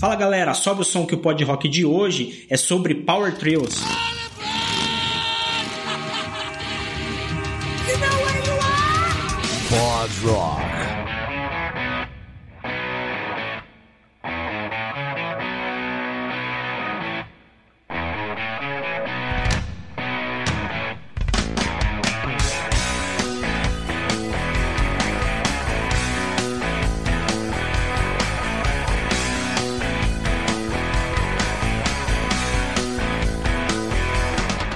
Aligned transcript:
Fala 0.00 0.16
galera, 0.16 0.54
sobe 0.54 0.80
o 0.80 0.84
som 0.84 1.04
que 1.06 1.14
o 1.14 1.18
Pod 1.18 1.44
Rock 1.44 1.68
de 1.68 1.84
hoje 1.84 2.46
é 2.48 2.56
sobre 2.56 2.94
Power 2.94 3.36
Trios. 3.36 3.82
Pod 9.68 10.10
Rock. 10.24 10.79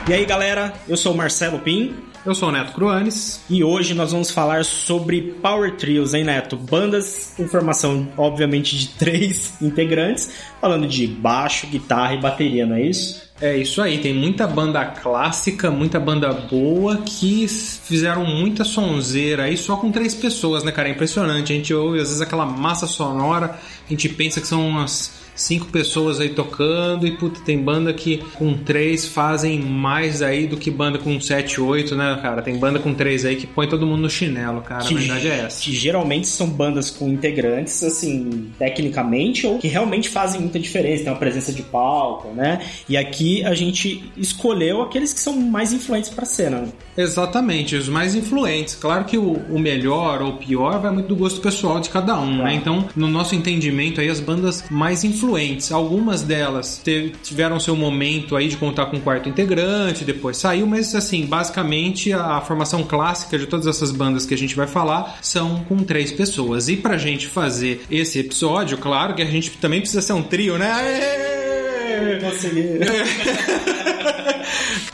E 0.06 0.12
aí 0.12 0.26
galera, 0.26 0.74
eu 0.86 0.98
sou 0.98 1.14
o 1.14 1.16
Marcelo 1.16 1.58
Pim 1.60 1.94
Eu 2.26 2.34
sou 2.34 2.50
o 2.50 2.52
Neto 2.52 2.74
Cruanes. 2.74 3.40
e 3.48 3.64
hoje 3.64 3.94
nós 3.94 4.12
vamos 4.12 4.30
falar 4.30 4.62
sobre 4.62 5.22
Power 5.40 5.76
Trios, 5.76 6.12
hein 6.12 6.24
Neto? 6.24 6.58
Bandas 6.58 7.32
com 7.34 7.48
formação, 7.48 8.06
obviamente, 8.14 8.76
de 8.76 8.88
três 8.98 9.54
integrantes, 9.62 10.30
falando 10.60 10.86
de 10.86 11.06
baixo, 11.06 11.66
guitarra 11.68 12.14
e 12.14 12.20
bateria, 12.20 12.66
não 12.66 12.76
é 12.76 12.82
isso? 12.82 13.24
É 13.40 13.56
isso 13.56 13.80
aí, 13.80 13.98
tem 13.98 14.12
muita 14.12 14.46
banda 14.46 14.84
clássica, 14.84 15.70
muita 15.70 15.98
banda 15.98 16.32
boa 16.32 16.98
que 16.98 17.48
fizeram 17.48 18.26
muita 18.26 18.62
sonzeira 18.62 19.44
aí 19.44 19.56
só 19.56 19.76
com 19.76 19.90
três 19.90 20.14
pessoas, 20.14 20.62
né, 20.62 20.70
cara? 20.70 20.88
É 20.88 20.92
impressionante. 20.92 21.52
A 21.52 21.56
gente 21.56 21.72
ouve 21.72 21.98
às 21.98 22.08
vezes 22.08 22.20
aquela 22.20 22.44
massa 22.44 22.86
sonora, 22.86 23.58
a 23.86 23.90
gente 23.90 24.08
pensa 24.10 24.38
que 24.38 24.46
são 24.46 24.68
umas 24.68 25.23
cinco 25.34 25.66
pessoas 25.66 26.20
aí 26.20 26.28
tocando 26.30 27.06
e 27.06 27.12
puta, 27.12 27.40
tem 27.40 27.58
banda 27.58 27.92
que 27.92 28.18
com 28.34 28.54
três 28.54 29.06
fazem 29.06 29.60
mais 29.60 30.22
aí 30.22 30.46
do 30.46 30.56
que 30.56 30.70
banda 30.70 30.98
com 30.98 31.20
sete, 31.20 31.60
oito, 31.60 31.94
né, 31.96 32.18
cara? 32.22 32.42
Tem 32.42 32.56
banda 32.56 32.78
com 32.78 32.94
três 32.94 33.24
aí 33.24 33.36
que 33.36 33.46
põe 33.46 33.66
todo 33.68 33.86
mundo 33.86 34.02
no 34.02 34.10
chinelo, 34.10 34.60
cara. 34.62 34.84
A 34.84 34.88
verdade 34.88 35.28
é 35.28 35.40
essa. 35.40 35.62
Que 35.62 35.72
geralmente 35.74 36.28
são 36.28 36.48
bandas 36.48 36.90
com 36.90 37.08
integrantes, 37.08 37.82
assim, 37.82 38.50
tecnicamente, 38.58 39.46
ou 39.46 39.58
que 39.58 39.68
realmente 39.68 40.08
fazem 40.08 40.40
muita 40.40 40.58
diferença, 40.58 41.04
tem 41.04 41.12
uma 41.12 41.18
presença 41.18 41.52
de 41.52 41.62
palco, 41.62 42.28
né? 42.28 42.60
E 42.88 42.96
aqui 42.96 43.44
a 43.44 43.54
gente 43.54 44.04
escolheu 44.16 44.82
aqueles 44.82 45.12
que 45.12 45.20
são 45.20 45.36
mais 45.36 45.72
influentes 45.72 46.10
pra 46.10 46.24
cena. 46.24 46.60
né? 46.60 46.68
Exatamente, 46.96 47.76
os 47.76 47.88
mais 47.88 48.14
influentes. 48.14 48.74
Claro 48.74 49.04
que 49.04 49.18
o, 49.18 49.32
o 49.50 49.58
melhor 49.58 50.22
ou 50.22 50.30
o 50.30 50.36
pior 50.36 50.80
vai 50.80 50.92
muito 50.92 51.08
do 51.08 51.16
gosto 51.16 51.40
pessoal 51.40 51.80
de 51.80 51.88
cada 51.90 52.18
um, 52.18 52.42
né? 52.42 52.54
Então, 52.54 52.86
no 52.94 53.08
nosso 53.08 53.34
entendimento 53.34 54.00
aí, 54.00 54.08
as 54.08 54.20
bandas 54.20 54.64
mais 54.70 55.04
influentes, 55.04 55.23
algumas 55.72 56.22
delas 56.22 56.82
tiveram 57.22 57.60
seu 57.60 57.76
momento 57.76 58.36
aí 58.36 58.48
de 58.48 58.56
contar 58.56 58.86
com 58.86 58.96
um 58.96 59.00
quarto 59.00 59.28
integrante, 59.28 60.04
depois 60.04 60.36
saiu, 60.36 60.66
mas 60.66 60.94
assim, 60.94 61.26
basicamente 61.26 62.12
a, 62.12 62.36
a 62.36 62.40
formação 62.40 62.82
clássica 62.84 63.38
de 63.38 63.46
todas 63.46 63.66
essas 63.66 63.90
bandas 63.90 64.26
que 64.26 64.34
a 64.34 64.38
gente 64.38 64.54
vai 64.54 64.66
falar 64.66 65.18
são 65.22 65.64
com 65.64 65.78
três 65.78 66.12
pessoas. 66.12 66.68
E 66.68 66.76
pra 66.76 66.96
gente 66.98 67.26
fazer 67.26 67.84
esse 67.90 68.18
episódio, 68.18 68.78
claro 68.78 69.14
que 69.14 69.22
a 69.22 69.26
gente 69.26 69.50
também 69.52 69.80
precisa 69.80 70.02
ser 70.02 70.12
um 70.12 70.22
trio, 70.22 70.58
né? 70.58 70.70
Aê! 70.72 71.34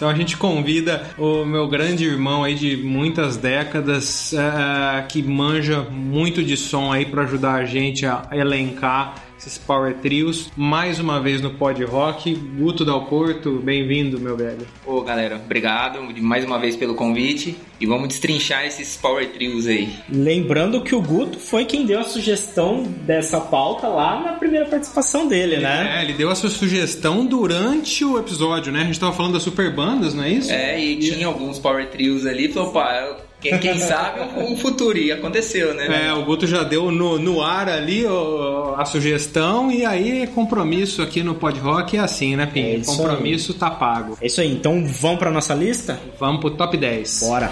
Então 0.00 0.08
a 0.08 0.14
gente 0.14 0.36
convida 0.36 1.04
o 1.18 1.44
meu 1.44 1.68
grande 1.68 2.06
irmão 2.06 2.42
aí 2.42 2.54
de 2.54 2.74
muitas 2.74 3.36
décadas, 3.36 4.32
eh, 4.32 5.04
que 5.08 5.22
manja 5.22 5.82
muito 5.82 6.42
de 6.42 6.56
som 6.56 6.90
aí 6.90 7.04
para 7.04 7.24
ajudar 7.24 7.56
a 7.56 7.64
gente 7.66 8.06
a 8.06 8.26
elencar 8.32 9.14
esses 9.40 9.56
power 9.56 9.94
trios. 9.94 10.50
Mais 10.54 11.00
uma 11.00 11.18
vez 11.18 11.40
no 11.40 11.54
Pod 11.54 11.82
Rock, 11.84 12.34
Guto 12.34 12.84
Dal 12.84 13.06
Porto, 13.06 13.58
bem-vindo, 13.64 14.20
meu 14.20 14.36
velho. 14.36 14.66
Ô 14.84 15.00
galera, 15.00 15.36
obrigado 15.36 15.98
mais 16.20 16.44
uma 16.44 16.58
vez 16.58 16.76
pelo 16.76 16.94
convite 16.94 17.56
e 17.80 17.86
vamos 17.86 18.08
destrinchar 18.08 18.66
esses 18.66 18.98
power 18.98 19.26
trios 19.30 19.66
aí. 19.66 19.94
Lembrando 20.10 20.82
que 20.82 20.94
o 20.94 21.00
Guto 21.00 21.38
foi 21.38 21.64
quem 21.64 21.86
deu 21.86 22.00
a 22.00 22.04
sugestão 22.04 22.82
dessa 22.82 23.40
pauta 23.40 23.88
lá 23.88 24.20
na 24.20 24.32
primeira 24.34 24.66
participação 24.66 25.26
dele, 25.26 25.56
né? 25.56 26.00
É, 26.00 26.04
ele 26.04 26.12
deu 26.12 26.28
a 26.30 26.34
sua 26.34 26.50
sugestão 26.50 27.24
durante 27.24 28.04
o 28.04 28.18
episódio, 28.18 28.70
né? 28.70 28.82
A 28.82 28.84
gente 28.84 29.00
tava 29.00 29.14
falando 29.14 29.32
das 29.34 29.42
super 29.42 29.74
bandas, 29.74 30.12
não 30.12 30.24
é 30.24 30.30
isso? 30.30 30.52
É, 30.52 30.78
e 30.78 30.98
tinha 30.98 31.26
alguns 31.26 31.58
power 31.58 31.88
trios 31.88 32.26
ali, 32.26 32.52
falou, 32.52 32.72
pá, 32.72 33.16
quem, 33.40 33.58
quem 33.58 33.78
sabe 33.78 34.20
um 34.38 34.56
futuro, 34.56 34.98
e 34.98 35.10
aconteceu, 35.10 35.74
né? 35.74 36.08
É, 36.08 36.12
o 36.12 36.24
Guto 36.24 36.46
já 36.46 36.62
deu 36.62 36.90
no, 36.90 37.18
no 37.18 37.42
ar 37.42 37.68
ali 37.68 38.04
ó, 38.06 38.74
a 38.76 38.84
sugestão 38.84 39.70
e 39.70 39.84
aí 39.84 40.26
compromisso 40.26 41.00
aqui 41.00 41.22
no 41.22 41.34
Pod 41.34 41.58
Rock 41.58 41.96
é 41.96 42.00
assim, 42.00 42.36
né, 42.36 42.42
É 42.42 42.46
Pinho? 42.46 42.80
isso 42.80 42.96
compromisso 42.96 43.54
tá 43.54 43.70
pago. 43.70 44.18
É 44.20 44.26
isso 44.26 44.40
aí, 44.40 44.52
então 44.52 44.84
vamos 44.86 45.18
pra 45.18 45.30
nossa 45.30 45.54
lista? 45.54 45.98
Vamos 46.18 46.40
pro 46.40 46.50
top 46.50 46.76
10. 46.76 47.20
Bora! 47.20 47.50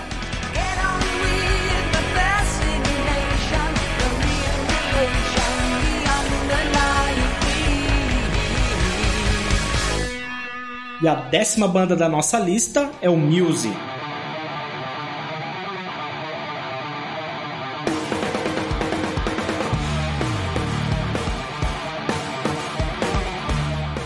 E 11.00 11.06
a 11.06 11.14
décima 11.14 11.68
banda 11.68 11.94
da 11.94 12.08
nossa 12.08 12.38
lista 12.40 12.90
é 13.00 13.08
o 13.08 13.16
Muse. 13.16 13.70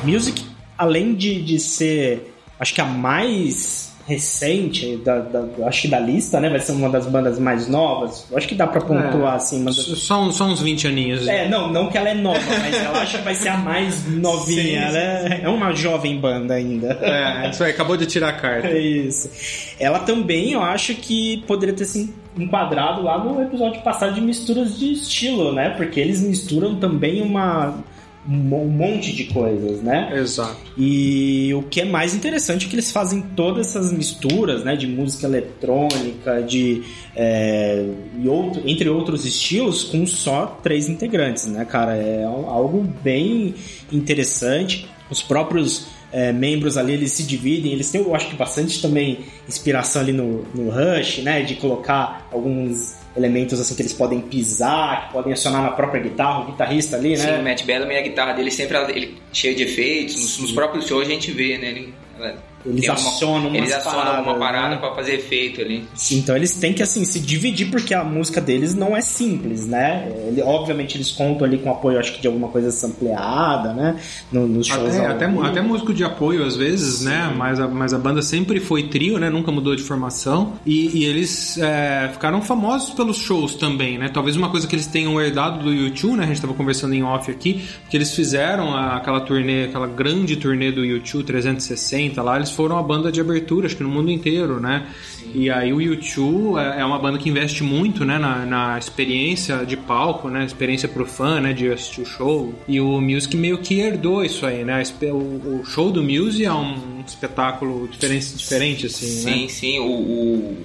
Music, 0.04 0.44
além 0.76 1.14
de, 1.14 1.40
de 1.42 1.58
ser, 1.58 2.34
acho 2.58 2.74
que 2.74 2.80
a 2.80 2.84
mais 2.84 3.90
recente, 4.04 4.96
da, 4.96 5.20
da- 5.20 5.66
acho 5.68 5.82
que 5.82 5.88
da 5.88 6.00
lista, 6.00 6.40
né? 6.40 6.50
Vai 6.50 6.58
ser 6.58 6.72
uma 6.72 6.88
das 6.90 7.06
bandas 7.06 7.38
mais 7.38 7.68
novas. 7.68 8.26
Acho 8.34 8.48
que 8.48 8.54
dá 8.56 8.66
pra 8.66 8.80
pontuar, 8.80 9.34
É, 9.34 9.36
assim. 9.36 9.64
Das... 9.64 9.76
Só, 9.76 10.20
uns- 10.22 10.34
só 10.34 10.44
uns 10.46 10.60
20 10.60 10.88
aninhos. 10.88 11.26
É, 11.28 11.48
não, 11.48 11.72
não 11.72 11.88
que 11.88 11.96
ela 11.96 12.08
é 12.08 12.14
nova, 12.14 12.40
mas 12.60 12.82
eu 12.84 12.90
acho 12.96 13.18
que 13.18 13.22
vai 13.24 13.34
ser 13.36 13.50
a 13.50 13.56
mais 13.58 14.04
novinha, 14.10 14.88
Sim, 14.88 14.92
né? 14.92 15.40
É 15.44 15.48
uma 15.48 15.72
jovem 15.72 16.18
banda 16.18 16.54
ainda. 16.54 16.98
É, 17.00 17.48
isso 17.50 17.62
aí, 17.62 17.70
acabou 17.70 17.96
de 17.96 18.06
tirar 18.06 18.30
a 18.30 18.32
carta. 18.32 18.66
É 18.68 18.78
isso. 18.80 19.30
Ela 19.78 20.00
também, 20.00 20.52
eu 20.52 20.62
acho 20.62 20.94
que 20.96 21.38
poderia 21.46 21.74
ter 21.74 21.84
se 21.84 22.12
enquadrado 22.36 23.02
lá 23.02 23.22
no 23.22 23.40
episódio 23.40 23.80
passado 23.82 24.14
de 24.14 24.20
misturas 24.20 24.76
de 24.78 24.92
estilo, 24.92 25.52
né? 25.54 25.70
Porque 25.70 26.00
eles 26.00 26.20
misturam 26.20 26.74
também 26.74 27.22
uma 27.22 27.78
um 28.28 28.34
mon- 28.34 28.66
monte 28.66 29.12
de 29.12 29.24
coisas, 29.24 29.82
né? 29.82 30.12
Exato. 30.16 30.56
E 30.76 31.52
o 31.54 31.62
que 31.62 31.80
é 31.80 31.84
mais 31.84 32.14
interessante 32.14 32.66
é 32.66 32.68
que 32.68 32.74
eles 32.74 32.90
fazem 32.92 33.20
todas 33.20 33.68
essas 33.68 33.92
misturas, 33.92 34.64
né, 34.64 34.76
de 34.76 34.86
música 34.86 35.26
eletrônica, 35.26 36.42
de 36.42 36.82
é, 37.16 37.84
e 38.20 38.28
outro, 38.28 38.62
entre 38.64 38.88
outros 38.88 39.24
estilos, 39.24 39.84
com 39.84 40.06
só 40.06 40.58
três 40.62 40.88
integrantes, 40.88 41.46
né, 41.46 41.64
cara? 41.64 41.96
É 41.96 42.24
algo 42.24 42.86
bem 43.02 43.54
interessante. 43.90 44.86
Os 45.10 45.22
próprios 45.22 45.86
é, 46.12 46.32
membros 46.32 46.76
ali 46.76 46.92
eles 46.92 47.12
se 47.12 47.24
dividem, 47.24 47.72
eles 47.72 47.90
têm, 47.90 48.02
eu 48.02 48.14
acho 48.14 48.28
que 48.28 48.36
bastante 48.36 48.80
também 48.80 49.18
inspiração 49.48 50.00
ali 50.02 50.12
no, 50.12 50.44
no 50.54 50.70
Rush, 50.70 51.18
né, 51.18 51.42
de 51.42 51.56
colocar 51.56 52.28
alguns 52.32 53.01
elementos 53.16 53.60
assim 53.60 53.74
que 53.74 53.82
eles 53.82 53.92
podem 53.92 54.20
pisar, 54.20 55.06
que 55.08 55.12
podem 55.12 55.32
acionar 55.32 55.62
na 55.62 55.70
própria 55.70 56.02
guitarra, 56.02 56.40
o 56.40 56.46
guitarrista 56.52 56.96
ali, 56.96 57.16
Sim, 57.16 57.26
né? 57.26 57.38
o 57.40 57.42
Matt 57.44 57.64
Bellamy, 57.64 57.96
a 57.96 58.02
guitarra 58.02 58.32
dele 58.32 58.50
sempre 58.50 58.76
ela- 58.76 58.90
ele, 58.90 59.18
cheio 59.32 59.54
de 59.54 59.64
efeitos, 59.64 60.16
nos, 60.16 60.38
nos 60.38 60.52
próprios 60.52 60.86
shows 60.86 61.06
a 61.06 61.10
gente 61.10 61.30
vê, 61.30 61.58
né? 61.58 61.68
Ele, 61.68 61.94
ela- 62.18 62.36
Eles 62.64 62.88
alguma- 62.88 63.08
acionam 63.10 63.54
Eles 63.54 63.72
acionam 63.72 63.98
alguma 63.98 64.34
paradas, 64.34 64.38
parada 64.40 64.74
né? 64.74 64.76
pra 64.80 64.94
fazer 64.94 65.14
efeito 65.14 65.60
ali. 65.60 65.84
Então 66.12 66.36
eles 66.36 66.54
têm 66.54 66.72
que 66.72 66.82
assim 66.82 67.04
se 67.04 67.18
dividir 67.20 67.70
porque 67.70 67.92
a 67.94 68.04
música 68.04 68.40
deles 68.40 68.74
não 68.74 68.96
é 68.96 69.00
simples, 69.00 69.66
né? 69.66 70.10
Ele- 70.28 70.42
obviamente 70.42 70.96
eles 70.96 71.10
contam 71.10 71.46
ali 71.46 71.58
com 71.58 71.70
apoio, 71.70 71.98
acho 71.98 72.12
que 72.14 72.20
de 72.20 72.26
alguma 72.26 72.48
coisa 72.48 72.70
sampleada, 72.70 73.72
né? 73.72 73.96
No- 74.30 74.46
nos 74.46 74.66
shows. 74.66 74.94
Até, 74.96 75.06
até, 75.06 75.24
até 75.26 75.60
músico 75.60 75.92
de 75.92 76.04
apoio 76.04 76.44
às 76.44 76.56
vezes, 76.56 77.02
né? 77.02 77.32
Mas 77.36 77.58
a, 77.60 77.66
mas 77.68 77.92
a 77.92 77.98
banda 77.98 78.22
sempre 78.22 78.60
foi 78.60 78.84
trio, 78.84 79.18
né? 79.18 79.28
Nunca 79.30 79.50
mudou 79.50 79.74
de 79.74 79.82
formação. 79.82 80.54
E, 80.64 80.98
e 81.00 81.04
eles 81.04 81.58
é, 81.58 82.08
ficaram 82.12 82.40
famosos 82.42 82.90
pelos 82.90 83.16
shows 83.16 83.54
também, 83.56 83.98
né? 83.98 84.08
Talvez 84.08 84.36
uma 84.36 84.50
coisa 84.50 84.66
que 84.66 84.74
eles 84.74 84.86
tenham 84.86 85.20
herdado 85.20 85.64
do 85.64 85.72
YouTube, 85.72 86.16
né? 86.16 86.24
A 86.24 86.26
gente 86.26 86.40
tava 86.40 86.54
conversando 86.54 86.94
em 86.94 87.02
off 87.02 87.30
aqui, 87.30 87.62
que 87.90 87.96
eles 87.96 88.14
fizeram 88.14 88.74
a- 88.74 88.96
aquela 88.96 89.20
turnê, 89.20 89.64
aquela 89.64 89.86
grande 89.86 90.36
turnê 90.36 90.70
do 90.70 90.84
YouTube 90.84 91.24
360 91.24 92.22
lá, 92.22 92.36
eles 92.36 92.50
foram 92.54 92.78
a 92.78 92.82
banda 92.82 93.10
de 93.12 93.20
abertura, 93.20 93.66
acho 93.66 93.76
que 93.76 93.82
no 93.82 93.88
mundo 93.88 94.10
inteiro, 94.10 94.60
né? 94.60 94.86
E 95.34 95.48
aí 95.50 95.72
o 95.72 95.80
YouTube 95.80 96.58
é 96.58 96.80
é 96.80 96.84
uma 96.84 96.98
banda 96.98 97.18
que 97.18 97.28
investe 97.28 97.62
muito, 97.62 98.04
né? 98.04 98.18
Na, 98.18 98.44
na 98.44 98.78
experiência 98.78 99.64
de 99.64 99.76
palco, 99.76 100.28
né? 100.28 100.44
Experiência 100.44 100.88
pro 100.88 101.06
fã, 101.06 101.40
né? 101.40 101.52
De 101.52 101.70
assistir 101.70 102.02
o 102.02 102.06
show. 102.06 102.54
E 102.68 102.80
o 102.80 103.00
Music 103.00 103.36
meio 103.36 103.58
que 103.58 103.80
herdou 103.80 104.24
isso 104.24 104.44
aí, 104.46 104.64
né? 104.64 104.82
O, 105.02 105.60
o 105.60 105.64
show 105.64 105.90
do 105.90 106.02
Music 106.02 106.44
é 106.44 106.52
um 106.52 107.02
espetáculo 107.06 107.88
diferente, 107.88 108.36
diferente 108.36 108.86
assim, 108.86 109.06
Sim, 109.06 109.42
né? 109.42 109.48
sim. 109.48 109.78
O, 109.80 109.84
o- 109.86 110.56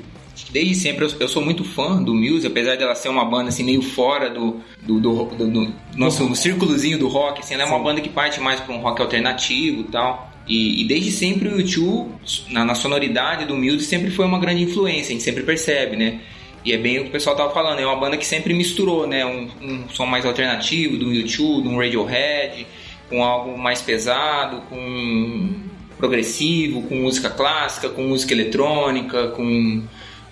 Desde 0.52 0.76
sempre 0.76 1.04
eu, 1.04 1.12
eu 1.22 1.28
sou 1.28 1.44
muito 1.44 1.64
fã 1.64 2.02
do 2.02 2.14
Muse, 2.14 2.46
apesar 2.46 2.78
dela 2.78 2.94
ser 2.94 3.10
uma 3.10 3.26
banda 3.26 3.50
assim 3.50 3.64
meio 3.64 3.82
fora 3.82 4.30
do, 4.30 4.58
do, 4.84 5.00
do, 5.00 5.26
do- 5.26 5.48
do 5.48 5.74
nosso 5.96 6.34
círculozinho 6.36 6.98
do 7.00 7.08
rock, 7.08 7.40
assim, 7.40 7.56
ela 7.56 7.64
é 7.64 7.66
uma 7.66 7.80
banda 7.80 8.00
que 8.02 8.08
parte 8.10 8.40
mais 8.40 8.60
para 8.60 8.74
um 8.74 8.78
rock 8.78 9.02
alternativo 9.02 9.82
e 9.82 9.84
tal. 9.86 10.27
E, 10.48 10.82
e 10.82 10.86
desde 10.86 11.12
sempre 11.12 11.50
o 11.50 11.60
YouTube, 11.60 12.10
na, 12.50 12.64
na 12.64 12.74
sonoridade 12.76 13.46
do 13.46 13.56
Muse, 13.56 13.86
sempre 13.86 14.10
foi 14.12 14.26
uma 14.26 14.40
grande 14.40 14.64
influência, 14.64 15.10
a 15.10 15.14
gente 15.14 15.24
sempre 15.24 15.44
percebe, 15.44 15.96
né? 15.98 16.20
E 16.64 16.72
é 16.74 16.78
bem 16.78 17.00
o 17.00 17.04
que 17.04 17.10
o 17.10 17.12
pessoal 17.12 17.36
tava 17.36 17.54
falando, 17.54 17.80
é 17.80 17.86
uma 17.86 17.96
banda 17.96 18.18
que 18.18 18.26
sempre 18.26 18.54
misturou, 18.54 19.06
né? 19.08 19.26
Um, 19.26 19.48
um 19.62 19.90
som 19.90 20.06
mais 20.06 20.26
alternativo 20.26 20.98
do 20.98 21.14
YouTube, 21.14 21.68
um 21.68 21.78
Radiohead, 21.78 22.66
com 23.10 23.24
algo 23.24 23.58
mais 23.58 23.82
pesado, 23.82 24.62
com 24.70 25.50
progressivo, 25.98 26.82
com 26.84 26.96
música 26.96 27.30
clássica, 27.30 27.90
com 27.90 28.04
música 28.04 28.34
eletrônica, 28.34 29.30
com, 29.30 29.84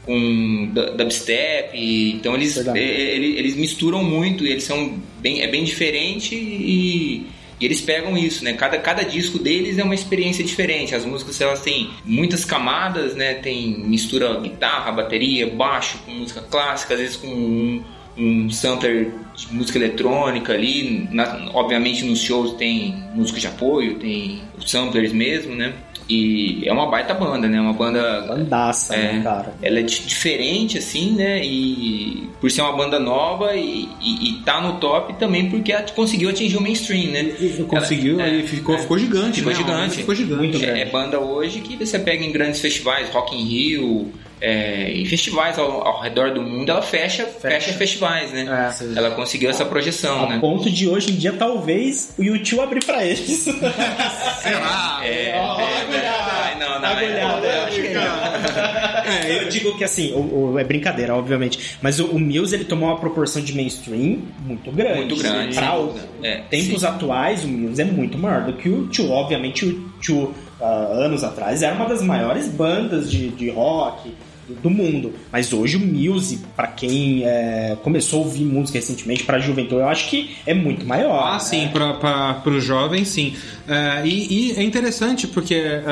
com 0.06 0.70
du- 0.74 0.96
dubstep. 0.98 1.78
Então 2.14 2.36
eles, 2.36 2.56
Verdade. 2.56 2.80
e- 2.80 2.82
ele- 2.84 3.38
eles 3.40 3.56
misturam 3.56 4.04
muito, 4.04 4.46
e 4.46 4.50
eles 4.52 4.64
são 4.64 4.98
bem, 5.20 5.42
é 5.42 5.48
bem 5.48 5.64
diferente 5.64 6.36
e, 6.36 7.26
e 7.60 7.66
eles 7.66 7.80
pegam 7.82 8.18
isso, 8.18 8.44
né? 8.44 8.54
Cada, 8.54 8.78
cada 8.80 9.04
disco 9.04 9.40
deles 9.40 9.78
é 9.78 9.84
uma 9.84 9.96
experiência 9.96 10.44
diferente. 10.44 10.94
As 10.94 11.06
músicas 11.06 11.40
elas 11.40 11.62
têm 11.62 11.90
muitas 12.04 12.44
camadas, 12.44 13.16
né? 13.16 13.36
Tem 13.36 13.80
mistura 13.80 14.40
guitarra, 14.40 14.92
bateria, 14.92 15.48
baixo 15.48 15.98
com 16.06 16.12
música 16.12 16.42
clássica, 16.42 16.94
às 16.96 17.00
vezes 17.00 17.16
com 17.16 17.28
um, 17.28 17.84
um 18.18 18.50
sampler 18.50 19.12
de 19.36 19.54
música 19.54 19.78
eletrônica 19.78 20.54
ali. 20.54 21.08
Na- 21.12 21.50
obviamente 21.54 22.04
nos 22.04 22.22
shows 22.22 22.54
tem 22.54 22.94
música 23.14 23.40
de 23.40 23.48
apoio, 23.48 23.96
tem 24.00 24.42
samplers 24.66 25.14
mesmo, 25.14 25.56
né? 25.56 25.74
E 26.08 26.62
é 26.68 26.72
uma 26.72 26.90
baita 26.90 27.14
banda, 27.14 27.48
né? 27.48 27.60
Uma 27.60 27.74
banda 27.74 28.22
Bandaça, 28.28 28.96
é, 28.96 29.14
né, 29.14 29.22
cara? 29.24 29.54
ela 29.62 29.80
é 29.80 29.82
di- 29.82 30.02
diferente, 30.06 30.78
assim, 30.78 31.12
né? 31.12 31.44
E 31.44 32.30
por 32.40 32.52
ser 32.52 32.62
uma 32.62 32.74
banda 32.76 33.00
nova 33.00 33.56
e, 33.56 33.90
e, 34.02 34.30
e 34.30 34.34
tá 34.44 34.62
no 34.62 34.74
top 34.80 35.14
também 35.16 35.50
porque 35.50 35.72
ela 35.72 35.84
conseguiu 35.96 36.30
atingir 36.30 36.58
o 36.58 36.62
mainstream, 36.62 37.12
né? 37.12 37.24
Conseguiu 37.68 38.20
Ela- 38.20 38.30
é, 38.30 38.36
e 38.38 38.44
ficou, 38.48 38.78
ficou 38.78 39.00
gigante, 39.00 39.38
Ficou 39.40 39.52
né? 39.52 39.58
gigante. 39.58 39.96
Ficou 39.98 40.14
gigante. 40.16 40.64
É, 40.66 40.82
é 40.82 40.86
banda 40.86 41.20
hoje 41.20 41.60
que 41.62 41.76
você 41.76 41.98
pega 41.98 42.24
em 42.24 42.32
grandes 42.32 42.60
festivais, 42.62 43.10
Rock 43.10 43.36
in 43.36 43.44
Rio, 43.44 44.12
é, 44.48 44.92
em 44.92 45.06
festivais 45.06 45.58
ao, 45.58 45.88
ao 45.88 46.02
redor 46.02 46.32
do 46.34 46.42
mundo, 46.42 46.70
ela 46.70 46.82
fecha, 46.82 47.26
fecha. 47.26 47.74
festivais, 47.74 48.32
né? 48.32 48.46
É. 48.48 48.98
Ela 49.00 49.12
conseguiu 49.12 49.50
essa 49.50 49.66
projeção, 49.66 50.26
A 50.26 50.30
né? 50.30 50.38
ponto 50.40 50.70
de 50.70 50.88
hoje 50.88 51.12
em 51.12 51.16
dia, 51.16 51.34
talvez, 51.34 52.14
o 52.18 52.24
YouTube 52.24 52.62
abrir 52.62 52.86
pra 52.86 53.04
eles. 53.04 53.48
Será? 54.42 55.00
É, 55.04 55.34
Ó, 55.38 55.56
ó, 55.56 55.60
é, 55.60 55.82
agulhada. 55.82 56.32
ai, 56.32 56.60
não, 56.60 56.80
não, 56.80 56.90
Agulhada. 56.90 57.48
eu 57.48 57.64
acho 57.64 57.82
que 57.82 57.90
não. 57.90 59.06
É, 59.12 59.44
eu 59.44 59.50
digo 59.50 59.78
que 59.78 59.84
assim, 59.84 60.14
o, 60.14 60.52
o- 60.54 60.60
é 60.60 60.64
brincadeira, 60.64 61.16
obviamente, 61.16 61.78
mas 61.82 62.00
o, 62.00 62.06
o 62.08 62.20
Muse 62.20 62.56
ele 62.56 62.66
tomou 62.66 62.90
uma 62.90 63.00
proporção 63.00 63.42
de 63.42 63.54
mainstream 63.56 64.20
muito 64.46 64.72
grande. 64.72 64.98
Muito 64.98 65.16
grande, 65.18 65.56
Pra 65.56 65.76
o-. 65.80 65.96
É, 66.22 66.38
tempos 66.50 66.82
sim. 66.82 66.88
atuais, 66.88 67.44
o 67.44 67.48
Muse 67.48 67.82
é 67.82 67.86
muito 67.86 68.18
maior 68.18 68.44
do 68.44 68.54
que 68.54 68.70
o 68.70 68.88
Tio. 68.88 69.10
Obviamente, 69.12 69.66
o 69.66 69.90
Tio, 70.00 70.34
ah, 70.62 70.88
anos 70.92 71.24
atrás, 71.24 71.62
era 71.64 71.74
uma 71.76 71.86
das 71.88 72.02
maiores 72.02 72.48
bandas 72.48 73.10
de, 73.12 73.30
de 73.30 73.50
rock 73.50 74.14
do, 74.48 74.56
do 74.56 74.70
mundo. 74.70 75.14
Mas 75.32 75.52
hoje 75.54 75.78
o 75.78 75.80
Muse, 75.80 76.40
pra 76.56 76.68
quem 76.68 77.24
é, 77.26 77.78
começou 77.84 78.22
a 78.22 78.26
ouvir 78.26 78.44
música 78.46 78.78
recentemente, 78.80 79.24
pra 79.24 79.40
juventude, 79.40 79.82
eu 79.82 79.88
acho 79.88 80.10
que 80.10 80.36
é 80.46 80.54
muito 80.54 80.86
maior. 80.86 81.34
Ah, 81.36 81.40
sim, 81.40 81.70
para 81.70 82.42
os 82.46 82.64
jovens, 82.64 83.08
sim. 83.10 83.34
É, 83.68 84.06
e, 84.06 84.52
e 84.52 84.56
é 84.58 84.64
interessante 84.64 85.28
porque 85.28 85.56
é, 85.56 85.84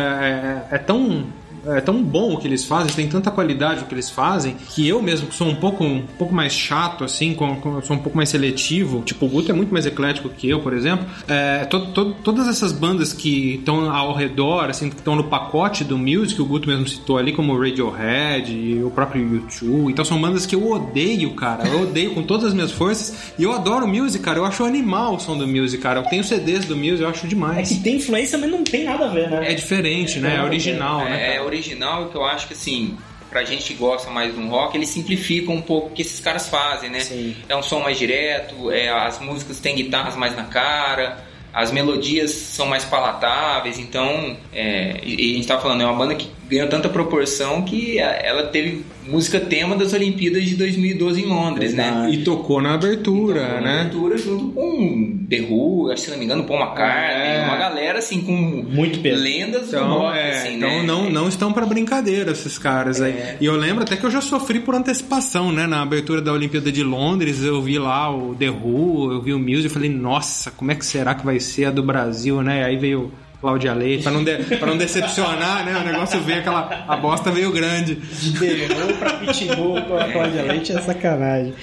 é- 0.72 0.76
é 0.76 0.78
tão. 0.78 1.26
É 1.65 1.81
tão 1.81 2.01
bom 2.04 2.33
o 2.33 2.38
que 2.38 2.48
eles 2.48 2.65
fazem, 2.65 2.94
tem 2.94 3.07
tanta 3.07 3.31
qualidade 3.31 3.83
o 3.83 3.86
que 3.86 3.94
eles 3.94 4.10
fazem, 4.10 4.56
que 4.75 4.88
eu 4.88 5.01
mesmo, 5.01 5.27
que 5.27 5.36
sou 5.36 5.48
um 5.48 5.56
pouco, 5.56 5.83
um 5.83 6.01
pouco 6.18 6.33
mais 6.33 6.54
chato, 6.54 7.04
assim, 7.04 7.33
com, 7.33 7.56
com- 7.57 7.81
sou 7.81 7.95
um 7.95 8.00
pouco 8.00 8.18
mais 8.18 8.30
seletivo, 8.30 9.01
tipo, 9.04 9.25
o 9.25 9.30
Guto 9.30 9.51
é 9.51 9.54
muito 9.56 9.71
mais 9.71 9.86
eclético 9.86 10.30
que 10.30 10.50
eu, 10.50 10.60
por 10.60 10.74
exemplo, 10.74 11.06
é, 11.27 11.65
to- 11.65 11.88
to- 11.94 12.13
todas 12.24 12.48
essas 12.48 12.71
bandas 12.71 13.13
que 13.13 13.56
estão 13.56 13.89
ao 13.92 14.13
redor, 14.13 14.69
assim, 14.69 14.89
que 14.89 14.95
estão 14.95 15.15
no 15.15 15.24
pacote 15.25 15.83
do 15.83 15.98
Music, 15.98 16.42
o 16.42 16.45
Guto 16.45 16.68
mesmo 16.68 16.88
citou 16.88 17.18
ali, 17.18 17.31
como 17.31 17.54
o 17.54 17.60
Radiohead 17.60 18.51
e 18.51 18.83
o 18.83 18.89
próprio 18.92 19.24
U2, 19.24 19.89
então 19.89 20.04
são 20.06 20.19
bandas 20.21 20.45
que 20.45 20.56
eu 20.56 20.69
odeio, 20.71 21.31
cara, 21.31 21.68
eu 21.68 21.81
odeio 21.83 22.13
com 22.13 22.24
todas 22.24 22.45
as 22.48 22.54
minhas 22.54 22.71
forças, 22.71 23.33
e 23.38 23.44
eu 23.44 23.51
adoro 23.54 23.86
o 23.86 23.88
Music, 23.88 24.24
cara, 24.24 24.39
eu 24.39 24.45
acho 24.45 24.63
animal 24.63 25.15
o 25.15 25.19
som 25.19 25.38
do 25.38 25.48
Music, 25.48 25.81
cara, 25.81 26.00
eu 26.01 26.04
tenho 26.06 26.24
CDs 26.24 26.65
do 26.65 26.75
Music, 26.75 27.01
eu 27.01 27.10
acho 27.10 27.25
É 27.25 27.30
demais. 27.30 27.69
que 27.69 27.75
tem 27.80 27.95
influência, 27.98 28.38
mas 28.38 28.50
não 28.50 28.63
tem 28.63 28.83
nada 28.83 29.06
a 29.06 29.10
ver, 29.10 29.30
né? 29.30 29.51
É 29.51 29.54
diferente, 29.54 30.19
né? 30.19 30.38
É 30.38 30.44
original, 30.44 31.04
né? 31.06 31.33
É, 31.33 31.36
é 31.38 31.42
original 31.54 32.10
que 32.10 32.16
eu 32.16 32.26
acho 32.26 32.48
que 32.48 32.54
assim, 32.54 32.98
pra 33.30 33.44
gente 33.44 33.64
que 33.64 33.74
gosta 33.74 34.10
mais 34.12 34.34
de 34.34 34.40
um 34.40 34.50
rock, 34.50 34.78
eles 34.78 34.90
simplificam 34.90 35.56
um 35.56 35.62
pouco 35.62 35.88
o 35.88 35.92
que 35.92 36.02
esses 36.02 36.20
caras 36.20 36.48
fazem, 36.50 36.90
né? 36.90 37.00
Sim. 37.00 37.36
É 37.48 37.56
um 37.56 37.64
som 37.64 37.80
mais 37.80 37.98
direto, 37.98 38.72
é, 38.72 38.90
as 38.90 39.20
músicas 39.20 39.60
têm 39.60 39.76
guitarras 39.76 40.16
mais 40.16 40.36
na 40.36 40.44
cara, 40.46 41.24
as 41.54 41.72
melodias 41.72 42.32
são 42.32 42.66
mais 42.66 42.84
palatáveis, 42.84 43.78
então 43.78 44.36
é, 44.52 45.00
e, 45.04 45.30
e 45.30 45.34
a 45.34 45.36
gente 45.38 45.48
tava 45.48 45.62
falando, 45.62 45.82
é 45.82 45.86
uma 45.86 45.96
banda 45.96 46.16
que 46.16 46.30
ganhou 46.54 46.70
tanta 46.70 46.90
proporção 46.90 47.62
que 47.64 48.00
ela 48.00 48.44
teve 48.44 48.84
música 49.08 49.40
tema 49.40 49.76
das 49.76 49.92
Olimpíadas 49.94 50.44
de 50.46 50.56
2012 50.56 51.22
em 51.22 51.26
Londres, 51.26 51.74
né? 51.74 51.84
Verdade. 51.92 52.14
E 52.16 52.24
tocou 52.24 52.62
na 52.62 52.74
abertura, 52.74 53.42
Então, 53.44 53.62
né? 53.62 53.80
abertura 53.82 54.18
junto 54.18 54.50
com 54.54 55.26
The 55.30 55.42
Who, 55.42 55.92
acho 55.92 55.96
que 55.96 56.06
se 56.06 56.12
não 56.12 56.18
me 56.18 56.26
engano, 56.26 56.44
Paul 56.46 56.60
McCartney, 56.62 57.28
É. 57.38 57.44
uma 57.46 57.58
galera 57.58 58.00
assim 58.00 58.22
com 58.22 58.32
Muito 58.32 59.00
peso. 59.00 59.22
lendas 59.22 59.62
do 59.64 59.68
Então, 59.78 59.88
rock, 60.00 60.18
é, 60.18 60.30
assim, 60.38 60.56
então 60.56 60.70
né? 60.70 60.84
não, 60.84 61.10
não 61.10 61.28
estão 61.28 61.52
pra 61.52 61.66
brincadeira 61.66 62.32
esses 62.32 62.58
caras 62.58 63.02
aí. 63.02 63.14
E 63.42 63.46
eu 63.46 63.56
lembro 63.58 63.84
até 63.84 63.98
que 63.98 64.06
eu 64.06 64.12
já 64.12 64.22
sofri 64.22 64.60
por 64.60 64.74
antecipação, 64.76 65.52
né? 65.52 65.68
Na 65.68 65.82
abertura 65.82 66.22
da 66.22 66.32
Olimpíada 66.32 66.72
de 66.72 66.84
Londres, 66.84 67.44
eu 67.44 67.62
vi 67.62 67.78
lá 67.78 68.10
o 68.16 68.34
The 68.36 68.50
Who, 68.50 69.12
eu 69.12 69.22
vi 69.22 69.34
o 69.34 69.40
Muse 69.40 69.68
e 69.68 69.70
falei, 69.70 69.90
nossa, 69.90 70.52
como 70.52 70.72
é 70.72 70.76
que 70.76 70.86
será 70.86 71.14
que 71.14 71.26
vai 71.26 71.40
ser 71.40 71.66
a 71.66 71.72
do 71.72 71.84
Brasil, 71.84 72.42
né? 72.42 72.64
Aí 72.64 72.78
veio 72.78 73.12
Cláudia 73.44 73.74
Leite, 73.74 74.04
pra 74.04 74.12
não, 74.13 74.24
de- 74.24 74.38
pra 74.57 74.68
não 74.68 74.78
decepcionar, 74.78 75.66
né? 75.66 75.78
O 75.78 75.84
negócio 75.84 76.18
veio 76.22 76.40
aquela. 76.40 76.86
A 76.88 76.95
bosta 76.95 77.30
veio 77.30 77.51
grande. 77.51 77.95
De 77.95 78.31
Derrou 78.40 78.94
pra 78.94 79.13
Pitbull 79.16 79.81
com 79.81 79.98
a 79.98 80.06
Cláudia 80.10 80.44
Leite 80.44 80.72
é 80.72 80.80
sacanagem. 80.81 81.54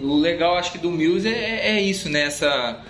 O 0.00 0.16
legal, 0.20 0.56
acho 0.56 0.70
que 0.70 0.78
do 0.78 0.88
Muse 0.88 1.26
é, 1.28 1.70
é 1.78 1.80
isso, 1.82 2.08
né? 2.08 2.26
Essa, 2.26 2.80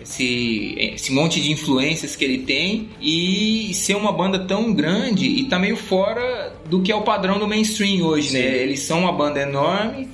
esse, 0.00 0.74
esse 0.78 1.12
monte 1.12 1.38
de 1.42 1.52
influências 1.52 2.16
que 2.16 2.24
ele 2.24 2.38
tem 2.38 2.88
e 2.98 3.74
ser 3.74 3.94
uma 3.94 4.10
banda 4.10 4.38
tão 4.38 4.72
grande 4.72 5.26
e 5.26 5.44
tá 5.44 5.58
meio 5.58 5.76
fora 5.76 6.50
do 6.70 6.80
que 6.80 6.90
é 6.90 6.96
o 6.96 7.02
padrão 7.02 7.38
do 7.38 7.46
mainstream 7.46 8.06
hoje, 8.06 8.32
né? 8.32 8.40
Eles 8.40 8.80
são 8.80 9.00
uma 9.00 9.12
banda 9.12 9.38
enorme 9.40 10.08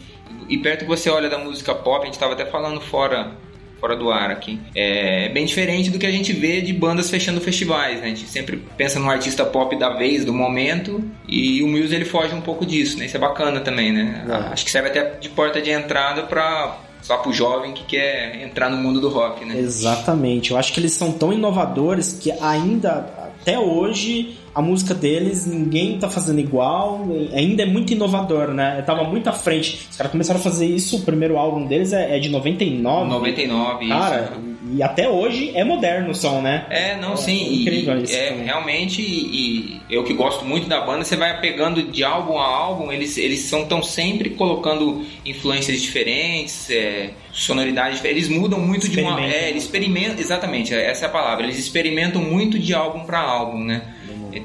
e 0.49 0.59
perto 0.59 0.81
que 0.81 0.87
você 0.89 1.09
olha 1.11 1.29
da 1.31 1.39
música 1.39 1.75
pop, 1.77 2.03
a 2.03 2.07
gente 2.07 2.19
tava 2.19 2.33
até 2.33 2.45
falando 2.45 2.81
fora 2.81 3.33
fora 3.81 3.97
do 3.97 4.11
ar 4.11 4.31
aqui. 4.31 4.61
É 4.75 5.29
bem 5.29 5.45
diferente 5.45 5.91
do 5.91 5.99
que 5.99 6.07
a 6.07 6.11
gente 6.11 6.33
vê 6.33 6.61
de 6.61 6.73
bandas 6.73 7.11
fechando 7.11 7.41
festivais, 7.41 8.01
né? 8.01 8.07
A 8.07 8.09
gente 8.09 8.29
sempre 8.29 8.57
pensa 8.77 8.99
no 8.99 9.09
artista 9.11 9.45
pop 9.45 9.77
da 9.79 9.91
vez, 9.91 10.25
do 10.25 10.33
momento, 10.33 11.03
e 11.27 11.63
o 11.63 11.69
Muse 11.69 11.95
ele 11.95 12.05
foge 12.05 12.35
um 12.35 12.41
pouco 12.41 12.67
disso, 12.67 12.99
né? 12.99 13.07
Isso 13.07 13.17
é 13.17 13.21
bacana 13.21 13.61
também, 13.61 13.93
né? 13.93 14.25
É. 14.29 14.53
Acho 14.53 14.65
que 14.65 14.71
serve 14.71 14.89
até 14.89 15.17
de 15.19 15.29
porta 15.29 15.61
de 15.61 15.71
entrada 15.71 16.23
para 16.23 16.79
só 17.03 17.17
pro 17.19 17.33
jovem 17.33 17.73
que 17.73 17.85
quer 17.85 18.43
entrar 18.43 18.69
no 18.69 18.77
mundo 18.77 19.01
do 19.01 19.09
rock, 19.09 19.45
né? 19.45 19.59
Exatamente. 19.59 20.51
Eu 20.51 20.57
acho 20.59 20.73
que 20.73 20.81
eles 20.81 20.93
são 20.93 21.13
tão 21.13 21.33
inovadores 21.33 22.13
que 22.21 22.31
ainda, 22.33 23.18
até 23.49 23.59
hoje, 23.59 24.37
a 24.55 24.61
música 24.61 24.93
deles, 24.93 25.47
ninguém 25.47 25.99
tá 25.99 26.11
fazendo 26.11 26.39
igual. 26.39 27.01
Ainda 27.33 27.63
é 27.63 27.67
muito 27.67 27.95
inovador, 27.95 28.49
né? 28.49 28.77
Eu 28.79 28.85
tava 28.85 29.05
muito 29.05 29.27
à 29.29 29.33
frente. 29.33 29.89
Os 29.91 29.97
caras 29.97 30.13
começaram 30.13 30.39
a 30.39 30.43
fazer 30.43 30.67
isso, 30.67 30.99
o 30.99 31.01
primeiro 31.01 31.39
álbum 31.39 31.67
deles 31.67 31.95
é, 31.95 32.15
é 32.15 32.19
de 32.19 32.29
99. 32.29 33.09
99, 33.09 33.85
isso. 33.87 34.48
E 34.75 34.83
até 34.83 35.09
hoje 35.09 35.53
é 35.55 35.65
moderno 35.65 36.11
o 36.11 36.15
som, 36.15 36.41
né? 36.41 36.67
É, 36.71 36.97
não, 36.97 37.15
É 37.15 37.17
sim. 37.17 37.63
incrível 37.63 37.99
e, 37.99 38.05
isso 38.05 38.17
é, 38.17 38.29
também. 38.31 38.45
realmente, 38.45 39.01
e, 39.03 39.81
eu 39.91 40.05
que 40.05 40.13
gosto 40.13 40.45
muito 40.45 40.69
da 40.69 40.81
banda, 40.81 41.05
você 41.05 41.17
vai 41.17 41.41
pegando 41.41 41.83
de 41.83 42.05
álbum 42.05 42.39
a 42.39 42.45
álbum, 42.45 42.93
eles 42.93 43.17
eles 43.17 43.41
são 43.41 43.65
tão 43.67 43.83
sempre 43.83 44.31
colocando 44.31 45.05
influências 45.25 45.81
diferentes, 45.81 46.71
é, 46.71 47.11
sonoridades 47.33 47.97
diferentes. 47.97 48.29
Eles 48.29 48.39
mudam 48.41 48.61
muito 48.61 48.89
de 48.89 49.01
uma. 49.01 49.25
É, 49.25 49.49
eles 49.49 49.65
experimentam, 49.65 50.19
exatamente, 50.19 50.75
essa 50.75 51.07
é 51.07 51.09
a 51.09 51.11
palavra. 51.11 51.45
Eles 51.45 51.59
experimentam 51.59 52.21
muito 52.23 52.59
de 52.59 52.75
álbum 52.75 53.05
para 53.05 53.21
álbum, 53.21 53.65
né? 53.65 53.83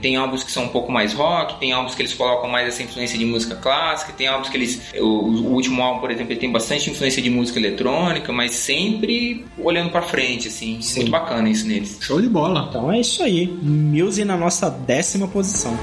Tem 0.01 0.15
álbuns 0.15 0.43
que 0.43 0.51
são 0.51 0.65
um 0.65 0.69
pouco 0.69 0.91
mais 0.91 1.13
rock, 1.13 1.59
tem 1.59 1.71
álbuns 1.71 1.95
que 1.95 2.01
eles 2.01 2.13
colocam 2.13 2.49
mais 2.49 2.67
essa 2.67 2.83
influência 2.83 3.17
de 3.17 3.25
música 3.25 3.55
clássica, 3.55 4.13
tem 4.13 4.27
álbuns 4.27 4.49
que 4.49 4.57
eles. 4.57 4.81
O, 4.95 5.05
o 5.05 5.53
último 5.53 5.81
álbum, 5.81 5.99
por 5.99 6.11
exemplo, 6.11 6.33
ele 6.33 6.39
tem 6.39 6.51
bastante 6.51 6.89
influência 6.89 7.21
de 7.21 7.29
música 7.29 7.59
eletrônica, 7.59 8.31
mas 8.31 8.51
sempre 8.51 9.45
olhando 9.57 9.89
para 9.89 10.01
frente, 10.01 10.47
assim. 10.47 10.79
Muito 10.95 11.11
bacana 11.11 11.49
isso 11.49 11.67
neles. 11.67 11.97
Show 12.01 12.21
de 12.21 12.29
bola. 12.29 12.67
Então 12.69 12.91
é 12.91 12.99
isso 12.99 13.23
aí. 13.23 13.47
Muse 13.47 14.25
na 14.25 14.37
nossa 14.37 14.69
décima 14.69 15.27
posição. 15.27 15.77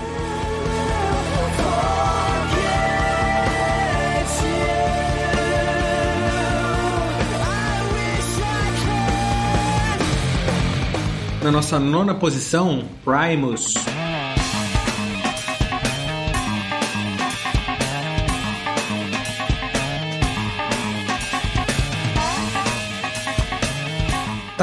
Na 11.42 11.50
nossa 11.50 11.78
nona 11.78 12.14
posição, 12.14 12.84
Primus. 13.02 13.74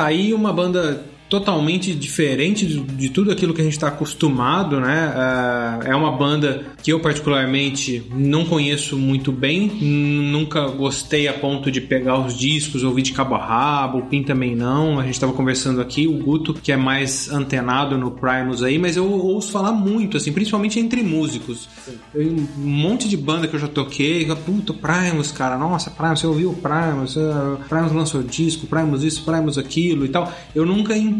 Aí 0.08 0.34
uma 0.34 0.54
banda 0.54 1.04
totalmente 1.30 1.94
diferente 1.94 2.66
de, 2.66 2.80
de 2.80 3.10
tudo 3.10 3.32
aquilo 3.32 3.54
que 3.54 3.62
a 3.62 3.64
gente 3.64 3.74
está 3.74 3.88
acostumado, 3.90 4.80
né? 4.80 5.14
É, 5.86 5.92
é 5.92 5.96
uma 5.96 6.12
banda 6.12 6.66
que 6.82 6.92
eu 6.92 7.00
particularmente 7.00 8.04
não 8.12 8.46
conheço 8.46 8.98
muito 8.98 9.32
bem, 9.32 9.68
nunca 9.68 10.68
gostei 10.68 11.28
a 11.28 11.34
ponto 11.34 11.70
de 11.72 11.82
pegar 11.82 12.18
os 12.20 12.38
discos, 12.38 12.84
ouvir 12.84 13.02
de 13.02 13.12
cabo 13.14 13.36
a 13.36 13.46
rabo, 13.46 14.00
o 14.00 14.06
Pin 14.06 14.24
também 14.24 14.56
não. 14.56 15.00
A 15.00 15.04
gente 15.04 15.14
estava 15.16 15.34
conversando 15.34 15.82
aqui, 15.82 16.08
o 16.08 16.14
Guto, 16.14 16.54
que 16.54 16.72
é 16.72 16.78
mais 16.78 17.30
antenado 17.30 17.98
no 17.98 18.12
Primus 18.12 18.64
aí, 18.64 18.78
mas 18.80 18.96
eu 18.98 19.10
ouço 19.12 19.52
falar 19.52 19.72
muito, 19.74 20.18
assim, 20.18 20.32
principalmente 20.32 20.80
entre 20.80 21.04
músicos. 21.04 21.68
Eu- 22.14 22.28
um 22.58 22.68
monte 22.68 23.08
de 23.10 23.18
banda 23.18 23.48
que 23.48 23.56
eu 23.56 23.60
já 23.60 23.68
toquei, 23.68 24.30
eu, 24.30 24.36
puta, 24.38 24.74
Primus, 24.74 25.32
cara, 25.32 25.58
nossa, 25.58 25.90
Primus, 25.92 26.20
você 26.20 26.28
ouviu 26.28 26.52
o 26.52 26.56
Primus, 26.56 27.16
uh, 27.16 27.58
Primus 27.68 27.92
lançou 27.92 28.24
disco, 28.24 28.66
Primus 28.68 29.04
isso, 29.04 29.24
Primus 29.24 29.58
aquilo 29.58 30.06
e 30.06 30.10
tal. 30.10 30.32
Eu 30.56 30.66
nunca 30.66 30.96
entendi 30.98 31.17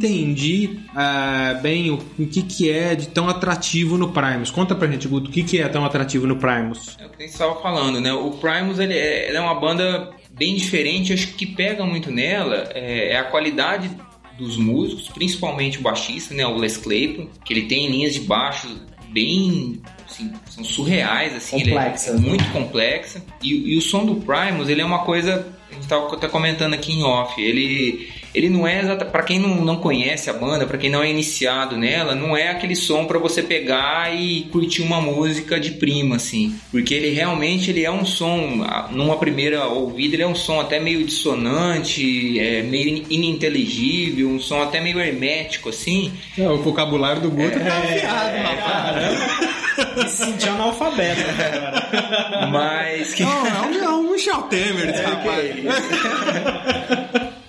ah, 0.96 1.60
bem 1.62 1.90
o, 1.92 2.00
o 2.20 2.28
que 2.28 2.42
que 2.42 2.70
é 2.70 2.96
de 2.96 3.08
tão 3.08 3.28
atrativo 3.30 3.98
no 3.98 4.12
Primus. 4.12 4.52
Conta 4.52 4.76
pra 4.76 4.88
gente, 4.88 5.08
Guto, 5.08 5.30
o 5.30 5.34
que 5.34 5.44
que 5.44 5.60
é 5.60 5.68
tão 5.68 5.86
atrativo 5.86 6.28
no 6.28 6.36
Primus? 6.36 6.98
É 7.00 7.06
o 7.06 7.10
que 7.10 7.18
a 7.18 7.26
gente 7.26 7.34
estava 7.34 7.62
falando, 7.62 8.00
né? 8.00 8.14
O 8.14 8.32
Primus 8.32 8.80
ele 8.80 8.94
é, 8.94 9.30
ele 9.30 9.38
é 9.38 9.42
uma 9.42 9.56
banda 9.56 10.10
bem 10.32 10.56
diferente. 10.56 11.14
Acho 11.14 11.28
que 11.28 11.34
o 11.34 11.38
que 11.38 11.46
pega 11.48 11.86
muito 11.86 12.12
nela 12.12 12.70
é, 12.74 13.14
é 13.14 13.18
a 13.18 13.24
qualidade 13.24 13.90
dos 14.38 14.58
músicos, 14.58 15.10
principalmente 15.10 15.80
o 15.80 15.82
baixista, 15.82 16.34
né? 16.34 16.46
O 16.46 16.58
Les 16.58 16.78
Claypool, 16.78 17.30
que 17.44 17.54
ele 17.54 17.64
tem 17.64 17.90
linhas 17.90 18.14
de 18.14 18.22
baixo 18.22 18.68
bem 19.10 19.82
assim, 20.06 20.32
são 20.50 20.64
surreais, 20.64 21.36
assim, 21.36 21.60
ele 21.60 21.72
é- 21.72 21.76
Complexa. 21.76 22.10
é 22.12 22.14
muito 22.18 22.52
complexa. 22.52 23.26
E, 23.42 23.74
e 23.74 23.78
o 23.78 23.82
som 23.82 24.06
do 24.06 24.16
Primus 24.16 24.70
ele 24.70 24.82
é 24.82 24.86
uma 24.86 25.00
coisa 25.00 25.46
a 25.70 25.74
gente 25.74 25.84
estava 25.84 26.14
até 26.14 26.28
comentando 26.28 26.74
aqui 26.74 26.94
em 26.94 27.04
off. 27.04 27.42
Ele 27.42 28.10
ele 28.34 28.50
não 28.50 28.68
é 28.68 28.80
exata 28.80 29.06
para 29.06 29.24
quem 29.24 29.40
não, 29.40 29.64
não 29.64 29.78
conhece 29.78 30.30
a 30.30 30.34
banda, 30.34 30.66
para 30.66 30.78
quem 30.78 30.90
não 30.90 31.04
é 31.04 31.10
iniciado 31.10 31.78
nela, 31.78 32.16
não 32.16 32.36
é 32.36 32.50
aquele 32.50 32.76
som 32.76 33.06
para 33.06 33.20
você 33.20 33.42
pegar 33.42 34.14
e 34.16 34.48
curtir 34.52 34.82
uma 34.82 35.02
música 35.02 35.60
de 35.60 35.72
prima 35.72 36.16
assim, 36.18 36.56
porque 36.72 36.94
ele 36.94 37.10
realmente 37.10 37.70
ele 37.70 37.84
é 37.84 37.92
um 37.92 38.06
som, 38.06 38.66
numa 38.92 39.18
primeira 39.18 39.66
ouvida, 39.68 40.16
ele 40.16 40.24
é 40.24 40.28
um 40.28 40.36
som 40.36 40.60
até 40.60 40.80
meio 40.80 41.04
dissonante, 41.04 42.40
é 42.40 42.62
meio 42.62 43.06
ininteligível, 43.10 44.30
um 44.30 44.40
som 44.40 44.62
até 44.62 44.80
meio 44.80 45.00
hermético 45.00 45.70
assim. 45.70 46.12
É, 46.38 46.48
o 46.48 46.58
vocabulário 46.58 47.22
do 47.22 47.30
Guto 47.30 47.60
tá 47.60 47.78
afiado, 47.78 48.38
Caramba! 48.58 49.58
Me 49.96 50.10
senti 50.10 50.50
analfabeto 50.50 51.22
agora. 51.22 52.48
Mas 52.48 53.14
que 53.14 53.24
Não, 53.24 53.46
é 53.46 53.62
um, 53.62 53.84
é 53.84 53.90
um 53.90 54.12
Michel 54.12 54.42
Temer, 54.44 54.90
esse 54.90 55.04
rapaz. 55.04 55.56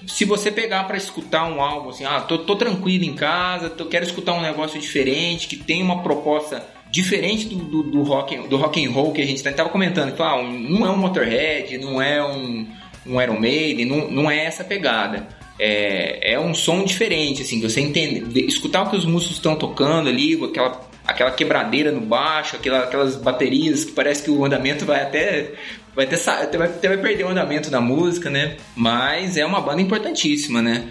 Se 0.08 0.24
você 0.24 0.50
pegar 0.50 0.84
pra 0.84 0.96
escutar 0.96 1.44
um 1.44 1.60
álbum 1.62 1.90
assim, 1.90 2.04
ah, 2.04 2.20
tô, 2.20 2.38
tô 2.38 2.56
tranquilo 2.56 3.04
em 3.04 3.14
casa, 3.14 3.70
tô, 3.70 3.86
quero 3.86 4.04
escutar 4.04 4.32
um 4.34 4.40
negócio 4.40 4.80
diferente, 4.80 5.46
que 5.46 5.56
tem 5.56 5.82
uma 5.82 6.02
proposta 6.02 6.64
diferente 6.90 7.46
do, 7.46 7.56
do, 7.56 7.82
do 7.82 8.02
rock, 8.02 8.36
do 8.48 8.56
rock 8.56 8.84
and 8.84 8.90
roll 8.90 9.12
que 9.12 9.20
a 9.20 9.26
gente 9.26 9.42
tá- 9.42 9.52
tava 9.52 9.68
comentando, 9.68 10.14
que 10.16 10.22
ah, 10.22 10.36
um- 10.36 10.50
não 10.58 10.86
é 10.86 10.90
um 10.90 10.96
Motorhead, 10.96 11.76
não 11.78 12.00
é 12.00 12.24
um, 12.24 12.66
um 13.06 13.20
Iron 13.20 13.38
Maiden, 13.38 13.84
não, 13.86 14.10
não 14.10 14.30
é 14.30 14.44
essa 14.44 14.64
pegada. 14.64 15.28
É, 15.60 16.34
é 16.34 16.40
um 16.40 16.54
som 16.54 16.84
diferente, 16.84 17.42
assim, 17.42 17.60
que 17.60 17.68
você 17.68 17.80
entende, 17.80 18.20
de- 18.20 18.46
escutar 18.46 18.84
o 18.84 18.90
que 18.90 18.96
os 18.96 19.04
músicos 19.04 19.36
estão 19.36 19.56
tocando 19.56 20.08
ali, 20.08 20.42
aquela, 20.42 20.80
aquela 21.06 21.30
quebradeira 21.32 21.90
no 21.92 22.00
baixo, 22.00 22.56
aquela, 22.56 22.84
aquelas 22.84 23.16
baterias 23.16 23.84
que 23.84 23.92
parece 23.92 24.22
que 24.22 24.30
o 24.30 24.44
andamento 24.44 24.86
vai 24.86 25.02
até 25.02 25.50
vai 25.98 26.06
até, 26.06 26.56
vai, 26.56 26.68
até 26.68 26.88
vai 26.88 26.98
perder 26.98 27.24
o 27.24 27.28
andamento 27.28 27.70
da 27.70 27.80
música, 27.80 28.30
né? 28.30 28.56
Mas 28.76 29.36
é 29.36 29.44
uma 29.44 29.60
banda 29.60 29.82
importantíssima, 29.82 30.62
né? 30.62 30.84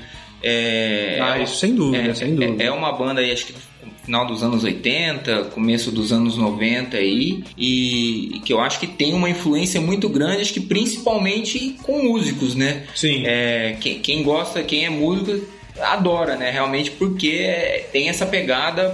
É, 0.44 1.18
Ah, 1.22 1.40
isso 1.40 1.56
sem 1.56 1.74
dúvida, 1.74 2.12
é, 2.12 2.14
sem 2.14 2.36
dúvida. 2.36 2.62
É, 2.62 2.68
é 2.68 2.72
uma 2.72 2.92
banda 2.92 3.22
aí, 3.22 3.32
acho 3.32 3.46
que 3.46 3.56
final 4.04 4.26
dos 4.26 4.44
anos 4.44 4.64
80, 4.66 5.46
começo 5.46 5.92
dos 5.92 6.12
anos 6.12 6.38
90 6.38 6.98
aí, 6.98 7.44
e, 7.58 8.36
e 8.36 8.40
que 8.42 8.52
eu 8.52 8.60
acho 8.60 8.80
que 8.80 8.88
tem 8.88 9.14
uma 9.14 9.30
influência 9.30 9.80
muito 9.82 10.10
grande, 10.10 10.42
acho 10.42 10.54
que 10.54 10.60
principalmente 10.62 11.78
com 11.84 12.04
músicos, 12.04 12.54
né? 12.54 12.84
Sim. 12.94 13.24
É, 13.26 13.78
quem, 13.80 14.00
quem 14.00 14.24
gosta, 14.24 14.62
quem 14.62 14.86
é 14.86 14.90
músico, 14.90 15.46
adora, 15.80 16.36
né? 16.36 16.52
Realmente, 16.52 16.92
porque 16.92 17.30
é- 17.30 17.88
tem 17.94 18.10
essa 18.10 18.26
pegada 18.26 18.94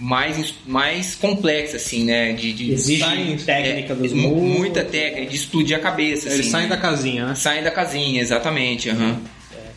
mais, 0.00 0.54
mais 0.66 1.14
complexa, 1.14 1.76
assim, 1.76 2.04
né? 2.04 2.32
De, 2.32 2.52
de 2.52 2.72
Exige 2.72 3.00
Saem- 3.00 3.36
técnica 3.36 3.92
é, 3.92 3.96
dos 3.96 4.12
músicos. 4.12 4.42
Muita 4.58 4.84
técnica, 4.84 5.26
de 5.30 5.36
explodir 5.36 5.76
a 5.76 5.80
cabeça. 5.80 6.28
Eles 6.28 6.40
assim, 6.40 6.50
saem 6.50 6.68
né? 6.68 6.74
da 6.76 6.80
casinha, 6.80 7.26
né? 7.26 7.34
Saem 7.34 7.62
da 7.62 7.70
casinha, 7.70 8.20
exatamente. 8.20 8.88
aham. 8.90 9.20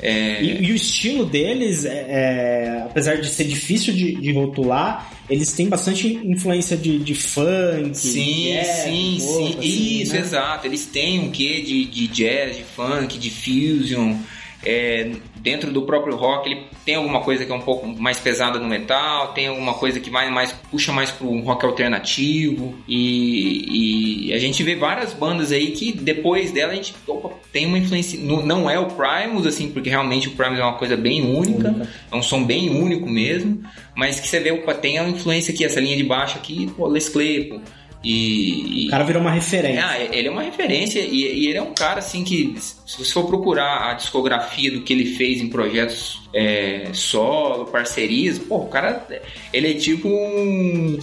É, 0.05 0.43
E, 0.43 0.65
e 0.65 0.71
o 0.73 0.75
estilo 0.75 1.25
deles, 1.25 1.85
é, 1.85 1.89
é, 2.09 2.81
apesar 2.83 3.15
de 3.15 3.29
ser 3.29 3.45
difícil 3.45 3.93
de, 3.93 4.15
de 4.15 4.33
rotular, 4.33 5.09
eles 5.29 5.53
têm 5.53 5.69
bastante 5.69 6.07
influência 6.25 6.75
de, 6.75 6.99
de 6.99 7.15
funk. 7.15 7.97
Sim, 7.97 8.51
jazz, 8.51 8.67
sim, 8.83 9.15
um 9.21 9.25
pouco, 9.25 9.43
sim. 9.53 9.59
assim, 9.59 10.01
Isso, 10.01 10.13
né? 10.13 10.19
exato. 10.19 10.67
Eles 10.67 10.85
têm 10.87 11.19
um 11.19 11.31
quê 11.31 11.61
de, 11.61 11.85
de 11.85 12.07
jazz, 12.07 12.57
de 12.57 12.63
funk, 12.63 13.17
de 13.17 13.29
fusion. 13.29 14.17
É, 14.65 15.09
dentro 15.43 15.71
do 15.71 15.81
próprio 15.81 16.15
rock, 16.15 16.49
ele 16.49 16.63
tem 16.85 16.95
alguma 16.95 17.19
coisa 17.19 17.45
que 17.45 17.51
é 17.51 17.55
um 17.55 17.61
pouco 17.61 17.85
mais 17.85 18.17
pesada 18.17 18.57
no 18.57 18.67
metal, 18.67 19.33
tem 19.33 19.47
alguma 19.47 19.73
coisa 19.73 19.99
que 19.99 20.09
vai 20.09 20.31
mais 20.31 20.53
puxa 20.71 20.93
mais 20.93 21.11
para 21.11 21.27
um 21.27 21.41
rock 21.41 21.65
alternativo. 21.65 22.73
E, 22.87 24.29
e 24.29 24.33
a 24.33 24.39
gente 24.39 24.63
vê 24.63 24.73
várias 24.75 25.13
bandas 25.13 25.51
aí 25.51 25.71
que 25.71 25.91
depois 25.91 26.51
dela 26.51 26.71
a 26.71 26.75
gente 26.75 26.95
opa, 27.05 27.31
tem 27.51 27.65
uma 27.65 27.77
influência. 27.77 28.17
Não, 28.17 28.45
não 28.45 28.69
é 28.69 28.79
o 28.79 28.87
Primus, 28.87 29.45
assim, 29.45 29.69
porque 29.69 29.89
realmente 29.89 30.29
o 30.29 30.31
Primus 30.31 30.59
é 30.59 30.63
uma 30.63 30.77
coisa 30.77 30.95
bem 30.95 31.21
única, 31.21 31.67
Única. 31.67 31.89
é 32.09 32.15
um 32.15 32.23
som 32.23 32.41
bem 32.41 32.69
único 32.69 33.07
mesmo. 33.09 33.61
Mas 33.93 34.19
que 34.19 34.27
você 34.27 34.39
vê, 34.39 34.51
opa, 34.51 34.73
tem 34.73 34.97
a 34.97 35.07
influência 35.07 35.53
aqui, 35.53 35.65
essa 35.65 35.79
linha 35.81 35.97
de 35.97 36.03
baixo 36.03 36.37
aqui, 36.37 36.71
pô, 36.75 36.87
Les 36.87 37.09
Claypool. 37.09 37.61
E, 38.03 38.87
O 38.87 38.89
cara 38.91 39.03
virou 39.03 39.21
uma 39.21 39.31
referência. 39.31 39.85
ah, 39.85 39.99
ele 39.99 40.27
é 40.27 40.31
uma 40.31 40.41
referência 40.43 40.99
e, 40.99 41.21
e 41.21 41.47
ele 41.47 41.57
é 41.57 41.61
um 41.61 41.73
cara 41.73 41.99
assim 41.99 42.23
que, 42.23 42.53
se 42.59 42.97
você 42.97 43.11
for 43.11 43.25
procurar 43.25 43.89
a 43.89 43.93
discografia 43.93 44.71
do 44.71 44.81
que 44.81 44.91
ele 44.91 45.15
fez 45.15 45.41
em 45.41 45.47
projetos 45.47 46.21
é, 46.33 46.89
solo, 46.93 47.65
parcerias, 47.65 48.39
pô, 48.39 48.57
o 48.57 48.67
cara, 48.67 49.07
ele 49.53 49.71
é 49.71 49.73
tipo 49.75 50.07
um. 50.07 50.97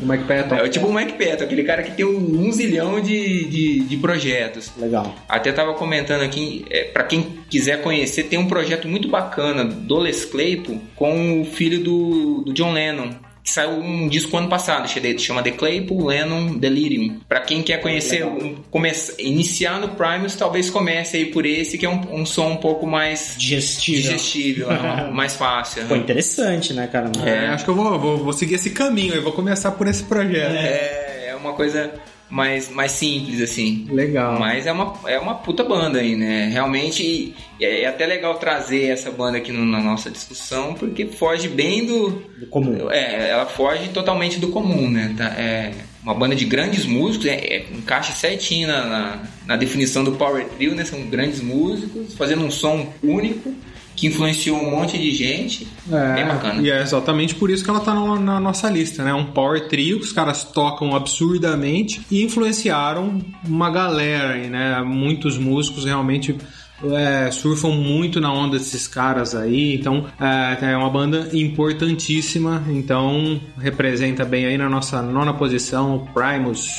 O 0.00 0.06
Mike 0.06 0.24
Patton. 0.24 0.54
É 0.54 0.68
tipo 0.68 0.86
um 0.86 0.94
Mike 0.94 1.12
Patton, 1.12 1.44
aquele 1.44 1.64
cara 1.64 1.82
que 1.82 1.90
tem 1.92 2.04
um, 2.04 2.46
um 2.46 2.52
zilhão 2.52 3.00
de, 3.00 3.44
de, 3.46 3.80
de 3.80 3.96
projetos. 3.96 4.70
Legal. 4.78 5.14
Até 5.28 5.52
tava 5.52 5.74
comentando 5.74 6.22
aqui, 6.22 6.64
é, 6.70 6.84
para 6.84 7.04
quem 7.04 7.22
quiser 7.50 7.82
conhecer, 7.82 8.24
tem 8.24 8.38
um 8.38 8.46
projeto 8.46 8.88
muito 8.88 9.08
bacana 9.08 9.64
do 9.64 9.98
Les 9.98 10.24
Claypool 10.24 10.80
com 10.94 11.42
o 11.42 11.44
filho 11.44 11.82
do, 11.82 12.42
do 12.44 12.52
John 12.52 12.72
Lennon. 12.72 13.10
Que 13.46 13.52
saiu 13.52 13.70
um 13.78 14.08
disco 14.08 14.36
ano 14.36 14.48
passado, 14.48 14.88
chama- 14.88 15.18
chama 15.18 15.40
The 15.42 15.52
Claypool 15.52 16.06
Lennon 16.06 16.58
Delirium. 16.58 17.20
Pra 17.28 17.38
quem 17.40 17.62
quer 17.62 17.80
conhecer, 17.80 18.24
Legal. 18.24 18.38
um, 18.42 18.54
começa, 18.72 19.14
iniciar 19.22 19.78
no 19.80 19.90
Primus, 19.90 20.34
talvez 20.34 20.68
comece 20.68 21.16
aí 21.16 21.26
por 21.26 21.46
esse, 21.46 21.78
que 21.78 21.86
é 21.86 21.88
um, 21.88 22.00
um 22.22 22.26
som 22.26 22.48
um 22.50 22.56
pouco 22.56 22.84
mais 22.88 23.36
Digestível. 23.38 24.02
digestível, 24.02 24.72
é, 24.72 25.08
mais 25.14 25.36
fácil. 25.36 25.84
Pô, 25.86 25.94
interessante, 25.94 26.72
né, 26.74 26.88
cara? 26.88 27.10
É, 27.24 27.46
acho 27.46 27.64
que 27.64 27.70
eu 27.70 27.76
vou, 27.76 27.96
vou, 28.00 28.16
vou 28.18 28.32
seguir 28.32 28.56
esse 28.56 28.70
caminho, 28.70 29.14
eu 29.14 29.22
vou 29.22 29.32
começar 29.32 29.70
por 29.70 29.86
esse 29.86 30.02
projeto. 30.02 30.50
É, 30.56 31.28
é 31.28 31.36
uma 31.36 31.52
coisa 31.52 31.92
mais, 32.28 32.68
mais 32.70 32.92
simples, 32.92 33.40
assim. 33.40 33.86
Legal. 33.90 34.38
Mas 34.38 34.66
é 34.66 34.72
uma, 34.72 34.94
é 35.06 35.18
uma 35.18 35.34
puta 35.36 35.62
banda 35.62 36.00
aí, 36.00 36.16
né? 36.16 36.48
Realmente 36.52 37.34
é, 37.60 37.82
é 37.82 37.86
até 37.86 38.04
legal 38.06 38.34
trazer 38.38 38.86
essa 38.88 39.10
banda 39.10 39.38
aqui 39.38 39.52
no- 39.52 39.64
na 39.64 39.80
nossa 39.80 40.10
discussão, 40.10 40.74
porque 40.74 41.06
foge 41.06 41.48
bem 41.48 41.84
do. 41.86 42.10
Do 42.38 42.46
comum. 42.46 42.90
É, 42.90 43.30
ela 43.30 43.46
foge 43.46 43.88
totalmente 43.90 44.38
do 44.40 44.48
comum, 44.48 44.90
né? 44.90 45.14
Tá- 45.16 45.34
É 45.38 45.72
uma 46.02 46.14
banda 46.14 46.34
de 46.36 46.44
grandes 46.44 46.84
músicos, 46.84 47.26
é, 47.26 47.34
é- 47.34 47.66
encaixa 47.72 48.12
certinho 48.12 48.68
na, 48.68 48.84
na, 48.86 49.22
na 49.46 49.56
definição 49.56 50.04
do 50.04 50.12
Power 50.12 50.44
Trio, 50.56 50.74
né? 50.74 50.84
São 50.84 51.00
grandes 51.06 51.40
músicos, 51.40 52.14
fazendo 52.14 52.44
um 52.44 52.50
som 52.50 52.92
único, 53.02 53.52
que 53.96 54.06
influenciou 54.06 54.58
um 54.58 54.70
monte 54.70 54.98
de 54.98 55.10
gente. 55.10 55.66
bem 55.86 56.26
bacana. 56.26 56.62
E 56.62 56.70
é 56.70 56.82
exatamente 56.82 57.34
por 57.34 57.50
isso 57.50 57.64
que 57.64 57.70
ela 57.70 57.80
tá 57.80 57.94
na, 57.94 58.20
na 58.20 58.38
nossa 58.38 58.68
lista, 58.68 59.02
né? 59.02 59.14
Um 59.14 59.24
power 59.24 59.66
trio 59.68 59.98
que 59.98 60.04
os 60.04 60.12
caras 60.12 60.44
tocam 60.44 60.94
absurdamente 60.94 62.02
e 62.10 62.22
influenciaram 62.22 63.20
uma 63.46 63.70
galera 63.70 64.34
aí, 64.34 64.48
né? 64.48 64.82
Muitos 64.82 65.38
músicos 65.38 65.86
realmente 65.86 66.36
é, 66.84 67.30
surfam 67.30 67.70
muito 67.70 68.20
na 68.20 68.32
onda 68.32 68.58
desses 68.58 68.86
caras 68.86 69.34
aí, 69.34 69.74
então 69.74 70.04
é, 70.20 70.72
é 70.72 70.76
uma 70.76 70.90
banda 70.90 71.30
importantíssima, 71.32 72.62
então 72.68 73.40
representa 73.58 74.24
bem 74.24 74.44
aí 74.44 74.58
na 74.58 74.68
nossa 74.68 75.00
nona 75.00 75.32
posição 75.32 75.96
o 75.96 76.06
Primus. 76.12 76.78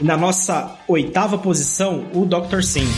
Na 0.00 0.16
nossa 0.16 0.76
oitava 0.88 1.36
posição, 1.36 2.06
o 2.14 2.24
Dr. 2.24 2.62
Sim. 2.62 2.88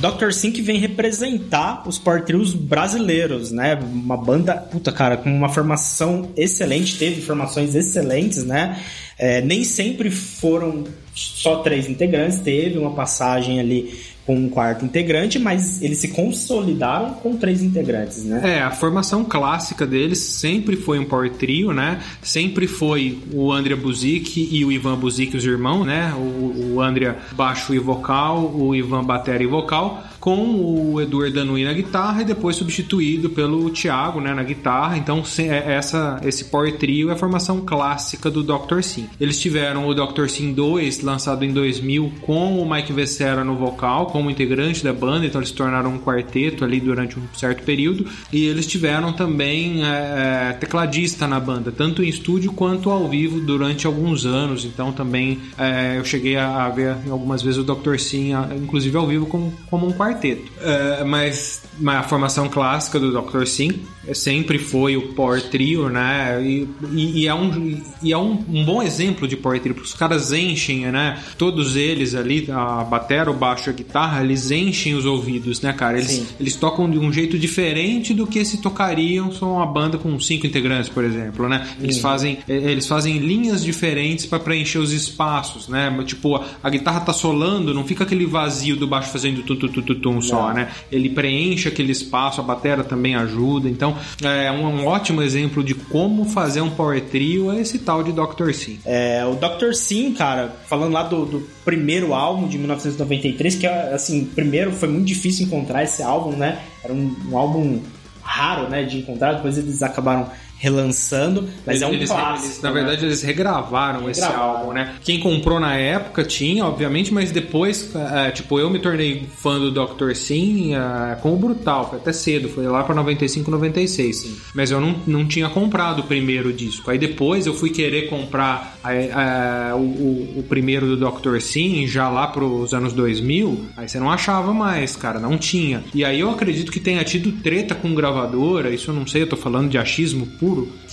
Dr. 0.00 0.28
Que 0.52 0.62
vem 0.62 0.78
representar 0.78 1.82
os 1.88 1.98
power 1.98 2.24
trios 2.24 2.52
brasileiros, 2.52 3.50
né? 3.50 3.74
Uma 3.74 4.16
banda, 4.16 4.54
puta 4.54 4.92
cara, 4.92 5.16
com 5.16 5.30
uma 5.30 5.48
formação 5.48 6.30
excelente, 6.36 6.96
teve 6.96 7.20
formações 7.22 7.74
excelentes, 7.74 8.44
né? 8.44 8.80
É, 9.18 9.40
nem 9.40 9.64
sempre 9.64 10.10
foram 10.10 10.84
só 11.14 11.56
três 11.56 11.88
integrantes, 11.88 12.38
teve 12.40 12.78
uma 12.78 12.92
passagem 12.92 13.58
ali 13.58 13.98
com 14.26 14.34
um 14.34 14.48
quarto 14.48 14.84
integrante, 14.84 15.38
mas 15.38 15.80
eles 15.80 15.98
se 15.98 16.08
consolidaram 16.08 17.14
com 17.14 17.36
três 17.36 17.62
integrantes, 17.62 18.24
né? 18.24 18.56
É, 18.56 18.60
a 18.60 18.72
formação 18.72 19.24
clássica 19.24 19.86
deles 19.86 20.18
sempre 20.18 20.76
foi 20.76 20.98
um 20.98 21.04
power 21.04 21.32
trio, 21.32 21.72
né? 21.72 22.00
Sempre 22.20 22.66
foi 22.66 23.20
o 23.32 23.52
Andrea 23.52 23.76
Buzik 23.76 24.48
e 24.50 24.64
o 24.64 24.72
Ivan 24.72 24.96
Buzik, 24.96 25.36
os 25.36 25.44
irmãos, 25.44 25.84
né? 25.84 26.12
O, 26.14 26.74
o 26.74 26.80
Andrea 26.80 27.16
baixo 27.32 27.72
e 27.72 27.78
vocal, 27.78 28.52
o 28.54 28.74
Ivan 28.74 29.04
batera 29.04 29.42
e 29.42 29.46
vocal, 29.46 30.02
com 30.26 30.92
o 30.92 31.00
Eduardo 31.00 31.36
Danui 31.36 31.62
na 31.62 31.72
guitarra 31.72 32.22
e 32.22 32.24
depois 32.24 32.56
substituído 32.56 33.30
pelo 33.30 33.70
Thiago, 33.70 34.20
né, 34.20 34.34
na 34.34 34.42
guitarra. 34.42 34.98
Então, 34.98 35.24
se- 35.24 35.46
é- 35.46 35.74
essa 35.74 36.20
esse 36.24 36.46
power 36.46 36.76
trio 36.78 37.10
é 37.10 37.12
a 37.12 37.16
formação 37.16 37.60
clássica 37.60 38.28
do 38.28 38.42
Dr. 38.42 38.82
Sim. 38.82 39.06
Eles 39.20 39.38
tiveram 39.38 39.86
o 39.86 39.94
Dr. 39.94 40.26
Sim 40.26 40.52
2, 40.52 41.00
lançado 41.02 41.44
em 41.44 41.52
2000, 41.52 42.12
com 42.22 42.60
o 42.60 42.68
Mike 42.68 42.92
Vessera 42.92 43.44
no 43.44 43.54
vocal, 43.54 44.06
como 44.06 44.28
integrante 44.28 44.82
da 44.82 44.92
banda, 44.92 45.24
então 45.26 45.40
eles 45.40 45.50
se 45.50 45.54
tornaram 45.54 45.94
um 45.94 45.98
quarteto 46.00 46.64
ali 46.64 46.80
durante 46.80 47.16
um 47.20 47.22
certo 47.32 47.62
período. 47.62 48.04
E 48.32 48.46
eles 48.46 48.66
tiveram 48.66 49.12
também 49.12 49.84
é, 49.84 50.50
é, 50.50 50.52
tecladista 50.54 51.28
na 51.28 51.38
banda, 51.38 51.70
tanto 51.70 52.02
em 52.02 52.08
estúdio 52.08 52.50
quanto 52.52 52.90
ao 52.90 53.06
vivo 53.08 53.38
durante 53.38 53.86
alguns 53.86 54.26
anos. 54.26 54.64
Então 54.64 54.90
também 54.90 55.38
é, 55.56 55.96
eu 55.96 56.04
cheguei 56.04 56.36
a, 56.36 56.68
ver 56.68 56.96
algumas 57.08 57.42
vezes 57.42 57.60
o 57.60 57.62
Dr. 57.62 57.96
Sim, 58.00 58.32
inclusive 58.60 58.96
ao 58.96 59.06
vivo, 59.06 59.26
como, 59.26 59.52
como 59.70 59.86
um 59.86 59.92
quarteto. 59.92 60.15
É, 60.60 61.04
mas, 61.04 61.62
mas 61.78 61.96
a 61.98 62.02
formação 62.02 62.48
clássica 62.48 62.98
do 62.98 63.12
Dr. 63.12 63.44
Sim 63.46 63.72
sempre 64.14 64.56
foi 64.58 64.96
o 64.96 65.14
Power 65.14 65.42
Trio, 65.50 65.88
né? 65.88 66.40
E, 66.40 66.68
e- 66.92 67.22
e 67.22 67.26
é, 67.26 67.34
um, 67.34 67.80
e 68.00 68.12
é 68.12 68.16
um, 68.16 68.38
um 68.48 68.64
bom 68.64 68.80
exemplo 68.80 69.26
de 69.26 69.36
Power 69.36 69.60
Trio, 69.60 69.74
porque 69.74 69.88
os 69.88 69.94
caras 69.94 70.32
enchem, 70.32 70.80
né? 70.92 71.18
Todos 71.36 71.74
eles 71.74 72.14
ali, 72.14 72.48
a 72.50 72.84
batera, 72.84 73.28
o 73.30 73.34
baixo 73.34 73.68
e 73.68 73.70
a 73.70 73.72
guitarra, 73.72 74.22
eles 74.22 74.50
enchem 74.52 74.94
os 74.94 75.04
ouvidos, 75.04 75.60
né, 75.60 75.72
cara? 75.72 75.98
Eles, 75.98 76.10
Sim. 76.12 76.26
eles 76.38 76.54
tocam 76.54 76.88
de 76.88 76.98
um 76.98 77.12
jeito 77.12 77.36
diferente 77.36 78.14
do 78.14 78.28
que 78.28 78.44
se 78.44 78.58
tocariam 78.58 79.32
só 79.32 79.46
uma 79.54 79.66
banda 79.66 79.98
com 79.98 80.18
cinco 80.20 80.46
integrantes, 80.46 80.88
por 80.88 81.02
exemplo, 81.02 81.48
né? 81.48 81.66
Eles 81.80 81.98
fazem 81.98 82.38
eles 82.46 82.86
fazem 82.86 83.18
linhas 83.18 83.64
diferentes 83.64 84.24
para 84.24 84.38
preencher 84.38 84.78
os 84.78 84.92
espaços, 84.92 85.66
né? 85.68 85.92
Tipo, 86.06 86.36
a, 86.36 86.44
a 86.62 86.70
guitarra 86.70 87.00
tá 87.00 87.12
solando, 87.12 87.74
não 87.74 87.84
fica 87.84 88.04
aquele 88.04 88.24
vazio 88.24 88.76
do 88.76 88.86
baixo 88.86 89.10
fazendo 89.10 89.42
tum 89.42 89.56
tum 89.56 89.66
tum 89.68 89.82
tum, 89.82 90.05
tum 90.06 90.20
só, 90.20 90.52
né? 90.52 90.68
Ele 90.92 91.10
preenche 91.10 91.66
aquele 91.66 91.90
espaço, 91.90 92.40
a 92.40 92.44
batera 92.44 92.84
também 92.84 93.16
ajuda. 93.16 93.68
Então, 93.68 93.96
é 94.22 94.52
um, 94.52 94.64
um 94.64 94.86
ótimo 94.86 95.20
exemplo 95.20 95.64
de 95.64 95.74
como 95.74 96.24
fazer 96.26 96.60
um 96.60 96.70
power 96.70 97.00
trio 97.02 97.50
é 97.50 97.60
esse 97.60 97.80
tal 97.80 98.04
de 98.04 98.12
Dr. 98.12 98.52
Sim. 98.52 98.78
É, 98.84 99.24
o 99.24 99.34
Dr. 99.34 99.72
Sim, 99.74 100.14
cara, 100.14 100.54
falando 100.68 100.92
lá 100.92 101.02
do, 101.02 101.26
do 101.26 101.48
primeiro 101.64 102.14
álbum 102.14 102.46
de 102.46 102.56
1993, 102.56 103.56
que 103.56 103.66
assim, 103.66 104.24
primeiro 104.24 104.70
foi 104.70 104.88
muito 104.88 105.06
difícil 105.06 105.46
encontrar 105.46 105.82
esse 105.82 106.02
álbum, 106.02 106.36
né? 106.36 106.60
Era 106.84 106.92
um, 106.92 107.16
um 107.28 107.36
álbum 107.36 107.80
raro, 108.22 108.68
né, 108.68 108.82
de 108.82 108.98
encontrar, 108.98 109.34
depois 109.34 109.56
eles 109.56 109.82
acabaram 109.82 110.28
relançando, 110.58 111.48
mas 111.66 111.82
é 111.82 111.86
um 111.86 111.92
Eles- 111.92 112.10
clássico. 112.10 112.46
eles- 112.46 112.62
na 112.62 112.68
né? 112.70 112.74
verdade, 112.74 113.04
eles 113.04 113.22
regravaram 113.22 114.08
esse 114.10 114.20
Regravaram. 114.20 114.50
álbum, 114.58 114.72
né? 114.72 114.94
Quem 115.02 115.20
comprou 115.20 115.60
na 115.60 115.74
época 115.76 116.24
tinha, 116.24 116.64
obviamente, 116.64 117.12
mas 117.12 117.30
depois, 117.30 117.94
é, 117.94 118.30
tipo, 118.30 118.58
eu 118.58 118.68
me 118.70 118.78
tornei 118.78 119.26
fã 119.36 119.58
do 119.58 119.70
Dr. 119.70 120.14
Sim 120.14 120.74
é, 120.74 121.14
com 121.16 121.32
o 121.32 121.36
Brutal, 121.36 121.88
foi 121.90 121.98
até 121.98 122.12
cedo, 122.12 122.48
foi 122.48 122.66
lá 122.66 122.82
pra 122.82 122.94
95, 122.94 123.50
96. 123.50 124.26
Mas 124.54 124.70
eu 124.70 124.80
não, 124.80 124.96
não 125.06 125.26
tinha 125.26 125.48
comprado 125.48 126.00
o 126.00 126.02
primeiro 126.04 126.52
disco. 126.52 126.90
Aí 126.90 126.98
depois 126.98 127.46
eu 127.46 127.54
fui 127.54 127.70
querer 127.70 128.08
comprar 128.08 128.78
a- 128.82 129.70
a- 129.72 129.76
o, 129.76 129.80
o- 129.80 130.34
o 130.38 130.42
primeiro 130.48 130.96
do 130.96 130.96
Dr. 131.10 131.38
Sim, 131.40 131.86
já 131.86 132.08
lá 132.08 132.26
pros 132.26 132.72
anos 132.72 132.92
2000, 132.92 133.66
aí 133.76 133.88
você 133.88 133.98
não 133.98 134.10
achava 134.10 134.52
mais, 134.52 134.96
cara, 134.96 135.18
não 135.20 135.36
tinha. 135.36 135.84
E 135.94 136.04
aí 136.04 136.20
eu 136.20 136.30
acredito 136.30 136.72
que 136.72 136.80
tenha 136.80 137.02
tido 137.04 137.32
treta 137.42 137.74
com 137.74 137.94
gravadora, 137.94 138.70
isso 138.70 138.90
eu 138.90 138.94
não 138.94 139.06
sei, 139.06 139.22
eu 139.22 139.26
tô 139.28 139.36
falando 139.36 139.68
de 139.68 139.78
achismo 139.78 140.26
puro, 140.26 140.45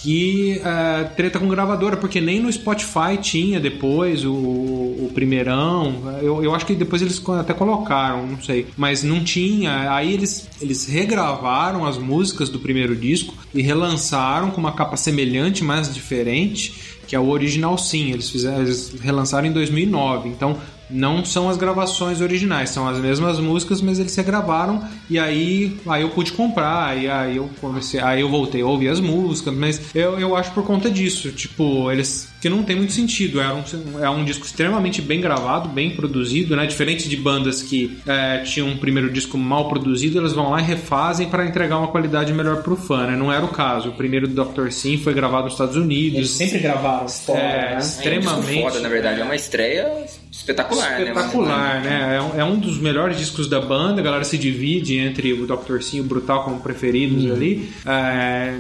que 0.04 0.60
é, 0.64 1.04
treta 1.16 1.40
com 1.40 1.48
gravadora, 1.48 1.96
porque 1.96 2.20
nem 2.20 2.40
no 2.40 2.52
Spotify 2.52 3.18
tinha 3.22 3.60
depois 3.60 4.26
o, 4.26 4.34
o 4.34 5.12
primeirão. 5.14 6.02
Eu, 6.22 6.44
eu 6.44 6.54
acho 6.54 6.66
que 6.66 6.76
depois 6.76 7.02
eles 7.02 7.22
até 7.40 7.54
colocaram, 7.54 8.28
não 8.28 8.42
sei. 8.42 8.68
Mas 8.76 9.04
não 9.04 9.24
tinha. 9.24 9.94
Aí 9.94 10.14
eles, 10.14 10.50
eles 10.62 10.86
regravaram 10.86 11.86
as 11.86 11.98
músicas 11.98 12.50
do 12.50 12.60
primeiro 12.60 12.96
disco 12.96 13.34
e 13.54 13.62
relançaram 13.62 14.52
com 14.52 14.60
uma 14.60 14.74
capa 14.74 14.98
semelhante, 14.98 15.64
mas 15.64 15.94
diferente, 15.94 16.98
que 17.08 17.16
é 17.16 17.20
o 17.20 17.30
original 17.30 17.78
sim. 17.78 18.12
Eles, 18.12 18.30
fizeram, 18.30 18.62
eles 18.62 18.94
relançaram 19.02 19.48
em 19.48 19.52
2009. 19.52 20.30
Então 20.30 20.58
não 20.90 21.24
são 21.24 21.50
as 21.50 21.58
gravações 21.58 22.22
originais, 22.22 22.70
são 22.70 22.88
as 22.88 22.98
mesmas 22.98 23.40
músicas, 23.40 23.82
mas 23.82 24.00
eles 24.00 24.16
regravaram 24.16 24.82
e 25.10 25.18
aí, 25.20 25.78
aí 25.88 26.02
eu 26.02 26.10
pude 26.10 26.32
comprar, 26.32 26.98
e 26.98 27.10
aí 27.10 27.38
eu 27.38 27.50
comecei, 27.60 28.00
aí 28.00 28.22
eu 28.22 28.30
voltei 28.30 28.62
a 28.62 28.66
ouvir 28.66 28.90
as 28.90 29.00
músicas, 29.00 29.54
mas 29.54 29.82
eu, 29.96 30.20
eu 30.20 30.36
acho 30.36 30.52
por 30.52 30.64
conta 30.64 30.90
disso, 30.90 31.32
tipo, 31.32 31.92
eles 31.92 32.32
que 32.44 32.50
não 32.50 32.62
tem 32.62 32.76
muito 32.76 32.92
sentido, 32.92 33.40
é 33.40 33.54
um, 33.54 33.64
é 34.04 34.10
um 34.10 34.26
disco 34.26 34.46
extremamente 34.46 35.02
bem 35.02 35.22
gravado, 35.22 35.70
bem 35.70 35.92
produzido, 35.92 36.58
né? 36.58 36.66
Diferente 36.66 37.08
de 37.08 37.16
bandas 37.16 37.64
que 37.64 37.98
é, 38.06 38.40
tinham 38.40 38.68
um 38.68 38.76
primeiro 38.76 39.10
disco 39.10 39.38
mal 39.38 39.70
produzido, 39.70 40.20
eles 40.20 40.34
vão 40.34 40.50
lá 40.50 40.60
e 40.60 40.64
refazem 40.64 41.30
para 41.30 41.46
entregar 41.46 41.78
uma 41.78 41.88
qualidade 41.88 42.34
melhor 42.34 42.62
pro 42.62 42.76
fã, 42.76 43.08
né? 43.08 43.16
Não 43.16 43.32
era 43.32 43.46
o 43.46 43.48
caso. 43.48 43.90
O 43.90 43.94
primeiro 43.94 44.28
do 44.28 44.44
Dr. 44.44 44.72
Sim 44.72 44.98
foi 44.98 45.14
gravado 45.14 45.46
nos 45.46 45.54
Estados 45.54 45.78
Unidos. 45.78 46.18
Eles 46.18 46.30
sempre 46.32 46.60
gravaram 46.60 47.08
fora, 47.08 47.40
É, 47.40 47.44
né? 47.44 47.72
É 47.72 47.76
um 47.76 47.80
extremamente 47.80 48.46
disco 48.48 48.62
foda, 48.62 48.80
na 48.82 48.90
verdade. 48.90 49.22
É 49.22 49.24
uma 49.24 49.36
estreia 49.38 50.06
espetacular, 50.34 50.92
né? 50.92 51.02
espetacular, 51.02 51.82
né? 51.84 52.16
É 52.18 52.22
um, 52.22 52.40
é 52.42 52.44
um 52.44 52.58
dos 52.60 52.78
melhores 52.80 53.18
discos 53.18 53.48
da 53.48 53.62
banda. 53.62 54.02
A 54.02 54.04
galera 54.04 54.24
se 54.24 54.38
divide 54.38 54.98
entre 54.98 55.32
o 55.34 55.46
Dr. 55.46 55.80
Sim 55.82 55.98
e 55.98 56.02
o 56.02 56.04
Brutal 56.04 56.44
como 56.44 56.60
preferidos 56.60 57.32
ali. 57.32 57.72
É, 57.86 58.56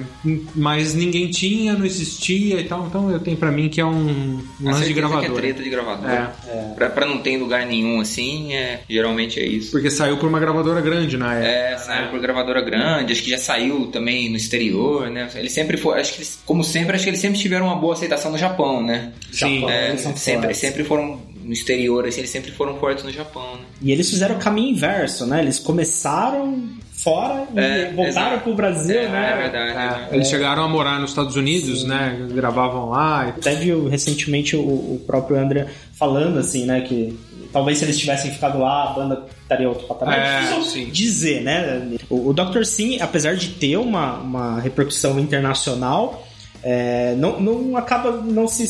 mas 0.56 0.94
ninguém 0.94 1.30
tinha, 1.30 1.74
não 1.74 1.86
existia 1.86 2.60
e 2.60 2.64
tal. 2.66 2.86
Então 2.88 3.10
eu 3.12 3.20
tenho 3.20 3.36
pra 3.38 3.52
mim 3.52 3.70
que 3.70 3.82
é 3.82 3.86
um 3.86 4.40
A 4.62 4.66
lance 4.72 4.80
de 4.82 4.86
certeza 4.86 4.86
que 4.86 4.92
é 4.92 4.94
gravador. 4.94 5.36
treta 5.36 5.64
de 5.64 5.70
gravador. 5.70 6.10
É. 6.10 6.74
Pra, 6.76 6.90
pra 6.90 7.06
não 7.06 7.18
ter 7.18 7.32
em 7.32 7.38
lugar 7.38 7.66
nenhum, 7.66 8.00
assim, 8.00 8.54
é, 8.54 8.82
geralmente 8.90 9.40
é 9.40 9.46
isso. 9.46 9.72
Porque 9.72 9.90
saiu 9.90 10.18
por 10.18 10.30
uma 10.30 10.40
gravadora 10.40 10.80
grande 10.82 11.18
na 11.18 11.34
época. 11.34 11.48
É, 11.50 11.78
saiu 11.78 12.10
por 12.10 12.20
gravadora 12.20 12.62
grande, 12.62 13.12
acho 13.14 13.24
que 13.24 13.30
já 13.32 13.38
saiu 13.38 13.88
também 13.88 14.30
no 14.30 14.38
exterior, 14.38 15.10
né? 15.10 15.28
Ele 15.36 15.50
sempre 15.50 15.78
foi, 15.78 16.00
acho 16.00 16.14
que 16.14 16.20
eles, 16.20 16.40
como 16.46 16.64
sempre, 16.64 16.96
acho 16.96 17.04
que 17.04 17.10
eles 17.10 17.20
sempre 17.20 17.40
tiveram 17.40 17.66
uma 17.66 17.76
boa 17.76 17.94
aceitação 17.94 18.32
no 18.32 18.38
Japão, 18.38 18.84
né? 18.86 19.12
Sim. 19.32 19.62
Japão, 19.62 19.70
É, 19.70 19.90
eles 19.90 20.02
são 20.02 20.16
sempre, 20.16 20.54
sempre 20.54 20.84
foram 20.84 21.20
no 21.44 21.52
exterior, 21.54 22.08
assim, 22.08 22.20
eles 22.22 22.30
sempre 22.30 22.52
foram 22.52 22.78
fortes 22.80 23.04
no 23.04 23.12
Japão, 23.12 23.56
né? 23.56 23.62
E 23.82 23.92
eles 23.92 24.10
fizeram 24.10 24.36
o 24.36 24.40
caminho 24.40 24.70
inverso, 24.70 25.26
né? 25.26 25.42
Eles 25.42 25.60
começaram 25.60 26.64
fora 26.94 27.48
e 27.54 27.60
É, 27.60 27.86
voltaram 27.92 28.08
exato. 28.08 28.40
pro 28.44 28.54
Brasil, 28.56 28.98
É, 28.98 29.10
né? 29.10 29.32
é 29.34 29.38
verdade, 29.42 29.70
é 29.72 29.74
verdade. 29.74 30.16
Eles 30.16 30.30
chegaram 30.30 30.64
a 30.64 30.68
morar 30.70 31.00
nos 31.00 31.10
Estados 31.12 31.36
Unidos, 31.36 31.84
né? 31.84 32.28
Gravavam 32.34 32.90
lá. 32.90 33.26
e- 33.28 33.30
Até 33.40 33.56
viu 33.56 33.88
recentemente 33.90 34.56
o, 34.56 34.62
o 34.62 35.02
próprio 35.06 35.38
André 35.38 35.68
falando 35.94 36.40
assim, 36.40 36.66
né? 36.66 36.82
Que 36.82 37.18
talvez 37.52 37.78
se 37.78 37.84
eles 37.86 37.98
tivessem 38.00 38.32
ficado 38.32 38.58
lá, 38.60 38.90
a 38.92 38.94
banda 38.94 39.26
estaria 39.42 39.68
outro 39.68 39.86
patamar. 39.86 40.18
É, 40.18 40.40
Difícil 40.42 40.64
sim. 40.64 40.90
dizer, 40.92 41.42
né? 41.42 41.98
O, 42.10 42.30
o 42.30 42.34
Dr. 42.34 42.64
Sim, 42.64 42.98
apesar 43.02 43.36
de 43.36 43.50
ter 43.50 43.76
uma, 43.78 44.14
uma 44.20 44.60
repercussão 44.62 45.20
internacional, 45.20 46.26
é, 46.64 47.14
não, 47.18 47.40
não 47.40 47.76
acaba 47.78 48.12
não 48.22 48.48
se 48.48 48.64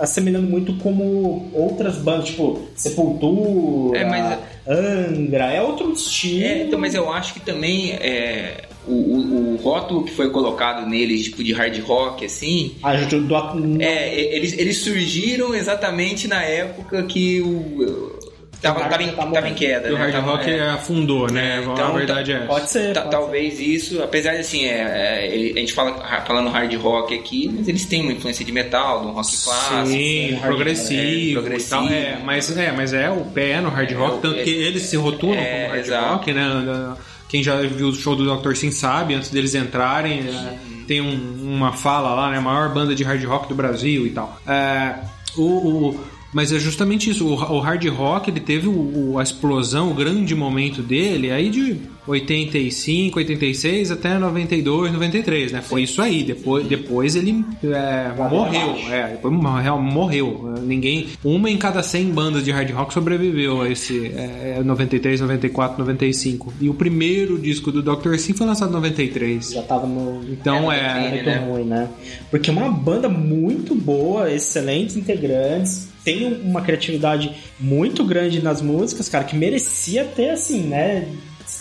assemelhando 0.00 0.48
muito 0.48 0.74
como 0.78 1.50
outras 1.52 1.96
bandas, 1.98 2.28
tipo 2.30 2.60
Sepultura, 2.74 3.98
É, 3.98 4.04
mas- 4.04 4.38
Angra, 4.68 5.52
é 5.52 5.62
outro 5.62 5.92
estilo. 5.92 6.44
É, 6.44 6.62
então, 6.62 6.78
mas 6.78 6.94
eu 6.94 7.10
acho 7.12 7.34
que 7.34 7.40
também 7.40 7.92
é, 7.92 8.64
o, 8.86 8.92
o, 8.92 9.54
o 9.54 9.56
rótulo 9.56 10.04
que 10.04 10.12
foi 10.12 10.30
colocado 10.30 10.86
neles, 10.88 11.24
tipo 11.24 11.42
de 11.42 11.52
hard 11.52 11.78
rock, 11.82 12.24
assim, 12.24 12.74
Ajudou 12.82 13.36
a... 13.36 13.56
é, 13.80 14.14
eles, 14.36 14.52
eles 14.56 14.78
surgiram 14.78 15.54
exatamente 15.54 16.28
na 16.28 16.42
época 16.42 17.02
que 17.04 17.40
o. 17.40 18.19
Tava, 18.60 18.80
tava, 18.80 19.02
em, 19.02 19.10
tava 19.12 19.48
em 19.48 19.54
queda, 19.54 19.88
E 19.88 19.92
o 19.92 19.98
né? 19.98 20.10
hard 20.10 20.24
rock 20.24 20.50
é. 20.50 20.60
afundou, 20.70 21.30
né? 21.32 21.54
É, 21.54 21.58
a 21.58 21.62
então, 21.62 21.94
verdade 21.94 22.32
é 22.32 22.36
essa. 22.36 22.46
Pode 22.46 22.68
ser. 22.70 22.92
Ta- 22.92 23.00
pode 23.02 23.10
talvez 23.12 23.58
isso, 23.58 24.02
apesar 24.02 24.32
de 24.34 24.40
assim, 24.40 24.64
é, 24.66 25.22
é, 25.26 25.52
a 25.56 25.58
gente 25.60 25.72
fala 25.72 25.92
falando 26.26 26.50
hard 26.50 26.74
rock 26.74 27.14
aqui, 27.14 27.50
mas 27.56 27.68
eles 27.68 27.86
têm 27.86 28.02
uma 28.02 28.12
influência 28.12 28.44
de 28.44 28.52
metal, 28.52 29.02
um 29.02 29.12
rock 29.12 29.34
clássico. 29.44 29.86
Sim, 29.86 30.32
hard- 30.34 30.44
progressivo, 30.46 31.38
é, 31.38 31.42
progressivo. 31.42 31.70
tal. 31.70 31.88
É, 31.88 32.18
mas 32.22 32.56
é, 32.56 32.72
mas 32.72 32.92
é 32.92 33.08
o 33.10 33.24
pé 33.24 33.60
no 33.62 33.70
hard 33.70 33.92
rock, 33.92 34.18
É, 34.18 34.20
tanto 34.20 34.40
é, 34.40 34.42
que 34.42 34.50
eles 34.50 34.82
se 34.82 34.96
rotulam 34.96 35.36
é, 35.38 35.60
como 35.62 35.68
hard 35.74 35.86
exato. 35.86 36.12
rock, 36.14 36.32
né? 36.32 36.94
Quem 37.30 37.42
já 37.42 37.56
viu 37.62 37.88
o 37.88 37.94
show 37.94 38.14
do 38.16 38.36
Dr. 38.36 38.54
Sim 38.56 38.70
sabe, 38.72 39.14
antes 39.14 39.30
deles 39.30 39.54
entrarem, 39.54 40.18
é, 40.28 40.58
tem 40.86 41.00
um- 41.00 41.54
uma 41.56 41.72
fala 41.72 42.12
lá, 42.14 42.30
né? 42.30 42.38
A 42.38 42.40
maior 42.42 42.74
banda 42.74 42.94
de 42.94 43.04
hard 43.04 43.24
rock 43.24 43.48
do 43.48 43.54
Brasil 43.54 44.06
e 44.06 44.10
tal. 44.10 44.36
É, 44.46 44.94
o, 45.36 45.42
o, 45.44 46.00
Mas 46.32 46.52
é 46.52 46.58
justamente 46.58 47.10
isso. 47.10 47.26
O, 47.26 47.58
hard 47.60 47.84
rock 47.88 48.30
ele 48.30 48.40
teve 48.40 48.68
o, 48.68 49.12
o- 49.12 49.18
a 49.18 49.22
explosão, 49.22 49.90
o 49.90 49.94
grande 49.94 50.34
momento 50.34 50.80
dele 50.82 51.30
aí 51.30 51.50
de 51.50 51.76
85, 52.10 53.18
86 53.18 53.90
até 53.90 54.18
92, 54.18 54.92
93, 54.92 55.52
né? 55.52 55.62
Foi 55.62 55.82
isso 55.82 56.02
aí. 56.02 56.22
Depois, 56.24 56.66
depois 56.66 57.14
ele 57.14 57.44
é, 57.62 58.12
morreu. 58.16 58.76
É, 58.90 59.08
depois 59.12 59.32
morreu, 59.32 59.78
morreu. 59.78 60.54
Ninguém. 60.62 61.08
Uma 61.24 61.50
em 61.50 61.56
cada 61.56 61.82
100 61.82 62.10
bandas 62.10 62.44
de 62.44 62.50
hard 62.50 62.70
rock 62.70 62.92
sobreviveu 62.92 63.62
a 63.62 63.68
esse 63.68 64.08
é, 64.08 64.60
93, 64.64 65.20
94, 65.20 65.78
95. 65.78 66.52
E 66.60 66.68
o 66.68 66.74
primeiro 66.74 67.38
disco 67.38 67.70
do 67.70 67.82
Dr. 67.82 68.16
Sim 68.16 68.32
foi 68.32 68.46
lançado 68.46 68.70
em 68.70 68.74
93. 68.74 69.52
Já 69.52 69.62
tava 69.62 69.86
no. 69.86 70.22
Então 70.30 70.70
É, 70.70 71.06
é. 71.06 71.10
muito 71.10 71.26
né? 71.26 71.36
ruim, 71.36 71.64
né? 71.64 71.88
Porque 72.30 72.50
é 72.50 72.52
uma 72.52 72.70
banda 72.70 73.08
muito 73.08 73.74
boa, 73.74 74.30
excelentes 74.32 74.96
integrantes, 74.96 75.88
tem 76.04 76.40
uma 76.42 76.62
criatividade 76.62 77.34
muito 77.58 78.04
grande 78.04 78.42
nas 78.42 78.62
músicas, 78.62 79.08
cara, 79.08 79.24
que 79.24 79.36
merecia 79.36 80.04
ter, 80.04 80.30
assim, 80.30 80.62
né? 80.62 81.06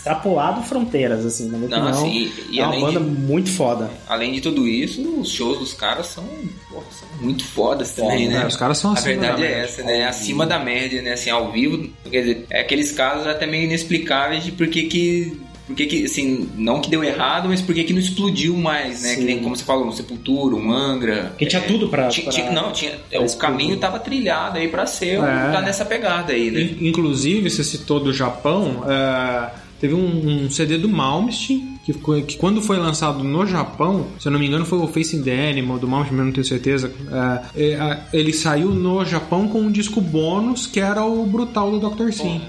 Extrapolado 0.10 0.64
fronteiras, 0.64 1.24
assim, 1.26 1.50
na 1.50 1.58
minha 1.58 1.70
Não, 1.70 1.78
opinião. 1.84 2.06
assim, 2.06 2.32
e- 2.50 2.56
e 2.56 2.60
é 2.60 2.64
uma 2.64 2.72
além 2.74 2.82
banda 2.86 3.00
de- 3.00 3.06
muito 3.06 3.50
foda. 3.52 3.92
Além 4.08 4.32
de 4.34 4.42
tudo 4.42 4.68
isso, 4.68 5.02
os 5.20 5.30
shows 5.30 5.60
dos 5.60 5.74
caras 5.74 6.08
são, 6.08 6.24
porra, 6.70 6.84
são 6.92 7.08
muito 7.22 7.44
fodas 7.46 7.92
Foda, 7.92 8.08
também, 8.10 8.28
né? 8.28 8.42
É, 8.44 8.48
os 8.48 8.56
caras 8.56 8.78
são 8.80 8.92
A 8.92 8.94
acima 8.94 9.08
verdade 9.22 9.42
da 9.44 9.48
é 9.48 9.60
essa, 9.64 9.84
né? 9.84 10.06
Acima 10.08 10.46
da 10.46 10.58
média, 10.58 11.02
né? 11.02 11.14
Assim, 11.14 11.30
ao 11.30 11.52
vivo. 11.52 11.88
Quer 12.10 12.22
dizer, 12.22 12.46
é 12.50 12.62
aqueles 12.62 12.92
casos 12.92 13.28
até 13.28 13.46
meio 13.46 13.66
inexplicáveis 13.66 14.44
de 14.44 14.52
por 14.52 14.68
que 14.68 14.84
que. 14.84 15.40
Por 15.68 15.76
que 15.76 15.86
que, 15.86 16.06
assim, 16.06 16.50
não 16.56 16.82
que 16.82 16.90
deu 16.90 17.04
errado, 17.04 17.48
mas 17.48 17.62
por 17.62 17.76
que 17.76 17.84
que 17.84 17.94
não 17.94 18.00
explodiu 18.00 18.58
mais, 18.58 19.04
né? 19.04 19.10
Sim. 19.10 19.16
Que 19.18 19.24
nem, 19.26 19.38
como 19.40 19.56
você 19.56 19.64
falou, 19.64 19.86
um 19.86 19.92
Sepultura, 19.92 20.56
um 20.56 20.72
Angra. 20.72 21.26
Porque 21.30 21.46
tinha 21.46 21.62
é, 21.62 21.66
tudo 21.66 21.90
pra- 21.90 22.08
ti- 22.08 22.24
pra- 22.24 22.32
tinha- 22.34 22.50
não, 22.52 22.72
tinha. 22.72 22.94
pra 23.08 23.22
o 23.22 23.26
explodir. 23.26 23.38
caminho 23.38 23.78
tava 23.78 24.00
trilhado 24.00 24.58
aí 24.58 24.68
pra 24.68 24.88
ser, 24.88 25.20
É. 25.20 25.52
tá 25.52 25.62
nessa 25.62 25.86
pegada 25.86 26.34
aí, 26.34 26.50
né? 26.50 26.62
In- 26.62 26.88
Inclusive, 26.88 27.48
você 27.52 27.64
citou 27.64 28.00
do 28.00 28.12
Japão, 28.12 28.84
é, 28.90 29.50
teve 29.80 29.94
um, 29.94 30.46
um 30.46 30.50
CD 30.50 30.78
do 30.78 30.90
Malmsteen, 30.90 31.80
que, 31.84 31.94
que 32.24 32.38
quando 32.38 32.62
foi 32.62 32.78
lançado 32.78 33.24
no 33.24 33.46
Japão, 33.46 34.06
se 34.20 34.28
eu 34.28 34.32
não 34.32 34.40
me 34.40 34.46
engano 34.48 34.66
foi 34.66 34.80
o 34.80 34.88
Facing 34.88 35.24
the 35.24 35.50
Animal 35.50 35.78
do 35.80 35.88
Malmsteen, 35.88 36.18
mas 36.18 36.26
não 36.28 36.34
tenho 36.34 36.46
certeza, 36.46 36.92
é, 37.56 37.62
é, 37.64 37.98
ele 38.14 38.34
saiu 38.34 38.70
no 38.70 39.04
Japão 39.06 39.48
com 39.48 39.60
um 39.60 39.72
disco 39.72 40.00
bônus 40.02 40.68
que 40.68 40.80
era 40.80 41.04
o 41.04 41.26
Brutal 41.26 41.72
do 41.78 41.90
Dr. 41.90 42.12
Sim. 42.12 42.42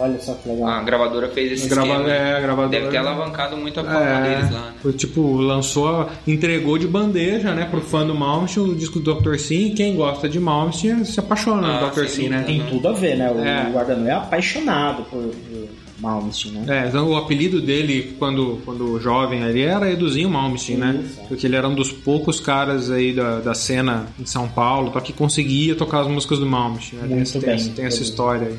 Olha 0.00 0.18
só 0.20 0.32
que 0.34 0.48
legal. 0.48 0.68
A 0.68 0.82
gravadora 0.84 1.28
fez 1.28 1.52
esse 1.52 1.66
A 1.66 1.68
grava- 1.70 1.88
esquema. 1.94 2.08
é, 2.12 2.36
a 2.36 2.40
gravadora- 2.40 2.68
Deve 2.68 2.88
ter 2.88 2.96
alavancado 2.98 3.56
muito 3.56 3.80
a 3.80 3.84
fama 3.84 3.98
É, 4.00 4.22
deles 4.38 4.52
lá, 4.54 4.60
né? 4.66 4.72
foi 4.80 4.92
tipo, 4.92 5.36
lançou, 5.38 6.08
entregou 6.24 6.78
de 6.78 6.86
bandeja, 6.86 7.52
né, 7.52 7.64
pro 7.68 7.80
fã 7.80 8.06
do 8.06 8.14
Malmsteen 8.14 8.64
o 8.70 8.74
disco 8.76 9.00
do 9.00 9.12
Dr. 9.14 9.36
Sim, 9.38 9.66
e 9.66 9.70
quem 9.74 9.96
gosta 9.96 10.28
de 10.28 10.38
Malmsteen 10.38 11.04
se 11.04 11.18
apaixona 11.18 11.66
Ah, 11.66 11.80
no 11.80 11.90
Dr. 11.90 12.06
Sim, 12.06 12.28
né? 12.28 12.44
Tem 12.46 12.64
tudo 12.68 12.86
a 12.86 12.92
ver, 12.92 13.16
né? 13.16 13.28
O 13.28 13.40
É. 13.40 13.70
Guardanão 13.72 14.06
é 14.06 14.12
apaixonado 14.12 15.02
por, 15.10 15.20
por 15.20 15.68
Malmsteen, 16.00 16.54
né? 16.54 16.84
É, 16.84 16.88
então 16.88 17.08
o 17.10 17.16
apelido 17.16 17.60
dele, 17.60 18.14
quando, 18.18 18.60
quando 18.64 18.98
jovem 19.00 19.42
ali, 19.42 19.62
era 19.62 19.90
Eduzinho 19.90 20.30
Malmsteen, 20.30 20.78
né? 20.78 21.02
Isso. 21.04 21.20
Porque 21.28 21.46
ele 21.46 21.56
era 21.56 21.68
um 21.68 21.74
dos 21.74 21.90
poucos 21.92 22.38
caras 22.40 22.90
aí 22.90 23.12
da, 23.12 23.40
da 23.40 23.54
cena 23.54 24.06
em 24.18 24.24
São 24.26 24.48
Paulo 24.48 24.90
tá, 24.90 25.00
que 25.00 25.12
conseguia 25.12 25.74
tocar 25.74 26.00
as 26.02 26.06
músicas 26.08 26.38
do 26.38 26.46
Malmsteen. 26.46 27.02
Né? 27.02 27.16
Muito 27.16 27.32
tem, 27.32 27.40
bem, 27.40 27.54
essa- 27.54 27.70
tem 27.70 27.84
essa 27.84 28.02
história 28.02 28.48
aí. 28.48 28.58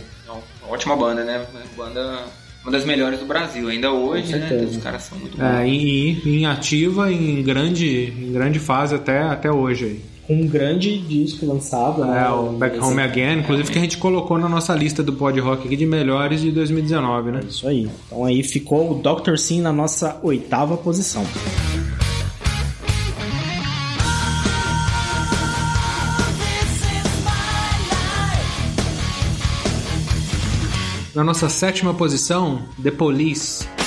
Ótima 0.70 0.96
banda, 0.96 1.24
né? 1.24 1.46
Banda. 1.76 2.26
Uma 2.62 2.74
das 2.74 2.84
melhores 2.86 3.20
do 3.20 3.26
Brasil, 3.26 3.70
ainda 3.70 3.90
hoje, 3.92 4.34
né? 4.36 4.68
Os 4.70 4.78
caras 4.78 5.04
são 5.04 5.18
muito 5.18 5.38
bons. 5.38 5.44
É, 5.46 5.66
e, 5.68 6.20
e 6.26 6.40
em 6.42 6.46
ativa, 6.46 7.12
em 7.12 7.42
grande, 7.42 8.14
em 8.20 8.32
grande 8.34 8.60
fase 8.60 8.94
até, 8.94 9.22
até 9.22 9.50
hoje 9.50 9.86
aí. 9.86 10.02
Um 10.30 10.48
grande 10.48 11.00
disco 11.00 11.44
lançado, 11.44 12.06
né? 12.06 12.24
É, 12.24 12.30
o 12.30 12.52
Back 12.52 12.78
Home 12.80 13.02
Again, 13.02 13.40
inclusive 13.40 13.72
que 13.72 13.80
a 13.80 13.82
gente 13.82 13.98
colocou 13.98 14.38
na 14.38 14.48
nossa 14.48 14.76
lista 14.76 15.02
do 15.02 15.14
Pod 15.14 15.40
Rock 15.40 15.66
aqui 15.66 15.76
de 15.76 15.88
melhores 15.88 16.42
de 16.42 16.52
2019, 16.52 17.32
né? 17.32 17.40
É 17.44 17.48
Isso 17.48 17.68
aí. 17.68 17.90
Então 18.06 18.24
aí 18.24 18.44
ficou 18.44 18.92
o 18.92 19.02
Dr. 19.02 19.38
Sim 19.38 19.62
na 19.62 19.74
nossa 19.74 20.20
oitava 20.22 20.78
posição. 20.78 21.26
Na 31.16 31.24
nossa 31.24 31.50
sétima 31.50 31.92
posição, 31.94 32.62
The 32.82 32.92
Police. 32.92 33.79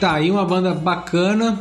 Tá 0.00 0.14
aí 0.14 0.30
uma 0.30 0.44
banda 0.44 0.72
bacana 0.72 1.58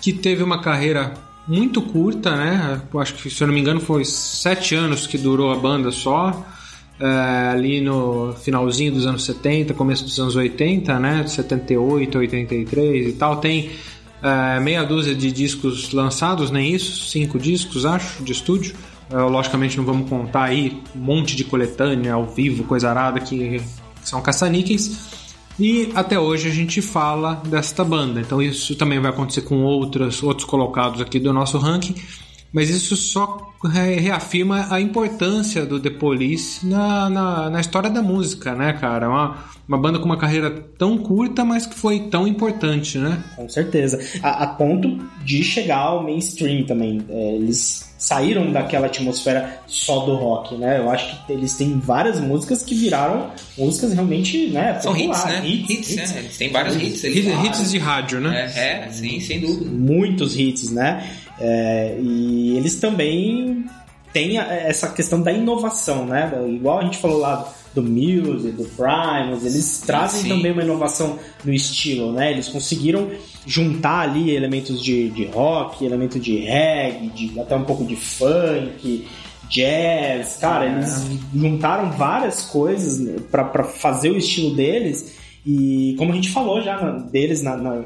que 0.00 0.12
teve 0.12 0.42
uma 0.42 0.60
carreira 0.60 1.14
muito 1.46 1.80
curta, 1.80 2.36
né? 2.36 2.82
Eu 2.92 3.00
acho 3.00 3.14
que, 3.14 3.30
se 3.30 3.42
eu 3.42 3.46
não 3.46 3.54
me 3.54 3.60
engano, 3.60 3.80
foi 3.80 4.04
sete 4.04 4.74
anos 4.74 5.06
que 5.06 5.16
durou 5.16 5.50
a 5.50 5.56
banda 5.56 5.90
só. 5.90 6.44
É, 7.00 7.50
ali 7.52 7.80
no 7.80 8.34
finalzinho 8.34 8.92
dos 8.92 9.06
anos 9.06 9.24
70, 9.24 9.72
começo 9.72 10.04
dos 10.04 10.18
anos 10.18 10.36
80, 10.36 10.98
né? 10.98 11.26
78, 11.26 12.18
83 12.18 13.08
e 13.08 13.12
tal. 13.12 13.36
Tem 13.36 13.70
é, 14.22 14.60
meia 14.60 14.82
dúzia 14.84 15.14
de 15.14 15.32
discos 15.32 15.90
lançados, 15.92 16.50
nem 16.50 16.74
isso? 16.74 17.08
Cinco 17.08 17.38
discos, 17.38 17.86
acho, 17.86 18.22
de 18.22 18.32
estúdio. 18.32 18.74
É, 19.10 19.16
logicamente 19.16 19.78
não 19.78 19.84
vamos 19.84 20.10
contar 20.10 20.44
aí 20.44 20.82
um 20.94 20.98
monte 20.98 21.34
de 21.34 21.44
coletânea 21.44 22.12
ao 22.12 22.26
vivo, 22.26 22.64
coisa 22.64 22.90
arada 22.90 23.18
que 23.20 23.62
são 24.02 24.20
caça-níqueis. 24.20 25.27
E 25.58 25.90
até 25.94 26.18
hoje 26.18 26.48
a 26.48 26.52
gente 26.52 26.80
fala 26.80 27.42
desta 27.46 27.84
banda. 27.84 28.20
Então 28.20 28.40
isso 28.40 28.74
também 28.76 29.00
vai 29.00 29.10
acontecer 29.10 29.42
com 29.42 29.62
outras, 29.64 30.22
outros 30.22 30.46
colocados 30.46 31.00
aqui 31.00 31.18
do 31.18 31.32
nosso 31.32 31.58
ranking. 31.58 31.94
Mas 32.50 32.70
isso 32.70 32.96
só 32.96 33.52
re- 33.62 33.96
reafirma 33.96 34.68
a 34.70 34.80
importância 34.80 35.66
do 35.66 35.78
The 35.78 35.90
Police 35.90 36.64
na, 36.64 37.10
na, 37.10 37.50
na 37.50 37.60
história 37.60 37.90
da 37.90 38.00
música, 38.00 38.54
né, 38.54 38.72
cara? 38.72 39.08
Uma, 39.10 39.36
uma 39.68 39.76
banda 39.76 39.98
com 39.98 40.06
uma 40.06 40.16
carreira 40.16 40.50
tão 40.78 40.96
curta, 40.96 41.44
mas 41.44 41.66
que 41.66 41.74
foi 41.74 42.00
tão 42.08 42.26
importante, 42.26 42.96
né? 42.96 43.22
Com 43.36 43.46
certeza. 43.50 43.98
A, 44.22 44.44
a 44.44 44.46
ponto 44.46 44.98
de 45.22 45.42
chegar 45.44 45.78
ao 45.78 46.02
mainstream 46.02 46.64
também. 46.64 47.04
É, 47.10 47.34
eles 47.34 47.87
saíram 47.98 48.52
daquela 48.52 48.86
atmosfera 48.86 49.60
só 49.66 50.06
do 50.06 50.14
rock, 50.14 50.54
né? 50.54 50.78
Eu 50.78 50.88
acho 50.88 51.26
que 51.26 51.32
eles 51.32 51.56
têm 51.56 51.80
várias 51.80 52.20
músicas 52.20 52.62
que 52.62 52.74
viraram 52.74 53.32
músicas 53.58 53.92
realmente, 53.92 54.46
né? 54.50 54.78
São 54.80 54.96
hits, 54.96 55.24
né? 55.24 55.42
Hits, 55.44 55.96
né? 55.96 56.14
Eles 56.18 56.38
têm 56.38 56.50
vários 56.50 56.76
hits 56.76 57.04
ali. 57.04 57.18
Hits, 57.18 57.44
hits 57.44 57.70
de 57.72 57.78
rádio, 57.78 58.20
né? 58.20 58.52
É, 58.54 58.86
é, 58.86 58.88
sim, 58.92 59.18
sem 59.18 59.40
dúvida. 59.40 59.68
muitos 59.68 60.38
hits, 60.38 60.70
né? 60.70 61.10
É, 61.40 61.96
e 62.00 62.56
eles 62.56 62.76
também 62.76 63.64
têm 64.12 64.38
essa 64.38 64.88
questão 64.88 65.20
da 65.20 65.32
inovação, 65.32 66.06
né? 66.06 66.32
Igual 66.48 66.78
a 66.78 66.84
gente 66.84 66.98
falou 66.98 67.18
lá 67.18 67.52
do 67.74 67.82
Muse, 67.82 68.50
do 68.52 68.64
Primus, 68.64 69.44
eles 69.44 69.82
trazem 69.86 70.22
sim. 70.22 70.28
também 70.28 70.52
uma 70.52 70.62
inovação 70.62 71.18
no 71.44 71.52
estilo, 71.52 72.12
né? 72.12 72.32
Eles 72.32 72.48
conseguiram 72.48 73.10
juntar 73.46 74.00
ali 74.00 74.30
elementos 74.34 74.82
de, 74.82 75.10
de 75.10 75.24
rock, 75.26 75.84
elemento 75.84 76.18
de 76.18 76.38
reggae, 76.38 77.08
de, 77.08 77.40
até 77.40 77.54
um 77.56 77.64
pouco 77.64 77.84
de 77.84 77.96
funk, 77.96 79.06
jazz, 79.48 80.36
cara, 80.40 80.66
eles 80.66 81.06
juntaram 81.34 81.90
várias 81.92 82.42
coisas 82.44 82.98
né, 83.00 83.16
pra 83.30 83.64
fazer 83.64 84.10
o 84.10 84.16
estilo 84.18 84.54
deles 84.54 85.16
e 85.46 85.94
como 85.96 86.12
a 86.12 86.14
gente 86.14 86.28
falou 86.30 86.60
já 86.60 86.78
na- 86.80 86.98
deles 86.98 87.42
na- 87.42 87.56
na, 87.56 87.82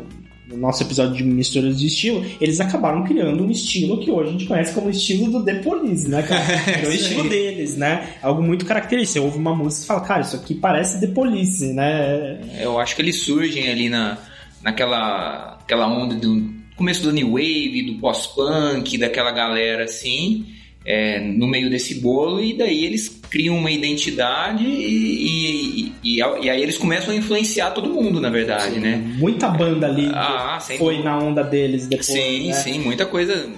no 0.52 0.58
nosso 0.58 0.82
episódio 0.82 1.16
de 1.16 1.24
misturas 1.24 1.78
de 1.78 1.86
estilo, 1.86 2.24
eles 2.40 2.60
acabaram 2.60 3.04
criando 3.04 3.44
um 3.44 3.50
estilo 3.50 3.98
que 3.98 4.10
hoje 4.10 4.28
a 4.28 4.32
gente 4.32 4.46
conhece 4.46 4.72
como 4.72 4.90
estilo 4.90 5.30
do 5.30 5.44
The 5.44 5.54
Police, 5.56 6.08
né, 6.08 6.22
cara? 6.22 6.42
É 6.82 6.86
o 6.86 6.92
estilo 6.92 7.28
deles, 7.28 7.76
né? 7.76 8.14
Algo 8.22 8.42
muito 8.42 8.64
característico. 8.64 9.12
Você 9.12 9.20
ouve 9.20 9.38
uma 9.38 9.54
música 9.54 9.84
e 9.84 9.86
fala, 9.86 10.00
cara, 10.00 10.20
isso 10.20 10.36
aqui 10.36 10.54
parece 10.54 11.00
The 11.00 11.08
Police, 11.08 11.72
né? 11.72 12.40
Eu 12.60 12.78
acho 12.78 12.94
que 12.94 13.02
eles 13.02 13.20
surgem 13.22 13.68
ali 13.68 13.88
na, 13.88 14.18
naquela 14.62 15.58
aquela 15.62 15.86
onda 15.86 16.14
do 16.14 16.52
começo 16.76 17.02
do 17.02 17.12
New 17.12 17.32
Wave, 17.32 17.82
do 17.82 18.00
pós-punk, 18.00 18.98
daquela 18.98 19.30
galera 19.30 19.84
assim, 19.84 20.46
é, 20.84 21.20
no 21.20 21.46
meio 21.46 21.70
desse 21.70 21.94
bolo, 21.96 22.42
e 22.42 22.56
daí 22.56 22.84
eles 22.84 23.20
criam 23.30 23.56
uma 23.56 23.70
identidade 23.70 24.64
e, 24.64 25.92
e, 26.02 26.18
e, 26.18 26.18
e 26.18 26.50
aí 26.50 26.62
eles 26.62 26.76
começam 26.76 27.14
a 27.14 27.16
influenciar 27.16 27.70
todo 27.70 27.88
mundo, 27.88 28.20
na 28.20 28.28
verdade, 28.30 28.78
né? 28.80 28.96
Muita 29.18 29.48
banda 29.48 29.86
ali 29.86 30.10
Ah, 30.12 30.58
foi 30.60 30.76
dúvida. 30.96 31.02
na 31.04 31.18
onda 31.18 31.42
deles 31.42 31.86
depois, 31.86 32.06
Sim, 32.06 32.48
né? 32.48 32.52
sim, 32.54 32.78
muita 32.80 33.06
coisa. 33.06 33.48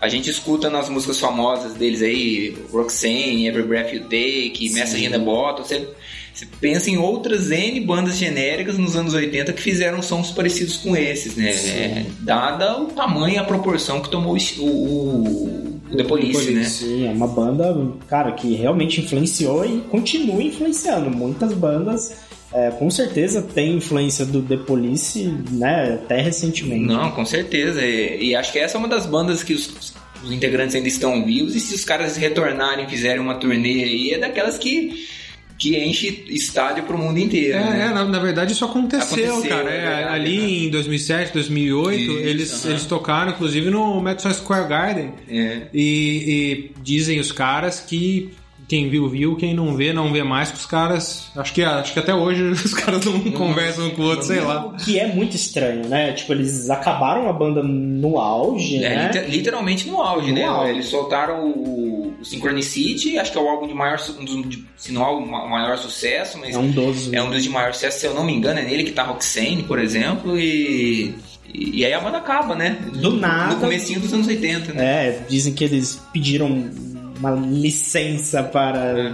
A 0.00 0.08
gente 0.08 0.30
escuta 0.30 0.70
nas 0.70 0.88
músicas 0.88 1.18
famosas 1.18 1.74
deles 1.74 2.02
aí, 2.02 2.56
Roxanne, 2.70 3.48
Every 3.48 3.66
Breath 3.66 3.92
You 3.92 4.02
Take, 4.02 4.70
Message 4.72 5.04
in 5.04 5.10
the 5.10 5.18
Bottle. 5.18 5.64
Você, 5.64 5.88
você 6.32 6.46
pensa 6.60 6.88
em 6.88 6.96
outras 6.98 7.50
N 7.50 7.80
bandas 7.80 8.16
genéricas 8.16 8.78
nos 8.78 8.94
anos 8.94 9.12
80 9.12 9.52
que 9.52 9.60
fizeram 9.60 10.00
sons 10.00 10.30
parecidos 10.30 10.76
com 10.76 10.96
esses, 10.96 11.34
né? 11.34 11.50
É, 11.50 12.04
dada 12.20 12.80
o 12.80 12.86
tamanho 12.86 13.34
e 13.34 13.38
a 13.38 13.44
proporção 13.44 14.00
que 14.00 14.08
tomou 14.08 14.36
o, 14.36 14.62
o 14.64 15.77
The 15.96 16.04
Police, 16.04 16.50
né? 16.50 16.64
Sim, 16.64 17.06
é 17.06 17.10
uma 17.10 17.26
banda, 17.26 17.74
cara, 18.08 18.32
que 18.32 18.54
realmente 18.54 19.00
influenciou 19.00 19.64
e 19.64 19.80
continua 19.82 20.42
influenciando. 20.42 21.10
Muitas 21.10 21.52
bandas 21.52 22.28
é, 22.52 22.70
com 22.70 22.90
certeza 22.90 23.42
tem 23.42 23.76
influência 23.76 24.24
do 24.24 24.42
The 24.42 24.56
Police, 24.56 25.22
né? 25.50 25.94
Até 25.94 26.20
recentemente. 26.20 26.86
Não, 26.86 27.10
com 27.10 27.24
certeza. 27.24 27.84
E, 27.84 28.28
e 28.28 28.34
acho 28.34 28.52
que 28.52 28.58
essa 28.58 28.76
é 28.76 28.78
uma 28.78 28.88
das 28.88 29.04
bandas 29.04 29.42
que 29.42 29.52
os, 29.52 29.94
os 30.22 30.32
integrantes 30.32 30.74
ainda 30.74 30.88
estão 30.88 31.24
vivos. 31.24 31.54
E 31.54 31.60
se 31.60 31.74
os 31.74 31.84
caras 31.84 32.16
retornarem 32.16 32.86
e 32.86 32.88
fizerem 32.88 33.20
uma 33.20 33.34
turnê 33.34 33.84
aí, 33.84 34.10
é 34.12 34.18
daquelas 34.18 34.56
que, 34.56 35.06
que 35.58 35.76
enche 35.76 36.24
estádio 36.28 36.84
pro 36.84 36.96
mundo 36.96 37.18
inteiro. 37.18 37.56
É, 37.58 37.60
né? 37.70 37.86
é, 37.90 37.94
na, 37.94 38.04
na 38.04 38.18
verdade 38.20 38.52
isso 38.52 38.64
aconteceu, 38.64 39.34
Aconteceu, 39.34 39.56
cara. 39.56 39.70
é 39.70 39.76
É, 39.76 39.80
verdade, 39.96 40.14
ali 40.14 40.38
né? 40.38 40.48
em 40.66 40.70
2007, 40.70 41.32
2008, 41.34 42.00
Isso, 42.00 42.12
eles, 42.18 42.64
eles 42.66 42.84
tocaram 42.86 43.32
inclusive 43.32 43.68
no 43.70 44.00
Madison 44.00 44.32
Square 44.32 44.68
Garden. 44.68 45.12
É. 45.28 45.62
E, 45.74 46.70
e 46.76 46.80
dizem 46.82 47.18
os 47.18 47.32
caras 47.32 47.80
que 47.80 48.30
quem 48.68 48.90
viu, 48.90 49.08
viu, 49.08 49.34
quem 49.34 49.54
não 49.54 49.74
vê, 49.74 49.94
não 49.94 50.12
vê 50.12 50.22
mais, 50.22 50.50
que 50.50 50.58
os 50.58 50.66
caras. 50.66 51.30
Acho 51.34 51.54
que, 51.54 51.62
acho 51.62 51.90
que 51.94 51.98
até 51.98 52.14
hoje 52.14 52.42
os 52.52 52.74
caras 52.74 53.02
não, 53.02 53.18
conversam 53.32 53.86
um 53.86 53.90
com 53.90 54.02
o 54.02 54.04
outro, 54.04 54.26
sei 54.26 54.40
lá. 54.42 54.66
O 54.66 54.76
que 54.76 54.98
é 54.98 55.06
muito 55.06 55.34
estranho, 55.34 55.88
né? 55.88 56.12
Tipo, 56.12 56.34
eles 56.34 56.68
acabaram 56.68 57.30
a 57.30 57.32
banda 57.32 57.62
no 57.62 58.18
auge, 58.18 58.76
É, 58.84 58.90
né? 58.94 59.06
liter- 59.06 59.30
literalmente 59.30 59.88
no 59.88 60.02
auge, 60.02 60.28
No 60.28 60.34
né? 60.34 60.44
auge. 60.44 60.70
Eles 60.72 60.86
soltaram 60.86 61.46
o, 61.48 61.87
o 62.20 62.24
Synchronicity, 62.24 63.18
acho 63.18 63.30
que 63.32 63.38
é 63.38 63.40
o 63.40 63.48
álbum 63.48 63.66
de 63.68 63.74
maior, 63.74 63.98
um 64.18 64.24
dos, 64.24 64.48
de- 64.48 64.64
se 64.76 64.92
não 64.92 65.02
é 65.02 65.10
o 65.10 65.20
ma- 65.26 65.46
maior 65.46 65.78
sucesso, 65.78 66.38
mas 66.38 66.54
É 66.54 66.58
um 66.58 66.70
dos. 66.70 67.12
é 67.12 67.22
um 67.22 67.30
dos 67.30 67.42
de 67.42 67.48
maior 67.50 67.72
sucesso, 67.72 68.00
se 68.00 68.06
eu 68.06 68.14
não 68.14 68.24
me 68.24 68.32
engano, 68.34 68.58
é 68.58 68.64
nele 68.64 68.84
que 68.84 68.92
tá 68.92 69.02
Roxane, 69.04 69.62
por 69.62 69.78
exemplo, 69.78 70.38
e, 70.38 71.14
e, 71.52 71.84
aí 71.84 71.92
a 71.92 72.00
banda 72.00 72.18
acaba, 72.18 72.54
né? 72.54 72.78
Do 72.94 73.12
nada. 73.16 73.54
No 73.54 73.60
comecinho 73.60 74.00
dos 74.00 74.12
anos 74.12 74.26
80, 74.26 74.72
né? 74.72 74.84
É, 74.84 75.20
dizem 75.28 75.52
que 75.54 75.62
eles 75.64 76.00
pediram 76.12 76.68
uma 77.18 77.30
licença 77.32 78.42
para. 78.42 79.12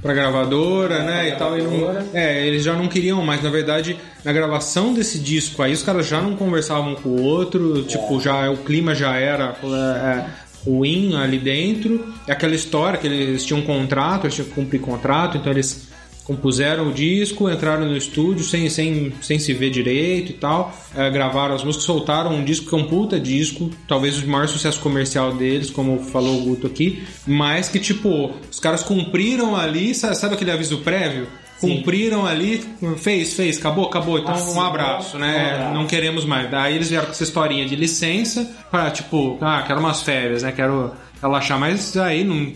Pra 0.00 0.14
gravadora, 0.14 1.02
né? 1.02 1.24
pra 1.24 1.28
e 1.28 1.32
tal. 1.36 1.58
E 1.58 1.62
não, 1.62 2.06
é, 2.14 2.46
eles 2.46 2.62
já 2.62 2.72
não 2.74 2.86
queriam 2.86 3.20
mais. 3.24 3.42
Na 3.42 3.50
verdade, 3.50 3.96
na 4.24 4.32
gravação 4.32 4.94
desse 4.94 5.18
disco 5.18 5.60
aí, 5.60 5.72
os 5.72 5.82
caras 5.82 6.06
já 6.06 6.20
não 6.20 6.36
conversavam 6.36 6.94
com 6.94 7.08
o 7.08 7.22
outro. 7.22 7.82
Tipo, 7.82 8.20
já 8.20 8.48
o 8.48 8.58
clima 8.58 8.94
já 8.94 9.16
era 9.16 9.56
é, 9.60 9.66
é, 9.66 10.26
ruim 10.64 11.14
ali 11.14 11.38
dentro. 11.38 12.12
É 12.26 12.32
aquela 12.32 12.54
história 12.54 12.98
que 12.98 13.06
eles 13.06 13.44
tinham 13.44 13.60
um 13.60 13.64
contrato, 13.64 14.24
eles 14.24 14.34
tinham 14.34 14.48
que 14.48 14.54
cumprir 14.54 14.80
contrato, 14.80 15.36
então 15.36 15.52
eles 15.52 15.88
compuseram 16.28 16.88
o 16.88 16.92
disco, 16.92 17.50
entraram 17.50 17.86
no 17.86 17.96
estúdio 17.96 18.44
sem, 18.44 18.68
sem, 18.68 19.14
sem 19.22 19.38
se 19.38 19.54
ver 19.54 19.70
direito 19.70 20.32
e 20.32 20.34
tal, 20.34 20.76
é, 20.94 21.08
gravaram 21.10 21.54
as 21.54 21.64
músicas, 21.64 21.86
soltaram 21.86 22.34
um 22.34 22.44
disco 22.44 22.68
que 22.68 22.74
é 22.74 22.78
um 22.78 22.84
puta 22.84 23.18
disco, 23.18 23.70
talvez 23.88 24.22
o 24.22 24.28
maior 24.28 24.46
sucesso 24.46 24.78
comercial 24.78 25.32
deles, 25.32 25.70
como 25.70 25.98
falou 26.00 26.38
o 26.38 26.44
Guto 26.44 26.66
aqui, 26.66 27.02
mas 27.26 27.70
que 27.70 27.80
tipo, 27.80 28.30
os 28.50 28.60
caras 28.60 28.82
cumpriram 28.82 29.56
ali, 29.56 29.94
sabe, 29.94 30.16
sabe 30.16 30.34
aquele 30.34 30.50
aviso 30.50 30.76
prévio? 30.78 31.26
Cumpriram 31.60 32.24
ali, 32.26 32.62
fez, 32.98 33.34
fez, 33.34 33.58
acabou, 33.58 33.86
acabou, 33.86 34.18
então 34.18 34.32
um 34.32 34.36
Assinou, 34.36 34.64
abraço, 34.64 35.16
um 35.16 35.20
né? 35.20 35.52
abraço. 35.54 35.74
Não 35.74 35.86
queremos 35.86 36.24
mais. 36.24 36.50
Daí 36.50 36.74
eles 36.74 36.88
vieram 36.88 37.06
com 37.06 37.12
essa 37.12 37.22
historinha 37.24 37.66
de 37.66 37.74
licença 37.76 38.48
pra, 38.70 38.90
tipo, 38.90 39.36
ah, 39.40 39.62
quero 39.66 39.80
umas 39.80 40.02
férias, 40.02 40.42
né? 40.42 40.52
Quero 40.52 40.92
relaxar, 41.20 41.58
mas 41.58 41.96
aí 41.96 42.22
não, 42.22 42.52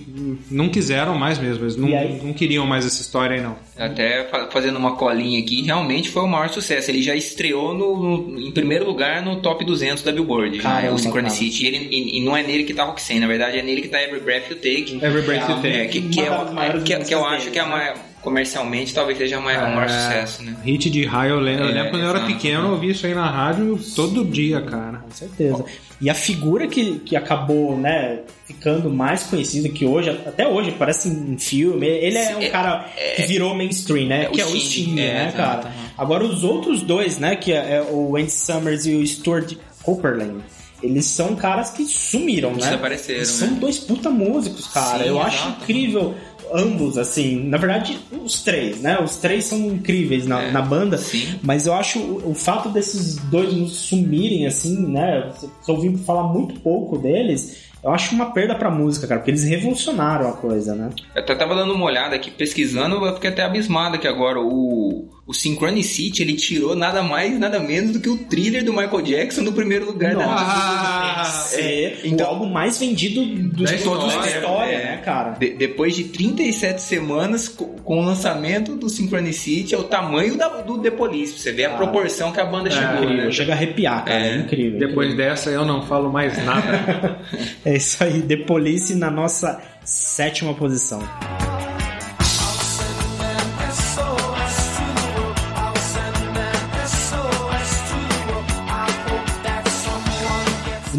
não 0.48 0.68
quiseram 0.68 1.18
mais 1.18 1.36
mesmo, 1.36 1.64
eles 1.64 1.76
não, 1.76 1.88
não 1.88 2.32
queriam 2.32 2.64
mais 2.64 2.86
essa 2.86 3.00
história 3.02 3.34
aí 3.36 3.42
não. 3.42 3.56
Até 3.76 4.28
fa- 4.28 4.48
fazendo 4.52 4.76
uma 4.78 4.94
colinha 4.94 5.40
aqui, 5.40 5.62
realmente 5.62 6.08
foi 6.08 6.22
o 6.22 6.28
maior 6.28 6.48
sucesso. 6.48 6.88
Ele 6.88 7.02
já 7.02 7.16
estreou 7.16 7.74
no, 7.74 7.96
no- 7.96 8.38
em 8.40 8.52
primeiro 8.52 8.84
lugar 8.86 9.20
no 9.20 9.40
top 9.40 9.64
200 9.64 10.04
da 10.04 10.12
Billboard, 10.12 10.58
né? 10.58 10.62
Caramba, 10.62 10.94
o 10.94 10.98
Synchronicity. 10.98 11.64
E, 11.64 11.66
ele- 11.66 11.88
e- 11.90 12.18
e 12.18 12.24
não 12.24 12.36
é 12.36 12.44
nele 12.44 12.62
que 12.62 12.72
tá 12.72 12.84
Roxane, 12.84 13.18
na 13.18 13.26
verdade 13.26 13.58
é 13.58 13.62
nele 13.62 13.82
que 13.82 13.88
tá 13.88 14.00
Every 14.00 14.20
Breath 14.20 14.48
You 14.50 14.56
Take. 14.56 15.00
Every 15.02 15.22
Breath 15.22 15.48
You 15.48 15.56
É, 15.56 15.60
Take. 15.60 15.68
É, 15.68 15.86
que, 15.88 16.00
que, 16.02 16.20
é, 16.20 16.80
que, 16.84 17.04
que 17.04 17.14
eu 17.16 17.24
acho 17.26 17.50
que 17.50 17.58
é 17.58 17.62
a 17.62 17.66
né? 17.66 17.70
maior, 17.72 17.94
comercialmente 18.22 18.94
talvez 18.94 19.18
seja 19.18 19.36
a 19.36 19.40
maior, 19.40 19.68
o 19.68 19.74
maior 19.74 19.88
sucesso, 19.88 20.42
né? 20.42 20.56
Hit 20.64 20.88
de 20.88 21.04
raio, 21.04 21.34
eu 21.34 21.40
lembro, 21.40 21.64
eu 21.64 21.70
É, 21.70 21.72
lembro 21.74 21.90
quando 21.90 22.02
eu 22.02 22.08
era 22.10 22.20
pequeno, 22.20 22.66
eu 22.68 22.72
ouvia 22.72 22.92
isso 22.92 23.04
aí 23.06 23.14
na 23.14 23.28
rádio 23.28 23.78
todo 23.96 24.24
dia, 24.24 24.60
cara. 24.62 24.98
Com 24.98 25.10
certeza. 25.10 25.64
E 26.00 26.08
a 26.10 26.14
figura 26.14 26.66
que, 26.66 26.98
que 27.00 27.14
acabou, 27.14 27.76
né, 27.76 28.20
ficando 28.44 28.90
mais 28.90 29.22
conhecida 29.24 29.68
que 29.68 29.84
hoje, 29.84 30.10
até 30.10 30.46
hoje, 30.48 30.72
parece 30.72 31.08
em 31.08 31.38
filme. 31.38 31.86
Ele 31.86 32.18
é 32.18 32.36
um 32.36 32.42
É- 32.42 32.48
cara 32.48 32.86
que 33.16 33.22
virou 33.22 33.54
mainstream, 33.54 34.06
né? 34.08 34.24
é 34.24 34.28
o 34.28 34.32
que 34.32 34.40
é 34.40 34.46
o 34.46 34.56
Sting, 34.58 34.92
é, 34.92 34.94
né, 34.94 35.28
exato, 35.34 35.36
cara? 35.62 35.74
Agora, 35.96 36.24
os 36.24 36.42
outros 36.42 36.82
dois, 36.82 37.18
né, 37.18 37.36
que 37.36 37.52
é, 37.52 37.76
é 37.76 37.86
o 37.88 38.16
Andy 38.16 38.30
Summers 38.32 38.86
e 38.86 38.94
o 38.94 39.06
Stuart 39.06 39.54
Copeland, 39.82 40.42
eles 40.82 41.06
são 41.06 41.36
caras 41.36 41.70
que 41.70 41.84
sumiram, 41.84 42.50
né? 42.50 42.56
Desapareceram, 42.56 43.18
Eles 43.20 43.28
São 43.28 43.50
né? 43.52 43.56
dois 43.60 43.78
puta 43.78 44.10
músicos, 44.10 44.66
cara. 44.66 45.04
Sim, 45.04 45.10
Eu 45.10 45.14
exato. 45.20 45.28
acho 45.28 45.48
incrível 45.50 46.14
ambos, 46.52 46.96
assim. 46.98 47.44
Na 47.48 47.56
verdade, 47.58 47.98
os 48.24 48.42
três, 48.42 48.80
né? 48.80 48.98
Os 49.02 49.16
três 49.16 49.44
são 49.44 49.58
incríveis 49.58 50.26
na, 50.26 50.42
É, 50.42 50.50
na 50.50 50.62
banda. 50.62 50.98
sim. 50.98 51.38
Mas 51.42 51.66
eu 51.66 51.74
acho 51.74 51.98
o, 51.98 52.30
o 52.30 52.34
fato 52.34 52.68
desses 52.68 53.16
dois 53.16 53.52
sumirem, 53.72 54.46
assim, 54.46 54.86
né? 54.88 55.30
Você 55.60 55.70
ouviu 55.72 55.96
falar 55.98 56.24
muito 56.24 56.60
pouco 56.60 56.98
deles. 56.98 57.70
Eu 57.82 57.90
acho 57.90 58.14
uma 58.14 58.26
perda 58.32 58.54
pra 58.54 58.70
música, 58.70 59.08
cara, 59.08 59.18
porque 59.18 59.32
eles 59.32 59.42
revolucionaram 59.42 60.28
a 60.28 60.32
coisa, 60.34 60.72
né? 60.74 60.90
Eu 61.16 61.22
até 61.22 61.34
tava 61.34 61.54
dando 61.56 61.74
uma 61.74 61.84
olhada 61.84 62.14
aqui, 62.14 62.30
pesquisando, 62.30 63.04
eu 63.04 63.14
fiquei 63.14 63.30
até 63.30 63.42
abismado 63.42 63.98
que 63.98 64.06
agora 64.06 64.38
o, 64.40 65.08
o 65.24 65.32
Synchronicity, 65.32 66.20
ele 66.22 66.34
tirou 66.34 66.74
nada 66.74 67.00
mais, 67.02 67.38
nada 67.38 67.60
menos 67.60 67.92
do 67.92 68.00
que 68.00 68.08
o 68.08 68.16
thriller 68.18 68.64
do 68.64 68.72
Michael 68.72 69.02
Jackson 69.02 69.42
no 69.42 69.52
primeiro 69.52 69.86
lugar 69.86 70.16
da 70.16 70.26
Nossa! 70.26 71.60
É, 71.60 71.98
então- 72.04 72.26
o 72.26 72.30
álbum 72.30 72.46
mais 72.46 72.76
vendido 72.78 73.24
dos 73.24 73.70
Da 73.70 73.78
todos 73.78 74.12
da 74.14 74.26
história, 74.26 74.36
história, 74.38 74.72
é. 74.74 74.84
né, 74.84 74.96
cara? 75.04 75.30
De- 75.30 75.50
depois 75.54 75.94
de 75.94 76.04
37 76.04 76.82
semanas 76.82 77.48
co- 77.48 77.66
com 77.84 78.00
o 78.00 78.04
lançamento 78.04 78.74
do 78.74 78.88
Synchronicity, 78.88 79.74
é 79.74 79.78
o 79.78 79.84
tamanho 79.84 80.36
da- 80.36 80.60
do 80.60 80.78
The 80.78 80.90
Police. 80.90 81.38
Você 81.38 81.52
vê 81.52 81.66
a 81.66 81.74
Ah. 81.74 81.76
proporção 81.76 82.32
que 82.32 82.40
a 82.40 82.44
banda 82.44 82.68
chegou, 82.70 83.04
Incrível, 83.04 83.24
né? 83.26 83.30
chega 83.30 83.52
a 83.52 83.56
arrepiar, 83.56 84.04
cara. 84.04 84.18
É, 84.26 84.32
É. 84.32 84.36
incrível. 84.38 84.78
Depois 84.78 85.06
incrível. 85.12 85.30
dessa 85.30 85.50
eu 85.50 85.64
não 85.64 85.82
falo 85.82 86.10
mais 86.12 86.36
nada. 86.44 87.18
É 87.64 87.76
isso 87.76 88.02
aí, 88.02 88.22
The 88.22 88.38
Police 88.38 88.94
na 88.96 89.10
nossa 89.10 89.60
sétima 89.84 90.52
posição. 90.52 91.00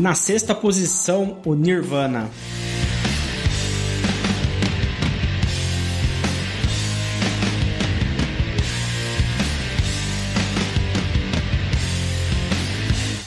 Na 0.03 0.13
sexta 0.13 0.53
posição, 0.53 1.37
o 1.45 1.55
Nirvana. 1.55 2.29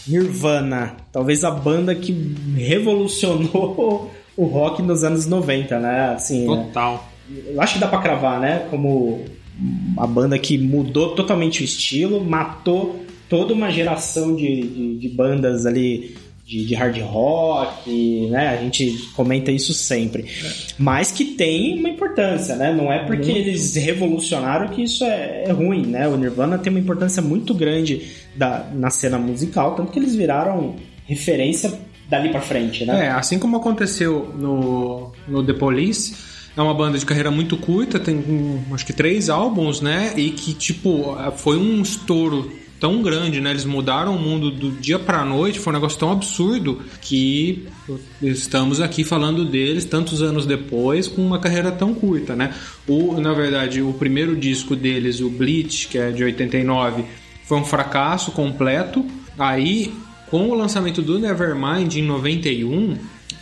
Nirvana, 0.06 0.96
talvez 1.10 1.44
a 1.44 1.50
banda 1.50 1.94
que 1.94 2.12
revolucionou 2.54 4.10
o 4.36 4.44
rock 4.44 4.82
nos 4.82 5.02
anos 5.02 5.24
90, 5.24 5.78
né? 5.78 6.10
Assim, 6.14 6.42
é, 6.42 6.46
Total. 6.46 7.10
eu 7.46 7.58
acho 7.58 7.72
que 7.72 7.80
dá 7.80 7.88
pra 7.88 8.02
cravar, 8.02 8.38
né? 8.38 8.66
Como 8.68 9.24
a 9.96 10.06
banda 10.06 10.38
que 10.38 10.58
mudou 10.58 11.14
totalmente 11.14 11.62
o 11.62 11.64
estilo, 11.64 12.22
matou 12.22 13.02
toda 13.30 13.54
uma 13.54 13.70
geração 13.70 14.36
de, 14.36 14.60
de, 14.60 14.98
de 14.98 15.08
bandas 15.08 15.64
ali 15.64 16.25
de, 16.46 16.64
de 16.64 16.74
hard 16.76 16.96
rock, 17.00 18.28
né? 18.28 18.50
A 18.50 18.56
gente 18.58 18.96
comenta 19.16 19.50
isso 19.50 19.74
sempre. 19.74 20.26
Mas 20.78 21.10
que 21.10 21.24
tem 21.24 21.80
uma 21.80 21.88
importância, 21.88 22.54
né? 22.54 22.72
Não 22.72 22.92
é 22.92 23.04
porque 23.04 23.32
eles 23.32 23.74
revolucionaram 23.74 24.68
que 24.68 24.84
isso 24.84 25.02
é, 25.04 25.44
é 25.48 25.50
ruim, 25.50 25.84
né? 25.86 26.06
O 26.06 26.16
Nirvana 26.16 26.56
tem 26.56 26.70
uma 26.70 26.78
importância 26.78 27.20
muito 27.20 27.52
grande 27.52 28.12
da, 28.36 28.64
na 28.72 28.90
cena 28.90 29.18
musical, 29.18 29.74
tanto 29.74 29.90
que 29.90 29.98
eles 29.98 30.14
viraram 30.14 30.76
referência 31.04 31.72
dali 32.08 32.28
pra 32.28 32.40
frente, 32.40 32.84
né? 32.84 33.06
É, 33.06 33.10
assim 33.10 33.40
como 33.40 33.56
aconteceu 33.56 34.32
no, 34.38 35.10
no 35.26 35.44
The 35.44 35.54
Police, 35.54 36.14
é 36.56 36.62
uma 36.62 36.74
banda 36.74 36.96
de 36.96 37.04
carreira 37.04 37.30
muito 37.30 37.56
curta, 37.56 37.98
tem 37.98 38.16
hum, 38.16 38.62
acho 38.72 38.86
que 38.86 38.92
três 38.92 39.28
álbuns, 39.28 39.80
né? 39.80 40.12
E 40.16 40.30
que, 40.30 40.54
tipo, 40.54 41.16
foi 41.36 41.56
um 41.58 41.82
estouro 41.82 42.52
tão 42.80 43.02
grande, 43.02 43.40
né? 43.40 43.50
Eles 43.50 43.64
mudaram 43.64 44.14
o 44.16 44.18
mundo 44.18 44.50
do 44.50 44.70
dia 44.70 44.98
pra 44.98 45.24
noite, 45.24 45.58
foi 45.58 45.72
um 45.72 45.76
negócio 45.76 45.98
tão 45.98 46.12
absurdo 46.12 46.82
que 47.00 47.66
estamos 48.22 48.80
aqui 48.80 49.04
falando 49.04 49.44
deles 49.44 49.84
tantos 49.84 50.22
anos 50.22 50.46
depois 50.46 51.08
com 51.08 51.24
uma 51.24 51.38
carreira 51.38 51.70
tão 51.70 51.94
curta, 51.94 52.34
né? 52.34 52.54
O, 52.86 53.20
na 53.20 53.32
verdade, 53.32 53.82
o 53.82 53.92
primeiro 53.92 54.36
disco 54.36 54.76
deles, 54.76 55.20
o 55.20 55.30
Bleach, 55.30 55.88
que 55.88 55.98
é 55.98 56.10
de 56.10 56.22
89, 56.24 57.04
foi 57.44 57.58
um 57.58 57.64
fracasso 57.64 58.32
completo. 58.32 59.04
Aí, 59.38 59.92
com 60.30 60.48
o 60.48 60.54
lançamento 60.54 61.02
do 61.02 61.18
Nevermind 61.18 61.94
em 61.96 62.02
91, 62.02 62.96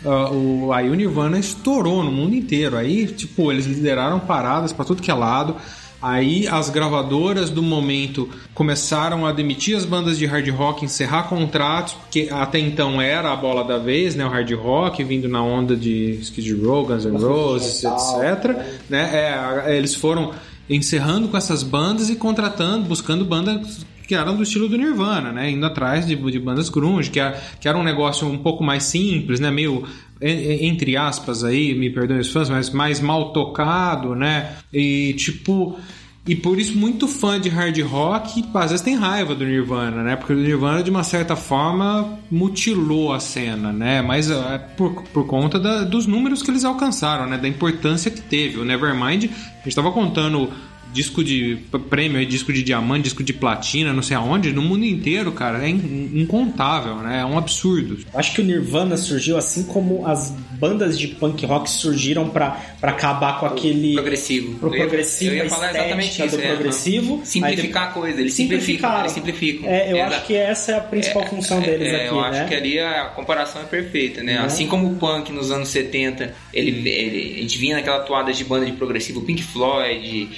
ah, 0.04 0.30
o, 0.30 0.72
a 0.72 0.82
Nirvana 0.82 1.38
estourou 1.38 2.02
no 2.04 2.12
mundo 2.12 2.34
inteiro. 2.34 2.76
Aí, 2.76 3.06
tipo, 3.06 3.50
eles 3.50 3.66
lideraram 3.66 4.20
paradas 4.20 4.72
pra 4.72 4.84
tudo 4.84 5.02
que 5.02 5.10
é 5.10 5.14
lado. 5.14 5.56
Aí 6.04 6.46
as 6.46 6.68
gravadoras 6.68 7.48
do 7.48 7.62
momento 7.62 8.28
começaram 8.52 9.24
a 9.24 9.32
demitir 9.32 9.74
as 9.74 9.86
bandas 9.86 10.18
de 10.18 10.26
hard 10.26 10.46
rock, 10.50 10.84
encerrar 10.84 11.22
contratos, 11.30 11.94
porque 11.94 12.28
até 12.30 12.58
então 12.58 13.00
era 13.00 13.32
a 13.32 13.36
bola 13.36 13.64
da 13.64 13.78
vez, 13.78 14.14
né? 14.14 14.22
O 14.22 14.28
hard 14.28 14.52
rock 14.52 15.02
vindo 15.02 15.30
na 15.30 15.42
onda 15.42 15.74
de 15.74 16.18
Skid 16.20 16.52
Row, 16.62 16.84
Guns 16.84 17.06
N' 17.06 17.16
Roses, 17.16 17.82
etc. 17.82 18.54
Né? 18.90 19.10
É, 19.14 19.78
eles 19.78 19.94
foram 19.94 20.34
encerrando 20.68 21.26
com 21.28 21.38
essas 21.38 21.62
bandas 21.62 22.10
e 22.10 22.16
contratando, 22.16 22.84
buscando 22.84 23.24
bandas 23.24 23.86
que 24.06 24.14
eram 24.14 24.36
do 24.36 24.42
estilo 24.42 24.68
do 24.68 24.76
Nirvana, 24.76 25.32
né? 25.32 25.50
Indo 25.50 25.64
atrás 25.64 26.06
de, 26.06 26.14
de 26.14 26.38
bandas 26.38 26.68
grunge, 26.68 27.10
que 27.10 27.18
era, 27.18 27.40
que 27.58 27.66
era 27.66 27.78
um 27.78 27.82
negócio 27.82 28.28
um 28.28 28.36
pouco 28.36 28.62
mais 28.62 28.84
simples, 28.84 29.40
né? 29.40 29.50
Meio, 29.50 29.86
entre 30.30 30.96
aspas 30.96 31.44
aí, 31.44 31.74
me 31.74 31.90
perdoem 31.90 32.20
os 32.20 32.30
fãs, 32.32 32.48
mas 32.48 32.70
mais 32.70 33.00
mal 33.00 33.32
tocado, 33.32 34.14
né? 34.14 34.52
E 34.72 35.14
tipo... 35.14 35.78
E 36.26 36.34
por 36.34 36.58
isso, 36.58 36.74
muito 36.78 37.06
fã 37.06 37.38
de 37.38 37.50
hard 37.50 37.78
rock, 37.82 38.42
às 38.54 38.70
vezes 38.70 38.82
tem 38.82 38.94
raiva 38.96 39.34
do 39.34 39.44
Nirvana, 39.44 40.02
né? 40.02 40.16
Porque 40.16 40.32
o 40.32 40.36
Nirvana, 40.36 40.82
de 40.82 40.88
uma 40.90 41.04
certa 41.04 41.36
forma, 41.36 42.18
mutilou 42.30 43.12
a 43.12 43.20
cena, 43.20 43.70
né? 43.70 44.00
Mas 44.00 44.30
é 44.30 44.56
por, 44.74 45.02
por 45.12 45.26
conta 45.26 45.58
da- 45.60 45.84
dos 45.84 46.06
números 46.06 46.42
que 46.42 46.50
eles 46.50 46.64
alcançaram, 46.64 47.26
né? 47.28 47.36
Da 47.36 47.46
importância 47.46 48.10
que 48.10 48.22
teve. 48.22 48.58
O 48.58 48.64
Nevermind, 48.64 49.24
a 49.24 49.26
gente 49.26 49.66
estava 49.66 49.92
contando 49.92 50.48
disco 50.94 51.22
de 51.22 51.58
prêmio, 51.90 52.24
disco 52.24 52.52
de 52.52 52.62
diamante, 52.62 53.02
disco 53.04 53.22
de 53.22 53.32
platina, 53.34 53.92
não 53.92 54.02
sei 54.02 54.16
aonde, 54.16 54.52
no 54.52 54.62
mundo 54.62 54.84
inteiro, 54.86 55.32
cara, 55.32 55.62
é 55.64 55.68
in- 55.68 56.10
incontável, 56.14 56.96
né? 56.96 57.20
É 57.20 57.24
um 57.24 57.36
absurdo. 57.36 57.98
Acho 58.14 58.32
que 58.34 58.40
o 58.40 58.44
Nirvana 58.44 58.96
surgiu 58.96 59.36
assim 59.36 59.64
como 59.64 60.06
as 60.06 60.30
bandas 60.58 60.98
de 60.98 61.08
punk 61.08 61.44
rock 61.44 61.68
surgiram 61.68 62.28
pra 62.30 62.50
pra 62.80 62.92
acabar 62.92 63.40
com 63.40 63.46
aquele 63.46 63.94
Progressivo. 63.94 64.54
pro 64.58 64.68
Eu 64.68 64.74
ia- 64.74 64.80
progressivo, 64.86 65.34
eu 65.34 65.44
ia 65.44 65.50
falar 65.50 65.70
exatamente 65.70 66.22
isso, 66.26 66.36
do 66.36 66.42
é, 66.42 66.46
progressivo. 66.54 67.20
Simplificar 67.24 67.82
Aí 67.84 67.88
a 67.88 67.92
coisa, 67.92 68.20
eles 68.20 68.34
Simplificaram. 68.34 68.94
simplificam. 68.94 69.00
Eles 69.00 69.12
simplificam. 69.12 69.70
É, 69.70 69.92
eu 69.92 69.96
Exa- 69.96 70.06
acho 70.16 70.26
que 70.26 70.34
essa 70.36 70.72
é 70.72 70.76
a 70.76 70.80
principal 70.80 71.26
função 71.26 71.60
deles 71.60 71.88
É, 71.88 71.96
aqui, 72.06 72.14
eu 72.14 72.20
né? 72.20 72.28
acho 72.28 72.48
que 72.48 72.54
ali 72.54 72.78
a 72.78 73.06
comparação 73.06 73.62
é 73.62 73.64
perfeita, 73.64 74.22
né? 74.22 74.34
Né? 74.34 74.38
Assim 74.38 74.66
como 74.66 74.90
o 74.90 74.96
punk 74.96 75.32
nos 75.32 75.50
anos 75.50 75.68
70, 75.68 76.34
ele, 76.52 76.88
ele- 76.88 77.34
a 77.38 77.42
gente 77.42 77.56
vinha 77.58 77.76
naquela 77.76 78.00
toada 78.00 78.32
de 78.32 78.44
banda 78.44 78.66
de 78.66 78.72
progressivo, 78.72 79.22
Pink 79.22 79.42
Floyd, 79.42 80.28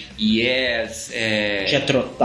Yes, 0.46 1.10
é. 1.12 1.64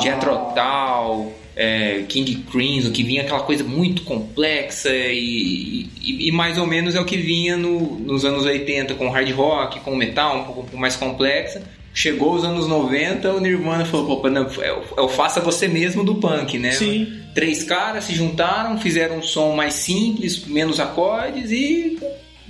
Jethro 0.02 0.34
Tull, 0.56 1.34
é, 1.56 2.04
King 2.08 2.36
Crimson, 2.52 2.92
que 2.92 3.04
vinha 3.04 3.22
aquela 3.24 3.42
coisa 3.42 3.64
muito 3.64 4.04
complexa 4.04 4.90
e, 4.94 5.88
e- 6.02 6.28
e 6.28 6.32
mais 6.32 6.58
ou 6.58 6.66
menos 6.66 6.96
é 6.96 7.00
o 7.00 7.06
que 7.06 7.18
vinha 7.18 7.58
no- 7.58 8.00
nos 8.00 8.24
anos 8.26 8.46
80 8.46 8.94
com 8.96 9.10
hard 9.10 9.30
rock, 9.32 9.80
com 9.82 9.96
metal 9.96 10.38
um 10.40 10.44
pouco 10.46 10.78
mais 10.78 10.96
complexa. 10.96 11.62
Chegou 11.94 12.34
os 12.36 12.46
anos 12.46 12.68
90, 12.70 13.34
o 13.34 13.40
Nirvana 13.42 13.84
falou, 13.86 14.22
pô, 14.22 14.30
não, 14.30 14.44
é, 14.62 14.72
o- 14.72 14.84
é 14.98 15.02
o 15.02 15.10
faça 15.10 15.42
você 15.42 15.68
mesmo 15.68 16.06
do 16.06 16.16
punk, 16.16 16.58
né? 16.58 16.72
Sim. 16.72 17.20
Três 17.36 17.64
caras 17.64 18.06
se 18.06 18.14
juntaram, 18.16 18.78
fizeram 18.78 19.18
um 19.18 19.22
som 19.24 19.54
mais 19.54 19.74
simples, 19.74 20.46
menos 20.46 20.80
acordes 20.80 21.52
e 21.52 21.98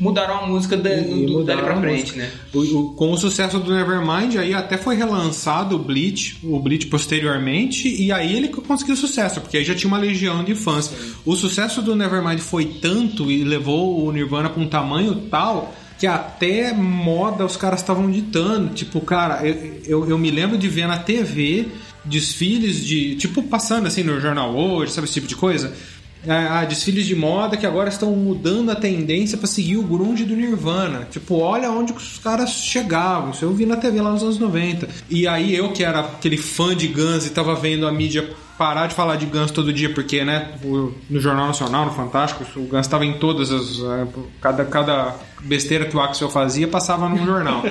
mudaram 0.01 0.43
a 0.43 0.47
música 0.47 0.75
da, 0.75 0.89
E 0.99 1.25
do, 1.27 1.43
dali 1.43 1.61
pra 1.61 1.79
frente, 1.79 2.17
né? 2.17 2.29
O- 2.53 2.93
com 2.95 3.11
o 3.11 3.17
sucesso 3.17 3.59
do 3.59 3.71
Nevermind, 3.73 4.35
aí 4.37 4.53
até 4.53 4.77
foi 4.77 4.95
relançado 4.95 5.75
o 5.75 5.79
Bleach, 5.79 6.37
o 6.43 6.59
Bleach 6.59 6.87
posteriormente, 6.87 7.87
e 7.87 8.11
aí 8.11 8.35
ele 8.35 8.47
conseguiu 8.49 8.95
sucesso, 8.95 9.39
porque 9.39 9.57
aí 9.57 9.63
já 9.63 9.75
tinha 9.75 9.87
uma 9.87 9.97
legião 9.99 10.43
de 10.43 10.55
fãs. 10.55 10.91
O 11.25 11.35
sucesso 11.35 11.81
do 11.81 11.95
Nevermind 11.95 12.39
foi 12.39 12.65
tanto 12.65 13.31
e 13.31 13.43
levou 13.43 14.03
o 14.05 14.11
Nirvana 14.11 14.49
pra 14.49 14.61
um 14.61 14.67
tamanho 14.67 15.15
tal 15.29 15.73
que 15.99 16.07
até 16.07 16.73
moda 16.73 17.45
os 17.45 17.55
caras 17.55 17.79
estavam 17.79 18.09
ditando. 18.09 18.73
Tipo, 18.73 18.99
cara, 19.01 19.47
eu, 19.47 19.81
eu, 19.85 20.09
eu 20.09 20.17
me 20.17 20.31
lembro 20.31 20.57
de 20.57 20.67
ver 20.67 20.87
na 20.87 20.97
TV 20.97 21.67
desfiles 22.03 22.83
de. 22.83 23.15
Tipo, 23.15 23.43
passando 23.43 23.85
assim 23.85 24.01
no 24.03 24.19
jornal 24.19 24.55
hoje, 24.55 24.91
sabe 24.91 25.05
esse 25.05 25.13
tipo 25.13 25.27
de 25.27 25.35
coisa? 25.35 25.71
Ah, 26.27 26.63
desfiles 26.65 27.05
de 27.05 27.15
moda 27.15 27.57
que 27.57 27.65
agora 27.65 27.89
estão 27.89 28.11
mudando 28.15 28.69
a 28.69 28.75
tendência 28.75 29.37
pra 29.37 29.47
seguir 29.47 29.77
o 29.77 29.83
grunge 29.83 30.23
do 30.23 30.35
Nirvana. 30.35 31.07
Tipo, 31.09 31.37
olha 31.39 31.71
onde 31.71 31.93
os 31.93 32.19
caras 32.19 32.51
chegavam. 32.51 33.31
Isso 33.31 33.43
eu 33.43 33.53
vi 33.53 33.65
na 33.65 33.75
TV 33.77 33.99
lá 34.01 34.11
nos 34.11 34.21
anos 34.21 34.37
90. 34.37 34.87
E 35.09 35.27
aí 35.27 35.55
eu 35.55 35.71
que 35.71 35.83
era 35.83 36.01
aquele 36.01 36.37
fã 36.37 36.75
de 36.75 36.87
Guns 36.87 37.25
e 37.25 37.31
tava 37.31 37.55
vendo 37.55 37.87
a 37.87 37.91
mídia 37.91 38.29
parar 38.57 38.85
de 38.85 38.93
falar 38.93 39.15
de 39.15 39.25
Guns 39.25 39.49
todo 39.49 39.73
dia, 39.73 39.91
porque, 39.91 40.23
né, 40.23 40.51
no 40.63 41.19
Jornal 41.19 41.47
Nacional, 41.47 41.85
no 41.87 41.93
Fantástico, 41.93 42.45
o 42.55 42.67
Guns 42.67 42.81
estava 42.85 43.03
em 43.03 43.13
todas 43.13 43.51
as... 43.51 43.79
eh, 43.79 44.07
Cada, 44.39 44.63
cada 44.65 45.15
besteira 45.41 45.85
que 45.85 45.97
o 45.97 45.99
Axel 45.99 46.29
fazia 46.29 46.67
passava 46.67 47.09
num 47.09 47.25
jornal. 47.25 47.63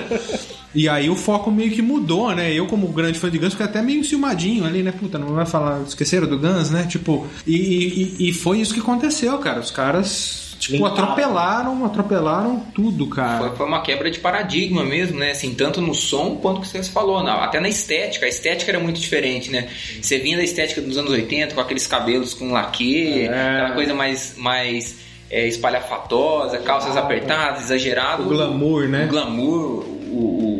E 0.73 0.87
aí 0.87 1.09
o 1.09 1.15
foco 1.15 1.51
meio 1.51 1.71
que 1.71 1.81
mudou, 1.81 2.33
né? 2.33 2.53
Eu, 2.53 2.65
como 2.65 2.87
grande 2.87 3.19
fã 3.19 3.29
de 3.29 3.37
Guns, 3.37 3.51
fiquei 3.53 3.65
até 3.65 3.81
meio 3.81 4.03
ciumadinho 4.05 4.63
ali, 4.65 4.81
né? 4.81 4.91
Puta, 4.91 5.17
não 5.19 5.33
vai 5.33 5.45
falar. 5.45 5.81
Esqueceram 5.81 6.27
do 6.27 6.37
Guns, 6.39 6.69
né? 6.71 6.85
Tipo, 6.87 7.27
e, 7.45 8.15
e, 8.19 8.29
e 8.29 8.33
foi 8.33 8.59
isso 8.61 8.73
que 8.73 8.79
aconteceu, 8.79 9.37
cara. 9.39 9.59
Os 9.59 9.69
caras, 9.69 10.55
tipo, 10.59 10.75
Limparam. 10.77 10.93
atropelaram, 10.93 11.85
atropelaram 11.85 12.59
tudo, 12.73 13.05
cara. 13.07 13.47
Foi, 13.47 13.57
foi 13.57 13.65
uma 13.65 13.81
quebra 13.81 14.09
de 14.09 14.19
paradigma 14.19 14.81
mesmo, 14.85 15.19
né? 15.19 15.31
Assim, 15.31 15.53
tanto 15.53 15.81
no 15.81 15.93
som 15.93 16.37
quanto 16.37 16.61
que 16.61 16.67
você 16.67 16.81
falou, 16.83 17.21
na- 17.21 17.43
até 17.43 17.59
na 17.59 17.67
estética. 17.67 18.25
A 18.25 18.29
estética 18.29 18.71
era 18.71 18.79
muito 18.79 18.99
diferente, 18.99 19.51
né? 19.51 19.67
Você 20.01 20.19
vinha 20.19 20.37
da 20.37 20.43
estética 20.43 20.79
dos 20.79 20.97
anos 20.97 21.11
80, 21.11 21.53
com 21.53 21.59
aqueles 21.59 21.85
cabelos 21.85 22.33
com 22.33 22.53
laque, 22.53 23.23
É. 23.23 23.27
aquela 23.27 23.71
coisa 23.71 23.93
mais, 23.93 24.35
mais 24.37 24.95
é, 25.29 25.47
espalhafatosa, 25.47 26.57
calças 26.59 26.95
apertadas, 26.95 27.63
exagerado. 27.65 28.23
O 28.23 28.29
glamour, 28.29 28.87
né? 28.87 29.05
O 29.05 29.09
glamour, 29.09 29.85
o, 30.11 30.17
o, 30.17 30.50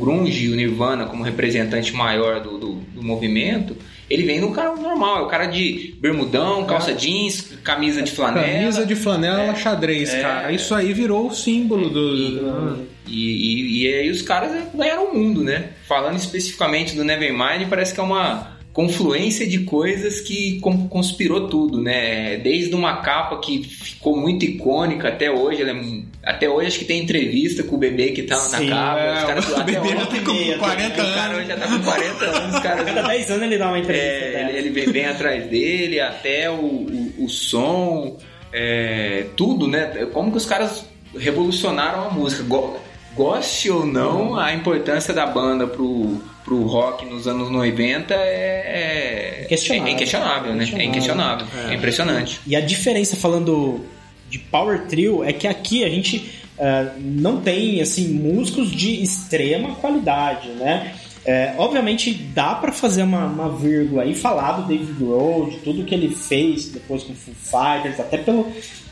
o, 0.00 0.04
gr- 0.04 0.10
o 0.10 0.16
grunge, 0.18 0.48
o 0.48 0.56
Nirvana 0.56 1.06
como 1.06 1.22
representante 1.22 1.92
maior 1.92 2.40
do, 2.40 2.58
do, 2.58 2.72
do 2.74 3.02
movimento, 3.02 3.76
ele 4.08 4.24
vem 4.24 4.40
no 4.40 4.50
cara 4.52 4.74
normal, 4.74 5.18
é 5.18 5.22
o 5.22 5.26
cara 5.26 5.46
de 5.46 5.94
bermudão, 6.00 6.64
calça 6.66 6.92
jeans, 6.92 7.52
camisa 7.62 8.02
de 8.02 8.10
flanela. 8.10 8.46
Camisa 8.46 8.86
de 8.86 8.96
flanela 8.96 9.54
xadrez, 9.54 10.12
É. 10.12 10.20
cara. 10.20 10.52
Isso 10.52 10.74
aí 10.74 10.92
virou 10.92 11.28
o 11.28 11.34
símbolo 11.34 11.88
do. 11.88 12.14
do- 12.16 12.90
E, 13.06 13.12
e, 13.12 13.82
e 13.82 13.94
aí 13.94 14.10
os 14.10 14.22
caras 14.22 14.52
ganharam 14.74 15.06
o 15.10 15.14
mundo, 15.18 15.42
né? 15.42 15.70
Falando 15.88 16.16
especificamente 16.16 16.94
do 16.94 17.02
Nevermind, 17.04 17.68
parece 17.68 17.92
que 17.94 17.98
é 18.00 18.02
uma 18.02 18.58
confluência 18.72 19.48
de 19.48 19.60
coisas 19.60 20.20
que 20.20 20.60
con- 20.60 20.86
conspirou 20.88 21.48
tudo, 21.48 21.80
né? 21.82 22.36
Desde 22.36 22.72
uma 22.74 22.98
capa 22.98 23.38
que 23.40 23.64
ficou 23.64 24.16
muito 24.16 24.44
icônica 24.44 25.08
até 25.08 25.28
hoje, 25.30 25.60
ela 25.62 25.72
é 25.72 25.99
até 26.22 26.48
hoje 26.48 26.66
acho 26.68 26.78
que 26.80 26.84
tem 26.84 27.02
entrevista 27.02 27.62
com 27.62 27.76
o 27.76 27.78
bebê 27.78 28.10
que 28.10 28.22
tá 28.24 28.36
Sim, 28.36 28.66
na 28.68 28.76
capa, 28.76 29.00
é, 29.00 29.18
os 29.18 29.24
caras 29.24 29.48
o 29.48 29.54
até 29.56 29.64
bebê 29.64 29.78
hoje- 29.88 29.96
já 29.96 30.06
tem 30.06 30.24
como 30.24 30.38
meia, 30.38 30.58
40 30.58 31.02
o 31.02 31.14
cara 31.14 31.34
anos. 31.34 31.46
já 31.48 31.56
tá 31.56 31.66
com 31.68 31.78
40 31.82 32.24
anos, 32.24 32.54
os 32.54 32.60
caras 32.60 32.84
Cada 32.86 33.02
10 33.02 33.30
anos 33.30 33.42
ele 33.42 33.58
dá 33.58 33.68
uma 33.68 33.78
entrevista 33.78 34.06
é, 34.08 34.30
dessa. 34.32 34.48
ele, 34.50 34.58
ele 34.58 34.70
vem, 34.70 34.92
vem 34.92 35.06
atrás 35.06 35.46
dele, 35.46 36.00
até 36.00 36.50
o, 36.50 36.54
o, 36.54 37.24
o 37.24 37.28
som, 37.28 38.18
é, 38.52 39.26
tudo, 39.36 39.66
né? 39.68 39.86
Como 40.12 40.30
que 40.30 40.36
os 40.36 40.44
caras 40.46 40.84
revolucionaram 41.16 42.08
a 42.08 42.10
música. 42.10 42.42
Go- 42.44 42.78
Goste 43.12 43.68
ou 43.70 43.84
não, 43.84 44.38
a 44.38 44.54
importância 44.54 45.12
da 45.12 45.26
banda 45.26 45.66
pro, 45.66 46.22
pro 46.44 46.62
rock 46.62 47.04
nos 47.06 47.26
anos 47.26 47.50
90 47.50 48.14
é, 48.14 49.40
é 49.40 49.42
Inquestionável. 49.44 49.88
é 49.88 49.94
inquestionável, 49.94 50.54
né? 50.54 50.68
É 50.78 50.84
inquestionável. 50.84 51.46
É, 51.68 51.74
impressionante. 51.74 52.40
E 52.46 52.54
a 52.54 52.60
diferença 52.60 53.16
falando 53.16 53.84
de 54.30 54.38
Power 54.38 54.86
Trio 54.86 55.24
é 55.24 55.32
que 55.32 55.46
aqui 55.46 55.84
a 55.84 55.88
gente 55.90 56.40
eh, 56.58 56.92
não 56.98 57.40
tem 57.40 57.80
assim 57.80 58.08
músicos 58.08 58.70
de 58.70 59.02
extrema 59.02 59.74
qualidade, 59.76 60.50
né? 60.50 60.94
É, 61.30 61.54
obviamente 61.58 62.12
dá 62.12 62.54
pra 62.56 62.72
fazer 62.72 63.02
uma, 63.04 63.24
uma 63.26 63.48
vírgula 63.56 64.04
e 64.04 64.14
falar 64.14 64.52
do 64.52 64.66
David 64.66 64.92
Grohl, 64.94 65.48
de 65.50 65.58
tudo 65.58 65.84
que 65.84 65.94
ele 65.94 66.08
fez 66.14 66.66
depois 66.66 67.02
com 67.04 67.14
Foo 67.14 67.34
Fighters, 67.34 68.00
até 68.00 68.16
pelo 68.18 68.46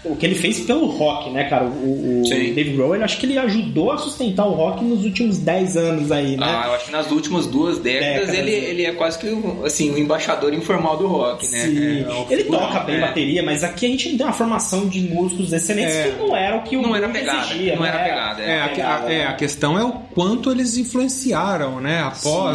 o 0.04 0.14
que 0.14 0.24
ele 0.24 0.36
fez 0.36 0.60
pelo 0.60 0.86
rock, 0.86 1.28
né, 1.30 1.42
cara? 1.50 1.64
O, 1.64 2.22
o. 2.24 2.28
David 2.28 2.76
Grohl, 2.76 2.94
ele 2.94 3.02
acho 3.02 3.18
que 3.18 3.26
ele 3.26 3.36
ajudou 3.36 3.90
a 3.90 3.98
sustentar 3.98 4.46
o 4.46 4.52
rock 4.52 4.84
nos 4.84 5.04
últimos 5.04 5.38
10 5.38 5.76
anos 5.76 6.12
aí, 6.12 6.36
né? 6.36 6.46
Ah, 6.46 6.66
eu 6.68 6.74
acho 6.74 6.84
que 6.86 6.92
nas 6.92 7.10
últimas 7.10 7.46
duas 7.48 7.78
décadas, 7.80 8.28
Décadas, 8.28 8.34
ele, 8.38 8.50
né? 8.60 8.70
ele 8.70 8.86
é 8.86 8.92
quase 8.92 9.18
que 9.18 9.26
o- 9.26 9.64
assim, 9.64 9.90
o 9.90 9.98
embaixador 9.98 10.54
informal 10.54 10.96
do 10.96 11.08
rock, 11.08 11.48
né? 11.50 11.58
Sim. 11.58 12.04
É, 12.04 12.08
o 12.12 12.26
ele 12.32 12.44
figurão, 12.44 12.60
toca 12.68 12.80
bem 12.80 12.94
é. 12.96 13.00
bateria, 13.00 13.42
mas 13.42 13.64
aqui 13.64 13.86
a 13.86 13.88
gente 13.88 14.08
não 14.10 14.16
tem 14.18 14.26
uma 14.26 14.32
formação 14.32 14.86
de 14.88 15.00
músicos 15.00 15.52
excelentes 15.52 15.96
É. 15.96 16.10
que 16.10 16.16
não 16.18 16.36
era 16.36 16.56
o 16.56 16.62
que 16.62 16.76
o 16.76 16.82
Não 16.82 16.94
era 16.94 17.08
pegada, 17.08 17.40
exigia, 17.50 17.74
não 17.74 17.84
era 17.84 17.98
pegada, 17.98 18.42
É, 18.42 18.62
a, 18.62 18.68
que- 18.68 18.80
a- 18.80 19.04
é, 19.08 19.26
a 19.26 19.32
questão 19.32 19.76
é 19.76 19.82
o 19.84 19.92
quanto 20.14 20.48
eles 20.52 20.76
influenciaram, 20.76 21.80
né? 21.80 22.02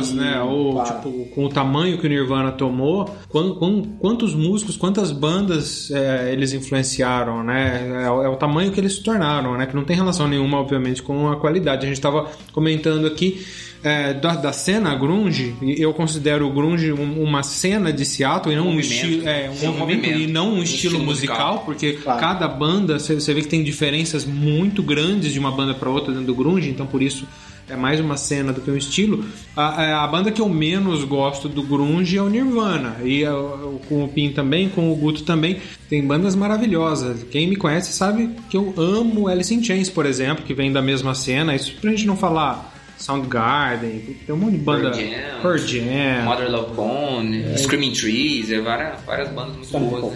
Sim, 0.03 0.15
né? 0.15 0.41
O, 0.41 0.71
claro. 0.73 0.95
tipo, 0.95 1.25
com 1.33 1.45
o 1.45 1.49
tamanho 1.49 1.97
que 1.97 2.05
o 2.05 2.09
Nirvana 2.09 2.51
tomou, 2.51 3.05
quan- 3.29 3.53
quan- 3.55 3.81
quantos 3.99 4.33
músicos, 4.35 4.75
quantas 4.77 5.11
bandas 5.11 5.89
é, 5.91 6.31
eles 6.31 6.53
influenciaram, 6.53 7.43
né? 7.43 8.03
É, 8.05 8.09
o- 8.09 8.23
é 8.23 8.29
o 8.29 8.35
tamanho 8.35 8.71
que 8.71 8.79
eles 8.79 8.93
se 8.95 9.03
tornaram, 9.03 9.57
né? 9.57 9.65
Que 9.65 9.75
não 9.75 9.83
tem 9.83 9.95
relação 9.95 10.27
nenhuma, 10.27 10.57
obviamente, 10.59 11.01
com 11.01 11.29
a 11.31 11.35
qualidade. 11.37 11.83
A 11.85 11.87
gente 11.87 11.97
estava 11.97 12.29
comentando 12.51 13.05
aqui 13.07 13.45
é, 13.85 14.13
da, 14.13 14.33
da 14.35 14.53
cena 14.53 14.95
grunge, 14.95 15.53
eu 15.61 15.93
considero 15.93 16.47
o 16.47 16.53
grunge 16.53 16.93
um- 16.93 17.21
uma 17.21 17.43
cena 17.43 17.91
de 17.91 18.05
Seattle 18.05 18.53
e 18.53 18.55
não 18.55 18.63
um, 18.69 18.75
movimento. 18.75 18.93
estilo, 18.93 19.27
é, 19.27 19.49
um 19.61 19.69
um 19.71 19.77
movimento, 19.77 20.19
e 20.19 20.25
não 20.25 20.51
um, 20.51 20.59
Um 20.59 20.63
estilo, 20.63 20.93
estilo 20.93 21.03
musical, 21.03 21.37
musical. 21.37 21.65
porque 21.65 21.91
Claro. 22.01 22.17
cada 22.21 22.47
banda, 22.47 22.97
você 22.97 23.33
vê 23.33 23.41
que 23.41 23.49
tem 23.49 23.61
diferenças 23.61 24.23
muito 24.23 24.81
grandes 24.81 25.33
de 25.33 25.37
uma 25.39 25.51
banda 25.51 25.73
para 25.73 25.89
outra 25.89 26.13
dentro 26.13 26.27
do 26.27 26.33
grunge, 26.33 26.69
então 26.69 26.85
por 26.85 27.01
isso 27.01 27.27
é 27.69 27.75
mais 27.75 27.99
uma 27.99 28.17
cena 28.17 28.51
do 28.51 28.61
que 28.61 28.69
um 28.69 28.75
estilo. 28.77 29.23
A, 29.55 29.81
a- 29.81 30.03
a 30.03 30.07
banda 30.07 30.31
que 30.31 30.41
eu 30.41 30.49
menos 30.49 31.03
gosto 31.03 31.47
do 31.47 31.63
grunge 31.63 32.17
é 32.17 32.21
o 32.21 32.29
Nirvana, 32.29 32.97
e 33.03 33.21
eu- 33.21 33.81
com 33.87 34.03
o 34.03 34.07
Pin 34.07 34.31
também, 34.31 34.69
com 34.69 34.91
o 34.91 34.95
Guto 34.95 35.23
também, 35.23 35.57
tem 35.89 36.05
bandas 36.05 36.35
maravilhosas. 36.35 37.23
Quem 37.31 37.47
me 37.47 37.55
conhece 37.55 37.93
sabe 37.93 38.31
que 38.49 38.57
eu 38.57 38.73
amo 38.77 39.27
Alice 39.27 39.53
in 39.53 39.63
Chains, 39.63 39.89
por 39.89 40.05
exemplo, 40.05 40.43
que 40.43 40.53
vem 40.53 40.71
da 40.71 40.81
mesma 40.81 41.15
cena, 41.15 41.55
isso 41.55 41.73
pra 41.79 41.91
gente 41.91 42.05
não 42.05 42.17
falar 42.17 42.71
Soundgarden, 42.97 44.17
tem 44.25 44.33
um 44.35 44.37
monte 44.37 44.53
de 44.53 44.57
banda. 44.59 44.91
Pearl 45.41 45.57
Jam. 45.57 45.67
Jam. 45.67 46.23
Mother 46.25 46.51
Love 46.51 46.73
Bone, 46.75 47.57
Screaming 47.57 47.91
Trees, 47.91 48.51
é 48.51 48.59
várias, 48.61 49.01
várias 49.05 49.29
bandas 49.29 49.53
muito 49.55 49.67
Stone 49.67 49.87
boas. 49.89 50.13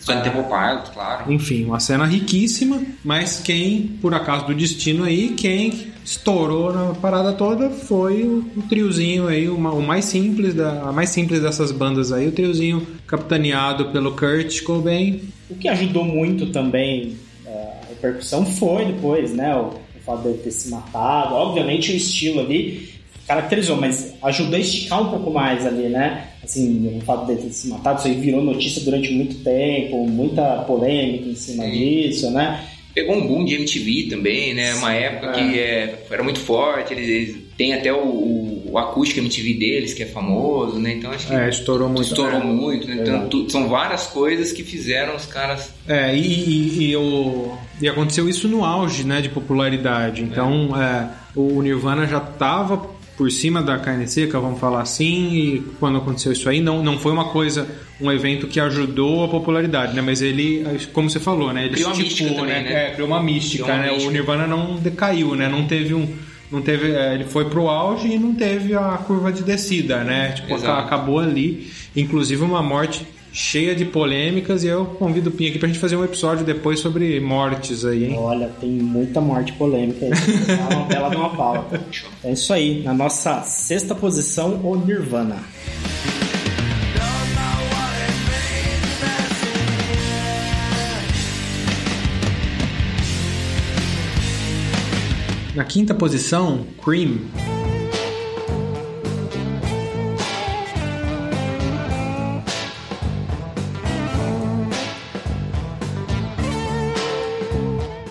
Stone 0.00 0.22
Temple 0.22 0.44
Pilots, 0.44 0.90
claro. 0.94 1.30
Enfim, 1.30 1.64
uma 1.66 1.78
cena 1.78 2.06
riquíssima, 2.06 2.80
mas 3.04 3.40
quem, 3.44 3.98
por 4.00 4.14
acaso 4.14 4.46
do 4.46 4.54
destino 4.54 5.04
aí, 5.04 5.30
quem 5.36 5.92
estourou 6.04 6.72
na 6.72 6.94
parada 6.94 7.32
toda 7.32 7.70
foi 7.70 8.22
o, 8.24 8.44
triozinho 8.68 9.28
aí, 9.28 9.48
o, 9.48 9.58
ma- 9.58 9.72
o 9.72 9.82
mais 9.82 10.04
simples, 10.06 10.54
da, 10.54 10.82
a 10.82 10.92
mais 10.92 11.10
simples 11.10 11.40
dessas 11.42 11.70
bandas 11.72 12.12
aí, 12.12 12.26
o 12.28 12.32
triozinho 12.32 12.86
capitaneado 13.06 13.86
pelo 13.86 14.12
Kurt 14.16 14.62
Cobain. 14.62 15.20
O 15.48 15.54
que 15.54 15.68
ajudou 15.68 16.04
muito 16.04 16.46
também 16.46 17.16
é, 17.46 17.50
a 17.50 17.88
repercussão 17.88 18.44
foi 18.46 18.86
depois, 18.86 19.32
né? 19.34 19.54
O, 19.56 19.66
o 19.68 20.02
fato 20.04 20.22
dele 20.22 20.38
ter 20.38 20.50
se 20.50 20.70
matado. 20.70 21.34
Obviamente 21.34 21.92
o 21.92 21.96
estilo 21.96 22.40
ali 22.40 22.90
caracterizou, 23.26 23.76
mas 23.76 24.14
ajudou 24.22 24.56
a 24.56 24.58
esticar 24.58 25.02
um 25.02 25.10
pouco 25.10 25.30
mais 25.30 25.64
ali, 25.64 25.88
né? 25.88 26.28
Assim, 26.42 26.98
o 27.00 27.04
fato 27.04 27.26
dele 27.26 27.42
ter 27.42 27.52
se 27.52 27.68
matado, 27.68 27.98
isso 28.00 28.08
aí 28.08 28.14
virou 28.14 28.42
notícia 28.42 28.82
durante 28.82 29.12
muito 29.12 29.36
tempo, 29.44 30.04
muita 30.08 30.62
polêmica 30.62 31.28
em 31.28 31.34
cima 31.36 31.64
Sim. 31.64 31.70
disso, 31.70 32.30
né? 32.30 32.64
Pegou 32.94 33.16
um 33.16 33.26
boom 33.26 33.44
de 33.44 33.54
MTV 33.54 34.08
também, 34.10 34.52
né? 34.54 34.74
Uma 34.74 34.92
época 34.92 35.32
que 35.32 35.58
é, 35.58 36.04
era 36.10 36.22
muito 36.22 36.40
forte, 36.40 36.92
eles, 36.92 37.08
eles 37.08 37.36
têm 37.56 37.72
até 37.74 37.92
o, 37.92 37.98
o, 38.04 38.70
o 38.72 38.78
acústico 38.78 39.20
MTV 39.20 39.54
deles, 39.54 39.94
que 39.94 40.02
é 40.02 40.06
famoso, 40.06 40.78
né? 40.78 40.94
Então 40.94 41.10
acho 41.12 41.26
que 41.28 41.34
É, 41.34 41.48
estourou 41.48 41.88
muito. 41.88 42.02
estourou 42.02 42.40
É. 42.40 42.44
muito, 42.44 42.88
né? 42.88 42.96
Então, 43.00 43.28
tu- 43.28 43.48
são 43.50 43.68
várias 43.68 44.06
coisas 44.08 44.52
que 44.52 44.62
fizeram 44.64 45.14
os 45.14 45.26
caras. 45.26 45.70
É, 45.86 46.14
e, 46.16 46.20
e, 46.20 46.90
e, 46.90 46.96
o- 46.96 47.52
e 47.80 47.88
aconteceu 47.88 48.28
isso 48.28 48.48
no 48.48 48.64
auge 48.64 49.04
né, 49.04 49.20
de 49.20 49.28
popularidade. 49.28 50.22
Então, 50.22 50.70
é, 50.80 51.08
o 51.36 51.62
Nirvana 51.62 52.06
já 52.06 52.18
estava 52.18 52.76
por 53.20 53.30
cima 53.30 53.62
da 53.62 53.78
carne 53.78 54.08
seca, 54.08 54.40
vamos 54.40 54.58
falar 54.58 54.80
assim, 54.80 55.34
e 55.34 55.60
quando 55.78 55.98
aconteceu 55.98 56.32
isso 56.32 56.48
aí, 56.48 56.58
não, 56.58 56.82
não 56.82 56.98
foi 56.98 57.12
uma 57.12 57.26
coisa, 57.26 57.68
um 58.00 58.10
evento 58.10 58.46
que 58.46 58.58
ajudou 58.58 59.22
a 59.22 59.28
popularidade, 59.28 59.94
né? 59.94 60.00
Mas 60.00 60.22
ele, 60.22 60.64
como 60.94 61.10
você 61.10 61.20
falou, 61.20 61.52
né? 61.52 61.66
Ele 61.66 61.74
Criou 61.74 61.92
uma 61.92 62.02
estipou, 62.02 62.28
mística 62.28 62.40
também, 62.40 62.64
né? 62.64 62.86
É, 62.86 62.90
criou 62.92 63.06
uma 63.06 63.22
mística, 63.22 63.64
Criou 63.64 63.76
uma 63.76 63.84
né? 63.84 63.90
O 63.90 63.92
mística. 63.92 64.12
Nirvana 64.12 64.46
não 64.46 64.76
decaiu, 64.76 65.34
né? 65.34 65.50
Não 65.50 65.66
teve 65.66 65.92
um... 65.92 66.08
Não 66.50 66.62
teve, 66.62 66.92
é, 66.92 67.12
ele 67.12 67.24
foi 67.24 67.44
pro 67.44 67.68
auge 67.68 68.08
e 68.08 68.18
não 68.18 68.34
teve 68.34 68.74
a 68.74 68.96
curva 69.06 69.30
de 69.30 69.42
descida, 69.42 70.02
né? 70.02 70.32
Tipo, 70.32 70.54
Exato. 70.54 70.80
acabou 70.80 71.18
ali. 71.18 71.70
Inclusive 71.94 72.42
uma 72.42 72.62
morte 72.62 73.06
cheia 73.32 73.74
de 73.74 73.84
polêmicas 73.84 74.64
e 74.64 74.66
eu 74.66 74.84
convido 74.84 75.30
o 75.30 75.32
Pinho 75.32 75.50
aqui 75.50 75.58
pra 75.58 75.68
gente 75.68 75.78
fazer 75.78 75.96
um 75.96 76.04
episódio 76.04 76.44
depois 76.44 76.80
sobre 76.80 77.18
mortes 77.20 77.84
aí, 77.84 78.06
hein? 78.06 78.16
Olha, 78.18 78.48
tem 78.60 78.70
muita 78.70 79.20
morte 79.20 79.52
polêmica 79.52 80.06
aí. 80.06 80.12
É 80.12 80.74
uma 80.74 80.84
bela 80.86 81.08
de 81.10 81.16
uma 81.16 81.30
pauta. 81.30 81.80
É 82.24 82.32
isso 82.32 82.52
aí. 82.52 82.82
Na 82.82 82.94
nossa 82.94 83.42
sexta 83.42 83.94
posição, 83.94 84.60
o 84.64 84.76
Nirvana. 84.76 85.36
Na 95.54 95.64
quinta 95.64 95.92
posição, 95.94 96.64
Cream. 96.82 97.18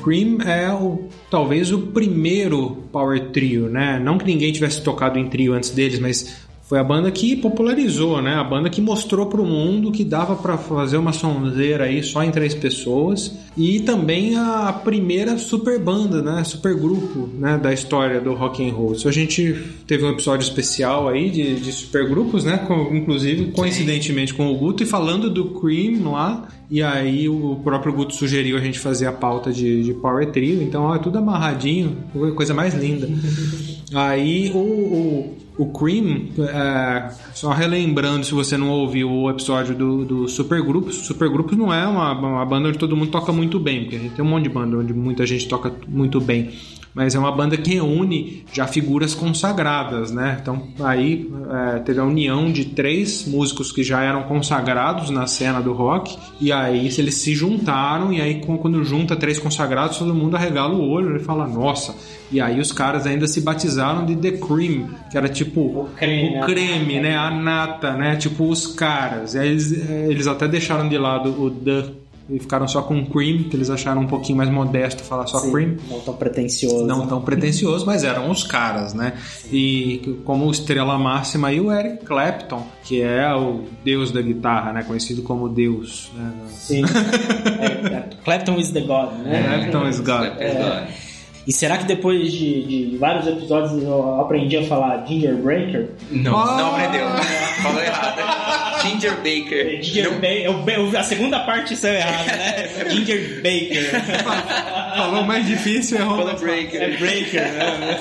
Cream 0.09 0.41
é 0.41 0.73
o, 0.73 1.07
talvez 1.29 1.71
o 1.71 1.77
primeiro 1.77 2.77
power 2.91 3.29
trio, 3.29 3.69
né? 3.69 3.99
Não 3.99 4.17
que 4.17 4.25
ninguém 4.25 4.51
tivesse 4.51 4.83
tocado 4.83 5.19
em 5.19 5.29
trio 5.29 5.53
antes 5.53 5.69
deles, 5.69 5.99
mas 5.99 6.48
foi 6.69 6.77
a 6.77 6.83
banda 6.83 7.09
que 7.09 7.35
popularizou, 7.35 8.21
né? 8.21 8.35
A 8.35 8.43
banda 8.43 8.69
que 8.69 8.79
mostrou 8.79 9.25
pro 9.25 9.43
mundo 9.43 9.91
que 9.91 10.03
dava 10.03 10.35
pra 10.35 10.55
fazer 10.55 10.97
uma 10.97 11.11
sonzeira 11.11 11.85
aí 11.85 12.03
só 12.03 12.23
em 12.23 12.29
três 12.29 12.53
pessoas 12.53 13.35
e 13.57 13.79
também 13.79 14.35
a 14.37 14.71
primeira 14.71 15.35
super 15.39 15.79
banda, 15.79 16.21
né? 16.21 16.43
Super 16.43 16.75
grupo, 16.75 17.27
né? 17.39 17.57
Da 17.57 17.73
história 17.73 18.21
do 18.21 18.35
rock 18.35 18.63
and 18.63 18.71
roll. 18.71 18.93
Isso 18.93 19.09
a 19.09 19.11
gente 19.11 19.51
teve 19.87 20.05
um 20.05 20.11
episódio 20.11 20.43
especial 20.43 21.07
aí 21.09 21.31
de, 21.31 21.55
de 21.59 21.71
super 21.71 22.07
grupos, 22.07 22.43
né? 22.43 22.59
Com- 22.59 22.95
inclusive 22.95 23.45
coincidentemente 23.47 24.35
com 24.35 24.47
o 24.51 24.55
Guto 24.55 24.83
e 24.83 24.85
falando 24.85 25.27
do 25.27 25.45
Cream 25.59 26.11
lá. 26.11 26.47
E 26.69 26.83
aí 26.83 27.27
o 27.27 27.55
próprio 27.63 27.91
Guto 27.91 28.13
sugeriu 28.13 28.55
a 28.55 28.61
gente 28.61 28.77
fazer 28.77 29.07
a 29.07 29.11
pauta 29.11 29.51
de, 29.51 29.83
de 29.83 29.93
Power 29.95 30.31
Trio. 30.31 30.61
Então 30.61 30.83
ó, 30.83 30.95
é 30.95 30.99
tudo 30.99 31.17
amarradinho, 31.17 31.97
coisa 32.35 32.53
mais 32.53 32.75
linda. 32.75 33.09
Aí 33.91 34.51
o, 34.53 34.59
o, 34.59 35.37
o 35.59 35.65
Cream, 35.73 36.29
é, 36.39 37.11
só 37.33 37.51
relembrando 37.51 38.25
se 38.25 38.33
você 38.33 38.55
não 38.55 38.69
ouviu 38.69 39.11
o 39.11 39.29
episódio 39.29 39.75
do, 39.75 40.05
do 40.05 40.27
Supergrupos, 40.29 40.95
Supergrupos 41.05 41.57
não 41.57 41.73
é 41.73 41.85
uma, 41.85 42.13
uma 42.13 42.45
banda 42.45 42.69
onde 42.69 42.77
todo 42.77 42.95
mundo 42.95 43.11
toca 43.11 43.33
muito 43.33 43.59
bem, 43.59 43.81
porque 43.81 44.09
tem 44.15 44.23
um 44.23 44.27
monte 44.29 44.43
de 44.43 44.49
banda 44.49 44.77
onde 44.77 44.93
muita 44.93 45.27
gente 45.27 45.49
toca 45.49 45.75
muito 45.85 46.21
bem. 46.21 46.49
Mas 46.93 47.15
é 47.15 47.19
uma 47.19 47.31
banda 47.31 47.55
que 47.55 47.75
reúne 47.75 48.43
já 48.51 48.65
figuras 48.67 49.13
consagradas, 49.13 50.11
né? 50.11 50.37
Então 50.41 50.67
aí 50.79 51.29
é, 51.75 51.79
teve 51.79 51.99
a 51.99 52.03
união 52.03 52.51
de 52.51 52.65
três 52.65 53.25
músicos 53.27 53.71
que 53.71 53.83
já 53.83 54.01
eram 54.01 54.23
consagrados 54.23 55.09
na 55.09 55.27
cena 55.27 55.61
do 55.61 55.73
rock, 55.73 56.17
e 56.41 56.51
aí 56.51 56.89
eles 56.97 57.15
se 57.15 57.33
juntaram, 57.33 58.11
e 58.11 58.21
aí 58.21 58.41
quando 58.41 58.83
junta 58.83 59.15
três 59.15 59.37
consagrados, 59.37 59.97
todo 59.97 60.13
mundo 60.13 60.35
arregala 60.35 60.73
o 60.73 60.89
olho 60.89 61.15
e 61.15 61.19
fala, 61.19 61.47
nossa. 61.47 61.95
E 62.31 62.39
aí 62.39 62.59
os 62.59 62.71
caras 62.71 63.07
ainda 63.07 63.27
se 63.27 63.41
batizaram 63.41 64.05
de 64.05 64.15
The 64.15 64.31
Cream, 64.33 64.89
que 65.09 65.17
era 65.17 65.27
tipo 65.27 65.61
o 65.61 65.89
creme, 65.95 66.35
né? 66.35 66.45
creme, 66.45 66.99
né? 66.99 67.17
A 67.17 67.31
nata, 67.31 67.93
né? 67.93 68.15
Tipo 68.17 68.47
os 68.47 68.67
caras. 68.67 69.33
E 69.33 69.39
aí 69.39 69.49
eles, 69.49 69.71
eh, 69.71 70.07
eles 70.09 70.27
até 70.27 70.47
deixaram 70.47 70.87
de 70.87 70.97
lado 70.97 71.29
o 71.41 71.49
The 71.49 71.85
e 72.29 72.39
ficaram 72.39 72.67
só 72.67 72.81
com 72.81 73.05
Cream, 73.05 73.43
que 73.43 73.55
eles 73.55 73.69
acharam 73.69 74.01
um 74.01 74.07
pouquinho 74.07 74.37
mais 74.37 74.49
modesto 74.49 75.03
falar 75.03 75.25
só 75.27 75.39
Sim, 75.39 75.51
Cream. 75.51 75.77
Não 75.89 75.99
tão 75.99 76.13
pretencioso. 76.13 76.85
Não 76.85 77.07
tão 77.07 77.21
pretencioso, 77.21 77.85
mas 77.85 78.03
eram 78.03 78.29
os 78.29 78.43
caras, 78.43 78.93
né? 78.93 79.13
E 79.51 80.19
como 80.25 80.49
estrela 80.51 80.97
máxima 80.97 81.47
aí 81.47 81.59
o 81.59 81.71
Eric 81.71 82.05
Clapton, 82.05 82.65
que 82.83 83.01
é 83.01 83.33
o 83.33 83.63
deus 83.83 84.11
da 84.11 84.21
guitarra, 84.21 84.73
né? 84.73 84.83
Conhecido 84.83 85.23
como 85.23 85.49
Deus. 85.49 86.11
Né? 86.15 86.31
Sim. 86.49 86.83
É, 87.59 87.95
é, 87.95 88.09
Clapton 88.23 88.57
is 88.57 88.71
the 88.71 88.81
God, 88.81 89.11
né? 89.23 89.69
Clapton 89.69 89.89
is 89.89 89.99
God. 89.99 90.25
É. 90.37 91.08
E 91.49 91.53
será 91.53 91.79
que 91.79 91.85
depois 91.85 92.31
de, 92.31 92.89
de 92.91 92.97
vários 92.97 93.25
episódios 93.25 93.81
eu 93.81 94.21
aprendi 94.21 94.55
a 94.57 94.63
falar 94.65 95.03
Ginger 95.07 95.35
Breaker? 95.35 95.89
Não, 96.11 96.37
Ah! 96.37 96.57
não 96.57 96.75
aprendeu. 96.75 97.07
Falou 97.63 97.81
errado. 97.81 98.81
Ginger 98.83 99.15
Baker. 99.15 99.81
Ginger 99.81 100.11
Baker, 100.13 100.43
é 100.45 100.49
o 100.49 100.61
Ba- 100.61 100.99
a 100.99 101.03
segunda 101.03 101.39
parte 101.39 101.75
saiu 101.75 101.95
errada, 101.95 102.31
né? 102.37 102.69
Ginger 102.91 103.37
Baker. 103.37 104.01
Falou 104.95 105.23
mais 105.23 105.47
difícil, 105.47 105.97
errou. 105.97 106.17
Falou 106.17 106.31
É 106.33 106.35
Breaker. 106.35 106.99
Breaker, 106.99 107.41
né? 107.41 107.99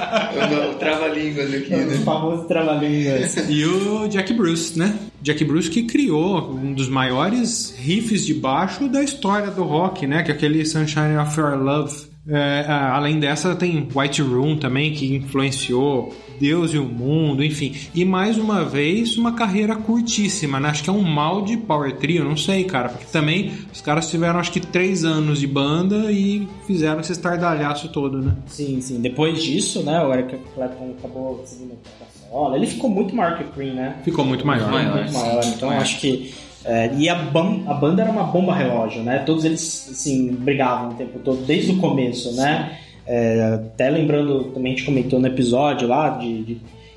O 0.70 0.74
trava-línguas 0.76 1.52
aqui, 1.54 1.74
O 1.74 1.86
né? 1.86 1.96
famoso 2.04 2.44
trabalhinhos. 2.48 3.36
E 3.48 3.64
o 3.64 4.08
Jack 4.08 4.32
Bruce, 4.32 4.78
né? 4.78 4.94
Jack 5.22 5.44
Bruce 5.44 5.68
que 5.70 5.82
criou 5.82 6.50
um 6.52 6.72
dos 6.72 6.88
maiores 6.88 7.74
riffs 7.78 8.24
de 8.24 8.32
baixo 8.34 8.88
da 8.88 9.02
história 9.02 9.50
do 9.50 9.62
rock, 9.62 10.06
né? 10.06 10.22
Que 10.22 10.30
é 10.30 10.34
aquele 10.34 10.64
Sunshine 10.64 11.16
of 11.18 11.38
Your 11.38 11.56
Love. 11.56 12.09
É, 12.28 12.64
além 12.68 13.18
dessa, 13.18 13.54
tem 13.54 13.88
White 13.94 14.22
Room 14.22 14.56
também, 14.56 14.92
que 14.92 15.16
influenciou 15.16 16.14
Deus 16.38 16.72
e 16.72 16.78
o 16.78 16.84
Mundo, 16.84 17.42
enfim. 17.42 17.74
E 17.94 18.04
mais 18.04 18.36
uma 18.36 18.64
vez, 18.64 19.16
uma 19.16 19.32
carreira 19.32 19.74
curtíssima, 19.76 20.60
né? 20.60 20.68
Acho 20.68 20.84
que 20.84 20.90
é 20.90 20.92
um 20.92 21.02
mal 21.02 21.42
de 21.42 21.56
Power 21.56 21.96
Trio, 21.96 22.24
não 22.24 22.36
sei, 22.36 22.64
cara. 22.64 22.88
Porque 22.90 23.06
também 23.06 23.52
os 23.72 23.80
caras 23.80 24.10
tiveram, 24.10 24.38
acho 24.38 24.52
que, 24.52 24.60
três 24.60 25.04
anos 25.04 25.40
de 25.40 25.46
banda 25.46 26.12
e 26.12 26.46
fizeram 26.66 27.00
esse 27.00 27.12
estardalhaço 27.12 27.88
todo, 27.88 28.20
né? 28.20 28.36
Sim, 28.46 28.80
sim. 28.80 29.00
Depois 29.00 29.42
disso, 29.42 29.82
né, 29.82 30.02
o 30.02 30.12
Eric 30.12 30.36
Clapton 30.54 30.94
acabou 30.98 31.42
seguindo 31.46 31.72
a 32.00 32.28
solo. 32.30 32.54
Ele 32.54 32.66
ficou 32.66 32.90
muito 32.90 33.14
maior 33.14 33.36
que 33.36 33.44
o 33.44 33.48
Cream, 33.48 33.74
né? 33.74 33.96
Ficou 34.04 34.24
muito 34.24 34.46
maior. 34.46 34.70
Maior. 34.70 34.96
muito 34.96 35.12
maior. 35.12 35.44
Então 35.44 35.68
Maior. 35.68 35.82
acho 35.82 36.00
que. 36.00 36.32
É, 36.64 36.90
e 36.96 37.08
a, 37.08 37.14
ban- 37.14 37.62
a 37.66 37.74
banda 37.74 38.02
era 38.02 38.10
uma 38.10 38.24
bomba 38.24 38.54
relógio, 38.54 39.02
né? 39.02 39.18
Todos 39.20 39.44
eles, 39.44 39.88
assim, 39.90 40.28
brigavam 40.32 40.90
o 40.90 40.94
tempo 40.94 41.18
todo, 41.20 41.44
desde 41.46 41.72
o 41.72 41.76
começo, 41.78 42.34
né? 42.36 42.76
É, 43.06 43.54
até 43.54 43.88
lembrando, 43.90 44.44
também 44.52 44.72
a 44.72 44.76
gente 44.76 44.84
comentou 44.86 45.18
no 45.18 45.26
episódio 45.26 45.88
lá 45.88 46.10
de, 46.10 46.42
de- 46.44 46.56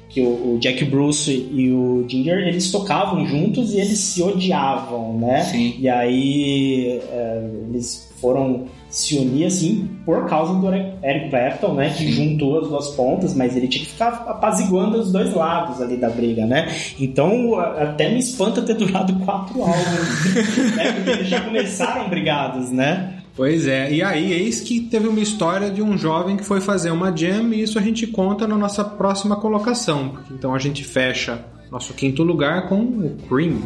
que 0.10 0.22
o, 0.22 0.54
o 0.56 0.58
Jack 0.60 0.86
Bruce 0.86 1.32
e 1.32 1.72
o 1.72 2.06
Ginger 2.08 2.38
eles 2.48 2.72
tocavam 2.72 3.26
juntos 3.26 3.74
e 3.74 3.78
eles 3.80 3.98
se 3.98 4.22
odiavam, 4.22 5.18
né? 5.18 5.42
Sim. 5.46 5.76
E 5.80 5.90
aí 5.90 7.00
é, 7.12 7.50
eles 7.70 8.12
foram 8.22 8.66
se 8.94 9.18
unir 9.18 9.48
assim 9.48 9.90
por 10.06 10.28
causa 10.28 10.54
do 10.54 10.72
Eric 10.72 11.30
Clapton, 11.32 11.74
né? 11.74 11.90
Que 11.90 12.12
juntou 12.12 12.60
as 12.60 12.68
duas 12.68 12.90
pontas, 12.92 13.34
mas 13.34 13.58
ele 13.58 13.68
tinha 13.68 13.84
que 13.84 13.90
ficar 13.90 14.24
apaziguando 14.28 15.00
os 15.00 15.12
dois 15.12 15.34
lados 15.34 15.82
ali 15.82 15.98
da 15.98 16.12
briga, 16.12 16.46
né? 16.46 16.72
Então 17.00 17.60
até 17.60 18.12
me 18.12 18.20
espanta 18.20 18.62
ter 18.62 18.76
durado 18.78 19.16
quatro 19.26 19.64
álbuns, 19.64 20.76
né? 20.76 20.92
Porque 20.92 21.10
eles 21.10 21.28
já 21.28 21.42
começaram 21.42 22.08
brigados, 22.08 22.70
né? 22.70 23.16
Pois 23.36 23.68
é, 23.68 23.92
e 23.92 24.04
aí 24.04 24.32
eis 24.32 24.62
que 24.62 24.80
teve 24.80 25.08
uma 25.08 25.20
história 25.20 25.72
de 25.72 25.82
um 25.82 25.98
jovem 25.98 26.38
que 26.38 26.46
foi 26.46 26.62
fazer 26.62 26.92
uma 26.92 27.12
jam 27.18 27.52
e 27.52 27.64
isso 27.64 27.80
a 27.80 27.82
gente 27.82 28.06
conta 28.06 28.48
na 28.48 28.56
nossa 28.56 28.84
próxima 28.84 29.36
colocação. 29.36 30.20
Então 30.30 30.54
a 30.54 30.60
gente 30.60 30.84
fecha 30.84 31.44
nosso 31.72 31.96
quinto 31.96 32.22
lugar 32.22 32.70
com 32.70 32.80
o 32.80 33.18
Cream. 33.28 33.58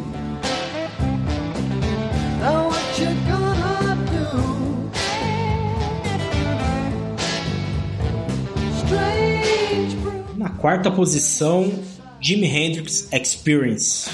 Quarta 10.58 10.90
posição, 10.90 11.72
Jimi 12.20 12.46
Hendrix 12.46 13.08
Experience. 13.12 14.10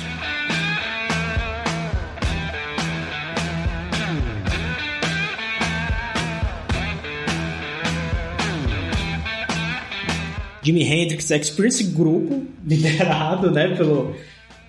Jimi 10.63 10.83
Hendrix 10.83 11.31
Experience, 11.31 11.85
grupo 11.85 12.47
liderado, 12.65 13.51
né, 13.51 13.69
pelo 13.69 14.15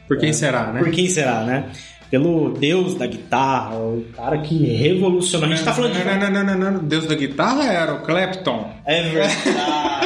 Por 0.07 0.17
quem 0.17 0.33
será, 0.33 0.71
né? 0.71 0.79
por 0.79 0.91
quem 0.91 1.07
será, 1.07 1.43
né? 1.43 1.65
Pelo 2.09 2.51
deus 2.51 2.95
da 2.95 3.07
guitarra, 3.07 3.77
o 3.77 4.05
cara 4.15 4.37
que 4.37 4.65
revolucionou. 4.65 5.49
A 5.49 5.55
gente 5.55 5.65
tá 5.65 5.73
falando 5.73 5.93
de 5.93 6.03
Não, 6.03 6.19
não, 6.19 6.43
não, 6.43 6.57
não, 6.57 6.71
não. 6.73 6.83
Deus 6.83 7.07
da 7.07 7.15
guitarra 7.15 7.65
era 7.65 7.93
o 7.95 8.01
Clapton. 8.01 8.71
É 8.85 9.09
verdade. 9.09 10.04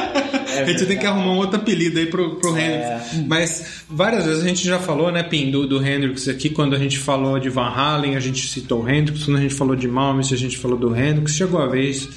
A 0.61 0.65
gente 0.65 0.85
tem 0.85 0.97
que 0.97 1.05
arrumar 1.05 1.31
um 1.33 1.37
outro 1.37 1.57
apelido 1.57 1.99
aí 1.99 2.05
pro, 2.05 2.35
pro 2.35 2.57
É. 2.57 2.61
Hendrix. 3.05 3.27
Mas 3.27 3.83
várias 3.89 4.25
vezes 4.25 4.43
a 4.43 4.47
gente 4.47 4.65
já 4.65 4.79
falou, 4.79 5.11
né, 5.11 5.23
Pim, 5.23 5.49
do, 5.51 5.67
do 5.67 5.85
Hendrix 5.85 6.27
aqui, 6.27 6.49
quando 6.49 6.75
a 6.75 6.79
gente 6.79 6.97
falou 6.97 7.39
de 7.39 7.49
Van 7.49 7.69
Halen, 7.69 8.15
a 8.15 8.19
gente 8.19 8.47
citou 8.47 8.83
o 8.83 8.89
Hendrix, 8.89 9.23
quando 9.25 9.37
a 9.37 9.41
gente 9.41 9.53
falou 9.55 9.75
de 9.75 9.87
Malmsteen, 9.87 10.37
a 10.37 10.41
gente 10.41 10.57
falou 10.57 10.77
do 10.77 10.95
Hendrix. 10.95 11.33
Chegou 11.35 11.61
a 11.61 11.67
vez 11.67 12.09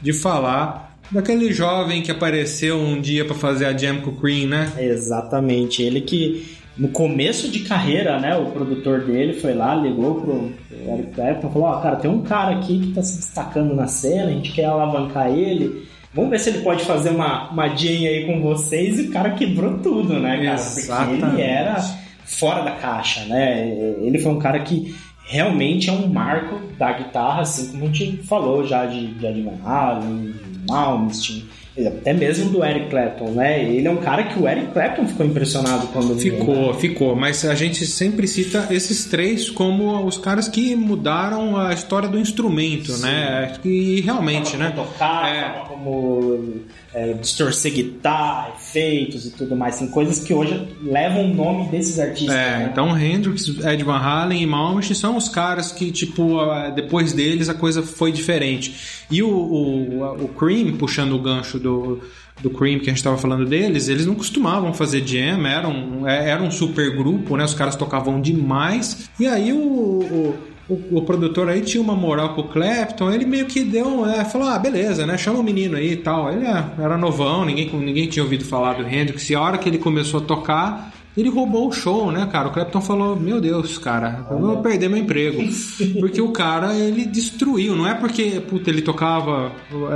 de 0.00 0.12
falar 0.12 0.96
daquele 1.10 1.52
jovem 1.52 2.02
que 2.02 2.10
apareceu 2.10 2.78
um 2.78 3.00
dia 3.00 3.24
pra 3.24 3.34
fazer 3.34 3.64
a 3.66 3.76
jam 3.76 4.00
com 4.00 4.10
o 4.10 4.16
Cream, 4.16 4.46
né? 4.48 4.70
Exatamente. 4.78 5.82
Ele 5.82 6.00
que 6.02 6.56
no 6.76 6.88
começo 6.88 7.48
de 7.48 7.60
carreira, 7.60 8.20
né, 8.20 8.36
o 8.36 8.52
produtor 8.52 9.00
dele 9.00 9.32
foi 9.32 9.52
lá, 9.52 9.74
ligou 9.74 10.20
pro 10.20 10.52
Eric 10.70 11.12
Clapton, 11.14 11.50
falou: 11.50 11.68
"Ó, 11.68 11.80
cara, 11.80 11.96
tem 11.96 12.08
um 12.10 12.22
cara 12.22 12.56
aqui 12.56 12.78
que 12.78 12.92
tá 12.92 13.02
se 13.02 13.16
destacando 13.16 13.74
na 13.74 13.88
cena, 13.88 14.26
a 14.26 14.32
gente 14.32 14.52
quer 14.52 14.66
alavancar 14.66 15.28
ele. 15.28 15.87
Vamos 16.14 16.30
ver 16.30 16.40
se 16.40 16.50
ele 16.50 16.60
pode 16.60 16.84
fazer 16.84 17.10
uma 17.10 17.50
uma 17.50 17.68
jam 17.68 17.90
aí 17.90 18.26
com 18.26 18.40
vocês". 18.40 18.98
E 18.98 19.02
o 19.02 19.10
cara 19.10 19.30
quebrou 19.30 19.78
tudo, 19.78 20.18
né, 20.18 20.36
cara? 20.44 20.56
Porque 20.56 20.80
Exatamente. 20.80 21.24
ele 21.24 21.42
era 21.42 21.80
fora 22.24 22.62
da 22.62 22.72
caixa, 22.72 23.24
né? 23.24 23.68
Ele 24.00 24.18
foi 24.18 24.32
um 24.32 24.38
cara 24.38 24.60
que 24.60 24.94
realmente 25.28 25.90
é 25.90 25.92
um 25.92 26.08
marco 26.08 26.58
da 26.78 26.92
guitarra, 26.92 27.42
assim 27.42 27.68
como 27.72 27.84
a 27.84 27.92
gente 27.92 28.22
falou 28.22 28.66
já 28.66 28.86
de, 28.86 29.08
de 29.08 29.42
Van 29.42 29.58
Halen, 29.64 30.34
Malmsteen, 30.68 31.44
até 31.86 32.12
mesmo 32.12 32.50
do 32.50 32.64
Eric 32.64 32.90
Clapton, 32.90 33.30
né? 33.30 33.62
Ele 33.64 33.86
é 33.86 33.90
um 33.90 33.98
cara 33.98 34.24
que 34.24 34.38
o 34.38 34.48
Eric 34.48 34.72
Clapton 34.72 35.06
ficou 35.06 35.24
impressionado 35.26 35.86
quando 35.88 36.14
viu, 36.14 36.32
né? 36.32 36.38
Ficou, 36.40 36.74
ficou, 36.74 37.16
mas 37.16 37.44
a 37.44 37.54
gente 37.54 37.86
sempre 37.86 38.26
cita 38.26 38.66
esses 38.70 39.04
três 39.04 39.48
como 39.50 40.04
os 40.04 40.18
caras 40.18 40.48
que 40.48 40.74
mudaram 40.74 41.56
a 41.56 41.72
história 41.72 42.08
do 42.08 42.18
instrumento, 42.18 42.96
né? 42.98 43.52
E 43.64 44.00
realmente, 44.00 44.50
Forma 44.50 44.64
né? 44.64 44.72
como 44.74 44.86
tocar, 44.88 45.28
É. 45.34 45.68
como 45.68 46.62
é, 46.98 47.12
distorcer 47.12 47.72
guitarra, 47.72 48.54
efeitos 48.56 49.26
e 49.26 49.30
tudo 49.30 49.54
mais. 49.54 49.78
Tem 49.78 49.88
coisas 49.88 50.18
que 50.18 50.34
hoje 50.34 50.68
levam 50.82 51.30
o 51.30 51.34
nome 51.34 51.68
desses 51.68 51.98
artistas. 51.98 52.34
É, 52.34 52.58
né? 52.58 52.68
então 52.72 52.98
Hendrix, 52.98 53.48
Ed 53.48 53.84
Van 53.84 53.98
Halen 53.98 54.42
e 54.42 54.46
Malmsteen 54.46 54.96
são 54.96 55.16
os 55.16 55.28
caras 55.28 55.70
que, 55.70 55.92
tipo, 55.92 56.38
depois 56.74 57.12
deles 57.12 57.48
a 57.48 57.54
coisa 57.54 57.82
foi 57.82 58.10
diferente. 58.10 59.04
E 59.10 59.22
o, 59.22 59.30
o, 59.30 60.24
o 60.24 60.28
Cream, 60.28 60.76
puxando 60.76 61.12
o 61.12 61.18
gancho 61.20 61.58
do, 61.58 62.00
do 62.42 62.50
Cream 62.50 62.78
que 62.78 62.86
a 62.86 62.88
gente 62.88 62.96
estava 62.96 63.16
falando 63.16 63.46
deles, 63.46 63.88
eles 63.88 64.04
não 64.04 64.14
costumavam 64.14 64.74
fazer 64.74 65.06
jam, 65.06 65.46
eram, 65.46 66.08
é, 66.08 66.30
era 66.30 66.42
um 66.42 66.50
super 66.50 66.96
grupo, 66.96 67.36
né? 67.36 67.44
Os 67.44 67.54
caras 67.54 67.76
tocavam 67.76 68.20
demais. 68.20 69.08
E 69.20 69.26
aí 69.26 69.52
o, 69.52 69.58
o, 69.58 70.38
o, 70.68 70.98
o 70.98 71.02
produtor 71.02 71.48
aí 71.48 71.62
tinha 71.62 71.82
uma 71.82 71.94
moral 71.94 72.34
com 72.34 72.42
o 72.42 72.48
Clapton, 72.48 73.10
ele 73.10 73.24
meio 73.24 73.46
que 73.46 73.64
deu, 73.64 74.04
é, 74.06 74.24
falou, 74.24 74.48
ah, 74.48 74.58
beleza, 74.58 75.06
né? 75.06 75.16
Chama 75.16 75.38
o 75.38 75.42
menino 75.42 75.76
aí 75.76 75.92
e 75.92 75.96
tal. 75.96 76.30
Ele 76.30 76.44
é, 76.44 76.64
era 76.78 76.98
novão, 76.98 77.44
ninguém, 77.44 77.70
ninguém 77.72 78.06
tinha 78.06 78.22
ouvido 78.22 78.44
falar 78.44 78.74
do 78.74 78.86
Hendrix. 78.86 79.30
E 79.30 79.34
a 79.34 79.40
hora 79.40 79.56
que 79.56 79.68
ele 79.68 79.78
começou 79.78 80.20
a 80.20 80.24
tocar, 80.24 80.92
ele 81.20 81.28
roubou 81.28 81.68
o 81.68 81.72
show, 81.72 82.12
né, 82.12 82.28
cara? 82.30 82.48
O 82.48 82.52
Clapton 82.52 82.80
falou: 82.80 83.16
Meu 83.16 83.40
Deus, 83.40 83.76
cara, 83.76 84.24
eu 84.30 84.38
vou 84.38 84.62
perder 84.62 84.88
meu 84.88 84.98
emprego. 84.98 85.42
Porque 85.98 86.20
o 86.20 86.30
cara, 86.30 86.74
ele 86.74 87.04
destruiu. 87.04 87.74
Não 87.74 87.86
é 87.86 87.94
porque, 87.94 88.40
puta, 88.40 88.70
ele 88.70 88.82
tocava 88.82 89.50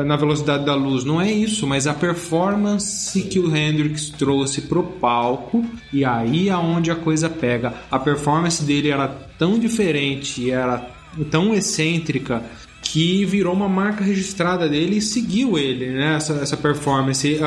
na 0.04 0.16
velocidade 0.16 0.64
da 0.64 0.74
luz, 0.74 1.04
não 1.04 1.20
é 1.20 1.30
isso, 1.30 1.66
mas 1.66 1.86
a 1.86 1.94
performance 1.94 3.20
que 3.22 3.38
o 3.38 3.54
Hendrix 3.54 4.10
trouxe 4.10 4.62
pro 4.62 4.82
palco, 4.82 5.64
e 5.92 6.04
aí 6.04 6.50
aonde 6.50 6.90
a 6.90 6.96
coisa 6.96 7.30
pega. 7.30 7.72
A 7.90 7.98
performance 7.98 8.64
dele 8.64 8.90
era 8.90 9.08
tão 9.38 9.58
diferente, 9.58 10.50
era 10.50 10.90
tão 11.30 11.54
excêntrica 11.54 12.42
que 12.84 13.24
virou 13.24 13.54
uma 13.54 13.68
marca 13.68 14.02
registrada 14.04 14.68
dele 14.68 14.96
e 14.96 15.00
seguiu 15.00 15.56
ele, 15.56 15.86
né? 15.90 16.16
Essa, 16.16 16.34
essa 16.34 16.56
performance. 16.56 17.38
A- 17.42 17.46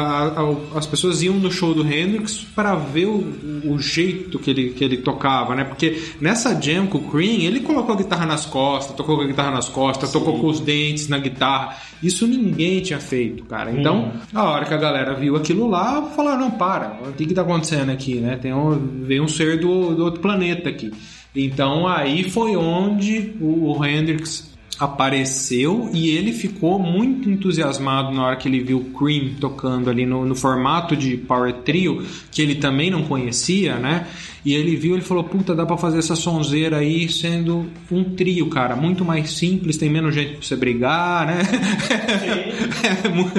a- 0.73 0.77
as 0.77 0.85
pessoas 0.87 1.21
iam 1.21 1.35
no 1.35 1.51
show 1.51 1.73
do 1.73 1.81
Hendrix 1.85 2.45
para 2.55 2.73
ver 2.75 3.05
o, 3.05 3.23
o 3.65 3.77
jeito 3.77 4.39
que 4.39 4.49
ele, 4.49 4.69
que 4.69 4.83
ele 4.83 4.97
tocava, 4.97 5.53
né? 5.53 5.63
Porque 5.65 6.01
nessa 6.21 6.59
jam 6.59 6.87
com 6.87 6.97
o 6.99 7.11
Cream, 7.11 7.41
ele 7.41 7.59
colocou 7.59 7.93
a 7.93 7.97
guitarra 7.97 8.25
nas 8.25 8.45
costas, 8.45 8.95
tocou 8.95 9.17
com 9.17 9.23
a 9.23 9.27
guitarra 9.27 9.51
nas 9.51 9.67
costas, 9.69 10.11
tocou 10.11 10.39
com 10.39 10.47
os 10.47 10.59
dentes 10.61 11.07
na 11.09 11.19
guitarra. 11.19 11.77
Isso 12.01 12.25
ninguém 12.25 12.79
tinha 12.81 12.99
feito, 12.99 13.43
cara. 13.45 13.71
Então, 13.71 14.13
a 14.33 14.43
hora 14.43 14.65
que 14.65 14.73
a 14.73 14.77
galera 14.77 15.13
viu 15.15 15.35
aquilo 15.35 15.67
lá, 15.69 16.01
falaram: 16.15 16.39
não, 16.41 16.51
para, 16.51 16.97
o 17.07 17.11
que 17.13 17.25
que 17.25 17.33
tá 17.33 17.41
acontecendo 17.41 17.91
aqui, 17.91 18.15
né? 18.15 18.37
Tem 18.41 18.53
um, 18.53 19.03
veio 19.03 19.23
um 19.23 19.27
ser 19.27 19.59
do, 19.59 19.93
do 19.93 20.03
outro 20.05 20.21
planeta 20.21 20.69
aqui. 20.69 20.91
Então 21.35 21.85
aí 21.85 22.23
foi 22.29 22.55
onde 22.55 23.33
o, 23.41 23.77
o 23.77 23.85
Hendrix 23.85 24.54
apareceu 24.79 25.89
e 25.93 26.09
ele 26.09 26.33
ficou 26.33 26.77
muito 26.77 27.29
entusiasmado 27.29 28.11
na 28.11 28.25
hora 28.25 28.35
que 28.35 28.47
ele 28.47 28.59
viu 28.59 28.91
Cream 28.97 29.35
tocando 29.39 29.89
ali 29.89 30.05
no, 30.05 30.25
no 30.25 30.35
formato 30.35 30.95
de 30.95 31.17
Power 31.17 31.53
Trio, 31.53 32.05
que 32.31 32.41
ele 32.41 32.55
também 32.55 32.89
não 32.89 33.03
conhecia, 33.03 33.77
né? 33.77 34.07
E 34.45 34.53
ele 34.53 34.75
viu, 34.75 34.93
ele 34.93 35.01
falou: 35.03 35.23
Puta, 35.23 35.55
dá 35.55 35.65
pra 35.65 35.75
fazer 35.75 35.97
essa 35.97 36.15
sonzeira 36.15 36.77
aí 36.77 37.09
sendo 37.09 37.67
um 37.91 38.03
trio, 38.03 38.47
cara, 38.49 38.75
muito 38.75 39.03
mais 39.03 39.31
simples, 39.31 39.75
tem 39.75 39.89
menos 39.89 40.13
gente 40.13 40.33
pra 40.33 40.41
você 40.41 40.55
brigar, 40.55 41.25
né? 41.25 41.39
É 43.05 43.09
mu- 43.09 43.31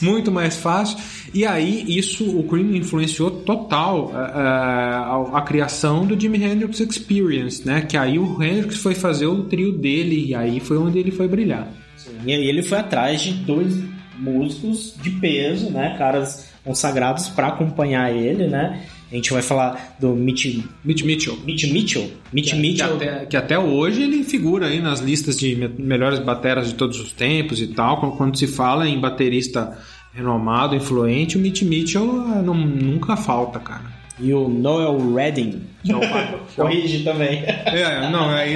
muito 0.00 0.32
mais 0.32 0.56
fácil. 0.56 0.96
E 1.32 1.44
aí, 1.44 1.84
isso, 1.88 2.24
o 2.38 2.44
Cream 2.44 2.74
influenciou 2.76 3.30
total 3.30 4.10
eh, 4.14 4.18
eh, 4.18 4.40
a, 4.40 5.24
a 5.34 5.42
criação 5.42 6.06
do 6.06 6.18
Jimi 6.18 6.42
Hendrix 6.42 6.80
Experience, 6.80 7.66
né? 7.66 7.82
Que 7.82 7.96
aí 7.96 8.18
o 8.18 8.42
Hendrix 8.42 8.76
foi 8.76 8.94
fazer 8.94 9.26
o 9.26 9.42
trio 9.44 9.72
dele 9.72 10.26
e 10.28 10.34
aí 10.34 10.60
foi 10.60 10.78
onde 10.78 10.98
ele 10.98 11.10
foi 11.10 11.26
brilhar. 11.28 11.68
E 12.24 12.32
aí 12.32 12.46
ele 12.48 12.62
foi 12.62 12.78
atrás 12.78 13.20
de 13.20 13.32
dois 13.32 13.82
músicos 14.18 14.94
de 15.02 15.10
peso, 15.10 15.70
né? 15.70 15.96
Caras 15.98 16.48
consagrados 16.64 17.28
para 17.28 17.48
acompanhar 17.48 18.14
ele, 18.14 18.46
né? 18.46 18.82
A 19.10 19.14
gente 19.14 19.32
vai 19.32 19.42
falar 19.42 19.96
do 20.00 20.10
Mitch, 20.10 20.60
Mitch 20.84 21.02
Mitchell. 21.02 21.36
Mitch 21.44 21.70
Mitchell. 21.70 22.10
Mitch 22.32 22.50
Que, 22.50 22.56
Mitchell. 22.56 22.96
até, 22.96 23.26
que 23.26 23.36
até 23.36 23.58
hoje 23.58 24.02
ele 24.02 24.24
figura 24.24 24.66
aí 24.66 24.80
nas 24.80 25.00
listas 25.00 25.38
de 25.38 25.54
me- 25.54 25.68
melhores 25.78 26.18
bateras 26.18 26.66
de 26.68 26.74
todos 26.74 26.98
os 26.98 27.12
tempos 27.12 27.60
e 27.60 27.68
tal. 27.68 28.16
Quando, 28.16 28.36
se 28.36 28.46
fala 28.46 28.88
em 28.88 28.98
baterista 28.98 29.78
renomado, 30.12 30.74
influente, 30.74 31.36
o 31.36 31.40
Mitch 31.40 31.62
Mitchell 31.62 32.24
ah, 32.28 32.42
não- 32.42 32.54
nunca 32.54 33.16
falta, 33.16 33.58
cara. 33.60 33.93
E 34.18 34.32
o 34.32 34.48
Noel 34.48 35.12
Redding. 35.14 35.62
É 36.56 36.62
Corrige 36.62 37.02
também. 37.02 37.42
É, 37.46 38.08
não, 38.10 38.30
aí 38.30 38.54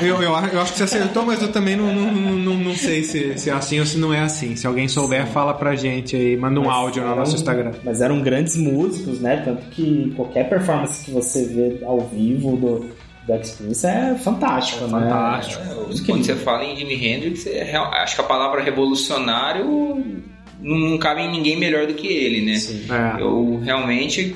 eu, 0.00 0.22
eu, 0.22 0.34
acho- 0.36 0.54
eu 0.54 0.60
acho 0.62 0.72
que 0.72 0.78
você 0.78 0.84
acertou, 0.84 1.26
mas 1.26 1.42
eu 1.42 1.50
também 1.50 1.74
não, 1.76 1.92
não, 1.92 2.12
não, 2.12 2.54
não 2.54 2.74
sei 2.74 3.02
se, 3.02 3.36
se 3.36 3.50
é 3.50 3.52
assim 3.52 3.80
ou 3.80 3.86
se 3.86 3.98
não 3.98 4.14
é 4.14 4.20
assim. 4.20 4.54
Se 4.54 4.66
alguém 4.66 4.86
souber, 4.86 5.26
fala 5.26 5.52
pra 5.52 5.74
gente 5.74 6.14
aí, 6.14 6.36
manda 6.36 6.60
um 6.60 6.64
Mas 6.64 6.72
áudio 6.74 7.04
no 7.04 7.16
nosso 7.16 7.34
Instagram. 7.34 7.72
Mas 7.82 8.00
eram 8.00 8.22
grandes 8.22 8.56
músicos, 8.56 9.20
né? 9.20 9.42
Tanto 9.44 9.66
que 9.70 10.12
qualquer 10.16 10.48
performance 10.48 11.04
que 11.04 11.10
você 11.10 11.44
vê 11.44 11.84
ao 11.84 12.00
vivo 12.00 12.56
do, 12.56 12.90
do 13.26 13.34
Experience 13.40 13.84
é 13.86 14.14
fantástico, 14.14 14.84
né? 14.84 14.90
fantástico. 15.00 15.62
Quando 16.06 16.24
você 16.24 16.36
fala 16.36 16.64
em 16.64 16.76
Jimi 16.76 16.94
Hendrix, 17.04 17.46
é 17.46 17.64
real- 17.64 17.92
acho 17.92 18.14
que 18.14 18.20
a 18.20 18.24
palavra 18.24 18.62
revolucionário 18.62 20.02
não 20.60 20.96
cabe 20.98 21.22
em 21.22 21.30
ninguém 21.30 21.58
melhor 21.58 21.86
do 21.86 21.94
que 21.94 22.06
ele, 22.06 22.46
né? 22.46 22.54
Sim. 22.58 22.84
É. 22.90 23.20
Eu 23.20 23.60
realmente 23.64 24.34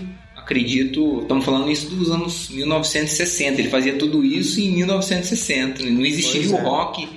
acredito, 0.48 1.20
estamos 1.20 1.44
falando 1.44 1.70
isso 1.70 1.94
dos 1.94 2.10
anos 2.10 2.48
1960, 2.48 3.60
ele 3.60 3.68
fazia 3.68 3.92
tudo 3.94 4.24
isso 4.24 4.58
em 4.58 4.70
1960, 4.70 5.82
né? 5.82 5.90
não 5.90 6.06
existiria 6.06 6.48
Pois 6.48 6.52
o 6.52 6.56
é. 6.56 6.68
rock 6.68 7.08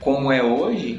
como 0.00 0.32
é 0.32 0.42
hoje 0.42 0.98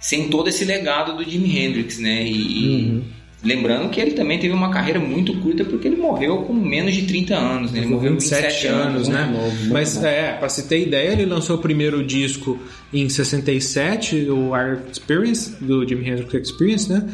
sem 0.00 0.28
todo 0.28 0.48
esse 0.48 0.64
legado 0.64 1.16
do 1.16 1.28
Jimi 1.28 1.56
Hendrix, 1.56 1.98
né? 1.98 2.24
E, 2.26 2.68
Uhum. 2.68 3.02
Lembrando 3.40 3.88
que 3.88 4.00
ele 4.00 4.10
também 4.12 4.36
teve 4.36 4.52
uma 4.52 4.68
carreira 4.68 4.98
muito 4.98 5.32
curta 5.34 5.64
porque 5.64 5.86
ele 5.86 5.96
morreu 5.96 6.38
com 6.38 6.52
menos 6.52 6.92
de 6.92 7.02
30 7.02 7.36
anos, 7.36 7.70
né? 7.70 7.78
Ele 7.78 7.86
morreu 7.86 8.14
com 8.14 8.18
27 8.18 8.66
anos, 8.66 9.06
né? 9.06 9.26
muito 9.26 9.38
novo, 9.38 9.56
muito 9.58 9.72
Mas 9.72 9.94
novo. 9.94 10.06
é, 10.08 10.32
pra 10.32 10.48
você 10.48 10.62
ter 10.62 10.82
ideia, 10.82 11.12
ele 11.12 11.24
lançou 11.24 11.54
o 11.54 11.60
primeiro 11.60 12.04
disco 12.04 12.58
em 12.92 13.08
67, 13.08 14.28
o 14.28 14.48
Our 14.48 14.80
Experience, 14.90 15.54
do 15.60 15.86
Jimi 15.86 16.08
Hendrix 16.08 16.34
Experience, 16.50 16.92
né? 16.92 17.06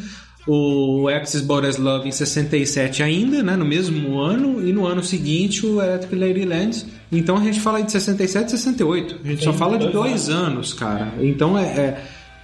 O 0.47 1.07
Axis 1.07 1.41
But 1.41 1.65
As 1.65 1.77
Love 1.77 2.07
em 2.07 2.11
67 2.11 3.01
ainda, 3.01 3.41
né? 3.41 3.55
No 3.55 3.65
mesmo 3.65 4.19
ano, 4.19 4.65
e 4.67 4.71
no 4.71 4.85
ano 4.85 5.03
seguinte 5.03 5.65
o 5.65 5.81
Electric 5.81 6.15
Ladyland. 6.15 6.85
Então 7.11 7.37
a 7.37 7.43
gente 7.43 7.59
fala 7.59 7.81
de 7.81 7.91
67 7.91 8.47
e 8.47 8.51
68. 8.51 9.19
A 9.23 9.27
gente 9.27 9.43
só 9.43 9.49
Tem 9.49 9.59
fala 9.59 9.77
de 9.77 9.87
dois 9.89 10.05
dois 10.15 10.29
anos, 10.29 10.73
cara. 10.73 11.13
Então 11.19 11.57
é, 11.57 11.97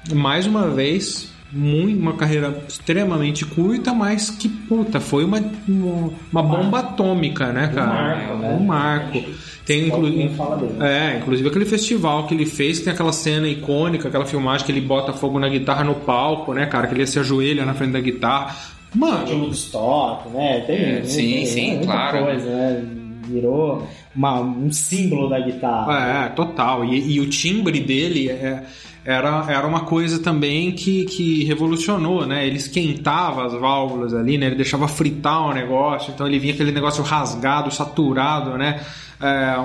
é 0.10 0.14
mais 0.14 0.46
uma 0.46 0.68
vez 0.70 1.30
muito, 1.52 2.00
uma 2.00 2.14
carreira 2.14 2.64
extremamente 2.68 3.46
curta, 3.46 3.94
mas 3.94 4.30
que 4.30 4.48
puta, 4.48 5.00
foi 5.00 5.26
uma, 5.26 5.44
uma, 5.68 6.42
bomba 6.42 6.80
atômica, 6.80 7.52
né, 7.52 7.68
cara? 7.68 7.88
marco, 7.88 8.38
né? 8.38 8.58
Um 8.60 8.66
marco. 8.66 9.24
Tem 9.66 9.88
inclu... 9.88 10.06
Alguém 10.08 10.30
fala 10.36 10.58
dele. 10.58 10.74
É, 10.84 11.18
inclusive 11.20 11.48
aquele 11.48 11.66
festival 11.66 12.26
que 12.28 12.34
ele 12.34 12.46
fez, 12.46 12.80
que 12.80 12.86
tem 12.86 12.94
aquela 12.94 13.14
cena 13.14 13.48
icônica, 13.48 14.08
aquela 14.08 14.26
filmagem 14.26 14.66
que 14.66 14.72
ele 14.72 14.82
bota 14.82 15.14
fogo 15.14 15.40
na 15.40 15.48
guitarra 15.48 15.84
no 15.84 15.96
palco, 15.96 16.54
né, 16.54 16.66
cara? 16.66 16.88
Que 16.88 16.96
ele 16.96 17.06
se 17.08 17.20
ajoelha 17.20 17.64
na 17.66 17.74
frente 17.74 17.92
da 17.92 18.00
guitarra. 18.00 18.56
de 18.92 19.00
Mano, 19.00 19.44
Woodstock, 19.46 20.30
né? 20.30 20.64
Tem, 20.68 20.76
É, 20.76 21.04
sim, 21.04 21.32
tem 21.32 21.46
sim, 21.46 21.70
muita 21.78 21.86
claro. 21.86 22.26
coisa, 22.26 22.46
né? 22.50 22.86
Virou 23.28 23.88
uma- 24.16 24.42
um 24.42 24.72
símbolo 24.72 25.30
da 25.30 25.40
guitarra. 25.40 26.26
é, 26.26 26.30
total. 26.30 26.84
E, 26.84 27.14
e 27.14 27.20
o 27.22 27.30
timbre 27.30 27.80
dele 27.80 28.30
é- 28.30 28.64
era, 29.04 29.46
era 29.50 29.66
uma 29.68 29.82
coisa 29.82 30.20
também 30.20 30.72
que, 30.72 31.06
que 31.06 31.44
revolucionou, 31.46 32.26
né? 32.26 32.46
Ele 32.46 32.58
esquentava 32.58 33.46
as 33.46 33.54
válvulas 33.54 34.14
ali, 34.14 34.38
né? 34.38 34.48
Ele 34.48 34.56
deixava 34.56 34.88
fritar 34.88 35.48
o 35.48 35.54
negócio, 35.54 36.12
então 36.14 36.28
ele 36.28 36.38
vinha 36.40 36.54
aquele 36.54 36.72
negócio 36.72 37.04
rasgado, 37.04 37.72
saturado, 37.74 38.58
né? 38.58 38.80
É, 39.24 39.56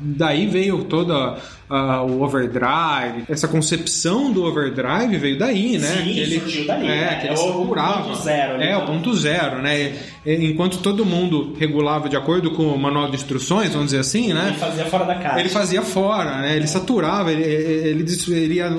daí 0.00 0.46
veio 0.46 0.84
toda 0.84 1.36
ah, 1.68 2.00
o 2.02 2.22
overdrive, 2.22 3.24
essa 3.28 3.48
concepção 3.48 4.32
do 4.32 4.44
overdrive 4.44 5.18
veio 5.18 5.36
daí, 5.36 5.78
né? 5.78 5.88
Sim, 5.88 6.04
que 6.04 6.20
ele, 6.20 6.40
surgiu 6.40 6.66
daí, 6.66 6.86
é, 6.86 7.00
né? 7.00 7.14
que 7.20 7.26
ele 7.26 7.34
É 7.34 7.38
o 7.40 7.52
ponto 7.52 8.14
zero 8.22 8.54
ali, 8.54 8.64
é, 8.64 8.76
o 8.76 8.80
né? 8.80 8.86
ponto 8.86 9.14
zero, 9.16 9.62
né? 9.62 9.92
Enquanto 10.24 10.78
todo 10.78 11.04
mundo 11.04 11.56
regulava 11.58 12.08
de 12.08 12.16
acordo 12.16 12.52
com 12.52 12.62
o 12.68 12.78
manual 12.78 13.08
de 13.08 13.16
instruções, 13.16 13.70
vamos 13.70 13.86
dizer 13.86 13.98
assim, 13.98 14.32
né? 14.32 14.48
Ele 14.50 14.58
fazia 14.58 14.84
fora 14.86 15.04
da 15.04 15.14
caixa. 15.16 15.40
Ele 15.40 15.48
fazia 15.48 15.82
fora, 15.82 16.38
né? 16.42 16.56
Ele 16.56 16.66
saturava, 16.68 17.32
ele, 17.32 17.42
ele, 17.42 18.02
dis- 18.04 18.28
ele, 18.28 18.54
ia- 18.54 18.70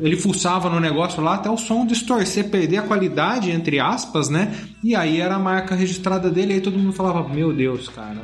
ele 0.00 0.16
fuçava 0.16 0.68
no 0.68 0.80
negócio 0.80 1.22
lá 1.22 1.34
até 1.34 1.50
o 1.50 1.56
som 1.56 1.86
distorcer, 1.86 2.50
perder 2.50 2.78
a 2.78 2.82
qualidade, 2.82 3.50
entre 3.50 3.80
aspas, 3.80 4.28
né? 4.28 4.54
E 4.82 4.94
aí 4.94 5.20
era 5.20 5.34
a 5.36 5.38
marca 5.38 5.74
registrada 5.74 6.30
dele, 6.30 6.52
e 6.52 6.54
aí 6.54 6.60
todo 6.60 6.78
mundo 6.78 6.92
falava, 6.92 7.28
meu 7.28 7.52
Deus, 7.52 7.88
cara. 7.88 8.16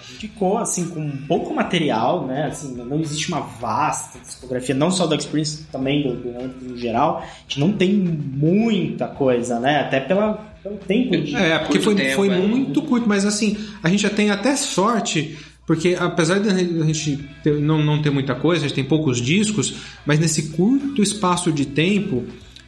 ficou 0.00 0.58
assim 0.58 0.88
com 0.88 1.10
pouco 1.28 1.54
material, 1.54 2.26
né? 2.26 2.46
Assim, 2.46 2.74
não 2.74 3.00
existe 3.00 3.28
uma 3.28 3.40
vasta 3.40 4.18
discografia, 4.18 4.74
não 4.74 4.90
só 4.90 5.06
do 5.06 5.14
Experience, 5.14 5.64
também 5.70 6.02
do, 6.02 6.16
do 6.16 6.68
no 6.70 6.76
geral. 6.76 7.18
A 7.18 7.42
gente 7.42 7.60
não 7.60 7.72
tem 7.72 7.92
muita 7.92 9.06
coisa, 9.08 9.60
né? 9.60 9.80
Até 9.80 10.00
pela, 10.00 10.34
pelo 10.62 10.76
tempo 10.76 11.16
de. 11.16 11.34
É, 11.36 11.58
porque 11.58 11.80
foi, 11.80 11.94
tempo, 11.94 12.16
foi 12.16 12.28
é. 12.28 12.38
muito 12.38 12.82
curto, 12.82 13.08
mas 13.08 13.24
assim, 13.24 13.56
a 13.82 13.88
gente 13.88 14.02
já 14.02 14.10
tem 14.10 14.30
até 14.30 14.56
sorte, 14.56 15.36
porque 15.66 15.96
apesar 15.98 16.38
de 16.38 16.48
a 16.48 16.54
gente 16.84 17.28
ter- 17.42 17.60
não, 17.60 17.84
não 17.84 18.00
ter 18.00 18.10
muita 18.10 18.34
coisa, 18.34 18.64
a 18.64 18.68
gente 18.68 18.76
tem 18.76 18.84
poucos 18.84 19.20
discos, 19.20 19.74
mas 20.06 20.18
nesse 20.20 20.50
curto 20.50 21.02
espaço 21.02 21.50
de 21.50 21.66
tempo, 21.66 22.24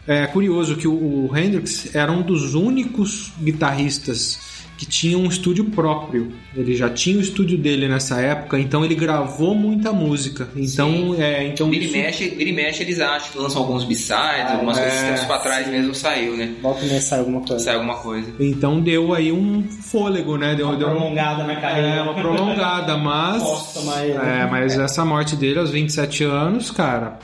é 0.07 0.27
curioso 0.27 0.77
que 0.77 0.89
o, 0.89 1.29
o 1.31 1.37
Hendrix 1.37 1.95
era 1.95 2.11
um 2.11 2.23
dos 2.23 2.55
únicos 2.55 3.33
guitarristas 3.41 4.48
que 4.79 4.87
tinha 4.87 5.19
um 5.19 5.27
estúdio 5.27 5.65
próprio. 5.67 6.33
Ele 6.55 6.75
já 6.75 6.89
tinha 6.89 7.19
o 7.19 7.21
estúdio 7.21 7.59
dele 7.59 7.89
nessa 7.89 8.21
época, 8.21 8.59
então 8.59 8.85
ele 8.85 8.95
gravou 8.95 9.55
muita 9.55 9.93
música. 9.93 10.49
Então, 10.55 11.17
é, 11.19 11.49
então 11.49 11.75
e, 11.75 11.85
isso- 11.85 11.93
mexe, 11.93 12.29
vira 12.29 12.49
e 12.49 12.53
mexe, 12.53 12.83
eles 12.85 13.01
acham 13.01 13.33
que 13.33 13.39
lançam 13.39 13.61
alguns 13.61 13.83
b-sides, 13.85 14.51
algumas 14.51 14.79
é, 14.79 14.83
coisas 14.83 15.03
tempos 15.03 15.25
pra 15.25 15.39
trás 15.41 15.67
sim. 15.67 15.73
mesmo 15.73 15.95
saiu, 15.95 16.37
né? 16.37 16.55
Volta 16.63 16.85
e 16.85 17.01
sai 17.01 17.19
alguma 17.19 17.41
coisa. 17.41 17.65
Sai 17.65 17.75
alguma 17.75 17.97
coisa. 17.97 18.33
então 18.39 18.81
deu 18.81 19.13
aí 19.13 19.33
um 19.33 19.65
fôlego, 19.65 20.37
né? 20.39 20.55
Deu, 20.55 20.69
Uma 20.69 20.77
deu 20.77 20.89
um- 20.89 20.91
prolongada 20.93 21.43
na 21.45 21.57
carreira. 21.57 21.89
É, 21.89 22.03
uma 22.03 22.15
prolongada, 22.15 22.97
mas. 22.97 23.43
Posso 23.43 23.81
tomar 23.81 24.05
ele. 24.07 24.13
É, 24.17 24.47
mas 24.49 24.79
essa 24.79 25.05
morte 25.05 25.35
dele 25.35 25.59
aos 25.59 25.71
27 25.71 26.23
anos, 26.23 26.71
cara. 26.71 27.19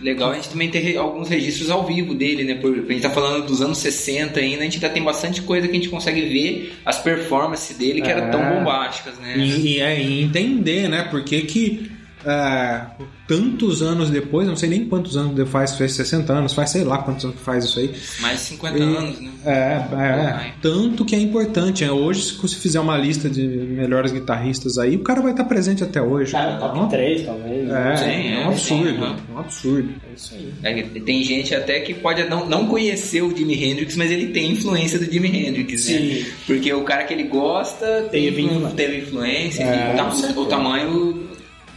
Legal 0.00 0.30
a 0.30 0.34
gente 0.34 0.50
também 0.50 0.68
ter 0.70 0.80
re- 0.80 0.96
alguns 0.98 1.28
registros 1.28 1.70
ao 1.70 1.86
vivo 1.86 2.14
dele, 2.14 2.44
né? 2.44 2.54
Por, 2.56 2.72
a 2.86 2.92
gente 2.92 3.00
tá 3.02 3.10
falando 3.10 3.46
dos 3.46 3.62
anos 3.62 3.78
60 3.78 4.38
ainda, 4.38 4.60
a 4.60 4.64
gente 4.64 4.74
ainda 4.76 4.90
tem 4.90 5.02
bastante 5.02 5.40
coisa 5.42 5.66
que 5.66 5.72
a 5.72 5.76
gente 5.76 5.88
consegue 5.88 6.20
ver 6.20 6.74
as 6.84 6.98
performances 7.02 7.76
dele 7.78 8.02
que 8.02 8.10
eram 8.10 8.30
tão 8.30 8.42
É. 8.42 8.58
bombásticas, 8.58 9.18
né? 9.18 9.34
E, 9.38 9.74
e 9.76 9.80
é, 9.80 10.00
e 10.02 10.22
entender, 10.22 10.88
né? 10.88 11.08
Porque 11.10 11.40
que. 11.42 11.90
É, 12.26 12.80
tantos 13.28 13.82
anos 13.82 14.10
depois, 14.10 14.46
não 14.48 14.56
sei 14.56 14.68
nem 14.68 14.84
quantos 14.86 15.16
anos 15.16 15.34
de- 15.34 15.46
faz, 15.46 15.76
faz 15.76 15.92
60 15.92 16.32
anos, 16.32 16.52
faz 16.52 16.70
sei 16.70 16.82
lá 16.84 16.98
quantos 16.98 17.24
anos 17.24 17.36
que 17.38 17.42
faz 17.42 17.64
isso 17.64 17.78
aí. 17.78 17.92
Mais 18.20 18.38
de 18.40 18.44
50 18.46 18.78
E- 18.78 18.82
anos, 18.82 19.20
né? 19.20 19.30
É, 19.44 19.50
é, 19.96 20.52
tanto 20.60 21.04
que 21.04 21.14
é 21.14 21.18
importante. 21.20 21.84
é, 21.84 21.90
Hoje, 21.92 22.22
se 22.22 22.34
você 22.34 22.56
fizer 22.56 22.80
uma 22.80 22.96
lista 22.98 23.28
de 23.30 23.46
melhores 23.46 24.12
guitarristas 24.12 24.76
aí, 24.78 24.96
o 24.96 25.00
cara 25.00 25.20
vai 25.22 25.30
estar 25.30 25.44
presente 25.44 25.82
até 25.84 26.02
hoje. 26.02 26.32
Cara, 26.32 26.56
top 26.56 26.90
3, 26.90 27.24
talvez. 27.24 27.70
É, 27.70 27.96
Sim, 27.96 28.04
é, 28.04 28.32
é, 28.42 28.44
um 28.44 28.48
absurdo. 28.48 28.88
sim. 28.90 28.96
É 29.30 29.32
um 29.34 29.38
absurdo. 29.38 29.88
É 30.10 30.14
isso 30.14 30.34
aí. 30.34 30.52
É, 30.62 30.82
tem 31.00 31.22
gente 31.22 31.54
até 31.54 31.80
que 31.80 31.94
pode 31.94 32.24
não, 32.28 32.48
não 32.48 32.66
conhecer 32.66 33.22
o 33.22 33.36
Jimi 33.36 33.54
Hendrix, 33.64 33.96
mas 33.96 34.10
ele 34.10 34.26
tem 34.28 34.52
influência 34.52 34.98
do 34.98 35.04
Jimi 35.10 35.28
Hendrix, 35.28 35.88
né? 35.88 35.98
Sim. 35.98 36.26
Porque 36.46 36.72
o 36.72 36.82
cara 36.82 37.04
que 37.04 37.14
ele 37.14 37.24
gosta 37.24 37.86
Teve 38.10 38.36
teve, 38.36 38.42
influência. 38.42 38.70
teve 38.76 38.98
influência 38.98 39.62
É, 39.62 39.94
e 39.94 40.12
certeza. 40.16 40.40
o 40.40 40.46
tamanho 40.46 41.26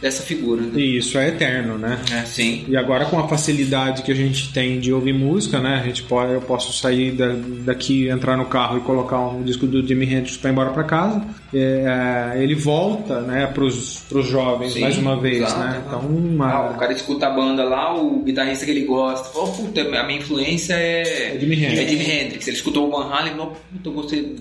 dessa 0.00 0.22
figura, 0.22 0.62
né? 0.62 0.80
E 0.80 0.96
isso 0.98 1.18
é 1.18 1.28
eterno, 1.28 1.76
né? 1.78 1.98
É, 2.12 2.22
sim. 2.24 2.64
E 2.68 2.76
agora 2.76 3.04
com 3.04 3.18
a 3.18 3.28
facilidade 3.28 4.02
que 4.02 4.10
a 4.10 4.14
gente 4.14 4.52
tem 4.52 4.80
de 4.80 4.92
ouvir 4.92 5.12
música, 5.12 5.58
né? 5.60 5.80
A 5.82 5.86
gente 5.86 6.02
pode, 6.04 6.32
eu 6.32 6.40
posso 6.40 6.72
sair 6.72 7.12
da- 7.12 7.34
daqui, 7.64 8.08
entrar 8.08 8.36
no 8.36 8.46
carro 8.46 8.78
e 8.78 8.80
colocar 8.80 9.20
um 9.20 9.42
disco 9.42 9.66
do 9.66 9.86
Jimi 9.86 10.06
Hendrix 10.06 10.36
para 10.36 10.50
ir 10.50 10.52
embora 10.52 10.70
para 10.70 10.84
casa. 10.84 11.22
É, 11.52 12.34
ele 12.38 12.54
volta, 12.54 13.20
né, 13.22 13.46
pros, 13.46 14.00
pros 14.08 14.26
jovens 14.26 14.72
Sim, 14.72 14.80
mais 14.80 14.96
uma 14.98 15.16
vez, 15.20 15.38
exato, 15.42 15.58
né? 15.58 15.82
Então, 15.86 16.00
Ah, 16.00 16.06
uma, 16.06 16.70
o 16.70 16.74
cara 16.78 16.92
escuta 16.92 17.26
a 17.26 17.30
banda 17.30 17.64
lá, 17.64 17.94
o 18.00 18.22
guitarrista 18.22 18.64
que 18.64 18.70
ele 18.70 18.84
gosta, 18.84 19.36
"Oh, 19.38 19.48
puta, 19.48 19.80
a 19.82 20.06
minha 20.06 20.18
influência 20.18 20.74
é, 20.74 21.34
É 21.34 21.38
Jimi 21.38 21.56
Hendrix." 21.56 21.78
é 21.80 21.88
Jimi 21.88 22.04
Hendrix. 22.10 22.46
Ele 22.48 22.56
escutou 22.56 22.88
o 22.88 22.90
Van 22.90 23.12
Halen 23.12 23.32
e 23.34 23.36
puta, 23.36 23.88
eu 23.88 23.92
gostei. 23.92 24.36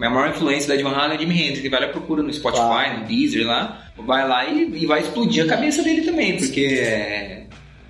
Minha 0.00 0.08
maior 0.08 0.30
influência 0.30 0.74
da 0.74 0.82
Van 0.82 0.96
Halen 0.96 1.16
é 1.18 1.20
Jimi 1.20 1.34
Hendrix. 1.34 1.58
Ele 1.58 1.68
vai 1.68 1.80
lá 1.80 1.86
e 1.88 1.90
procura 1.90 2.22
no 2.22 2.32
Spotify, 2.32 2.62
Claro. 2.64 3.00
no 3.00 3.04
Deezer 3.04 3.46
lá, 3.46 3.84
vai 3.98 4.26
lá 4.26 4.46
e, 4.46 4.82
e 4.82 4.86
vai 4.86 5.00
explodir 5.02 5.44
a 5.44 5.46
cabeça 5.46 5.82
dele 5.82 6.00
também, 6.00 6.38
porque 6.38 6.60
é, 6.80 7.42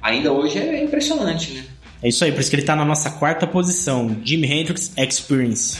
ainda 0.02 0.32
hoje 0.32 0.58
é 0.58 0.82
impressionante, 0.82 1.52
né? 1.52 1.64
É 2.02 2.08
isso 2.08 2.24
aí, 2.24 2.32
por 2.32 2.40
isso 2.40 2.50
que 2.50 2.56
ele 2.56 2.64
tá 2.64 2.74
na 2.74 2.84
nossa 2.84 3.10
quarta 3.10 3.46
posição. 3.46 4.16
Jimi 4.24 4.50
Hendrix 4.50 4.92
Experience. 4.98 5.78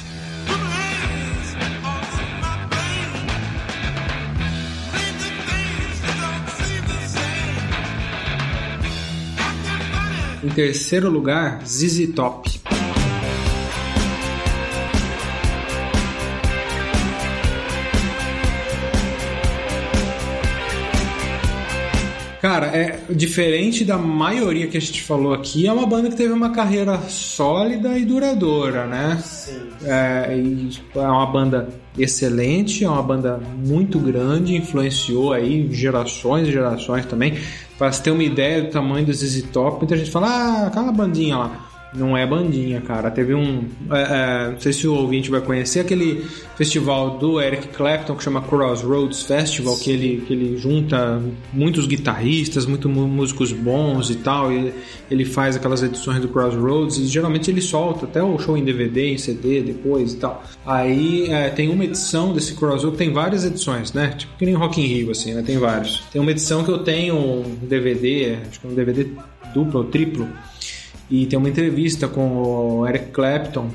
em 10.42 10.48
terceiro 10.48 11.10
lugar, 11.10 11.60
ZZ 11.66 12.12
Top. 12.14 12.59
Cara, 22.41 22.68
é 22.68 22.99
diferente 23.11 23.84
da 23.84 23.99
maioria 23.99 24.66
que 24.66 24.76
a 24.76 24.80
gente 24.80 25.03
falou 25.03 25.34
aqui, 25.34 25.66
é 25.66 25.72
uma 25.72 25.86
banda 25.86 26.09
que 26.09 26.16
teve 26.16 26.32
uma 26.32 26.51
carreira 26.51 26.99
sólida 27.09 27.99
e 27.99 28.05
duradoura, 28.05 28.86
né? 28.86 29.20
Sim. 29.22 29.68
É, 29.84 30.34
e 30.36 30.70
é 30.95 31.01
uma 31.01 31.26
banda 31.26 31.68
excelente, 31.99 32.82
é 32.82 32.88
uma 32.88 33.03
banda 33.03 33.38
muito 33.59 33.99
grande, 33.99 34.57
influenciou 34.57 35.34
aí 35.34 35.68
gerações 35.70 36.49
e 36.49 36.53
gerações 36.53 37.05
também. 37.05 37.38
Para 37.76 37.93
você 37.93 38.03
ter 38.05 38.11
uma 38.11 38.24
ideia 38.24 38.62
do 38.62 38.70
tamanho 38.70 39.05
do 39.05 39.12
ZZ 39.12 39.43
Top, 39.53 39.78
muita 39.78 39.97
gente 39.97 40.11
fala, 40.11 40.28
ah, 40.28 40.66
aquela 40.68 40.93
bandinha 40.93 41.36
lá. 41.36 41.69
Não 41.93 42.16
é 42.16 42.24
bandinha, 42.24 42.80
cara. 42.80 43.11
Teve 43.11 43.34
um. 43.34 43.64
é, 43.91 44.47
é, 44.47 44.51
não 44.53 44.61
sei 44.61 44.72
se 44.72 44.86
o 44.86 44.95
ouvinte 44.95 45.28
vai 45.28 45.41
conhecer 45.41 45.80
aquele 45.80 46.24
festival 46.57 47.18
do 47.18 47.41
Eric 47.41 47.68
Clapton 47.68 48.14
que 48.14 48.22
chama 48.22 48.41
Crossroads 48.43 49.22
Festival, 49.24 49.76
que 49.76 49.91
ele, 49.91 50.22
que 50.24 50.32
ele 50.32 50.57
junta 50.57 51.20
muitos 51.53 51.86
guitarristas, 51.88 52.64
muitos 52.64 52.88
mu- 52.88 53.09
músicos 53.09 53.51
bons 53.53 54.09
e 54.09 54.14
tal. 54.16 54.53
E 54.53 54.72
ele 55.11 55.24
faz 55.24 55.57
aquelas 55.57 55.82
edições 55.82 56.20
do 56.20 56.28
Crossroads 56.28 56.97
e 56.99 57.07
geralmente 57.09 57.51
ele 57.51 57.61
solta 57.61 58.05
até 58.05 58.22
o 58.22 58.38
show 58.38 58.57
em 58.57 58.62
DVD, 58.64 59.12
em 59.12 59.18
CD 59.18 59.61
depois 59.61 60.12
e 60.12 60.16
tal. 60.18 60.45
Aí 60.64 61.26
é, 61.28 61.49
tem 61.49 61.68
uma 61.68 61.84
edição 61.84 62.32
desse 62.32 62.55
Crossroads, 62.55 62.97
tem 62.99 63.12
várias 63.12 63.45
edições, 63.45 63.93
né? 63.93 64.14
Tipo 64.16 64.36
que 64.38 64.47
nem 64.47 64.55
Rock 64.55 64.80
in 64.80 64.86
Rio, 64.86 65.11
assim, 65.11 65.34
né? 65.34 65.43
Tem 65.45 65.59
vários. 65.59 66.05
Tem 66.12 66.20
uma 66.22 66.30
edição 66.30 66.62
que 66.62 66.70
eu 66.70 66.78
tenho 66.78 67.16
um 67.16 67.43
DVD, 67.62 68.38
acho 68.49 68.61
que 68.61 68.66
é 68.68 68.70
um 68.70 68.74
DVD 68.74 69.09
duplo 69.53 69.80
ou 69.80 69.84
triplo. 69.86 70.28
E 71.11 71.26
tem 71.26 71.38
uma 71.38 71.48
entrevista 71.48 72.06
com 72.06 72.36
o 72.36 72.86
Eric 72.86 73.06
Clapton 73.06 73.68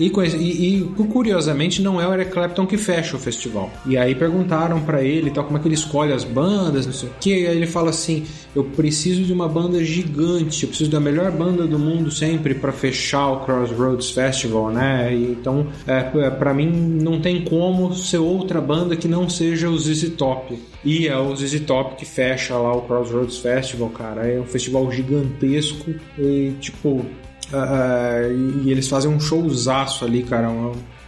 E, 0.00 0.06
e- 0.36 0.76
e, 0.78 0.84
curiosamente 1.10 1.82
não 1.82 2.00
é 2.00 2.08
o 2.08 2.12
Eric 2.14 2.30
Clapton 2.32 2.66
que 2.66 2.76
fecha 2.76 3.16
o 3.16 3.20
festival. 3.20 3.70
E 3.86 3.96
aí 3.96 4.14
perguntaram 4.14 4.80
pra 4.80 5.02
ele 5.02 5.30
tal, 5.30 5.44
como 5.44 5.58
é 5.58 5.60
que 5.60 5.68
ele 5.68 5.74
escolhe 5.74 6.12
as 6.12 6.24
bandas, 6.24 6.86
não 6.86 6.92
sei 6.92 7.08
o 7.08 7.12
que. 7.20 7.46
Aí 7.46 7.56
ele 7.56 7.66
fala 7.66 7.90
assim: 7.90 8.24
eu 8.56 8.64
preciso 8.64 9.22
de 9.22 9.32
uma 9.32 9.46
banda 9.48 9.82
gigante, 9.84 10.62
eu 10.64 10.68
preciso 10.68 10.90
da 10.90 10.98
melhor 11.00 11.30
banda 11.30 11.66
do 11.66 11.78
mundo 11.78 12.10
sempre 12.10 12.54
pra 12.54 12.72
fechar 12.72 13.28
o 13.28 13.40
Crossroads 13.44 14.10
Festival, 14.10 14.70
né? 14.70 15.14
E, 15.14 15.32
então, 15.32 15.66
é, 15.86 16.10
é, 16.26 16.30
para 16.30 16.54
mim 16.54 16.66
não 16.66 17.20
tem 17.20 17.44
como 17.44 17.94
ser 17.94 18.18
outra 18.18 18.60
banda 18.60 18.96
que 18.96 19.06
não 19.06 19.28
seja 19.28 19.68
o 19.68 19.78
ZZ 19.78 20.10
Top. 20.16 20.58
E 20.82 21.06
é 21.06 21.16
o 21.18 21.36
ZZ 21.36 21.60
Top 21.60 21.94
que 21.96 22.06
fecha 22.06 22.56
lá 22.56 22.74
o 22.74 22.82
Crossroads 22.82 23.36
Festival, 23.38 23.90
cara. 23.90 24.26
É 24.26 24.40
um 24.40 24.46
festival 24.46 24.90
gigantesco 24.90 25.90
e 26.18 26.52
tipo 26.60 27.04
ah, 27.52 28.20
e 28.64 28.70
eles 28.70 28.88
fazem 28.88 29.10
um 29.10 29.20
showzaço 29.20 30.04
ali, 30.04 30.22
cara. 30.22 30.48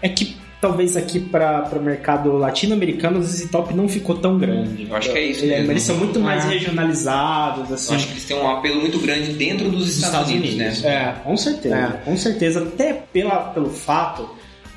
É 0.01 0.09
que 0.09 0.37
talvez 0.61 0.97
aqui 0.97 1.19
para 1.19 1.69
o 1.77 1.83
mercado 1.83 2.33
latino-americano 2.37 3.19
o 3.19 3.23
ZZ 3.23 3.51
Top 3.51 3.75
não 3.75 3.89
ficou 3.89 4.17
tão 4.17 4.39
grande. 4.39 4.87
Eu 4.89 4.95
acho 4.97 5.11
que 5.11 5.19
é 5.19 5.25
isso 5.25 5.45
Ele- 5.45 5.57
mesmo. 5.57 5.73
Eles 5.73 5.83
são 5.83 5.97
muito 5.97 6.21
mais 6.21 6.45
É. 6.45 6.49
regionalizados, 6.51 7.69
Eu 7.69 7.75
assim. 7.75 7.95
acho 7.95 8.07
que 8.07 8.13
eles 8.13 8.25
têm 8.25 8.37
um 8.37 8.49
apelo 8.49 8.81
muito 8.81 8.99
grande 9.01 9.33
dentro 9.33 9.69
dos 9.69 9.87
dos 9.87 9.99
Estados, 10.05 10.31
Unidos, 10.31 10.55
né? 10.57 10.73
É, 10.85 11.15
com 11.25 11.37
certeza. 11.37 11.75
É. 11.77 11.89
Com 12.05 12.17
certeza. 12.17 12.63
Até 12.63 12.93
pela, 13.13 13.37
pelo 13.53 13.71
fato, 13.71 14.29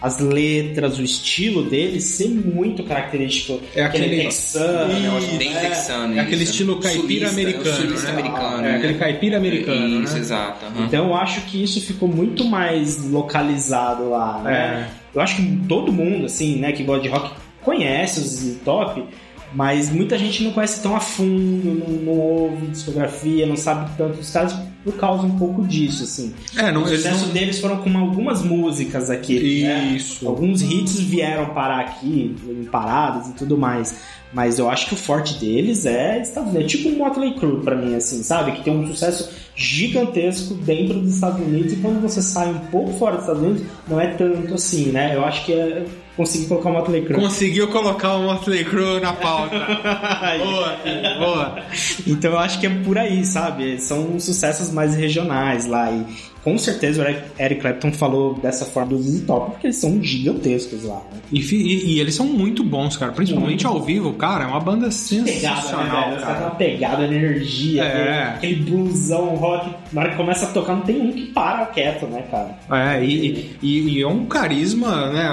as 0.02 0.20
letras, 0.20 1.00
o 1.00 1.04
estilo 1.04 1.64
deles 1.64 2.04
ser 2.04 2.28
muito 2.30 2.84
característico. 2.84 3.60
É 3.76 3.84
aquele- 3.84 4.24
texano. 4.24 4.92
É 4.92 5.00
negócio 5.00 5.38
bem 5.38 5.54
né? 5.54 5.60
texano. 5.62 6.16
É 6.16 6.20
aquele 6.20 6.44
isso. 6.44 6.52
estilo 6.52 6.80
caipira 6.80 7.30
americano, 7.30 7.68
é 7.68 7.72
o 7.72 7.76
sulista 7.76 8.12
né? 8.12 8.14
americano. 8.20 8.58
É, 8.58 8.62
né? 8.62 8.76
aquele 8.78 8.94
caipira 8.96 9.38
americano, 9.38 10.04
Isso, 10.04 10.14
né? 10.14 10.20
exato. 10.20 10.66
aham. 10.66 10.86
Então 10.86 11.08
eu 11.08 11.16
acho 11.16 11.42
que 11.42 11.64
isso 11.64 11.82
ficou 11.82 12.08
muito 12.08 12.46
mais 12.46 13.04
localizado 13.10 14.10
lá, 14.10 14.42
né? 14.44 14.90
Eu 15.14 15.22
acho 15.22 15.38
que 15.38 15.60
todo 15.68 15.92
mundo, 15.94 16.26
assim, 16.26 16.58
né, 16.58 16.72
que 16.74 16.84
gosta 16.84 17.02
de 17.04 17.10
rock 17.10 17.32
conhece 17.62 18.20
os 18.20 18.58
Top, 18.66 19.02
mas 19.54 19.90
muita 19.90 20.18
gente 20.18 20.44
não 20.44 20.52
conhece 20.52 20.82
tão 20.84 20.96
a 20.96 21.00
fundo, 21.00 21.74
não, 21.74 21.88
não 22.02 22.20
ouve 22.20 22.68
discografia, 22.68 23.46
não 23.46 23.56
sabe 23.56 23.90
tanto 23.98 24.18
dos 24.18 24.30
caras 24.30 24.54
por 24.86 24.96
causa 24.96 25.24
um 25.24 25.38
pouco 25.38 25.64
disso, 25.64 26.04
assim. 26.04 26.32
É, 26.56 26.72
não, 26.72 26.84
o 26.84 26.88
sucesso 26.88 27.26
não... 27.26 27.34
deles 27.34 27.60
foram 27.60 27.78
com 27.78 27.98
algumas 27.98 28.44
músicas 28.44 29.10
aqui. 29.10 29.64
né? 29.64 29.94
Isso. 29.96 30.28
Alguns 30.28 30.62
hits 30.62 31.00
vieram 31.00 31.48
parar 31.48 31.80
aqui, 31.80 32.36
em 32.48 32.64
paradas 32.66 33.30
e 33.30 33.34
tudo 33.34 33.58
mais. 33.58 33.98
Mas 34.32 34.60
eu 34.60 34.70
acho 34.70 34.88
que 34.88 34.94
o 34.94 34.98
forte 34.98 35.40
deles 35.40 35.86
é. 35.88 36.22
É 36.22 36.64
tipo 36.64 36.90
um 36.90 36.98
Motley 36.98 37.34
Crue 37.34 37.62
pra 37.62 37.76
mim, 37.76 37.96
assim, 37.96 38.22
sabe? 38.22 38.52
Que 38.52 38.64
tem 38.64 38.78
um 38.78 38.86
sucesso 38.88 39.32
gigantesco 39.56 40.54
dentro 40.56 41.00
dos 41.00 41.16
Estados 41.16 41.40
Unidos 41.40 41.74
e 41.74 41.76
quando 41.78 42.02
você 42.02 42.22
sai 42.22 42.50
um 42.50 42.60
pouco 42.68 42.92
fora 42.94 43.14
dos 43.14 43.22
Estados 43.22 43.42
Unidos, 43.42 43.64
não 43.88 44.00
é 44.00 44.08
tanto 44.08 44.54
assim, 44.54 44.92
né? 44.92 45.16
Eu 45.16 45.24
acho 45.24 45.46
que 45.46 45.54
é 45.54 45.86
conseguir 46.18 46.48
colocar 46.48 46.70
o 46.70 46.74
Motley 46.74 47.06
Crue. 47.06 47.22
Conseguiu 47.22 47.68
colocar 47.70 48.16
o 48.16 48.24
Motley 48.24 48.66
Crue 48.66 49.00
na 49.00 49.14
pauta. 49.14 49.56
boa, 50.40 50.78
filho, 50.78 51.20
boa. 51.20 51.64
Então 52.06 52.32
eu 52.32 52.40
acho 52.40 52.60
que 52.60 52.68
é 52.68 52.70
por 52.70 52.98
aí, 52.98 53.26
sabe? 53.26 53.80
São 53.80 54.20
sucessos 54.20 54.72
mais 54.72 54.96
regionais 54.96 55.66
lá. 55.68 55.92
E 55.92 56.06
com 56.46 56.58
certeza 56.58 57.02
o 57.04 57.42
Eric- 57.44 57.60
Clapton 57.60 57.92
falou 57.92 58.36
dessa 58.36 58.64
forma 58.66 58.92
dos 58.96 59.02
ZZ 59.06 59.26
Top, 59.26 59.52
porque 59.52 59.68
eles 59.68 59.76
são 59.78 60.02
gigantescos 60.02 60.84
lá. 60.84 61.02
Né? 61.12 61.20
E, 61.34 61.40
e- 61.40 61.94
e 61.96 62.00
eles 62.00 62.16
são 62.16 62.26
muito 62.28 62.64
bons, 62.64 62.96
cara. 62.96 63.12
Principalmente 63.12 63.66
ao 63.68 63.82
vivo, 63.82 64.14
cara. 64.14 64.46
É 64.46 64.48
uma 64.48 64.60
banda 64.60 64.88
Pegada, 64.90 65.24
né, 65.26 65.32
sensacional, 65.34 65.88
caras 65.90 66.16
têm 66.18 66.26
cara. 66.26 66.40
uma 66.42 66.52
pegada 66.52 67.04
energia, 67.04 67.84
É. 67.84 68.24
aquele- 68.36 68.56
bluesão 68.64 69.26
rock. 69.36 69.72
Na 69.92 70.02
hora 70.02 70.12
que 70.12 70.18
começa 70.18 70.46
a 70.46 70.50
tocar, 70.50 70.76
não 70.76 70.82
tem 70.84 71.02
um 71.02 71.12
que 71.12 71.26
para 71.34 71.66
quieto, 71.66 72.06
né, 72.06 72.24
cara? 72.30 72.58
É, 72.72 73.04
e, 73.04 73.58
e- 73.64 73.90
e 73.98 74.02
é 74.04 74.08
um 74.08 74.26
carisma, 74.28 75.12
né? 75.12 75.28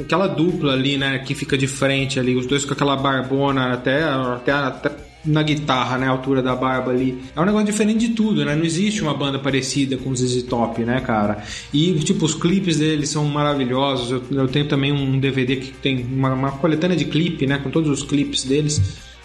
Aquela 0.00 0.26
dupla 0.26 0.72
ali, 0.72 0.96
né? 0.96 1.18
Que 1.18 1.34
fica 1.34 1.56
de 1.58 1.66
frente 1.66 2.18
ali, 2.18 2.34
os 2.34 2.46
dois 2.46 2.64
com 2.64 2.72
aquela 2.72 2.96
barbona 2.96 3.74
até, 3.74 4.02
até, 4.04 4.52
até 4.52 4.90
na 5.24 5.42
guitarra, 5.42 5.98
né? 5.98 6.06
A 6.06 6.10
altura 6.10 6.40
da 6.42 6.54
barba 6.54 6.90
ali. 6.92 7.18
É 7.34 7.40
um 7.40 7.44
negócio 7.44 7.66
diferente 7.66 8.08
de 8.08 8.14
tudo, 8.14 8.44
né? 8.44 8.54
Não 8.54 8.64
existe 8.64 9.02
uma 9.02 9.12
banda 9.14 9.38
parecida 9.38 9.96
com 9.96 10.10
os 10.10 10.20
ZZ 10.20 10.42
Top, 10.44 10.82
né, 10.84 11.00
cara? 11.00 11.42
E, 11.72 11.94
tipo, 12.00 12.24
os 12.24 12.34
clipes 12.34 12.78
deles 12.78 13.08
são 13.08 13.24
maravilhosos. 13.26 14.10
Eu, 14.10 14.22
eu 14.38 14.48
tenho 14.48 14.66
também 14.68 14.92
um 14.92 15.18
DVD 15.18 15.56
que 15.56 15.72
tem 15.72 16.04
uma, 16.04 16.32
uma 16.32 16.52
coletânea 16.52 16.96
de 16.96 17.04
clipe, 17.04 17.46
né? 17.46 17.58
Com 17.58 17.70
todos 17.70 17.90
os 17.90 18.02
clipes 18.08 18.44
deles. 18.44 18.80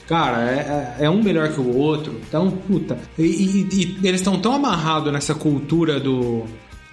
Cara, 0.07 0.51
é, 0.51 0.97
é- 0.99 1.05
é 1.05 1.09
um 1.09 1.23
melhor 1.23 1.49
que 1.53 1.61
o 1.61 1.75
outro. 1.77 2.19
Então, 2.27 2.51
puta. 2.51 2.97
E, 3.17 3.23
e- 3.23 3.67
e 4.01 4.07
eles 4.07 4.19
estão 4.19 4.37
tão 4.39 4.53
amarrados 4.53 5.13
nessa 5.13 5.33
cultura 5.33 5.99
do, 5.99 6.43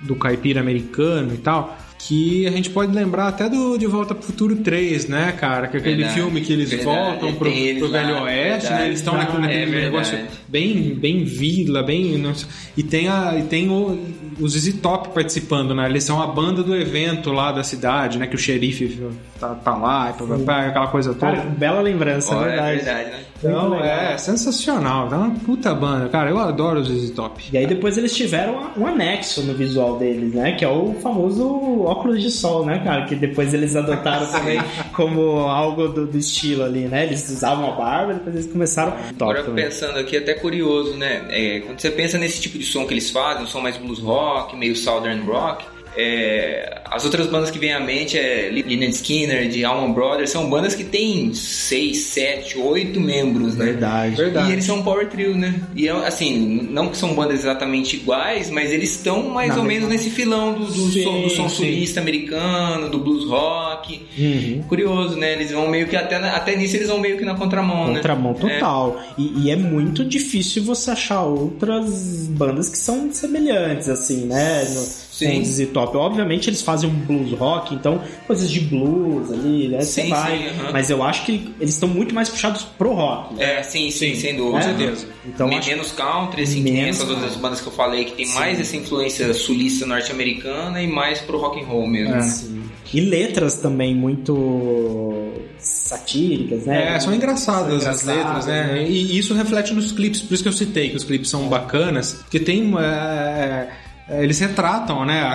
do 0.03 0.15
caipira 0.15 0.61
americano 0.61 1.35
e 1.35 1.39
tal. 1.39 1.77
Que 2.09 2.47
a 2.47 2.51
gente 2.51 2.71
pode 2.71 2.93
lembrar 2.93 3.29
até 3.29 3.49
do 3.49 3.77
De 3.77 3.87
Volta 3.87 4.15
pro 4.15 4.25
Futuro 4.25 4.57
3, 4.57 5.07
né, 5.07 5.33
cara? 5.39 5.69
Que 5.69 5.77
é 5.77 5.81
aquele 5.81 5.97
Verdade, 5.97 6.15
filme 6.19 6.41
que 6.41 6.53
eles 6.53 6.71
verdade. 6.71 6.97
voltam 6.97 7.35
pro, 7.35 7.49
Tem 7.51 7.59
eles 7.67 7.83
pro 7.83 7.91
lá, 7.93 8.03
Velho 8.03 8.23
Oeste, 8.23 8.51
verdade. 8.63 8.75
né? 8.83 8.87
Eles 8.87 8.99
estão 8.99 9.15
naquele, 9.17 9.43
É 9.47 9.61
naquele 9.67 9.81
negócio 9.83 10.19
bem, 10.49 10.95
bem 10.95 11.25
vila, 11.25 11.83
bem. 11.83 12.17
não 12.19 12.33
E 12.77 12.83
tem, 12.83 13.09
a, 13.09 13.37
e 13.39 13.43
tem 13.43 13.69
o, 13.69 13.99
os 14.41 14.53
ZZ 14.55 14.75
Top 14.81 15.11
participando, 15.11 15.75
né? 15.75 15.89
Eles 15.89 16.03
são 16.03 16.21
a 16.23 16.27
banda 16.27 16.63
do 16.63 16.75
evento 16.75 17.31
lá 17.33 17.53
da 17.53 17.63
cidade, 17.63 18.19
né? 18.19 18.27
Que 18.27 18.35
o 18.35 18.39
xerife 18.39 18.99
tá, 19.39 19.55
tá 19.55 19.77
lá, 19.77 20.11
e 20.11 20.19
pá, 20.19 20.27
pá, 20.27 20.39
pá, 20.45 20.67
aquela 20.67 20.87
coisa 20.89 21.13
toda. 21.15 21.33
Cara, 21.37 21.43
bela 21.51 21.81
lembrança, 21.81 22.35
Ó, 22.35 22.41
é 22.45 22.47
é 22.47 22.49
verdade. 22.51 22.77
verdade, 22.77 23.11
né? 23.11 23.19
Então, 23.43 23.83
é 23.83 24.17
sensacional. 24.19 25.09
É 25.13 25.17
uma 25.17 25.31
puta 25.31 25.75
banda. 25.75 26.09
Cara, 26.09 26.31
eu 26.31 26.39
adoro 26.39 26.81
os 26.81 26.89
ZZ 26.89 27.11
Top. 27.11 27.43
E 27.53 27.57
aí 27.57 27.67
depois 27.67 27.97
eles 27.97 28.15
tiveram 28.15 28.71
um 28.77 28.87
anexo 28.87 29.43
no 29.43 29.55
visual 29.55 29.99
deles, 29.99 30.35
né? 30.35 30.53
Que 30.53 30.65
é 30.65 30.69
o 30.69 30.95
famoso 31.03 31.83
óculos 31.83 32.23
de 32.23 32.31
sol, 32.31 32.65
né, 32.65 32.81
cara? 32.85 33.07
Que 33.07 33.15
depois 33.15 33.55
eles 33.55 33.75
adotaram 33.75 34.27
também 34.31 34.61
como 34.95 35.41
algo 35.41 35.89
do, 35.89 36.07
do 36.07 36.19
estilo 36.19 36.65
ali, 36.65 36.87
né? 36.87 37.05
Eles 37.07 37.29
usavam 37.31 37.73
a 37.73 37.77
barba, 37.77 38.15
depois 38.15 38.35
eles 38.37 38.53
começaram... 38.53 38.93
Top 39.19 39.31
Agora 39.31 39.45
também. 39.45 39.65
pensando 39.65 39.99
aqui, 39.99 40.17
até 40.17 40.35
curioso, 40.35 40.95
né? 40.97 41.25
É, 41.31 41.61
quando 41.61 41.81
você 41.81 41.91
pensa 41.91 42.19
nesse 42.19 42.41
tipo 42.41 42.59
de 42.59 42.65
som 42.65 42.87
que 42.87 42.93
eles 42.93 43.11
fazem, 43.11 43.45
um 43.45 43.47
som 43.47 43.61
mais 43.61 43.77
blues 43.77 43.99
rock, 43.99 44.57
meio 44.57 44.77
southern 44.77 45.23
rock, 45.25 45.65
é, 45.97 46.80
as 46.91 47.05
outras 47.05 47.29
bandas 47.29 47.51
que 47.51 47.59
vêm 47.59 47.73
à 47.73 47.79
mente 47.81 48.19
é 48.19 48.51
Lynyrd 48.51 48.95
Skinner, 48.95 49.49
de 49.49 49.65
Allman 49.65 49.93
Brothers, 49.93 50.31
são 50.31 50.51
bandas 50.51 50.75
que 50.75 50.83
têm 50.83 51.33
6, 51.33 51.97
7, 51.97 52.59
8 52.59 53.01
membros, 53.01 53.55
né? 53.55 53.67
Verdade. 53.67 54.17
Verdade. 54.17 54.51
E 54.51 54.53
eles 54.53 54.65
são 54.65 54.79
um 54.79 54.83
power 54.83 55.09
trio, 55.09 55.37
né? 55.37 55.55
E 55.77 55.87
é, 55.87 55.93
assim, 55.93 56.67
não 56.71 56.89
que 56.89 56.97
são 56.97 57.15
bandas 57.15 57.41
exatamente 57.41 57.97
iguais, 57.97 58.51
mas 58.51 58.73
eles 58.73 58.91
estão 58.97 59.23
mais 59.29 59.51
Na 59.51 59.59
ou 59.59 59.65
menos 59.65 59.89
nesse 59.89 60.11
filão 60.11 60.53
do, 60.53 60.67
do 60.67 60.91
Sim, 60.91 61.05
som, 61.05 61.23
do 61.23 61.31
som 61.31 61.49
sulista 61.49 62.01
americano, 62.01 62.89
do 62.89 62.99
blues 62.99 63.25
rock. 63.29 64.03
Uhum. 64.19 64.63
Curioso, 64.69 65.17
né? 65.17 65.35
Eles 65.35 65.53
vão 65.53 65.69
meio 65.69 65.87
que 65.87 65.97
até, 65.97 66.17
até 66.17 66.57
nisso 66.57 66.77
eles 66.77 66.89
vão 66.89 66.99
meio 66.99 67.17
que 67.17 67.25
na 67.25 67.35
contramão, 67.35 67.89
né? 67.89 67.97
Contramão 67.97 68.33
É. 68.33 68.55
total. 68.55 69.01
E, 69.17 69.45
e 69.45 69.51
é 69.51 69.57
muito 69.57 70.05
difícil 70.05 70.65
você 70.65 70.91
achar 70.91 71.23
outras 71.23 72.27
bandas 72.31 72.69
que 72.69 72.79
são 72.79 73.13
semelhantes, 73.13 73.89
assim, 73.89 74.27
né? 74.27 74.65
No, 74.65 75.10
Sim. 75.27 75.45
ZZ 75.45 75.69
Top. 75.73 75.97
Obviamente 75.97 76.49
eles 76.51 76.63
fazem 76.63 76.89
um 76.89 76.93
blues 76.95 77.33
rock, 77.39 77.75
então 77.75 78.01
coisas 78.27 78.51
de 78.51 78.61
blues 78.61 79.31
ali, 79.31 79.69
né? 79.69 79.81
Sim, 79.83 80.09
vai. 80.11 80.39
sim, 80.39 80.47
aham. 80.49 80.73
Mas 80.73 80.91
eu 80.91 81.03
acho 81.03 81.25
que 81.25 81.55
eles 81.61 81.75
estão 81.75 81.89
muito 81.89 82.15
mais 82.15 82.29
puxados 82.29 82.63
pro 82.63 82.93
rock. 82.93 83.35
né? 83.35 83.59
É, 83.59 83.63
sim, 83.63 83.91
sim, 83.91 84.15
sem 84.15 84.37
dúvida. 84.37 84.57
Com 84.59 84.63
certeza. 84.63 85.07
Então 85.27 85.49
menos 85.49 85.93
country, 85.93 86.43
assim, 86.43 86.65
que 86.65 86.71
Menos 86.73 86.97
essas 86.97 87.09
outras 87.09 87.25
country. 87.27 87.43
bandas 87.43 87.61
que 87.61 87.67
eu 87.67 87.73
falei, 87.73 88.05
que 88.05 88.13
tem 88.13 88.27
Sim. 88.27 88.35
mais 88.35 88.59
essa 88.61 88.77
influência 88.77 89.33
sulista 89.35 89.87
norte-americana 89.87 90.83
e 90.83 90.87
mais 90.87 91.21
pro 91.21 91.39
rock 91.39 91.61
and 91.61 91.67
roll 91.67 91.87
mesmo. 91.87 92.15
É. 92.15 92.23
Sim. 92.23 92.63
E 92.93 93.01
letras 93.01 93.57
também 93.57 93.95
muito 93.95 95.33
satíricas, 95.59 96.65
né? 96.67 96.97
É, 96.97 97.01
são 97.01 97.15
engraçadas 97.15 97.83
São 97.85 97.93
as 97.93 98.05
letras, 98.05 98.47
né? 98.47 98.85
E 98.89 99.17
isso 99.19 99.35
reflete 99.35 99.73
nos 99.75 99.93
clipes, 99.93 100.21
por 100.23 100.35
isso 100.35 100.43
que 100.43 100.49
eu 100.49 100.53
citei 100.53 100.91
que 100.91 100.97
os 100.97 101.05
clipes 101.05 101.31
são 101.31 101.49
bacanas, 101.49 102.15
porque 102.15 102.41
tem. 102.41 102.73
é, 102.79 102.83
é, 102.83 103.69
eles 104.11 104.39
retratam, 104.41 105.05
né, 105.05 105.21
a- 105.23 105.35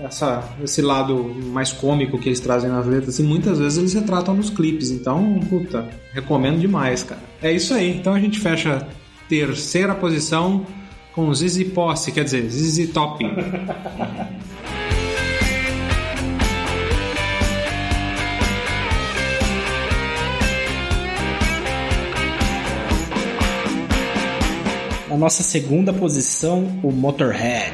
a- 0.00 0.04
essa, 0.04 0.42
esse 0.62 0.80
lado 0.82 1.34
mais 1.52 1.72
cômico 1.72 2.18
que 2.18 2.28
eles 2.28 2.40
trazem 2.40 2.70
nas 2.70 2.86
letras, 2.86 3.18
e 3.18 3.22
muitas 3.22 3.58
vezes 3.58 3.78
eles 3.78 3.94
retratam 3.94 4.34
nos 4.34 4.50
clipes, 4.50 4.90
então, 4.90 5.38
puta, 5.48 5.88
recomendo 6.12 6.58
demais, 6.58 7.02
cara. 7.02 7.20
É 7.42 7.52
isso 7.52 7.74
aí, 7.74 7.96
então 7.96 8.14
a 8.14 8.20
gente 8.20 8.38
fecha 8.38 8.86
terceira 9.28 9.94
posição 9.94 10.64
com 11.14 11.32
ZZ 11.34 11.64
Posse, 11.74 12.12
quer 12.12 12.24
dizer, 12.24 12.48
ZZ 12.50 12.90
Top. 12.92 13.24
Na 25.08 25.16
nossa 25.16 25.42
segunda 25.42 25.92
posição, 25.92 26.64
o 26.82 26.90
Motorhead. 26.90 27.72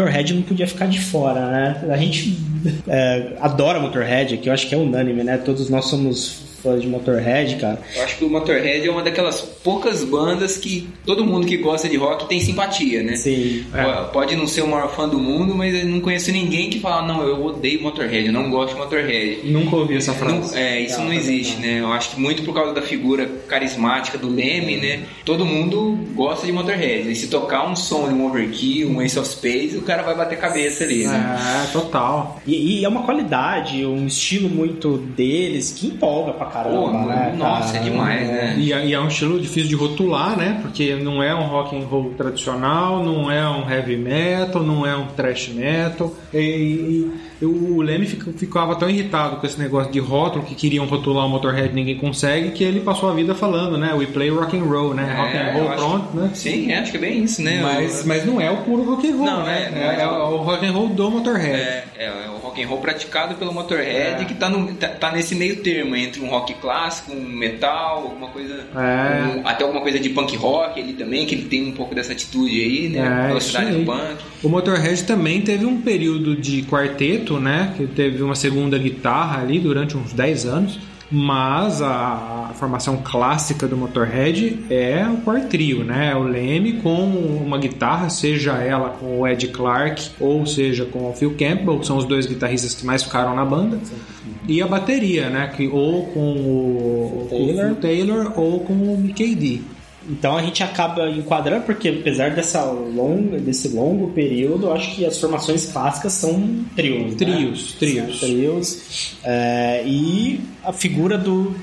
Motorhead 0.00 0.34
não 0.34 0.42
podia 0.42 0.66
ficar 0.66 0.86
de 0.86 0.98
fora, 1.00 1.46
né? 1.50 1.84
A 1.90 1.96
gente 1.96 2.38
é, 2.88 3.34
adora 3.40 3.78
Motorhead 3.78 4.34
aqui, 4.34 4.48
eu 4.48 4.52
acho 4.52 4.66
que 4.68 4.74
é 4.74 4.78
unânime, 4.78 5.22
né? 5.22 5.36
Todos 5.36 5.68
nós 5.68 5.86
somos 5.86 6.49
fãs 6.62 6.80
de 6.82 6.88
Motorhead, 6.88 7.56
cara. 7.56 7.78
Eu 7.96 8.02
acho 8.04 8.16
que 8.18 8.24
o 8.24 8.30
Motorhead 8.30 8.86
é 8.86 8.90
uma 8.90 9.02
daquelas 9.02 9.40
poucas 9.40 10.04
bandas 10.04 10.56
que 10.56 10.88
todo 11.06 11.24
mundo 11.24 11.46
que 11.46 11.56
gosta 11.56 11.88
de 11.88 11.96
rock 11.96 12.28
tem 12.28 12.40
simpatia, 12.40 13.02
né? 13.02 13.16
Sim. 13.16 13.64
P- 13.72 14.12
Pode 14.12 14.36
não 14.36 14.46
ser 14.46 14.62
o 14.62 14.66
maior 14.68 14.94
fã 14.94 15.08
do 15.08 15.18
mundo, 15.18 15.54
mas 15.54 15.74
eu 15.74 15.86
não 15.86 16.00
conheço 16.00 16.30
ninguém 16.32 16.70
que 16.70 16.80
fala, 16.80 17.06
não, 17.06 17.22
eu 17.22 17.44
odeio 17.44 17.82
Motorhead, 17.82 18.26
eu 18.26 18.32
não 18.32 18.50
gosto 18.50 18.74
de 18.74 18.80
Motorhead. 18.80 19.40
Nunca 19.44 19.76
ouvi 19.76 19.96
essa 19.96 20.12
frase. 20.12 20.52
Não- 20.54 20.58
é, 20.62 20.80
isso 20.80 20.98
Não, 20.98 21.06
não, 21.06 21.12
existe, 21.12 21.54
não. 21.54 21.62
né? 21.62 21.80
Eu 21.80 21.92
acho 21.92 22.10
que 22.10 22.20
muito 22.20 22.42
por 22.42 22.54
causa 22.54 22.72
da 22.74 22.82
figura 22.82 23.26
carismática 23.48 24.16
do 24.18 24.28
Leme, 24.28 24.76
né? 24.76 25.00
Todo 25.24 25.44
mundo 25.44 25.98
gosta 26.14 26.46
de 26.46 26.52
Motorhead. 26.52 27.10
E 27.10 27.14
se 27.14 27.28
tocar 27.28 27.68
um 27.70 27.74
som 27.76 28.08
de 28.08 28.14
um 28.14 28.26
Overkill, 28.26 28.88
um 28.90 29.02
Ace 29.02 29.18
of 29.18 29.28
Spades, 29.28 29.76
o 29.76 29.82
cara 29.82 30.02
vai 30.02 30.14
bater 30.16 30.38
cabeça 30.38 30.84
ali, 30.84 31.06
né? 31.06 31.36
É, 31.68 31.72
total. 31.72 32.40
E, 32.46 32.80
e 32.80 32.84
é 32.84 32.88
uma 32.88 33.02
qualidade, 33.02 33.84
um 33.84 34.06
estilo 34.06 34.48
muito 34.48 34.98
deles 34.98 35.72
que 35.72 35.86
empolga 35.88 36.32
pra 36.32 36.46
caramba. 36.52 36.76
Pô, 36.76 36.90
né, 36.92 37.34
nossa, 37.36 37.72
cara? 37.74 37.78
é 37.86 37.90
demais, 37.90 38.28
né? 38.28 38.54
E, 38.58 38.72
é- 38.72 38.86
e 38.86 38.92
é 38.94 39.00
um 39.00 39.08
estilo 39.08 39.40
difícil 39.40 39.68
de 39.68 39.74
rotular, 39.74 40.36
né? 40.36 40.58
Porque 40.62 40.94
não 40.96 41.22
é 41.22 41.34
um 41.34 41.46
rock 41.46 41.76
and 41.76 41.84
roll 41.86 42.10
tradicional, 42.16 43.02
não 43.02 43.30
é 43.30 43.48
um 43.48 43.68
heavy 43.70 43.96
metal, 43.96 44.62
não 44.62 44.86
é 44.86 44.96
um 44.96 45.06
thrash 45.06 45.48
metal. 45.48 46.14
E, 46.32 46.38
e- 46.38 47.10
e 47.42 47.44
o 47.46 47.80
Leme 47.80 48.06
fica- 48.06 48.30
ficava 48.36 48.76
tão 48.76 48.88
irritado 48.90 49.36
com 49.36 49.46
esse 49.46 49.58
negócio 49.58 49.90
de 49.90 49.98
rótulo 49.98 50.44
que 50.44 50.54
queriam 50.54 50.84
rotular 50.86 51.24
o 51.26 51.28
Motorhead 51.28 51.70
e 51.70 51.74
ninguém 51.74 51.96
consegue 51.96 52.50
que 52.50 52.62
ele 52.62 52.80
passou 52.80 53.08
a 53.10 53.14
vida 53.14 53.34
falando, 53.34 53.78
né? 53.78 53.94
We 53.94 54.06
play 54.06 54.28
rock 54.30 54.56
and 54.58 54.64
roll, 54.64 54.92
né? 54.94 55.04
rock 55.16 55.36
and 55.36 55.40
É, 55.40 55.52
roll 55.52 55.62
eu 55.62 55.70
acho- 55.70 55.84
pronto, 55.88 56.16
né? 56.16 56.30
Sim, 56.34 56.70
é, 56.72 56.78
acho 56.80 56.90
que 56.90 56.96
é 56.98 57.00
bem 57.00 57.24
isso, 57.24 57.40
né? 57.42 57.60
Mas, 57.62 58.04
mas 58.04 58.26
não 58.26 58.40
é 58.40 58.50
o 58.50 58.58
puro 58.58 58.82
rock 58.84 59.08
and 59.10 59.16
roll, 59.16 59.24
Não, 59.26 59.42
né? 59.44 59.70
é, 59.74 60.00
É, 60.00 60.02
é. 60.02 60.06
o 60.06 60.36
rock 60.36 60.66
and 60.66 60.72
roll 60.72 60.88
do 60.88 61.10
Motorhead. 61.10 61.84
É, 62.02 62.06
é, 62.06 62.30
o 62.30 62.38
rock 62.38 62.62
and 62.62 62.66
roll 62.66 62.78
praticado 62.80 63.34
pelo 63.34 63.52
Motorhead 63.52 64.22
É. 64.22 64.24
que 64.24 64.32
tá, 64.32 64.48
no, 64.48 64.72
tá, 64.72 64.88
tá 64.88 65.12
nesse 65.12 65.34
meio 65.34 65.56
termo 65.56 65.94
entre 65.94 66.18
um 66.22 66.28
rock 66.28 66.54
clássico, 66.54 67.12
um 67.12 67.20
metal, 67.28 68.04
alguma 68.04 68.28
coisa. 68.28 68.64
É. 68.74 69.36
um- 69.36 69.46
até 69.46 69.64
alguma 69.64 69.82
coisa 69.82 70.00
de 70.00 70.08
punk 70.08 70.34
rock 70.34 70.80
ele 70.80 70.94
também, 70.94 71.26
que 71.26 71.34
ele 71.34 71.44
tem 71.44 71.68
um 71.68 71.72
pouco 71.72 71.94
dessa 71.94 72.12
atitude 72.12 72.58
aí, 72.58 72.88
né? 72.88 73.24
É, 73.24 73.28
velocidade 73.28 73.72
do 73.72 73.84
punk. 73.84 74.16
O 74.42 74.48
Motorhead 74.48 75.04
também 75.04 75.42
teve 75.42 75.66
um 75.66 75.82
período 75.82 76.34
de 76.34 76.62
quarteto, 76.62 77.38
né? 77.38 77.74
Que 77.76 77.86
teve 77.86 78.22
uma 78.22 78.34
segunda 78.34 78.78
guitarra 78.78 79.42
ali 79.42 79.58
durante 79.60 79.94
uns 79.94 80.14
10 80.14 80.46
anos. 80.46 80.78
Mas 81.10 81.82
a, 81.82 82.48
a 82.50 82.54
formação 82.54 82.98
clássica 83.02 83.66
do 83.66 83.76
Motorhead 83.76 84.64
é 84.70 85.04
o 85.08 85.16
quartrio, 85.18 85.82
né? 85.82 86.14
O 86.14 86.22
Leme 86.22 86.74
com 86.74 87.04
uma 87.04 87.58
guitarra, 87.58 88.08
seja 88.08 88.52
ela 88.52 88.90
com 88.90 89.18
o 89.18 89.26
Ed 89.26 89.48
Clark 89.48 90.10
ou 90.20 90.46
seja 90.46 90.84
com 90.84 91.10
o 91.10 91.12
Phil 91.12 91.34
Campbell, 91.36 91.80
que 91.80 91.86
são 91.86 91.96
os 91.96 92.04
dois 92.04 92.26
guitarristas 92.26 92.74
que 92.74 92.86
mais 92.86 93.02
ficaram 93.02 93.34
na 93.34 93.44
banda. 93.44 93.78
E 94.46 94.62
a 94.62 94.66
bateria, 94.66 95.28
né? 95.28 95.48
Que, 95.48 95.66
ou 95.66 96.06
com 96.06 96.32
o, 96.32 97.26
Taylor. 97.28 97.72
o 97.72 97.74
Taylor 97.74 98.32
ou 98.36 98.60
com 98.60 98.72
o 98.72 98.98
Mickey 98.98 99.34
D. 99.34 99.60
Então 100.08 100.36
a 100.36 100.42
gente 100.42 100.62
acaba 100.62 101.08
enquadrando, 101.10 101.64
porque 101.64 101.88
apesar 101.88 102.30
dessa 102.30 102.64
longa, 102.64 103.38
desse 103.38 103.68
longo 103.68 104.08
período, 104.12 104.66
eu 104.66 104.72
acho 104.72 104.94
que 104.96 105.04
as 105.04 105.18
formações 105.18 105.66
clássicas 105.66 106.14
são 106.14 106.64
trios. 106.74 107.12
né? 107.12 107.16
Trios, 107.18 107.72
trios. 107.74 108.18
São 108.20 108.28
trios. 108.28 109.16
É, 109.22 109.82
e 109.86 110.40
a 110.64 110.72
figura 110.72 111.18
do 111.18 111.54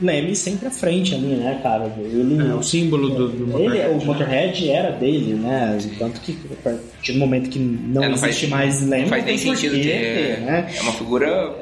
Leme 0.00 0.36
sempre 0.36 0.68
à 0.68 0.70
frente 0.70 1.14
ali, 1.14 1.26
né, 1.36 1.58
cara? 1.62 1.90
Ele, 1.98 2.38
É, 2.50 2.54
o 2.54 2.62
símbolo 2.62 3.08
do, 3.08 3.28
do 3.28 3.44
ele, 3.58 3.78
Motorhead. 3.80 3.88
o 4.02 4.04
Motorhead 4.06 4.70
era 4.70 4.90
dele, 4.92 5.32
né? 5.32 5.78
Tanto 5.98 6.20
que 6.20 6.36
a 6.52 6.62
partir 6.62 7.12
do 7.14 7.18
momento 7.18 7.48
que 7.48 7.58
não, 7.58 8.04
É, 8.04 8.08
não 8.08 8.14
existe 8.14 8.46
faz- 8.46 8.50
mais 8.78 8.86
Leme, 8.86 9.02
Não 9.04 9.08
faz 9.08 9.24
nem 9.24 9.38
sentido 9.38 9.72
porquê 9.72 9.88
ter. 9.88 10.40
né? 10.42 10.68
É 10.76 10.82
uma 10.82 10.92
figura. 10.92 11.54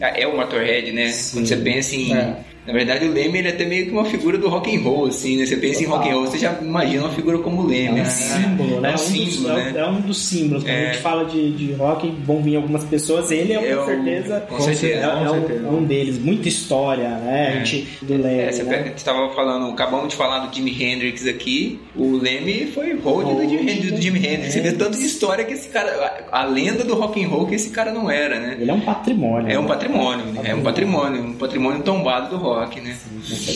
É 0.00 0.22
é 0.22 0.26
o 0.26 0.36
Motorhead, 0.36 0.90
né? 0.92 1.12
Quando 1.32 1.46
você 1.46 1.56
pensa 1.56 1.94
em. 1.94 2.12
É. 2.14 2.36
Na 2.68 2.74
verdade, 2.74 3.06
o 3.06 3.12
Leme 3.12 3.38
ele 3.38 3.48
é 3.48 3.50
até 3.50 3.64
meio 3.64 3.86
que 3.86 3.92
uma 3.92 4.04
figura 4.04 4.36
do 4.36 4.46
rock 4.48 4.76
and 4.76 4.80
roll, 4.82 5.06
assim, 5.06 5.38
né? 5.38 5.46
Você 5.46 5.56
pensa 5.56 5.82
em 5.82 5.86
rock 5.86 6.06
and 6.08 6.12
roll, 6.12 6.26
você 6.26 6.38
já 6.38 6.52
imagina 6.60 7.04
uma 7.04 7.14
figura 7.14 7.38
como 7.38 7.62
o 7.62 7.72
É 7.72 7.76
Leme, 7.88 8.00
um 8.00 8.02
assim, 8.02 8.42
símbolo, 8.42 8.80
né? 8.82 8.90
É 8.90 8.94
um 8.94 8.98
símbolo, 8.98 9.54
dos, 9.54 9.64
né? 9.64 9.72
é 9.76 9.86
um 9.86 10.00
dos 10.02 10.18
símbolos. 10.18 10.64
Quando 10.64 10.74
É. 10.74 10.82
a 10.88 10.92
gente 10.92 11.02
fala 11.02 11.24
de, 11.24 11.50
de 11.52 11.72
rock, 11.72 12.10
vão 12.26 12.42
vir 12.42 12.56
algumas 12.56 12.84
pessoas. 12.84 13.30
Ele 13.30 13.54
é, 13.54 13.72
É 13.72 13.74
com 13.76 13.82
o- 13.82 13.86
certeza. 13.86 14.40
com 14.48 14.60
certeza, 14.60 15.06
é, 15.06 15.10
com 15.10 15.16
é 15.24 15.30
um, 15.30 15.34
certeza. 15.40 15.66
é 15.66 15.70
um 15.70 15.82
deles. 15.84 16.18
Muita 16.18 16.48
história, 16.48 17.08
né? 17.08 17.48
A 17.54 17.64
gente, 17.64 17.88
do 18.02 18.12
Leme. 18.12 18.38
É, 18.40 18.52
você 18.52 18.62
né? 18.62 18.70
pega, 18.70 18.84
a 18.84 18.88
gente 18.88 19.04
tava 19.04 19.34
falando, 19.34 19.72
acabamos 19.72 20.08
de 20.10 20.16
falar 20.16 20.40
do 20.46 20.54
Jimi 20.54 20.82
Hendrix 20.84 21.26
aqui. 21.26 21.80
O 21.96 22.16
Leme 22.18 22.66
foi 22.66 22.94
hold 22.98 23.26
do 23.34 23.48
Jimi, 23.48 23.62
Hendrix- 23.72 23.92
do 23.92 24.00
Jimi 24.02 24.18
Hendrix. 24.18 24.52
Você 24.52 24.60
vê 24.60 24.72
de 24.72 25.04
história 25.06 25.44
que 25.44 25.54
esse 25.54 25.68
cara. 25.70 25.88
A, 26.30 26.42
a 26.42 26.44
lenda 26.44 26.84
do 26.84 26.94
rock 26.94 27.24
and 27.24 27.28
roll 27.28 27.46
que 27.46 27.54
esse 27.54 27.70
cara 27.70 27.92
não 27.92 28.10
era, 28.10 28.38
né? 28.38 28.56
Ele 28.60 28.70
é 28.70 28.74
um 28.74 28.80
patrimônio. 28.80 29.50
É 29.50 29.58
um 29.58 29.62
né? 29.62 29.68
patrimônio, 29.68 30.26
né? 30.26 30.40
é 30.44 30.54
um 30.54 30.62
patrimônio, 30.62 31.22
um 31.22 31.32
patrimônio 31.32 31.82
tombado 31.82 32.28
do 32.30 32.36
rock, 32.36 32.57
né? 32.80 32.96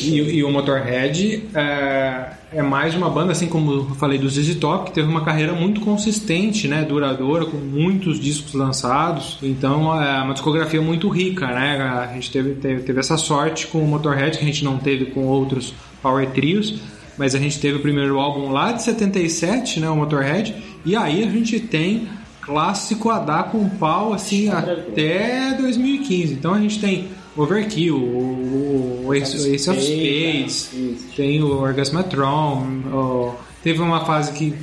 E, 0.02 0.36
e 0.36 0.44
o 0.44 0.50
Motorhead 0.50 1.48
é, 1.54 2.32
é 2.52 2.62
mais 2.62 2.94
uma 2.94 3.08
banda, 3.08 3.32
assim 3.32 3.46
como 3.46 3.72
eu 3.72 3.84
falei 3.96 4.18
do 4.18 4.28
ZZ 4.28 4.54
Top, 4.56 4.86
que 4.86 4.92
teve 4.92 5.08
uma 5.08 5.24
carreira 5.24 5.52
muito 5.52 5.80
consistente, 5.80 6.68
né, 6.68 6.84
duradoura, 6.84 7.46
com 7.46 7.56
muitos 7.56 8.20
discos 8.20 8.54
lançados. 8.54 9.38
Então 9.42 10.00
é 10.00 10.22
uma 10.22 10.34
discografia 10.34 10.80
muito 10.80 11.08
rica, 11.08 11.46
né? 11.46 11.80
A 11.80 12.12
gente 12.14 12.30
teve, 12.30 12.54
teve, 12.54 12.82
teve 12.82 13.00
essa 13.00 13.16
sorte 13.16 13.66
com 13.66 13.78
o 13.78 13.86
Motorhead 13.86 14.38
que 14.38 14.44
a 14.44 14.46
gente 14.46 14.64
não 14.64 14.78
teve 14.78 15.06
com 15.06 15.26
outros 15.26 15.74
power 16.02 16.28
trios. 16.30 16.80
Mas 17.16 17.34
a 17.34 17.38
gente 17.38 17.60
teve 17.60 17.76
o 17.76 17.80
primeiro 17.80 18.18
álbum 18.18 18.50
lá 18.50 18.72
de 18.72 18.82
77, 18.82 19.80
né, 19.80 19.88
o 19.88 19.96
Motorhead, 19.96 20.54
e 20.84 20.96
aí 20.96 21.22
a 21.22 21.30
gente 21.30 21.60
tem 21.60 22.08
clássico 22.40 23.10
a 23.10 23.18
dar 23.18 23.44
com 23.44 23.68
pau 23.68 24.12
assim 24.12 24.48
até 24.48 25.54
2015. 25.54 26.34
Então 26.34 26.54
a 26.54 26.60
gente 26.60 26.80
tem 26.80 27.08
Overkill, 27.36 27.96
o, 27.96 29.04
o 29.06 29.14
Ace, 29.14 29.54
Ace 29.54 29.70
of 29.70 29.80
Spades, 29.80 30.70
tem 31.16 31.42
o 31.42 31.60
Orgasmatron, 31.60 32.66
o- 32.92 33.34
teve 33.62 33.80
uma 33.80 34.04
fase 34.04 34.32
que 34.32 34.54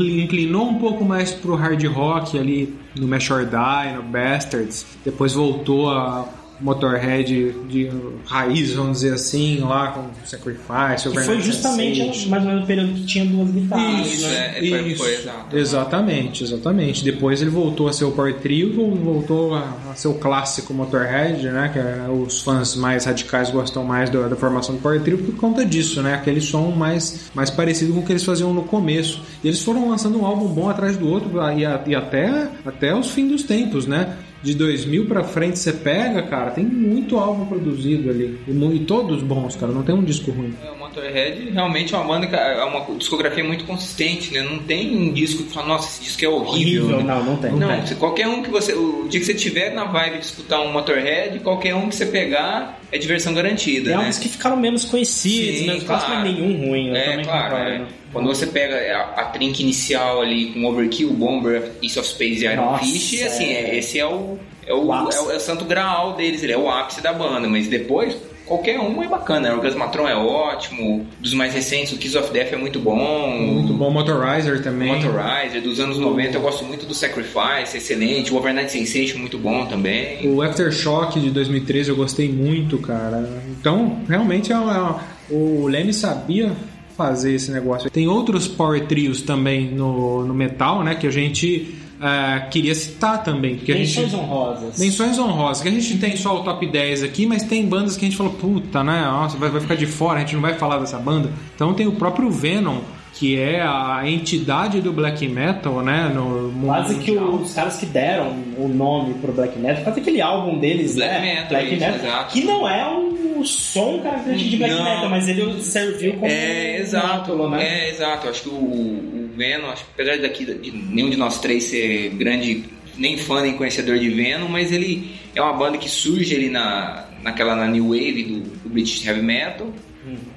inclinou 0.00 0.68
um 0.68 0.78
pouco 0.78 1.04
mais 1.04 1.32
pro 1.32 1.54
hard 1.54 1.84
rock 1.86 2.38
ali 2.38 2.74
no 2.98 3.06
Mesh 3.06 3.30
or 3.30 3.44
Die, 3.44 3.92
no 3.96 4.02
Bastards, 4.04 4.86
depois 5.04 5.32
voltou 5.34 5.90
a 5.90 6.28
Motorhead 6.60 7.52
de 7.68 7.90
raiz, 8.26 8.72
vamos 8.74 8.98
dizer 9.00 9.14
assim, 9.14 9.58
lá 9.60 9.88
com 9.92 10.04
Sacrifice, 10.26 11.08
Que 11.10 11.20
foi 11.24 11.40
justamente 11.40 11.98
Sensation. 12.00 12.28
mais 12.30 12.42
ou 12.42 12.48
menos 12.48 12.64
o 12.64 12.66
período 12.66 12.92
que 12.94 13.04
tinha 13.06 13.24
duas 13.24 13.50
guitarras. 13.50 14.06
Isso, 14.06 14.26
né? 14.26 14.58
é, 14.58 14.68
foi- 14.68 14.88
isso. 14.88 15.02
foi 15.04 15.14
exato. 15.14 15.56
Exatamente, 15.56 16.44
exatamente. 16.44 17.04
Depois 17.04 17.40
ele 17.40 17.50
voltou 17.50 17.88
a 17.88 17.92
ser 17.92 18.04
o 18.04 18.10
Power 18.12 18.34
Trio, 18.36 18.94
voltou 18.96 19.54
a, 19.54 19.72
a 19.90 19.94
ser 19.94 20.08
o 20.08 20.14
clássico 20.14 20.74
Motorhead, 20.74 21.42
né? 21.48 21.70
Que 21.72 21.78
é, 21.78 22.06
os 22.10 22.40
fãs 22.42 22.74
mais 22.74 23.04
radicais 23.04 23.50
gostam 23.50 23.84
mais 23.84 24.10
da, 24.10 24.28
da 24.28 24.36
formação 24.36 24.74
do 24.74 24.80
Power 24.80 25.00
Trio 25.00 25.18
por 25.18 25.34
conta 25.36 25.64
disso, 25.64 26.02
né? 26.02 26.14
Aquele 26.14 26.40
som 26.40 26.70
mais, 26.70 27.30
mais 27.34 27.50
parecido 27.50 27.92
com 27.92 28.00
o 28.00 28.02
que 28.04 28.12
eles 28.12 28.24
faziam 28.24 28.52
no 28.52 28.64
começo. 28.64 29.22
E 29.42 29.48
eles 29.48 29.62
foram 29.62 29.88
lançando 29.88 30.20
um 30.20 30.26
álbum 30.26 30.46
bom 30.48 30.68
atrás 30.68 30.96
do 30.96 31.08
outro 31.08 31.30
e, 31.56 31.64
a- 31.64 31.80
e 31.86 31.94
até, 31.94 32.48
até 32.66 32.94
os 32.94 33.10
fins 33.10 33.28
dos 33.30 33.42
tempos, 33.44 33.86
né? 33.86 34.16
De 34.42 34.54
2000 34.54 35.06
pra 35.06 35.24
frente 35.24 35.58
você 35.58 35.72
pega, 35.72 36.22
cara, 36.22 36.50
tem 36.52 36.64
muito 36.64 37.18
álbum 37.18 37.46
produzido 37.46 38.08
ali. 38.08 38.38
E, 38.46 38.52
e 38.52 38.78
todos 38.80 39.22
bons, 39.22 39.56
cara, 39.56 39.72
não 39.72 39.82
tem 39.82 39.94
um 39.94 40.04
disco 40.04 40.30
ruim. 40.30 40.54
É, 40.64 40.70
O 40.70 40.76
Motorhead 40.98 41.50
realmente 41.50 41.94
é 41.94 41.98
uma 41.98 42.06
banda 42.06 42.26
que 42.26 42.34
é 42.34 42.64
uma 42.64 42.84
discografia 42.96 43.44
muito 43.44 43.64
consistente, 43.64 44.32
né? 44.32 44.42
Não 44.42 44.58
tem 44.58 44.96
um 44.96 45.12
disco 45.12 45.44
que 45.44 45.52
fala, 45.52 45.68
nossa, 45.68 45.88
esse 45.88 46.04
disco 46.04 46.24
é 46.24 46.28
horrível. 46.28 46.84
Horrível, 46.84 46.98
né? 46.98 47.14
não, 47.14 47.24
não 47.24 47.36
tem. 47.36 47.52
Não, 47.52 47.86
se 47.86 47.94
qualquer 47.94 48.26
um 48.26 48.42
que 48.42 48.50
você. 48.50 48.72
O 48.72 49.06
dia 49.08 49.20
que 49.20 49.26
você 49.26 49.34
tiver 49.34 49.72
na 49.72 49.84
vibe 49.84 50.18
de 50.18 50.26
escutar 50.26 50.60
um 50.60 50.72
Motorhead, 50.72 51.38
qualquer 51.40 51.74
um 51.74 51.88
que 51.88 51.94
você 51.94 52.06
pegar 52.06 52.80
é 52.90 52.98
diversão 52.98 53.32
garantida. 53.32 53.84
Tem 53.84 53.92
né? 53.92 53.98
alguns 53.98 54.18
que 54.18 54.28
ficaram 54.28 54.56
menos 54.56 54.84
conhecidos, 54.84 55.60
Sim, 55.60 55.86
quase 55.86 56.06
não 56.08 56.18
é 56.18 56.22
claro. 56.22 56.32
nenhum 56.32 56.68
ruim. 56.68 56.96
É, 56.96 57.22
claro. 57.22 57.56
concordo. 57.56 57.70
é. 57.70 57.86
Quando 58.12 58.26
você 58.26 58.46
pega 58.46 58.96
a, 58.96 59.20
a 59.20 59.24
trinca 59.26 59.60
inicial 59.60 60.22
ali 60.22 60.52
com 60.52 60.64
Overkill, 60.64 61.12
Bomber, 61.12 61.72
Ace 61.82 61.98
of 61.98 62.08
Space 62.08 62.42
e 62.42 62.46
Iron 62.46 62.64
Nossa, 62.64 62.84
Fist, 62.84 63.22
assim, 63.22 63.44
é. 63.44 63.70
é, 63.70 63.78
esse 63.78 63.98
é 63.98 64.06
o, 64.06 64.38
é 64.66 64.72
o, 64.72 64.92
é 64.92 65.20
o, 65.20 65.30
é 65.32 65.36
o 65.36 65.40
santo 65.40 65.66
graal 65.66 66.14
deles, 66.14 66.42
ele 66.42 66.54
é 66.54 66.58
o 66.58 66.70
ápice 66.70 67.02
da 67.02 67.12
banda, 67.12 67.46
mas 67.46 67.68
depois 67.68 68.16
qualquer 68.48 68.80
um 68.80 69.02
é 69.02 69.06
bacana. 69.08 69.52
O 69.52 69.56
Orgasmatron 69.58 70.08
é 70.08 70.16
ótimo, 70.16 71.06
dos 71.20 71.34
mais 71.34 71.52
recentes, 71.54 71.92
o 71.92 71.98
Kiss 71.98 72.16
of 72.16 72.32
Death 72.32 72.52
é 72.52 72.56
muito 72.56 72.80
bom. 72.80 73.30
Muito 73.30 73.72
bom 73.74 73.90
Motorizer 73.90 74.62
também. 74.62 74.88
Motorizer, 74.88 75.62
dos 75.62 75.78
anos 75.78 75.98
90 75.98 76.36
eu 76.36 76.40
gosto 76.40 76.64
muito 76.64 76.86
do 76.86 76.94
Sacrifice, 76.94 77.76
excelente. 77.76 78.32
O 78.32 78.36
Overnight 78.36 78.72
Sensation, 78.72 79.18
muito 79.18 79.38
bom 79.38 79.66
também. 79.66 80.26
O 80.28 80.42
Aftershock 80.42 81.20
de 81.20 81.30
2013 81.30 81.90
eu 81.90 81.96
gostei 81.96 82.28
muito, 82.28 82.78
cara. 82.78 83.28
Então, 83.50 84.00
realmente, 84.08 84.52
é 84.52 84.56
uma- 84.58 85.00
o 85.30 85.66
Leme 85.68 85.92
sabia 85.92 86.52
fazer 86.96 87.34
esse 87.34 87.50
negócio. 87.52 87.88
Tem 87.90 88.08
outros 88.08 88.48
power 88.48 88.84
trios 88.86 89.22
também 89.22 89.66
no, 89.70 90.24
no 90.24 90.34
metal, 90.34 90.82
né? 90.82 90.94
Que 90.96 91.06
a 91.06 91.10
gente 91.10 91.76
ah, 92.00 92.46
queria 92.50 92.74
citar 92.74 93.22
também. 93.22 93.56
Porque 93.56 93.72
a 93.72 93.76
Menções 93.76 94.10
gente... 94.10 94.20
honrosas. 94.20 94.78
Menções 94.78 95.18
honrosas, 95.18 95.62
que 95.62 95.68
a 95.68 95.72
gente 95.72 95.98
tem 95.98 96.16
só 96.16 96.40
o 96.40 96.44
top 96.44 96.66
10 96.66 97.02
aqui, 97.02 97.26
mas 97.26 97.42
tem 97.42 97.66
bandas 97.66 97.96
que 97.96 98.04
a 98.04 98.08
gente 98.08 98.16
falou, 98.16 98.32
puta, 98.34 98.82
né? 98.84 99.02
Nossa, 99.02 99.36
vai, 99.36 99.50
vai 99.50 99.60
ficar 99.60 99.74
de 99.76 99.86
fora, 99.86 100.18
a 100.18 100.20
gente 100.20 100.34
não 100.34 100.42
vai 100.42 100.54
falar 100.54 100.78
dessa 100.78 100.98
banda. 100.98 101.30
Então 101.54 101.74
tem 101.74 101.86
o 101.86 101.92
próprio 101.92 102.30
Venom, 102.30 102.78
que 103.14 103.38
é 103.38 103.60
a 103.62 104.02
entidade 104.04 104.80
do 104.80 104.92
black 104.92 105.26
metal, 105.26 105.82
né? 105.82 106.10
No 106.14 106.52
mundo 106.52 106.66
Quase 106.66 106.94
que 106.96 107.10
mundial. 107.12 107.34
os 107.42 107.52
caras 107.54 107.76
que 107.76 107.86
deram 107.86 108.36
o 108.56 108.68
nome 108.68 109.14
pro 109.14 109.32
Black 109.32 109.58
Metal, 109.58 109.82
quase 109.82 110.00
aquele 110.00 110.20
álbum 110.20 110.58
deles, 110.58 110.94
Black 110.94 111.12
né? 111.12 111.34
Metal, 111.34 111.48
Black 111.48 111.66
isso, 111.74 111.80
Metal, 111.80 111.98
exato. 111.98 112.32
que 112.32 112.44
não 112.44 112.68
é 112.68 112.88
um 112.88 113.18
o 113.38 113.44
som 113.46 114.00
característico 114.00 114.50
de 114.50 114.56
black 114.56 114.74
Não. 114.74 114.84
metal, 114.84 115.08
mas 115.10 115.28
ele 115.28 115.62
serviu 115.62 116.14
como 116.14 116.26
É, 116.26 116.76
um 116.78 116.82
exato. 116.82 117.48
né? 117.48 117.62
É, 117.62 117.90
exato. 117.90 118.28
Acho 118.28 118.42
que 118.42 118.48
o, 118.48 118.52
o 118.52 119.27
Venom, 119.38 119.68
acho 119.70 119.84
que 119.84 119.90
apesar 119.94 120.18
daqui 120.18 120.44
de 120.44 120.70
nenhum 120.72 121.08
de 121.08 121.16
nós 121.16 121.40
três 121.40 121.64
ser 121.64 122.10
grande, 122.10 122.64
nem 122.96 123.16
fã 123.16 123.40
nem 123.40 123.54
conhecedor 123.54 123.98
de 123.98 124.10
Venom, 124.10 124.48
mas 124.48 124.72
ele 124.72 125.12
é 125.34 125.40
uma 125.40 125.52
banda 125.52 125.78
que 125.78 125.88
surge 125.88 126.34
ali 126.34 126.50
na, 126.50 127.06
naquela 127.22 127.54
na 127.54 127.66
New 127.66 127.90
Wave 127.90 128.24
do, 128.24 128.40
do 128.40 128.68
British 128.68 129.06
Heavy 129.06 129.22
Metal. 129.22 129.72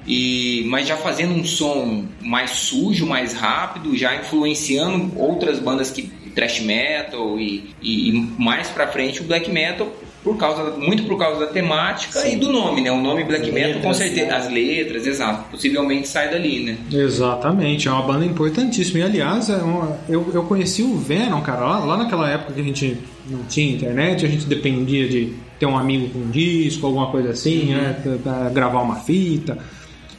E, 0.06 0.64
mas 0.66 0.86
já 0.86 0.96
fazendo 0.96 1.34
um 1.34 1.44
som 1.44 2.06
mais 2.20 2.50
sujo, 2.50 3.06
mais 3.06 3.32
rápido, 3.32 3.96
já 3.96 4.14
influenciando 4.16 5.18
outras 5.18 5.58
bandas 5.58 5.90
que 5.90 6.02
thrash 6.34 6.60
metal 6.60 7.38
e, 7.38 7.74
e, 7.80 8.10
e 8.10 8.12
mais 8.38 8.68
pra 8.68 8.88
frente 8.88 9.20
o 9.20 9.24
black 9.24 9.50
metal 9.50 9.92
por 10.24 10.36
causa 10.36 10.70
muito 10.78 11.02
por 11.04 11.18
causa 11.18 11.40
da 11.40 11.46
temática 11.46 12.20
Sim. 12.20 12.34
e 12.34 12.36
do 12.36 12.52
nome, 12.52 12.80
né? 12.80 12.92
O 12.92 13.00
nome 13.02 13.24
black 13.24 13.50
metal 13.50 13.82
com 13.82 13.92
certeza 13.92 14.26
né? 14.26 14.32
as 14.36 14.48
letras, 14.50 15.06
exato, 15.06 15.50
possivelmente 15.50 16.06
sai 16.06 16.30
dali, 16.30 16.60
né? 16.64 16.76
Exatamente, 16.92 17.88
é 17.88 17.90
uma 17.90 18.02
banda 18.02 18.24
importantíssima. 18.24 19.00
E 19.00 19.02
aliás, 19.02 19.50
é 19.50 19.56
uma- 19.56 19.98
eu, 20.08 20.30
eu 20.32 20.44
conheci 20.44 20.82
o 20.82 20.96
Venom, 20.96 21.40
cara, 21.40 21.60
lá, 21.66 21.78
lá 21.84 21.96
naquela 21.96 22.28
época 22.30 22.52
que 22.52 22.60
a 22.60 22.64
gente 22.64 22.98
não 23.28 23.42
tinha 23.44 23.74
internet, 23.74 24.24
a 24.24 24.28
gente 24.28 24.46
dependia 24.46 25.08
de 25.08 25.32
ter 25.58 25.66
um 25.66 25.76
amigo 25.76 26.08
com 26.10 26.18
um 26.20 26.30
disco, 26.30 26.86
alguma 26.86 27.08
coisa 27.10 27.30
assim, 27.30 27.66
né? 27.74 27.96
Pra, 28.02 28.16
pra 28.40 28.48
gravar 28.50 28.80
uma 28.82 28.96
fita. 28.96 29.58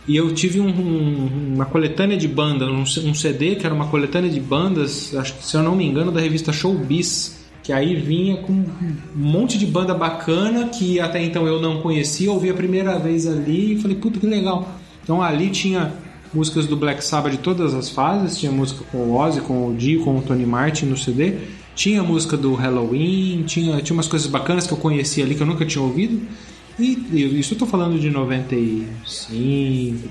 E 0.05 0.17
eu 0.17 0.33
tive 0.33 0.59
um- 0.59 0.67
um- 0.67 1.53
uma 1.55 1.65
coletânea 1.65 2.17
de 2.17 2.27
bandas, 2.27 2.67
um, 2.67 2.81
um 3.09 3.13
CD 3.13 3.55
que 3.55 3.65
era 3.65 3.73
uma 3.73 3.87
coletânea 3.87 4.29
de 4.29 4.39
bandas, 4.39 5.15
acho 5.15 5.33
que 5.35 5.45
se 5.45 5.55
eu 5.55 5.63
não 5.63 5.75
me 5.75 5.85
engano, 5.85 6.11
da 6.11 6.19
revista 6.19 6.51
Showbiz. 6.51 7.41
Que 7.63 7.71
aí 7.71 7.95
vinha 7.95 8.37
com 8.37 8.51
um 8.51 8.95
monte 9.15 9.57
de 9.57 9.65
banda 9.65 9.93
bacana 9.93 10.67
que 10.67 10.99
até 10.99 11.23
então 11.23 11.47
eu 11.47 11.61
não 11.61 11.81
conhecia, 11.81 12.29
ouvi 12.29 12.49
a 12.49 12.53
primeira 12.53 12.99
vez 12.99 13.25
ali 13.25 13.73
e 13.73 13.81
falei, 13.81 13.95
puta 13.95 14.19
que 14.19 14.27
legal. 14.27 14.69
Então 15.01 15.21
ali 15.21 15.49
tinha 15.49 15.93
músicas 16.33 16.65
do 16.65 16.75
Black 16.75 17.03
Sabbath 17.03 17.31
de 17.31 17.37
todas 17.37 17.73
as 17.73 17.89
fases, 17.89 18.37
tinha 18.37 18.51
música 18.51 18.83
com 18.91 18.97
o 18.97 19.15
Ozzy, 19.15 19.41
com 19.41 19.67
o 19.67 19.75
Dio, 19.75 20.03
com 20.03 20.17
o 20.17 20.21
Tony 20.21 20.45
Martin 20.45 20.87
no 20.87 20.97
CD, 20.97 21.37
tinha 21.75 22.03
música 22.03 22.35
do 22.35 22.53
Halloween, 22.53 23.43
tinha, 23.43 23.81
tinha 23.81 23.95
umas 23.95 24.07
coisas 24.07 24.27
bacanas 24.27 24.67
que 24.67 24.73
eu 24.73 24.77
conhecia 24.77 25.23
ali 25.23 25.35
que 25.35 25.41
eu 25.41 25.47
nunca 25.47 25.65
tinha 25.65 25.81
ouvido. 25.81 26.21
E, 26.77 27.39
isso 27.39 27.53
eu 27.53 27.59
tô 27.59 27.65
falando 27.65 27.99
de 27.99 28.09
95. 28.09 30.09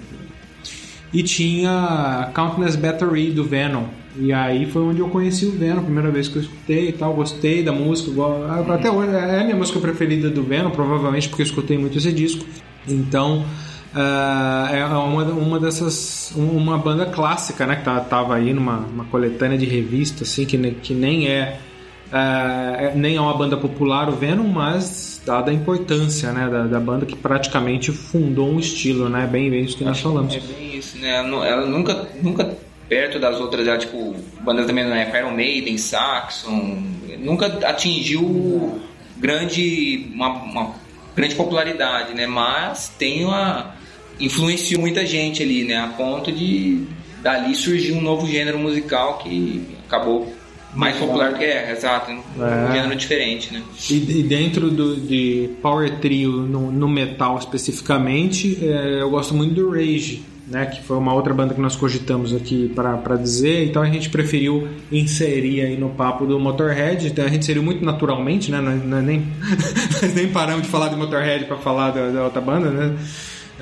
E 1.12 1.22
tinha 1.22 2.30
Countless 2.34 2.76
Battery 2.76 3.30
do 3.30 3.44
Venom. 3.44 3.84
E 4.16 4.32
aí 4.32 4.66
foi 4.70 4.82
onde 4.82 5.00
eu 5.00 5.08
conheci 5.08 5.46
o 5.46 5.52
Venom, 5.52 5.82
primeira 5.82 6.10
vez 6.10 6.28
que 6.28 6.36
eu 6.36 6.42
escutei 6.42 6.88
e 6.90 6.92
tal, 6.92 7.14
gostei 7.14 7.62
da 7.62 7.72
música. 7.72 8.10
go- 8.10 8.44
Até 8.72 8.90
hoje 8.90 9.10
é 9.14 9.40
a 9.40 9.44
minha 9.44 9.56
música 9.56 9.78
preferida 9.80 10.28
do 10.28 10.42
Venom, 10.42 10.70
provavelmente 10.70 11.28
porque 11.28 11.42
eu 11.42 11.46
escutei 11.46 11.78
muito 11.78 11.96
esse 11.96 12.12
disco. 12.12 12.44
Então 12.86 13.44
ah, 13.94 14.68
é 14.72 14.84
uma, 14.84 15.24
uma 15.24 15.58
dessas. 15.60 16.32
uma 16.36 16.76
banda 16.78 17.06
clássica, 17.06 17.66
né? 17.66 17.76
Que 17.76 17.84
tá- 17.84 18.00
tava 18.00 18.34
aí 18.36 18.52
numa 18.52 18.78
uma 18.78 19.04
coletânea 19.04 19.56
de 19.56 19.66
revista, 19.66 20.24
assim, 20.24 20.44
que, 20.44 20.56
ne- 20.58 20.72
que 20.82 20.92
nem 20.94 21.28
é. 21.28 21.58
ah, 22.12 22.74
é- 22.78 22.94
nem 22.94 23.16
é 23.16 23.20
uma 23.20 23.34
banda 23.34 23.56
popular 23.56 24.08
o 24.08 24.12
Venom, 24.12 24.46
mas 24.46 25.22
dada 25.24 25.50
a 25.50 25.54
importância 25.54 26.32
né, 26.32 26.48
da, 26.50 26.64
da 26.66 26.80
banda 26.80 27.06
que 27.06 27.14
praticamente 27.16 27.92
fundou 27.92 28.50
um 28.50 28.58
estilo, 28.58 29.08
né? 29.08 29.26
Bem, 29.30 29.48
bem 29.50 29.62
isso 29.64 29.76
que 29.76 29.84
nós 29.84 30.00
falamos. 30.00 30.34
É 30.34 30.40
bem 30.40 30.76
isso, 30.76 30.98
né? 30.98 31.16
Ela 31.16 31.66
nunca, 31.66 32.08
nunca 32.22 32.56
perto 32.92 33.18
das 33.18 33.40
outras, 33.40 33.66
ela, 33.66 33.78
tipo, 33.78 34.14
bandas 34.42 34.66
também 34.66 34.84
não 34.84 34.94
é 34.94 35.10
Iron 35.18 35.30
Maiden, 35.30 35.78
Saxon, 35.78 36.82
nunca 37.20 37.46
atingiu 37.66 38.82
grande, 39.16 40.10
uma, 40.12 40.28
uma 40.28 40.74
grande 41.16 41.34
popularidade, 41.34 42.12
né? 42.12 42.26
Mas 42.26 42.90
tem 42.98 43.24
uma 43.24 43.74
influenciou 44.20 44.82
muita 44.82 45.06
gente 45.06 45.42
ali, 45.42 45.64
né? 45.64 45.78
A 45.78 45.86
ponto 45.88 46.30
de 46.30 46.84
dali 47.22 47.54
surgir 47.54 47.92
um 47.92 48.02
novo 48.02 48.28
gênero 48.28 48.58
musical 48.58 49.16
que 49.18 49.62
acabou 49.86 50.30
mais 50.74 50.96
popular 50.96 51.32
do 51.32 51.38
que 51.38 51.44
é, 51.44 51.72
exato, 51.72 52.10
um 52.10 52.20
É. 52.44 52.72
gênero 52.74 52.94
diferente, 52.94 53.54
né? 53.54 53.62
E, 53.88 53.94
e 53.94 54.22
dentro 54.22 54.70
do, 54.70 54.96
de 54.96 55.48
Power 55.62 55.98
Trio, 55.98 56.30
no, 56.42 56.70
no 56.70 56.88
metal 56.88 57.38
especificamente, 57.38 58.58
é, 58.62 59.00
eu 59.00 59.08
gosto 59.08 59.32
muito 59.32 59.54
do 59.54 59.70
Rage, 59.70 60.22
né, 60.46 60.66
que 60.66 60.82
foi 60.82 60.96
uma 60.96 61.14
outra 61.14 61.32
banda 61.32 61.54
que 61.54 61.60
nós 61.60 61.76
cogitamos 61.76 62.34
aqui 62.34 62.70
para 62.74 63.16
dizer, 63.16 63.66
então 63.68 63.82
a 63.82 63.86
gente 63.88 64.10
preferiu 64.10 64.68
inserir 64.90 65.62
aí 65.62 65.76
no 65.76 65.90
papo 65.90 66.26
do 66.26 66.38
Motorhead, 66.38 67.06
então 67.06 67.24
a 67.24 67.28
gente 67.28 67.40
inseriu 67.42 67.62
muito 67.62 67.84
naturalmente, 67.84 68.50
né, 68.50 68.60
nós, 68.60 68.84
nós 68.84 69.04
nem, 69.04 69.26
nós 70.02 70.14
nem 70.14 70.28
paramos 70.28 70.62
de 70.62 70.68
falar 70.68 70.88
de 70.88 70.96
Motorhead 70.96 71.44
para 71.44 71.56
falar 71.58 71.90
da, 71.90 72.10
da 72.10 72.24
outra 72.24 72.40
banda, 72.40 72.70
né, 72.70 72.96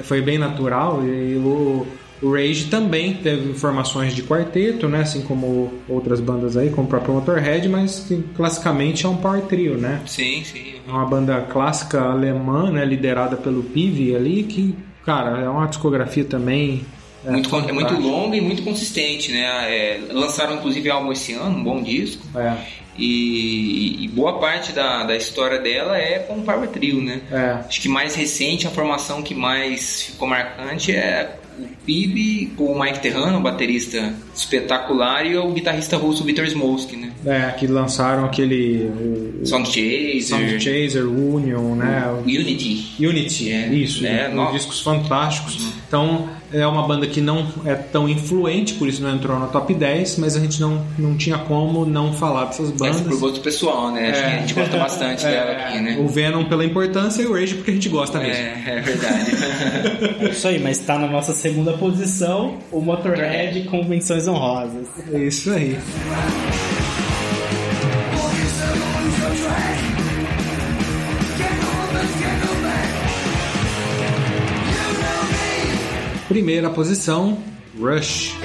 foi 0.03 0.23
bem 0.23 0.39
natural. 0.39 1.03
E 1.05 1.37
o, 1.37 1.87
o 2.23 2.33
Rage 2.33 2.67
também 2.67 3.15
teve 3.15 3.55
formações 3.55 4.15
de 4.15 4.23
quarteto, 4.23 4.89
né, 4.89 5.01
assim 5.03 5.23
como 5.23 5.73
outras 5.89 6.21
bandas 6.21 6.57
aí, 6.57 6.71
como 6.71 6.87
o 6.87 6.91
próprio 6.91 7.15
Motorhead, 7.15 7.69
mas 7.69 8.01
que 8.01 8.23
classicamente 8.35 9.05
é 9.05 9.09
um 9.09 9.17
power 9.17 9.43
trio, 9.43 9.77
né, 9.77 10.01
Sim, 10.07 10.43
sim. 10.45 10.75
é 10.87 10.91
uma 10.91 11.05
banda 11.05 11.41
clássica 11.43 12.01
alemã, 12.01 12.71
né, 12.71 12.85
liderada 12.85 13.37
pelo 13.37 13.63
Pivi 13.63 14.15
ali, 14.15 14.45
que, 14.45 14.75
cara, 15.05 15.41
é 15.41 15.49
uma 15.49 15.67
discografia 15.67 16.25
também. 16.25 16.85
É, 17.25 17.31
muito, 17.31 17.55
é 17.55 17.73
muito 17.73 17.95
longa 18.01 18.37
e 18.37 18.41
muito 18.41 18.63
consistente, 18.63 19.31
né? 19.31 19.43
É, 19.45 20.01
lançaram 20.11 20.55
inclusive 20.55 20.91
álbum 20.91 21.13
esse 21.13 21.35
ano, 21.35 21.59
um 21.59 21.63
bom 21.63 21.83
disco. 21.83 22.27
É, 22.35 22.57
E, 22.97 24.05
e 24.05 24.09
boa 24.09 24.39
parte 24.39 24.73
da, 24.73 25.05
da 25.05 25.17
história 25.17 25.59
dela 25.59 25.97
é 25.97 26.19
com 26.21 26.35
o 26.35 26.43
Power 26.43 26.69
Trio, 26.69 27.03
né? 27.03 27.21
é. 27.31 27.51
Acho 27.67 27.81
que 27.81 27.89
mais 27.89 28.15
recente, 28.15 28.67
a 28.67 28.71
formação 28.71 29.23
que 29.23 29.35
mais 29.35 30.03
ficou 30.03 30.29
marcante 30.29 30.93
é 30.93 31.40
o 31.59 31.67
PIB 31.85 32.53
o 32.59 32.79
Mike 32.79 33.01
Terrano, 33.01 33.39
um 33.39 33.43
baterista 33.43 34.15
espetacular, 34.35 35.27
e 35.27 35.37
o 35.37 35.53
guitarrista 35.53 35.97
russo 35.97 36.25
Vitor 36.25 36.45
Smolsky, 36.47 36.97
né? 36.97 37.13
É, 37.25 37.51
que 37.53 37.67
lançaram 37.67 38.25
aquele. 38.25 38.91
O, 39.43 39.47
Sound 39.47 39.69
Chaser, 39.69 40.23
Sound 40.23 40.61
Chaser, 40.61 41.07
Union, 41.07 41.75
né? 41.75 42.05
Unity. 42.25 42.95
Unity, 42.99 43.53
É, 43.53 43.69
isso, 43.69 44.07
é, 44.07 44.29
né? 44.29 44.51
discos 44.53 44.81
fantásticos. 44.81 45.73
Então, 45.91 46.29
é 46.53 46.65
uma 46.69 46.87
banda 46.87 47.05
que 47.05 47.21
não 47.21 47.45
é 47.67 47.75
tão 47.75 48.09
influente, 48.09 48.75
por 48.75 48.87
isso 48.87 49.03
não 49.03 49.13
entrou 49.13 49.37
no 49.41 49.49
top 49.49 49.75
10, 49.75 50.19
mas 50.19 50.37
a 50.37 50.39
gente 50.41 50.61
não, 50.61 50.87
não 50.97 51.17
tinha 51.17 51.37
como 51.37 51.85
não 51.85 52.13
falar 52.13 52.45
dessas 52.45 52.69
Mas 52.79 53.01
bandas. 53.01 53.01
por 53.01 53.19
gosto 53.19 53.41
pessoal, 53.41 53.91
né? 53.91 54.11
Acho 54.11 54.21
É. 54.21 54.23
que 54.23 54.29
a 54.37 54.39
gente 54.39 54.55
gosta 54.55 54.77
bastante 54.79 55.25
dela 55.25 55.51
aqui, 55.51 55.81
né? 55.81 55.99
O 55.99 56.07
Venom 56.07 56.45
pela 56.45 56.65
importância 56.65 57.23
e 57.23 57.27
o 57.27 57.33
Rage 57.35 57.57
porque 57.57 57.73
a 57.73 57.75
gente 57.75 57.89
gosta 57.89 58.21
mesmo. 58.21 58.35
É, 58.41 58.63
é 58.67 58.81
verdade. 58.81 59.31
É 60.21 60.29
isso 60.31 60.47
aí, 60.47 60.61
mas 60.61 60.79
tá 60.79 60.97
na 60.97 61.09
nossa 61.09 61.33
segunda 61.33 61.73
posição 61.73 62.59
o 62.71 62.81
Motorhead 62.81 63.65
com 63.65 63.83
menções 63.83 64.29
honrosas. 64.29 64.87
É 65.13 65.19
isso 65.19 65.51
aí. 65.51 65.77
Primeira 76.31 76.71
posição, 76.71 77.37
Rush. 77.77 78.37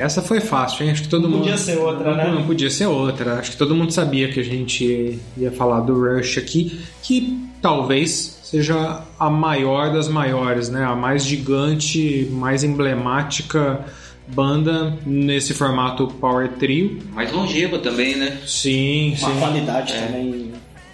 Essa 0.00 0.20
foi 0.20 0.40
fácil, 0.40 0.84
hein? 0.84 0.90
Acho 0.90 1.02
que 1.02 1.08
todo 1.08 1.22
Não 1.22 1.30
mundo. 1.30 1.42
podia 1.42 1.56
ser 1.56 1.78
outra, 1.78 2.10
não, 2.10 2.16
né? 2.16 2.30
Não 2.32 2.44
podia 2.44 2.70
ser 2.70 2.86
outra. 2.86 3.34
Acho 3.38 3.52
que 3.52 3.56
todo 3.56 3.72
mundo 3.72 3.92
sabia 3.92 4.28
que 4.32 4.40
a 4.40 4.44
gente 4.44 5.20
ia 5.36 5.52
falar 5.52 5.82
do 5.82 5.94
Rush 5.94 6.38
aqui, 6.38 6.80
que 7.04 7.40
talvez 7.62 8.40
seja 8.42 9.02
a 9.16 9.30
maior 9.30 9.92
das 9.92 10.08
maiores, 10.08 10.68
né? 10.68 10.82
A 10.84 10.96
mais 10.96 11.24
gigante, 11.24 12.28
mais 12.32 12.64
emblemática 12.64 13.84
banda 14.28 14.96
nesse 15.04 15.54
formato 15.54 16.08
Power 16.20 16.48
Trio. 16.52 16.98
Mais 17.12 17.32
longeva 17.32 17.78
também, 17.78 18.16
né? 18.16 18.38
Sim, 18.46 19.16
Uma 19.20 19.32
sim. 19.32 19.38
qualidade 19.38 19.92
também 19.94 20.52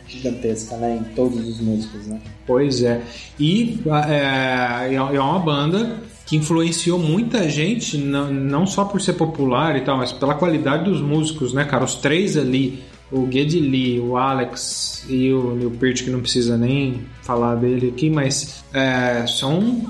gigantesca, 0.08 0.76
né? 0.76 1.00
Em 1.00 1.14
todos 1.14 1.46
os 1.46 1.60
músicos, 1.60 2.06
né? 2.06 2.20
Pois 2.46 2.82
é. 2.82 3.02
E 3.38 3.80
é, 4.08 4.94
é 4.94 5.20
uma 5.20 5.38
banda 5.38 6.00
que 6.26 6.36
influenciou 6.36 6.98
muita 6.98 7.48
gente, 7.48 7.98
não, 7.98 8.32
não 8.32 8.66
só 8.66 8.84
por 8.84 9.00
ser 9.00 9.14
popular 9.14 9.76
e 9.76 9.82
tal, 9.82 9.96
mas 9.96 10.12
pela 10.12 10.34
qualidade 10.34 10.84
dos 10.84 11.00
músicos, 11.00 11.52
né, 11.52 11.64
cara? 11.64 11.84
Os 11.84 11.94
três 11.94 12.36
ali 12.36 12.82
o 13.12 13.28
Geddy 13.30 13.60
Lee, 13.60 14.00
o 14.00 14.16
Alex 14.16 15.04
e 15.08 15.32
o 15.32 15.54
Neil 15.54 15.70
Peart, 15.72 16.02
que 16.02 16.10
não 16.10 16.20
precisa 16.20 16.56
nem 16.56 17.00
falar 17.22 17.54
dele 17.56 17.92
aqui, 17.94 18.10
mas 18.10 18.64
é, 18.74 19.24
são 19.28 19.84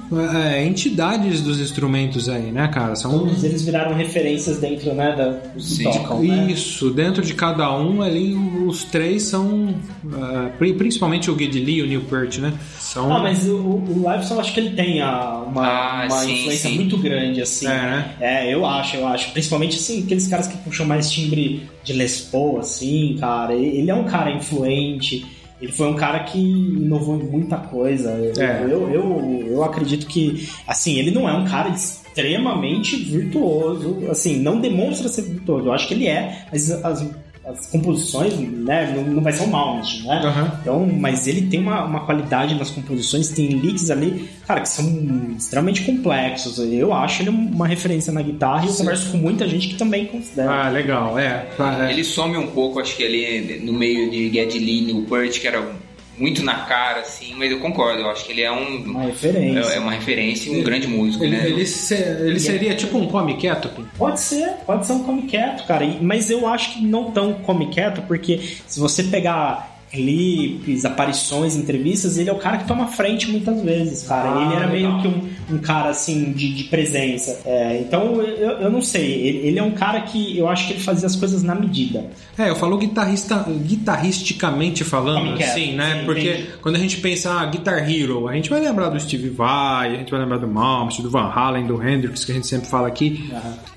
é, 0.45 0.63
entidades 0.67 1.41
dos 1.41 1.59
instrumentos 1.61 2.29
aí, 2.29 2.51
né, 2.53 2.69
cara? 2.69 2.95
São 2.95 3.21
Todos 3.21 3.43
eles 3.45 3.63
viraram 3.63 3.95
referências 3.97 4.59
dentro, 4.59 4.93
né, 4.93 5.15
da, 5.17 5.29
dos 5.55 5.77
Sim. 5.77 5.85
tocam, 5.85 6.23
né? 6.23 6.51
Isso, 6.53 6.91
dentro 6.91 7.23
de 7.23 7.33
cada 7.35 7.75
um 7.79 8.03
ali, 8.03 8.35
os 8.35 8.85
três 8.85 9.23
são. 9.23 9.75
é, 10.13 10.49
pri- 10.59 10.75
principalmente 10.75 11.31
o 11.31 11.39
Geddy 11.39 11.61
Lee 11.61 11.77
e 11.77 11.83
o 11.83 11.87
Neil 11.87 12.03
Peart, 12.03 12.39
né? 12.39 12.53
São. 12.79 13.11
Ah, 13.15 13.21
mas 13.21 13.47
o, 13.49 13.57
o 13.57 14.05
Liveson 14.13 14.39
acho 14.41 14.53
que 14.53 14.61
ele 14.61 14.71
tem 14.71 15.01
a- 15.01 15.43
uma, 15.47 15.67
Ah, 15.67 16.07
uma 16.07 16.19
sim, 16.21 16.33
influência 16.41 16.69
sim. 16.71 16.77
muito 16.77 16.99
grande, 16.99 17.41
assim. 17.41 17.67
É, 17.67 17.71
né? 17.71 18.15
É, 18.21 18.53
eu 18.55 18.67
acho, 18.67 18.97
eu 18.97 19.07
acho. 19.07 19.31
Principalmente, 19.33 19.77
assim, 19.77 20.03
aqueles 20.05 20.27
caras 20.27 20.49
que 20.49 20.57
puxam 20.59 20.85
mais 20.85 21.11
timbre 21.11 21.63
de 21.83 21.93
Les 21.93 22.21
Paul, 22.21 22.59
assim, 22.59 23.17
cara. 23.19 23.55
Ele 23.55 23.91
é 23.91 23.95
um 23.95 24.05
cara 24.05 24.31
influente. 24.31 25.25
Ele 25.61 25.71
foi 25.71 25.87
um 25.89 25.95
cara 25.95 26.21
que 26.25 26.39
inovou 26.39 27.17
em 27.21 27.25
muita 27.25 27.57
coisa. 27.57 28.11
Eu, 28.11 28.43
É. 28.43 28.63
eu, 28.65 28.91
eu, 28.91 29.45
eu 29.49 29.65
acredito 29.65 30.07
que, 30.07 30.49
assim, 30.67 30.99
ele 30.99 31.11
não 31.13 31.29
é 31.29 31.33
um 31.33 31.45
cara 31.45 31.69
extremamente 31.69 32.97
virtuoso. 32.97 33.99
Assim, 34.11 34.39
não 34.39 34.61
demonstra 34.61 35.09
ser 35.09 35.23
virtuoso. 35.23 35.67
Eu 35.67 35.73
acho 35.73 35.87
que 35.89 35.95
ele 35.95 36.07
é, 36.09 36.47
mas 36.51 36.71
as, 36.71 37.09
as 37.45 37.67
composições, 37.67 38.39
né, 38.39 38.93
não, 38.95 39.15
não 39.15 39.23
vai 39.23 39.33
ser 39.33 39.43
um 39.43 39.49
Mount, 39.49 40.05
né? 40.05 40.21
Aham. 40.25 40.59
Então, 40.61 40.87
mas 40.87 41.27
ele 41.27 41.43
tem 41.49 41.61
uma, 41.61 41.85
uma 41.85 42.01
qualidade 42.01 42.55
nas 42.55 42.71
composições, 42.71 43.31
tem 43.31 43.49
leaks 43.61 43.91
ali, 43.91 44.29
cara, 44.47 44.61
que 44.61 44.69
são 44.69 45.35
extremamente 45.37 45.83
complexos. 45.83 46.59
Eu 46.59 46.93
acho 46.93 47.23
ele 47.23 47.31
uma 47.31 47.67
referência 47.67 48.13
na 48.13 48.23
guitarra 48.23 48.65
e 48.65 48.69
eu 48.69 48.75
converso 48.75 49.11
com 49.11 49.19
muita 49.19 49.49
gente 49.49 49.69
que 49.69 49.75
também 49.75 50.07
considera. 50.07 50.67
Ah, 50.67 50.69
legal, 50.69 51.19
é. 51.19 51.47
é. 51.59 51.91
Ele 51.91 52.05
some 52.05 52.37
um 52.37 52.47
pouco, 52.49 52.79
acho 52.79 52.97
que 52.97 53.05
ali 53.05 53.61
no 53.65 53.73
meio 53.73 54.11
de 54.11 54.33
Geddy 54.33 54.59
Lee 54.59 54.83
e 54.83 54.93
Neil 54.93 55.07
Peart, 55.07 55.41
que 55.41 55.49
era 55.49 55.82
muito 56.19 56.43
na 56.43 56.55
cara, 56.67 57.01
assim, 57.01 57.35
mas 57.37 57.51
eu 57.51 57.59
concordo, 57.59 58.01
eu 58.01 58.11
acho 58.11 58.25
que 58.25 58.33
ele 58.33 58.43
é 58.43 58.53
um... 58.53 58.83
Uma 58.83 59.03
referência. 59.05 59.73
É 59.73 59.77
é 59.77 59.81
uma 59.81 59.93
referência 59.93 60.51
e 60.51 60.61
um 60.61 60.63
grande 60.63 60.87
músico, 60.87 61.25
Ele, 61.25 61.37
né? 61.37 61.47
ele, 61.47 61.67
se- 61.67 61.95
ele 61.95 62.39
seria 62.39 62.75
tipo 62.75 62.99
um 62.99 63.07
come 63.09 63.35
quieto, 63.37 63.69
Pim? 63.71 63.87
Pode 63.97 64.21
ser, 64.21 64.49
pode 64.67 64.87
ser 64.87 64.93
um 64.93 65.03
come 65.05 65.23
quieto, 65.23 65.67
cara. 65.67 65.87
Mas 66.01 66.31
eu 66.31 66.47
acho 66.47 66.75
que 66.75 66.83
não 66.85 67.11
tão 67.11 67.33
come 67.35 67.67
quieto, 67.69 68.03
porque 68.03 68.39
se 68.67 68.79
você 68.79 69.05
pegar 69.05 69.72
clipes, 69.93 70.87
aparições, 70.87 71.55
entrevistas, 71.55 72.17
ele 72.17 72.31
é 72.31 72.33
o 72.33 72.39
cara 72.39 72.57
que 72.57 72.67
toma 72.67 72.87
frente 72.87 73.31
muitas 73.31 73.61
vezes, 73.63 74.09
cara. 74.09 74.33
Ah, 74.33 74.43
ele 74.43 74.55
era 74.55 74.67
legal. 74.67 74.93
meio 74.93 75.03
que 75.03 75.53
um, 75.53 75.57
um 75.57 75.59
cara 75.59 75.91
assim 75.91 76.33
de, 76.33 76.55
de 76.55 76.65
presença. 76.65 77.41
É, 77.45 77.79
então 77.79 78.21
eu, 78.23 78.53
eu 78.53 78.71
não 78.71 78.81
sei. 78.81 79.13
Ele, 79.21 79.39
ele 79.49 79.59
é 79.59 79.63
um 79.63 79.73
cara 79.73 80.01
que 80.01 80.37
eu 80.39 80.49
acho 80.49 80.67
que 80.67 80.73
ele 80.73 80.81
fazia 80.81 81.07
as 81.07 81.15
coisas 81.15 81.43
na 81.43 81.55
medida. 81.55 82.11
É, 82.39 82.49
eu 82.49 82.57
falo 82.57 82.79
guitarrista, 82.79 83.45
guitarristicamente 83.67 84.83
falando, 84.83 85.37
quieto, 85.37 85.51
assim, 85.51 85.75
né? 85.75 85.99
sim, 85.99 86.07
Porque 86.07 86.31
entendi. 86.31 86.49
quando 86.63 86.77
a 86.77 86.79
gente 86.79 86.97
pensa, 86.97 87.31
ah, 87.39 87.45
Guitar 87.45 87.89
Hero, 87.89 88.29
a 88.29 88.33
gente 88.33 88.49
vai 88.49 88.61
lembrar 88.61 88.89
do 88.89 88.99
Steve 88.99 89.29
Vai, 89.29 89.95
a 89.95 89.99
gente 89.99 90.11
vai 90.11 90.21
lembrar 90.21 90.39
do 90.39 90.49
Malmsteen, 90.49 91.05
do 91.05 91.11
Van 91.11 91.31
Halen, 91.31 91.67
do 91.67 91.87
Hendrix, 91.87 92.25
que 92.25 92.33
a 92.33 92.35
gente 92.35 92.47
sempre 92.47 92.69
fala 92.69 92.89
aqui, 92.89 93.31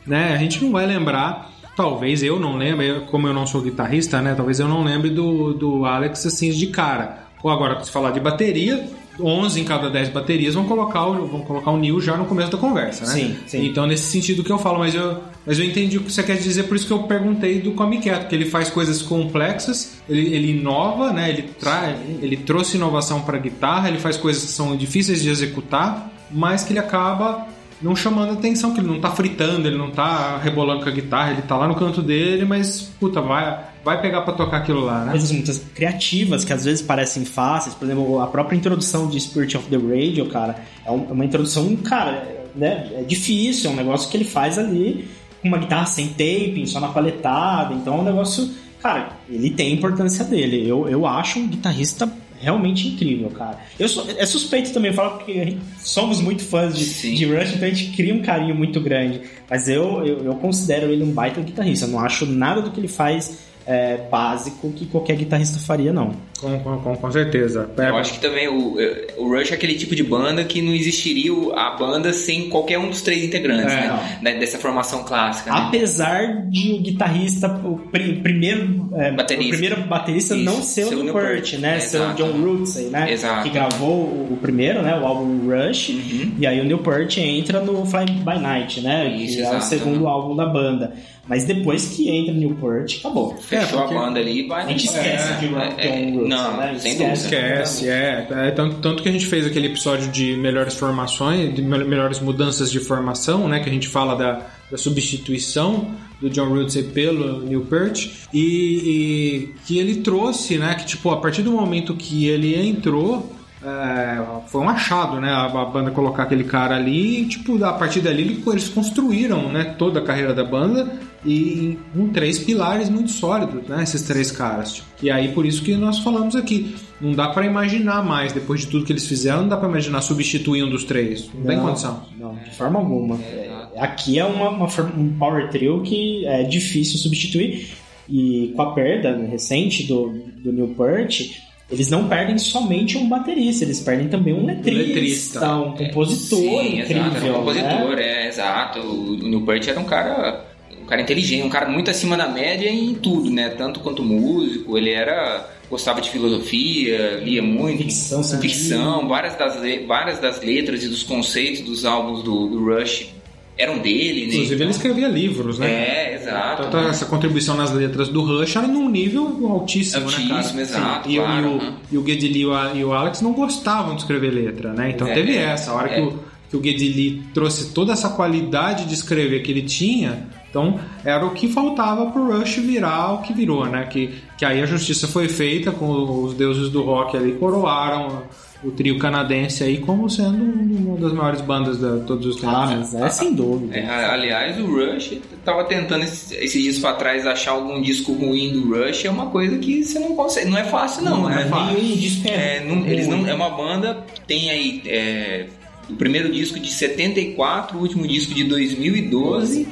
né? 0.05 0.33
A 0.33 0.37
gente 0.37 0.63
não 0.63 0.71
vai 0.71 0.85
lembrar, 0.85 1.51
talvez 1.75 2.23
eu 2.23 2.39
não 2.39 2.57
lembre, 2.57 3.01
como 3.11 3.27
eu 3.27 3.33
não 3.33 3.45
sou 3.45 3.61
guitarrista, 3.61 4.21
né? 4.21 4.33
Talvez 4.35 4.59
eu 4.59 4.67
não 4.67 4.83
lembre 4.83 5.09
do, 5.09 5.53
do 5.53 5.85
Alex 5.85 6.25
assim 6.25 6.49
de 6.51 6.67
cara. 6.67 7.25
Ou 7.43 7.51
agora, 7.51 7.83
se 7.83 7.91
falar 7.91 8.11
de 8.11 8.19
bateria, 8.19 8.89
11 9.19 9.61
em 9.61 9.63
cada 9.63 9.89
10 9.89 10.09
baterias 10.09 10.55
vão 10.55 10.65
colocar 10.65 11.05
o, 11.05 11.27
vão 11.27 11.41
colocar 11.41 11.71
o 11.71 11.77
Neil 11.77 12.01
já 12.01 12.17
no 12.17 12.25
começo 12.25 12.51
da 12.51 12.57
conversa, 12.57 13.05
né? 13.05 13.11
Sim, 13.11 13.37
sim. 13.45 13.65
Então, 13.65 13.85
nesse 13.85 14.11
sentido 14.11 14.43
que 14.43 14.51
eu 14.51 14.57
falo, 14.57 14.79
mas 14.79 14.95
eu, 14.95 15.21
mas 15.45 15.59
eu 15.59 15.65
entendi 15.65 15.97
o 15.97 16.01
que 16.01 16.11
você 16.11 16.23
quer 16.23 16.37
dizer, 16.37 16.63
por 16.63 16.75
isso 16.75 16.87
que 16.87 16.93
eu 16.93 17.03
perguntei 17.03 17.61
do 17.61 17.73
Quieto, 18.01 18.27
que 18.27 18.35
ele 18.35 18.45
faz 18.45 18.69
coisas 18.69 19.01
complexas, 19.01 19.97
ele, 20.09 20.33
ele 20.33 20.51
inova, 20.57 21.11
né? 21.11 21.29
Ele, 21.29 21.43
traz, 21.43 21.97
ele 22.21 22.37
trouxe 22.37 22.77
inovação 22.77 23.21
para 23.21 23.37
guitarra, 23.37 23.89
ele 23.89 23.99
faz 23.99 24.17
coisas 24.17 24.43
que 24.43 24.51
são 24.51 24.75
difíceis 24.75 25.21
de 25.21 25.29
executar, 25.29 26.11
mas 26.31 26.63
que 26.63 26.73
ele 26.73 26.79
acaba 26.79 27.47
não 27.81 27.95
chamando 27.95 28.33
atenção, 28.33 28.73
que 28.73 28.79
ele 28.79 28.87
não 28.87 28.99
tá 28.99 29.11
fritando, 29.11 29.67
ele 29.67 29.77
não 29.77 29.91
tá 29.91 30.37
rebolando 30.37 30.83
com 30.83 30.89
a 30.89 30.91
guitarra, 30.91 31.31
ele 31.31 31.41
tá 31.41 31.57
lá 31.57 31.67
no 31.67 31.75
canto 31.75 32.01
dele, 32.01 32.45
mas, 32.45 32.81
puta, 32.99 33.21
vai, 33.21 33.65
vai 33.83 34.01
pegar 34.01 34.21
para 34.21 34.33
tocar 34.33 34.57
aquilo 34.57 34.85
lá, 34.85 35.05
né? 35.05 35.11
Coisas 35.11 35.31
muito 35.31 35.51
criativas 35.73 36.45
que 36.45 36.53
às 36.53 36.63
vezes 36.63 36.81
parecem 36.81 37.25
fáceis. 37.25 37.75
Por 37.75 37.85
exemplo, 37.85 38.19
a 38.21 38.27
própria 38.27 38.55
introdução 38.55 39.07
de 39.09 39.19
Spirit 39.19 39.57
of 39.57 39.67
the 39.69 39.77
Radio, 39.77 40.27
cara, 40.27 40.55
é 40.85 40.89
é 40.89 40.91
uma 40.91 41.25
introdução, 41.25 41.75
cara, 41.77 42.45
né, 42.55 42.89
é 42.93 43.03
difícil, 43.03 43.69
é 43.69 43.73
um 43.73 43.75
negócio 43.75 44.09
que 44.09 44.15
ele 44.15 44.23
faz 44.23 44.57
ali 44.57 45.07
com 45.41 45.49
uma 45.49 45.57
guitarra 45.57 45.85
sem 45.85 46.07
taping, 46.07 46.65
só 46.65 46.79
na 46.79 46.87
paletada. 46.87 47.73
Então 47.73 47.95
é 47.95 47.97
um 47.97 48.03
negócio, 48.03 48.49
cara, 48.81 49.09
ele 49.29 49.49
tem 49.49 49.71
a 49.71 49.75
importância 49.75 50.23
dele. 50.23 50.67
Eu, 50.67 50.87
eu 50.87 51.05
acho 51.05 51.39
um 51.39 51.47
guitarrista 51.47 52.09
realmente 52.39 52.87
incrível, 52.87 53.29
cara. 53.29 53.59
Eu 53.79 53.87
sou, 53.87 54.05
é 54.09 54.25
suspeito 54.25 54.73
também 54.73 54.93
falar 54.93 55.11
porque 55.11 55.57
somos 55.79 56.21
muito 56.21 56.43
fãs 56.43 56.77
de, 56.77 56.85
Sim. 56.85 57.13
de 57.13 57.25
Rush, 57.25 57.55
então 57.55 57.67
a 57.67 57.71
gente 57.71 57.95
cria 57.95 58.13
um 58.13 58.21
carinho 58.21 58.55
muito 58.55 58.79
grande. 58.79 59.21
Mas 59.49 59.67
eu, 59.67 60.05
eu, 60.05 60.25
eu 60.25 60.35
considero 60.35 60.91
ele 60.91 61.03
um 61.03 61.11
baita 61.11 61.41
guitarrista. 61.41 61.85
Eu 61.85 61.91
não 61.91 61.99
acho 61.99 62.25
nada 62.25 62.61
do 62.61 62.71
que 62.71 62.79
ele 62.79 62.87
faz 62.87 63.44
é, 63.67 63.97
básico 64.09 64.71
que 64.71 64.85
qualquer 64.85 65.15
guitarrista 65.15 65.57
faria, 65.59 65.91
não. 65.93 66.11
Com, 66.39 66.59
com, 66.59 66.95
com, 66.97 67.11
certeza. 67.11 67.69
É, 67.77 67.89
Eu 67.89 67.95
acho 67.97 68.13
que 68.13 68.19
também 68.19 68.47
o, 68.47 68.75
o 69.17 69.27
Rush 69.29 69.51
é 69.51 69.55
aquele 69.55 69.73
tipo 69.75 69.95
de 69.95 70.03
banda 70.03 70.43
que 70.43 70.61
não 70.61 70.73
existiria 70.73 71.31
a 71.55 71.71
banda 71.71 72.11
sem 72.13 72.49
qualquer 72.49 72.77
um 72.77 72.89
dos 72.89 73.01
três 73.01 73.23
integrantes, 73.23 73.73
É, 73.73 73.87
né? 73.87 74.19
Da- 74.21 74.31
Dessa 74.39 74.57
formação 74.59 75.03
clássica, 75.03 75.51
né? 75.51 75.63
Apesar 75.67 76.45
de 76.49 76.73
o 76.73 76.79
guitarrista, 76.81 77.47
o 77.63 77.77
pri- 77.89 78.17
primeiro, 78.21 78.89
é, 78.95 79.11
Baterista. 79.11 79.45
o 79.47 79.49
primeiro 79.57 79.81
baterista 79.87 80.35
Isso, 80.35 80.43
não 80.43 80.61
ser 80.61 80.85
o 80.85 81.03
Neil 81.03 81.13
Peart, 81.13 81.53
né? 81.53 81.77
É, 81.77 81.79
ser 81.79 82.01
o. 82.01 82.13
John 82.13 82.31
Rootsey, 82.33 82.85
né? 82.89 83.11
Exato. 83.11 83.43
Que 83.43 83.49
gravou 83.49 83.89
o, 84.03 84.33
o 84.33 84.37
primeiro, 84.41 84.81
né? 84.83 84.93
O 84.99 85.05
álbum 85.05 85.39
Rush. 85.49 85.89
Uhum. 85.89 86.33
E 86.37 86.45
aí 86.45 86.59
o 86.59 86.65
Neil 86.65 86.79
Peart 86.79 87.17
entra 87.17 87.61
no 87.61 87.85
Fly 87.85 88.05
By 88.05 88.39
Night, 88.39 88.81
né? 88.81 89.07
Isso, 89.15 89.37
que 89.37 89.41
é 89.43 89.57
o 89.57 89.61
segundo 89.61 90.07
álbum 90.07 90.35
da 90.35 90.45
banda. 90.45 90.93
Mas 91.27 91.43
depois 91.45 91.87
que 91.87 92.07
entra 92.09 92.33
o 92.33 92.37
Neil 92.37 92.55
Peart, 92.61 92.97
acabou. 92.99 93.35
Fechou 93.61 93.79
É, 93.79 93.81
porque- 93.83 93.95
a 93.95 93.99
banda 94.01 94.19
ali 94.19 94.39
e 94.39 94.47
vai. 94.47 94.63
A 94.63 94.67
gente 94.67 94.85
esquece 94.85 95.31
É, 95.33 95.35
de 95.37 95.47
John 95.47 95.59
é, 95.59 95.75
é, 95.87 96.11
Roots, 96.11 96.29
Não, 96.29 96.57
né? 96.57 96.75
sem 96.79 96.91
Esquece. 96.93 97.23
dúvida. 97.23 97.41
Esquece, 97.63 97.89
é. 97.89 98.27
É, 98.31 98.51
tanto, 98.51 98.75
tanto 98.77 99.03
que 99.03 99.09
a 99.09 99.11
gente 99.11 99.25
fez 99.25 99.45
aquele 99.45 99.67
episódio 99.67 100.09
de 100.11 100.35
melhores 100.37 100.73
formações, 100.75 101.53
de 101.53 101.61
mel- 101.61 101.85
melhores 101.87 102.19
mudanças 102.19 102.71
de 102.71 102.79
formação, 102.79 103.47
né? 103.47 103.59
Que 103.59 103.69
a 103.69 103.73
gente 103.73 103.87
fala 103.87 104.15
da, 104.15 104.41
da 104.71 104.77
substituição 104.77 105.91
do 106.21 106.29
John 106.29 106.49
Rootsey 106.49 106.83
pelo 106.83 107.41
Neil 107.41 107.61
Peart 107.65 108.07
e, 108.33 108.39
e 108.39 109.49
que 109.65 109.77
ele 109.77 109.95
trouxe, 109.97 110.57
né? 110.57 110.75
Que 110.75 110.85
tipo, 110.85 111.09
a 111.11 111.17
partir 111.17 111.41
do 111.41 111.51
momento 111.51 111.93
que 111.95 112.27
ele 112.27 112.55
entrou, 112.55 113.34
é, 113.65 114.21
foi 114.47 114.61
um 114.61 114.69
achado, 114.69 115.19
né? 115.19 115.29
A, 115.29 115.45
a 115.45 115.65
banda 115.65 115.89
colocar 115.91 116.23
aquele 116.23 116.43
cara 116.43 116.75
ali 116.75 117.21
e, 117.21 117.25
tipo, 117.25 117.63
a 117.63 117.73
partir 117.73 118.01
dali 118.01 118.21
ele- 118.21 118.43
eles 118.47 118.69
construíram, 118.69 119.51
né? 119.51 119.75
Toda 119.77 119.99
a 119.99 120.03
carreira 120.03 120.33
da 120.33 120.43
banda 120.43 120.91
e 121.25 121.77
com 121.93 122.09
três 122.09 122.37
pilares 122.37 122.89
muito 122.89 123.09
sólidos, 123.11 123.67
né? 123.67 123.81
Esses 123.83 124.03
três 124.03 124.31
caras. 124.31 124.83
E 125.01 125.09
aí 125.09 125.29
por 125.29 125.45
isso 125.45 125.63
que 125.63 125.75
nós 125.75 125.99
falamos 125.99 126.35
aqui, 126.35 126.75
não 127.01 127.13
dá 127.13 127.29
pra 127.29 127.45
imaginar 127.45 128.03
mais 128.03 128.31
depois 128.31 128.61
de 128.61 128.67
tudo 128.67 128.85
que 128.85 128.91
eles 128.93 129.07
fizeram, 129.07 129.41
não 129.41 129.49
dá 129.49 129.57
pra 129.57 129.67
imaginar 129.67 130.01
substituir 130.01 130.63
um 130.63 130.69
dos 130.69 130.83
três. 130.83 131.29
Não, 131.33 131.43
tem 131.43 131.59
condição. 131.59 132.03
Não, 132.19 132.35
de 132.35 132.55
forma 132.55 132.77
alguma. 132.79 133.15
É, 133.21 133.49
aqui 133.79 134.19
é 134.19 134.25
uma, 134.25 134.49
uma 134.49 134.67
um 134.97 135.09
power 135.17 135.49
trio 135.49 135.81
que 135.81 136.25
é 136.27 136.43
difícil 136.43 136.99
substituir. 136.99 137.69
E 138.07 138.53
com 138.55 138.61
a 138.61 138.71
perda 138.73 139.15
né, 139.17 139.27
recente 139.27 139.83
do, 139.87 140.09
do 140.43 140.53
Neil 140.53 140.75
Peart, 140.77 141.21
eles 141.69 141.89
não 141.89 142.07
perdem 142.07 142.37
somente 142.37 142.97
um 142.97 143.09
baterista, 143.09 143.63
eles 143.63 143.79
perdem 143.79 144.07
também 144.07 144.33
um 144.33 144.45
letrista, 144.45 145.39
letrista. 145.39 145.55
um 145.55 145.71
compositor 145.71 146.39
Sim, 146.39 146.79
incrível. 146.79 147.03
exato, 147.05 147.25
um 147.25 147.33
compositor, 147.33 147.95
né? 147.95 148.03
é, 148.03 148.27
exato. 148.27 148.79
O, 148.79 149.41
Peart 149.41 149.67
era 149.67 149.79
um 149.79 149.85
cara, 149.85 150.45
um 150.79 150.85
cara 150.85 151.01
inteligente, 151.01 151.43
um 151.43 151.49
cara 151.49 151.67
muito 151.67 151.89
acima 151.89 152.15
da 152.15 152.27
média 152.27 152.69
em 152.69 152.93
tudo, 152.93 153.31
né? 153.31 153.49
Tanto 153.49 153.79
quanto 153.79 154.03
músico, 154.03 154.77
ele 154.77 154.91
era 154.91 155.49
gostava 155.67 155.99
de 155.99 156.11
filosofia, 156.11 157.19
lia 157.23 157.41
muito, 157.41 157.79
Ficção 157.79 158.23
ficção, 158.39 159.07
várias 159.07 159.35
das 159.35 159.55
várias 159.87 160.19
das 160.19 160.39
letras 160.41 160.83
e 160.83 160.87
dos 160.87 161.01
conceitos 161.01 161.61
dos 161.61 161.85
álbuns 161.85 162.21
do, 162.21 162.47
do 162.47 162.63
Rush 162.63 163.11
eram 163.57 163.79
dele, 163.79 164.27
né? 164.27 164.33
Inclusive 164.33 164.61
ele 164.63 164.71
escrevia 164.71 165.07
livros, 165.07 165.57
né? 165.59 165.67
É, 165.71 166.15
exato. 166.15 166.63
Tanto 166.63 166.77
essa 166.89 167.05
contribuição 167.05 167.55
nas 167.55 167.71
letras 167.71 168.09
do 168.09 168.21
Rush 168.23 168.55
era 168.55 168.67
num 168.67 168.89
nível 168.89 169.25
altíssimo, 169.49 170.09
né, 170.11 170.17
cara? 170.27 170.35
Altíssimo, 170.35 170.59
exato, 170.61 171.09
E, 171.09 171.19
o- 171.19 171.23
claro, 171.23 171.45
e 171.45 171.49
o, 171.49 171.57
né? 171.57 171.73
e 171.93 171.97
o 171.97 172.05
Geddy 172.05 172.39
e 172.39 172.45
o- 172.45 172.75
e 172.75 172.83
o 172.83 172.93
Alex 172.93 173.21
não 173.21 173.33
gostavam 173.33 173.95
de 173.95 174.01
escrever 174.01 174.31
letra, 174.31 174.73
né? 174.73 174.89
Então 174.89 175.07
É, 175.07 175.13
teve 175.13 175.35
é, 175.37 175.41
essa. 175.43 175.71
A 175.71 175.75
hora 175.75 175.89
é. 175.89 175.95
que, 175.95 176.01
o, 176.01 176.19
que 176.49 176.57
o 176.57 176.63
Geddy 176.63 176.89
Lee 176.89 177.23
trouxe 177.33 177.71
toda 177.73 177.93
essa 177.93 178.09
qualidade 178.09 178.85
de 178.85 178.93
escrever 178.93 179.41
que 179.41 179.51
ele 179.51 179.61
tinha, 179.61 180.27
então 180.49 180.77
era 181.03 181.25
o 181.25 181.31
que 181.31 181.47
faltava 181.47 182.07
pro 182.11 182.37
Rush 182.37 182.57
virar 182.57 183.13
o 183.13 183.21
que 183.21 183.31
virou, 183.33 183.65
né? 183.65 183.85
Que, 183.85 184.15
que 184.37 184.43
aí 184.43 184.61
a 184.61 184.65
justiça 184.65 185.07
foi 185.07 185.29
feita 185.29 185.71
com 185.71 186.23
os 186.23 186.33
deuses 186.33 186.69
do 186.69 186.81
rock 186.81 187.15
ali, 187.15 187.31
coroaram 187.33 188.23
o 188.63 188.71
trio 188.71 188.97
canadense 188.97 189.63
aí 189.63 189.77
como 189.79 190.09
sendo 190.09 190.43
uma 190.43 190.97
das 190.97 191.13
maiores 191.13 191.41
bandas 191.41 191.77
de 191.77 192.05
todos 192.05 192.25
os 192.25 192.35
tempos. 192.37 192.55
Ah, 192.55 192.75
mas 192.77 192.93
é 192.95 193.09
sem 193.09 193.33
dúvida. 193.33 193.75
É, 193.77 193.85
aliás, 194.05 194.59
o 194.59 194.65
Rush 194.65 195.19
tava 195.43 195.63
tentando 195.65 196.03
esses, 196.03 196.31
esses 196.31 196.61
dias 196.63 196.79
pra 196.79 196.93
trás 196.93 197.27
achar 197.27 197.51
algum 197.51 197.81
disco 197.81 198.13
ruim 198.13 198.51
do 198.53 198.73
Rush, 198.73 199.05
é 199.05 199.09
uma 199.11 199.27
coisa 199.27 199.57
que 199.59 199.83
você 199.83 199.99
não 199.99 200.15
consegue. 200.15 200.49
Não 200.49 200.57
é 200.57 200.63
fácil, 200.63 201.03
não, 201.03 201.21
Não 201.23 201.29
é 201.29 201.43
né? 201.43 201.45
fácil. 201.49 201.77
Nenhum 201.77 201.95
disco 201.95 202.27
É, 202.27 202.57
é, 202.57 202.65
não- 202.65 202.85
eles 202.87 203.07
não, 203.07 203.27
é 203.27 203.33
uma 203.33 203.49
banda 203.51 204.03
que 204.13 204.21
tem 204.21 204.49
aí 204.49 204.81
é, 204.87 205.45
o 205.89 205.93
primeiro 205.93 206.31
disco 206.31 206.59
de 206.59 206.71
74, 206.71 207.77
o 207.77 207.81
último 207.81 208.07
disco 208.07 208.33
de 208.33 208.43
2012. 208.45 209.67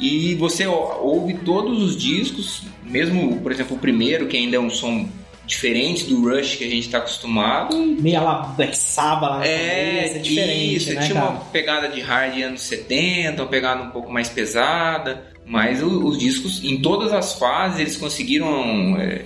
E 0.00 0.36
você 0.36 0.64
ouve 0.64 1.34
todos 1.44 1.82
os 1.82 1.96
discos, 1.96 2.62
mesmo, 2.84 3.40
por 3.40 3.50
exemplo, 3.50 3.76
o 3.76 3.80
primeiro, 3.80 4.26
que 4.26 4.36
ainda 4.36 4.54
é 4.56 4.60
um 4.60 4.70
som 4.70 5.08
diferente 5.48 6.04
do 6.04 6.22
Rush 6.22 6.56
que 6.56 6.64
a 6.64 6.68
gente 6.68 6.86
está 6.86 6.98
acostumado. 6.98 7.76
Meio 7.76 8.18
a 8.18 8.22
lá 8.22 8.42
Black 8.56 8.76
Sabbath 8.76 9.30
lá 9.30 9.46
É, 9.46 9.96
cabeça, 9.96 10.16
é 10.16 10.18
diferente, 10.18 10.76
isso, 10.76 10.94
né, 10.94 11.00
tinha 11.00 11.14
cara? 11.14 11.30
uma 11.30 11.40
pegada 11.46 11.88
de 11.88 12.00
hard 12.00 12.40
anos 12.42 12.60
70, 12.62 13.42
uma 13.42 13.48
pegada 13.48 13.82
um 13.82 13.90
pouco 13.90 14.12
mais 14.12 14.28
pesada, 14.28 15.24
mas 15.46 15.82
os 15.82 16.18
discos, 16.18 16.62
em 16.62 16.80
todas 16.80 17.12
as 17.12 17.32
fases, 17.32 17.80
eles 17.80 17.96
conseguiram 17.96 18.96
é, 18.98 19.24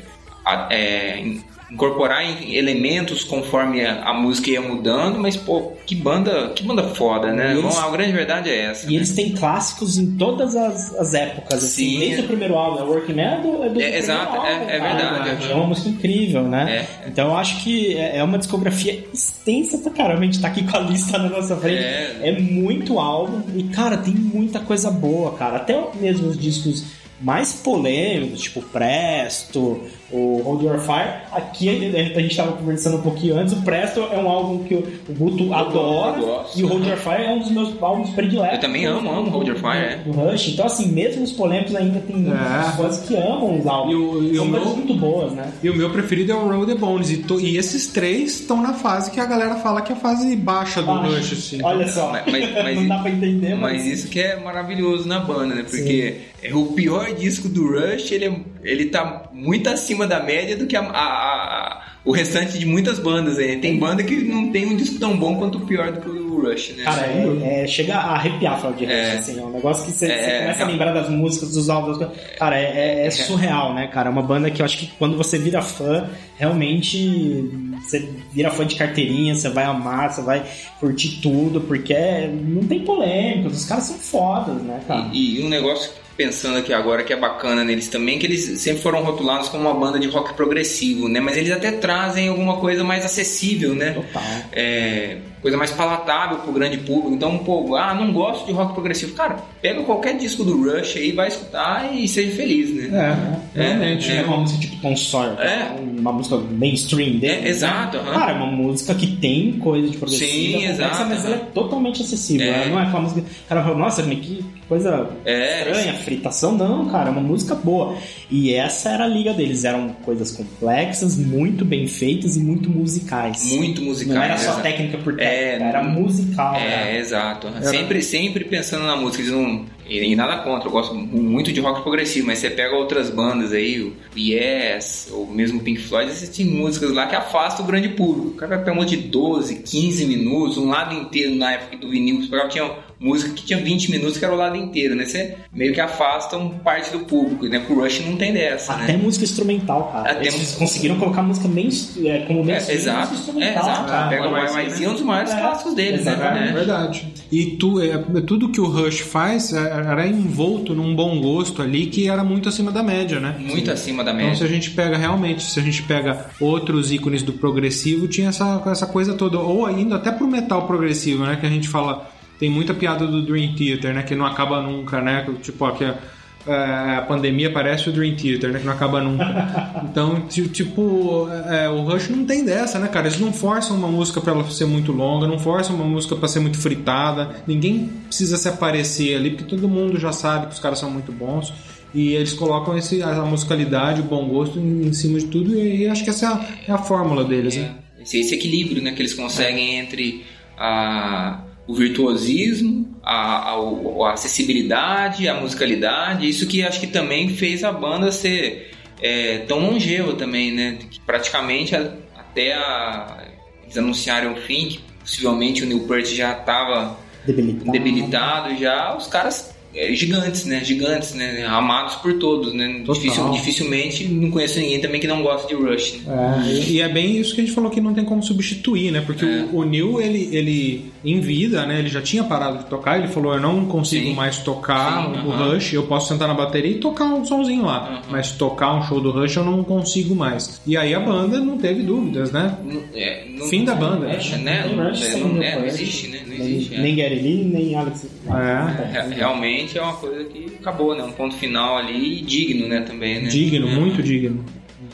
é, 0.70 1.34
incorporar 1.72 2.22
em- 2.22 2.54
elementos 2.54 3.24
conforme 3.24 3.84
a, 3.84 4.04
a 4.04 4.12
música 4.14 4.50
ia 4.50 4.60
mudando, 4.60 5.18
mas 5.18 5.36
pô, 5.36 5.72
que 5.86 5.94
banda, 5.94 6.50
que 6.54 6.62
banda 6.62 6.82
foda, 6.94 7.32
né? 7.32 7.52
Eles- 7.52 7.62
Bom, 7.74 7.80
a 7.80 7.90
grande 7.90 8.12
verdade 8.12 8.50
é 8.50 8.66
essa. 8.66 8.86
E 8.86 8.90
né? 8.90 8.96
eles 8.96 9.14
têm 9.14 9.32
clássicos 9.32 9.96
em 9.96 10.16
todas 10.16 10.54
as, 10.54 10.94
as 10.96 11.14
épocas, 11.14 11.64
assim. 11.64 11.90
Sim. 11.94 11.98
Desde 12.00 12.20
o 12.22 12.26
primeiro 12.26 12.54
álbum, 12.56 12.78
é 12.80 12.82
Working 12.82 13.14
Man, 13.14 13.22
é 13.22 13.40
do, 13.40 13.64
é 13.64 13.68
do 13.70 13.80
É, 13.80 13.98
exato, 13.98 14.36
álbum, 14.36 14.46
é- 14.46 14.76
é 14.76 14.78
cara. 14.78 14.94
verdade, 15.14 15.50
É 15.50 15.54
uma 15.54 15.66
música 15.66 15.88
incrível, 15.88 16.42
né? 16.42 16.86
É. 17.04 17.08
Então 17.08 17.28
eu 17.30 17.36
acho 17.36 17.62
que 17.64 17.96
é 17.96 18.18
é 18.18 18.22
uma 18.24 18.36
discografia 18.38 19.04
extensa 19.12 19.78
pra 19.78 19.90
caramba. 19.90 20.20
A 20.20 20.24
gente 20.24 20.40
tá 20.40 20.48
aqui 20.48 20.62
com 20.64 20.76
a 20.76 20.80
lista 20.80 21.16
na 21.18 21.28
nossa 21.30 21.56
frente. 21.56 21.82
É. 21.82 22.18
É, 22.22 22.38
muito 22.40 22.98
álbum. 22.98 23.40
E, 23.56 23.62
cara, 23.64 23.96
tem 23.96 24.12
muita 24.14 24.60
coisa 24.60 24.90
boa, 24.90 25.32
cara. 25.32 25.56
Até 25.56 25.82
mesmo 25.98 26.28
os 26.28 26.38
discos 26.38 26.84
mais 27.20 27.52
polêmicos, 27.54 28.40
tipo 28.42 28.60
Presto, 28.60 29.80
o 30.12 30.42
Hold 30.44 30.62
Your 30.62 30.78
Fire. 30.78 31.22
Aqui 31.32 31.68
a 32.16 32.20
gente 32.20 32.36
tava 32.36 32.52
conversando 32.52 32.98
um 32.98 33.02
pouquinho 33.02 33.36
antes. 33.38 33.52
O 33.54 33.62
Presto 33.62 34.00
é 34.00 34.18
um 34.18 34.28
álbum 34.28 34.64
que 34.64 34.74
o 34.74 34.84
Guto 35.10 35.52
adora. 35.52 36.20
gosto. 36.20 36.58
e 36.58 36.64
o 36.64 36.68
Hold 36.68 36.86
Your 36.86 36.96
Fire 36.96 37.22
é 37.22 37.30
um 37.32 37.38
dos 37.40 37.50
meus 37.50 37.82
álbuns 37.82 38.10
prediletos. 38.10 38.54
Eu 38.56 38.60
também 38.60 38.84
amo, 38.86 39.10
amo 39.10 39.30
Hold 39.30 39.48
Your 39.48 39.56
Fire, 39.56 39.78
é. 39.84 39.96
Do 40.04 40.12
Rush. 40.12 40.48
Então, 40.48 40.66
assim, 40.66 40.86
mesmo 40.88 41.22
os 41.24 41.32
polêmicos 41.32 41.74
ainda 41.74 42.00
tem 42.00 42.26
É. 42.30 42.72
fãs 42.76 43.00
que 43.00 43.14
amam 43.16 43.58
os 43.58 43.66
álbuns. 43.66 43.92
E 43.92 43.96
o- 43.96 44.32
e 44.32 44.36
São 44.36 44.44
o 44.44 44.48
meu- 44.48 44.64
muito 44.64 44.94
boas, 44.94 45.32
né? 45.32 45.50
E 45.62 45.70
o 45.70 45.74
meu 45.76 45.90
preferido 45.90 46.32
é 46.32 46.34
o 46.34 46.48
Roll 46.48 46.66
the 46.66 46.74
Bones. 46.74 47.10
E, 47.10 47.16
to- 47.18 47.40
e 47.40 47.56
esses 47.56 47.86
três 47.88 48.40
estão 48.40 48.60
na 48.62 48.74
fase 48.74 49.10
que 49.10 49.18
a 49.20 49.24
galera 49.26 49.56
fala 49.56 49.80
que 49.82 49.92
é 49.92 49.96
a 49.96 49.98
fase 49.98 50.36
baixa 50.36 50.82
do 50.82 50.90
Ah, 50.90 51.02
Rush, 51.06 51.32
assim. 51.32 51.62
Olha 51.62 51.88
só. 51.88 52.10
Mas- 52.12 52.24
mas- 52.30 52.52
mas- 52.54 52.76
não 52.76 52.88
dá 52.88 52.98
pra 52.98 53.10
entender, 53.10 53.54
mas... 53.54 53.72
Mas 53.72 53.86
isso 53.86 54.08
que 54.08 54.20
é 54.20 54.38
maravilhoso 54.38 55.08
na 55.08 55.18
banda, 55.18 55.54
né? 55.54 55.64
Porque 55.68 56.16
é 56.42 56.54
o 56.54 56.66
pior 56.66 57.12
disco 57.14 57.48
do 57.48 57.66
Rush, 57.72 58.12
ele, 58.12 58.26
é- 58.26 58.40
ele 58.62 58.86
tá 58.86 59.24
muito 59.32 59.68
acima 59.68 60.01
da 60.06 60.22
média 60.22 60.56
do 60.56 60.66
que 60.66 60.76
a, 60.76 60.80
a- 60.82 60.88
a- 60.92 61.82
o 62.04 62.10
restante 62.10 62.58
de 62.58 62.66
muitas 62.66 62.98
bandas 62.98 63.38
aí. 63.38 63.58
Tem 63.58 63.78
banda 63.78 64.02
que 64.02 64.16
não 64.24 64.50
tem 64.50 64.66
um 64.66 64.76
disco 64.76 64.98
tão 64.98 65.16
bom 65.16 65.36
quanto 65.36 65.58
o 65.58 65.60
pior 65.66 65.92
do 65.92 66.00
que 66.00 66.08
o 66.08 66.40
Rush, 66.42 66.74
né? 66.76 66.82
Cara, 66.82 67.06
é, 67.06 67.62
é- 67.62 67.66
chega 67.68 67.94
a 67.94 68.14
arrepiar 68.14 68.60
falar 68.60 68.74
de 68.74 68.84
Rush, 68.84 68.92
É. 68.94 69.12
assim, 69.12 69.38
é 69.38 69.42
um 69.44 69.50
negócio 69.52 69.84
que 69.86 69.92
você, 69.92 70.06
É, 70.06 70.40
começa 70.40 70.64
a 70.64 70.66
é. 70.66 70.70
lembrar 70.72 70.92
das 70.92 71.08
músicas, 71.08 71.52
dos 71.52 71.70
álbuns, 71.70 71.98
das 71.98 72.08
coisas. 72.08 72.26
Cara, 72.36 72.58
é, 72.58 73.02
é- 73.02 73.06
é 73.06 73.10
surreal, 73.10 73.72
né, 73.74 73.86
cara? 73.86 74.08
É 74.08 74.12
uma 74.12 74.22
banda 74.22 74.50
que 74.50 74.60
eu 74.60 74.66
acho 74.66 74.78
que 74.78 74.86
quando 74.98 75.16
você 75.16 75.38
vira 75.38 75.62
fã, 75.62 76.08
realmente 76.36 77.48
você 77.80 78.08
vira 78.32 78.50
fã 78.50 78.66
de 78.66 78.74
carteirinha, 78.76 79.34
você 79.34 79.48
vai 79.48 79.64
amar, 79.64 80.12
você 80.12 80.22
vai 80.22 80.42
curtir 80.80 81.20
tudo, 81.20 81.60
porque 81.60 81.92
é- 81.94 82.28
não 82.28 82.64
tem 82.64 82.80
polêmicas, 82.80 83.58
os 83.58 83.64
caras 83.64 83.84
são 83.84 83.96
fodas, 83.96 84.60
né, 84.62 84.80
cara? 84.88 85.08
E, 85.12 85.40
e 85.40 85.44
um 85.44 85.48
negócio 85.48 85.90
pensando 86.16 86.58
aqui 86.58 86.72
agora 86.72 87.02
que 87.02 87.12
é 87.12 87.16
bacana 87.16 87.64
neles 87.64 87.88
também, 87.88 88.18
que 88.18 88.26
eles 88.26 88.60
sempre 88.60 88.82
foram 88.82 89.02
rotulados 89.02 89.48
como 89.48 89.68
uma 89.68 89.74
banda 89.74 89.98
de 89.98 90.08
rock 90.08 90.34
progressivo, 90.34 91.08
né? 91.08 91.20
Mas 91.20 91.36
eles 91.36 91.50
até 91.50 91.70
trazem 91.72 92.28
alguma 92.28 92.58
coisa 92.58 92.84
mais 92.84 93.04
acessível, 93.04 93.74
né? 93.74 93.92
Total. 93.92 94.22
é, 94.52 95.18
coisa 95.42 95.56
mais 95.56 95.70
palatável 95.72 96.38
pro 96.38 96.52
grande 96.52 96.78
público. 96.78 97.12
Então, 97.14 97.36
pô, 97.38 97.74
ah, 97.76 97.92
não 97.94 98.12
gosto 98.12 98.46
de 98.46 98.52
rock 98.52 98.72
progressivo. 98.74 99.12
Cara, 99.14 99.36
pega 99.60 99.82
qualquer 99.82 100.16
disco 100.16 100.44
do 100.44 100.56
Rush 100.62 100.96
aí, 100.96 101.12
vai 101.12 101.28
escutar 101.28 101.92
e 101.92 102.06
seja 102.08 102.34
feliz, 102.36 102.72
né? 102.90 103.38
É, 103.54 103.60
realmente. 103.62 104.10
É 104.10 104.22
uma 104.22 104.36
música 104.38 104.60
tipo 104.60 104.76
Tom 104.80 104.96
Sawyer, 104.96 105.38
É. 105.40 105.74
uma 105.98 106.12
música 106.12 106.36
mainstream 106.38 107.18
dele. 107.18 107.46
É, 107.46 107.48
exato, 107.48 107.98
né? 107.98 108.12
Cara, 108.12 108.32
é 108.32 108.34
uma 108.36 108.46
música 108.46 108.94
que 108.94 109.06
tem 109.16 109.52
coisa 109.58 109.88
de 109.88 109.96
progressiva, 109.98 110.30
Sim, 110.32 110.52
complexa, 110.52 110.72
exato, 110.72 111.04
mas 111.08 111.24
ela 111.26 111.34
é 111.34 111.38
totalmente 111.52 112.02
acessível. 112.02 112.46
É. 112.46 112.50
Ela 112.62 112.66
não 112.66 112.80
é 112.80 112.82
aquela 112.84 113.00
música. 113.02 113.20
O 113.20 113.48
cara 113.48 113.62
fala, 113.64 113.76
nossa, 113.76 114.02
que 114.02 114.44
coisa 114.68 115.08
É, 115.24 115.68
estranha, 115.70 115.94
fritação. 115.94 116.52
Não, 116.56 116.86
cara, 116.88 117.08
é 117.08 117.12
uma 117.12 117.20
música 117.20 117.54
boa. 117.54 117.96
E 118.30 118.54
essa 118.54 118.90
era 118.90 119.04
a 119.04 119.08
liga 119.08 119.32
deles. 119.34 119.64
Eram 119.64 119.88
coisas 120.04 120.30
complexas, 120.30 121.16
muito 121.16 121.64
bem 121.64 121.86
feitas 121.86 122.36
e 122.36 122.40
muito 122.40 122.70
musicais. 122.70 123.44
Muito 123.52 123.82
musicais, 123.82 124.14
Não 124.16 124.22
era 124.22 124.36
só 124.36 124.44
exato. 124.52 124.62
técnica 124.62 124.98
por 124.98 125.20
É, 125.32 125.54
era 125.54 125.82
musical. 125.82 126.54
É, 126.56 126.58
né? 126.58 126.98
exato. 126.98 127.48
Sempre, 127.62 128.02
sempre 128.02 128.44
pensando 128.44 128.84
na 128.84 128.96
música. 128.96 129.22
Eles 129.22 129.32
não, 129.32 129.64
e, 129.92 130.16
nada 130.16 130.38
contra, 130.42 130.68
eu 130.68 130.72
gosto 130.72 130.94
muito 130.94 131.52
de 131.52 131.60
rock 131.60 131.82
progressivo, 131.82 132.26
mas 132.26 132.38
você 132.38 132.48
pega 132.48 132.74
outras 132.74 133.10
bandas 133.10 133.52
aí, 133.52 133.82
o 133.82 133.92
Yes, 134.16 135.08
ou 135.12 135.26
mesmo 135.26 135.60
Pink 135.60 135.80
Floyd, 135.82 136.10
existem 136.10 136.46
músicas 136.46 136.92
lá 136.92 137.06
que 137.06 137.16
afastam 137.16 137.64
o 137.64 137.68
grande 137.68 137.90
público. 137.90 138.28
O 138.28 138.34
cara 138.34 138.58
vai 138.58 138.72
uma 138.72 138.86
de 138.86 138.96
12, 138.96 139.56
15 139.56 140.06
minutos, 140.06 140.56
um 140.56 140.68
lado 140.68 140.94
inteiro 140.94 141.34
na 141.34 141.52
época 141.52 141.76
do 141.76 141.90
vinil, 141.90 142.22
você 142.22 142.28
pegava, 142.28 142.48
tinha 142.48 142.70
música 143.02 143.32
que 143.32 143.42
tinha 143.44 143.58
20 143.60 143.90
minutos, 143.90 144.16
que 144.16 144.24
era 144.24 144.32
o 144.32 144.36
lado 144.36 144.56
inteiro, 144.56 144.94
né? 144.94 145.04
Você 145.04 145.36
meio 145.52 145.74
que 145.74 145.80
afasta 145.80 146.36
um 146.38 146.50
parte 146.50 146.90
do 146.92 147.00
público, 147.00 147.46
né? 147.46 147.58
Pro 147.58 147.80
Rush 147.80 148.00
não 148.06 148.16
tem 148.16 148.32
dessa, 148.32 148.74
Até 148.74 148.92
né? 148.92 148.98
música 149.02 149.24
instrumental, 149.24 149.90
cara. 149.92 150.10
Até 150.12 150.22
Eles 150.22 150.38
música- 150.38 150.58
conseguiram 150.58 150.98
colocar 150.98 151.22
música 151.22 151.48
main, 151.48 151.68
é, 152.04 152.18
como 152.26 152.40
É, 152.40 152.44
mainstream 152.44 152.76
exato, 152.78 152.98
música 152.98 153.14
é, 153.14 153.18
instrumental, 153.18 153.62
exato. 153.62 153.88
cara. 153.90 154.08
Pega 154.08 154.28
o 154.28 154.32
mas- 154.32 154.54
YYZ, 154.56 154.82
é 154.84 154.88
um 154.88 154.92
dos 154.92 155.02
maiores 155.02 155.32
É, 155.32 155.40
clássicos 155.40 155.74
deles, 155.74 156.04
né? 156.04 156.12
É 156.46 156.48
É. 156.48 156.52
verdade. 156.52 157.12
E 157.30 157.46
tu, 157.56 157.80
é, 157.80 157.98
tudo 158.26 158.50
que 158.50 158.60
o 158.60 158.66
Rush 158.66 159.00
faz 159.00 159.52
é, 159.52 159.58
era 159.58 160.06
envolto 160.06 160.74
num 160.74 160.94
bom 160.94 161.20
gosto 161.20 161.60
ali 161.62 161.86
que 161.86 162.08
era 162.08 162.22
muito 162.22 162.48
acima 162.48 162.70
da 162.70 162.82
média, 162.82 163.18
né? 163.18 163.34
Muito 163.38 163.70
acima 163.70 164.04
da 164.04 164.12
Então, 164.12 164.22
média. 164.24 164.36
se 164.38 164.44
a 164.44 164.48
gente 164.48 164.70
pega 164.70 164.96
realmente, 164.96 165.42
se 165.42 165.58
a 165.58 165.62
gente 165.62 165.82
pega 165.82 166.26
outros 166.40 166.92
ícones 166.92 167.22
do 167.22 167.32
progressivo, 167.32 168.06
tinha 168.06 168.28
essa, 168.28 168.62
essa 168.66 168.86
coisa 168.86 169.14
toda. 169.14 169.38
Ou 169.38 169.66
ainda 169.66 169.96
até 169.96 170.10
pro 170.12 170.26
metal 170.28 170.66
progressivo, 170.66 171.24
né? 171.24 171.36
Que 171.40 171.46
a 171.46 171.50
gente 171.50 171.68
fala. 171.68 172.06
Tem 172.42 172.50
muita 172.50 172.74
piada 172.74 173.06
do 173.06 173.22
Dream 173.22 173.54
Theater, 173.54 173.94
né? 173.94 174.02
Que 174.02 174.16
não 174.16 174.26
acaba 174.26 174.60
nunca, 174.60 175.00
né? 175.00 175.24
Tipo, 175.40 175.64
ó, 175.64 175.70
que 175.70 175.84
é, 175.84 175.96
é, 176.44 176.96
a 176.96 177.04
pandemia 177.06 177.52
parece 177.52 177.88
o 177.88 177.92
Dream 177.92 178.16
Theater, 178.16 178.50
né? 178.50 178.58
Que 178.58 178.64
não 178.66 178.72
acaba 178.72 179.00
nunca. 179.00 179.70
Então, 179.92 180.22
ti- 180.22 180.48
tipo, 180.48 181.28
é, 181.48 181.68
o 181.68 181.82
Rush 181.82 182.08
não 182.08 182.24
tem 182.24 182.44
dessa, 182.44 182.80
né, 182.80 182.88
cara? 182.88 183.06
Eles 183.06 183.20
não 183.20 183.32
forçam 183.32 183.76
uma 183.76 183.86
música 183.86 184.20
pra 184.20 184.32
ela 184.32 184.50
ser 184.50 184.64
muito 184.64 184.90
longa, 184.90 185.28
não 185.28 185.38
forçam 185.38 185.76
uma 185.76 185.84
música 185.84 186.16
pra 186.16 186.26
ser 186.26 186.40
muito 186.40 186.58
fritada. 186.58 187.30
Ninguém 187.46 187.90
precisa 188.08 188.36
se 188.36 188.48
aparecer 188.48 189.14
ali, 189.14 189.30
porque 189.30 189.44
todo 189.44 189.68
mundo 189.68 190.00
já 190.00 190.10
sabe 190.10 190.46
que 190.48 190.54
os 190.54 190.58
caras 190.58 190.80
são 190.80 190.90
muito 190.90 191.12
bons. 191.12 191.52
E 191.94 192.14
eles 192.14 192.32
colocam 192.32 192.76
esse, 192.76 193.04
a 193.04 193.22
musicalidade, 193.24 194.00
o 194.00 194.04
bom 194.04 194.26
gosto 194.26 194.58
em, 194.58 194.88
em 194.88 194.92
cima 194.92 195.16
de 195.20 195.26
tudo, 195.26 195.54
e, 195.56 195.86
acho 195.86 196.02
que 196.02 196.10
essa 196.10 196.26
é 196.26 196.28
a, 196.28 196.46
é 196.68 196.72
a 196.72 196.78
fórmula 196.78 197.22
deles, 197.22 197.54
né? 197.56 197.70
Esse, 198.02 198.18
esse 198.18 198.34
equilíbrio 198.34 198.82
né, 198.82 198.90
que 198.90 199.00
eles 199.00 199.14
conseguem 199.14 199.78
entre 199.78 200.24
a, 200.58 201.40
o 201.66 201.74
virtuosismo, 201.74 202.96
a, 203.02 203.50
a, 203.50 204.08
a 204.08 204.12
acessibilidade, 204.12 205.28
a 205.28 205.34
musicalidade, 205.34 206.28
isso 206.28 206.46
que 206.46 206.62
acho 206.62 206.80
que 206.80 206.86
também 206.86 207.28
fez 207.30 207.62
a 207.62 207.72
banda 207.72 208.10
ser 208.10 208.72
é, 209.00 209.38
tão 209.38 209.58
longeva 209.58 210.14
também, 210.14 210.52
né? 210.52 210.78
Que 210.90 211.00
praticamente 211.00 211.74
até 211.74 212.54
a, 212.54 213.24
eles 213.62 213.76
anunciarem 213.78 214.30
o 214.30 214.36
fim, 214.36 214.68
que 214.68 214.80
possivelmente 215.00 215.62
o 215.62 215.66
Neil 215.66 215.86
Peart 215.86 216.06
já 216.06 216.32
estava 216.32 216.98
Debilitado. 217.24 217.70
debilitado 217.70 218.56
já, 218.56 218.96
os 218.96 219.06
caras 219.06 219.54
gigantes, 219.94 220.44
né? 220.44 220.62
Gigantes, 220.64 221.14
né? 221.14 221.44
Amados 221.46 221.94
por 221.96 222.14
todos, 222.14 222.52
né? 222.52 222.82
Difícil- 222.86 223.30
dificilmente 223.30 224.04
não 224.08 224.30
conheço 224.30 224.58
ninguém 224.60 224.80
também 224.80 225.00
que 225.00 225.06
não 225.06 225.22
gosta 225.22 225.48
de 225.48 225.54
Rush. 225.54 226.00
Né? 226.06 226.44
É, 226.46 226.52
e- 226.70 226.80
é 226.80 226.88
bem 226.88 227.16
isso 227.18 227.34
que 227.34 227.40
a 227.40 227.44
gente 227.44 227.54
falou 227.54 227.70
que 227.70 227.80
não 227.80 227.94
tem 227.94 228.04
como 228.04 228.22
substituir, 228.22 228.90
né? 228.90 229.02
Porque 229.04 229.24
É. 229.24 229.46
o, 229.52 229.58
o 229.58 229.64
Neil, 229.64 230.00
ele, 230.00 230.28
ele, 230.32 230.92
em 231.04 231.20
vida, 231.20 231.64
né? 231.66 231.78
Ele 231.78 231.88
já 231.88 232.02
tinha 232.02 232.22
parado 232.24 232.58
de 232.58 232.64
tocar, 232.66 232.98
ele 232.98 233.08
falou, 233.08 233.34
eu 233.34 233.40
não 233.40 233.64
consigo 233.66 234.08
Sim. 234.08 234.14
mais 234.14 234.38
tocar 234.38 235.06
Sim, 235.06 235.26
o 235.26 235.32
aham. 235.32 235.54
Rush, 235.54 235.72
eu 235.72 235.84
posso 235.84 236.08
sentar 236.08 236.28
na 236.28 236.34
bateria 236.34 236.72
e 236.72 236.74
tocar 236.78 237.04
um 237.06 237.24
somzinho 237.24 237.64
lá, 237.64 237.88
Aham. 237.88 238.02
mas 238.10 238.32
tocar 238.32 238.74
um 238.74 238.82
show 238.82 239.00
do 239.00 239.10
Rush 239.10 239.36
eu 239.36 239.44
não 239.44 239.62
consigo 239.64 240.14
mais. 240.14 240.60
E 240.66 240.76
aí 240.76 240.94
a 240.94 241.00
banda 241.00 241.40
não 241.40 241.56
teve 241.58 241.82
dúvidas, 241.82 242.30
né? 242.32 242.56
Não- 242.64 242.82
é, 242.94 243.24
não- 243.30 243.46
Fim 243.48 243.64
da 243.64 243.74
banda. 243.74 244.06
É, 244.06 244.36
né? 244.38 244.64
Não, 244.74 244.84
é, 244.88 245.16
não, 245.18 245.42
é, 245.42 245.58
não 245.58 245.66
existe, 245.66 246.08
né? 246.08 246.20
Não 246.26 246.36
Nem, 246.36 246.46
existe. 246.56 246.74
é. 246.74 246.80
nem 246.80 246.96
Gary 246.96 247.18
Lee, 247.20 247.44
nem 247.44 247.74
Alex. 247.74 248.06
É. 248.26 249.20
É, 249.20 249.24
realmente 249.66 249.78
é 249.78 249.82
uma 249.82 249.94
coisa 249.94 250.24
que 250.24 250.46
acabou, 250.60 250.94
né? 250.96 251.02
Um 251.04 251.12
ponto 251.12 251.34
final 251.36 251.76
ali 251.76 252.18
e 252.20 252.22
digno, 252.22 252.68
né? 252.68 252.80
Também, 252.82 253.22
né? 253.22 253.28
Digno, 253.28 253.68
É. 253.68 253.74
muito 253.74 254.02
digno. 254.02 254.44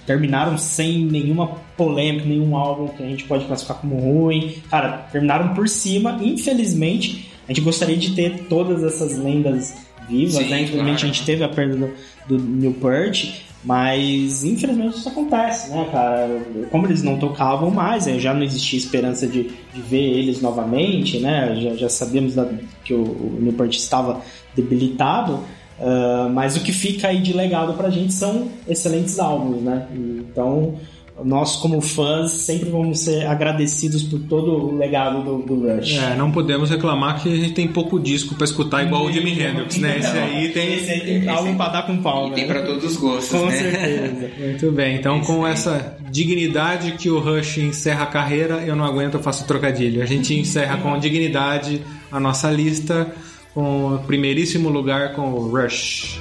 terminaram 0.07 0.57
sem 0.57 1.05
nenhuma 1.05 1.49
polêmica, 1.77 2.25
nenhum 2.27 2.57
álbum 2.57 2.89
que 2.89 3.03
a 3.03 3.07
gente 3.07 3.25
pode 3.25 3.45
classificar 3.45 3.79
como 3.79 3.97
ruim. 3.99 4.55
Cara, 4.71 5.07
terminaram 5.13 5.55
por 5.55 5.69
cima. 5.69 6.19
Infelizmente, 6.23 7.29
a 7.47 7.53
gente 7.53 7.63
gostaria 7.63 7.97
de 7.97 8.15
ter 8.15 8.45
todas 8.49 8.83
essas 8.85 9.19
lendas 9.19 9.75
vivas, 10.09 10.35
Sim, 10.35 10.49
né? 10.49 10.63
Infelizmente 10.63 11.01
claro. 11.01 11.05
a 11.11 11.15
gente 11.15 11.25
teve 11.27 11.45
a 11.45 11.49
perda 11.49 11.77
do, 11.77 12.37
do 12.39 12.43
Newport. 12.43 13.27
Mas 13.65 14.45
infelizmente 14.45 14.97
isso 14.99 15.09
acontece, 15.09 15.69
né, 15.71 15.89
cara? 15.91 16.41
Como 16.71 16.87
eles 16.87 17.03
não 17.03 17.19
tocavam 17.19 17.71
mais, 17.73 18.07
né, 18.07 18.17
já 18.19 18.33
não 18.33 18.45
existia 18.45 18.79
esperança 18.79 19.27
de, 19.27 19.51
de 19.75 19.83
ver 19.83 20.01
eles 20.17 20.41
novamente, 20.41 21.19
né? 21.19 21.59
Já, 21.61 21.75
já 21.75 21.89
sabíamos 21.89 22.37
da- 22.37 22.49
que 22.85 22.95
o, 22.95 23.03
o 23.03 23.39
Newport 23.41 23.75
estava 23.75 24.23
debilitado. 24.63 25.41
ah, 25.81 26.29
mas 26.33 26.57
o 26.57 26.61
que 26.61 26.73
fica 26.73 27.09
aí 27.09 27.21
de 27.21 27.33
legado 27.33 27.75
pra 27.75 27.89
gente 27.91 28.13
são 28.13 28.49
excelentes 28.69 29.19
álbuns, 29.19 29.63
né? 29.63 29.87
Então, 29.95 30.75
nós 31.25 31.57
como 31.57 31.81
fãs 31.81 32.31
sempre 32.31 32.71
vamos 32.71 33.01
ser 33.01 33.27
agradecidos 33.27 34.05
por 34.05 34.21
todo 34.21 34.53
o 34.53 34.77
legado 34.77 35.21
do, 35.25 35.39
do 35.43 35.55
Rush. 35.77 35.99
É, 35.99 36.15
não 36.17 36.31
podemos 36.31 36.71
reclamar 36.71 37.21
que 37.21 37.33
a 37.33 37.37
gente 37.37 37.55
tem 37.55 37.67
pouco 37.67 37.99
disco 37.99 38.37
pra 38.37 38.45
escutar 38.45 38.85
igual 38.85 39.05
o 39.05 39.13
Jimi 39.13 39.33
Hendrix, 39.33 39.79
né? 39.79 39.99
Esse 39.99 40.17
aí 40.17 40.49
tem. 40.51 40.75
Esse 40.75 40.91
aí 40.93 41.01
tem 41.01 41.29
álbum 41.29 41.57
pra 41.57 41.69
dar 41.71 41.83
com 41.87 41.97
pau, 41.97 42.27
E 42.27 42.31
né? 42.31 42.37
tem 42.37 42.47
pra 42.47 42.63
todos 42.63 42.85
os 42.85 42.97
gostos, 42.97 43.31
Com 43.37 43.47
né? 43.47 43.57
certeza. 43.57 44.31
Muito 44.47 44.71
bem, 44.73 44.95
então 44.97 45.21
com 45.21 45.45
essa 45.47 45.97
dignidade 46.11 46.93
que 46.93 47.11
o 47.11 47.19
Rush 47.19 47.59
encerra 47.59 48.05
a 48.05 48.07
carreira, 48.07 48.63
eu 48.65 48.77
não 48.77 48.85
aguento, 48.85 49.15
eu 49.15 49.21
faço 49.21 49.45
trocadilho. 49.45 50.01
A 50.03 50.07
gente 50.07 50.35
encerra 50.39 50.77
com 50.79 50.97
dignidade 51.01 51.83
a 52.13 52.21
nossa 52.21 52.49
lista, 52.49 53.09
com 53.55 53.95
o 53.95 53.99
primeiríssimo 54.01 54.69
lugar 54.69 55.15
com 55.15 55.33
o 55.33 55.49
Rush. 55.49 56.21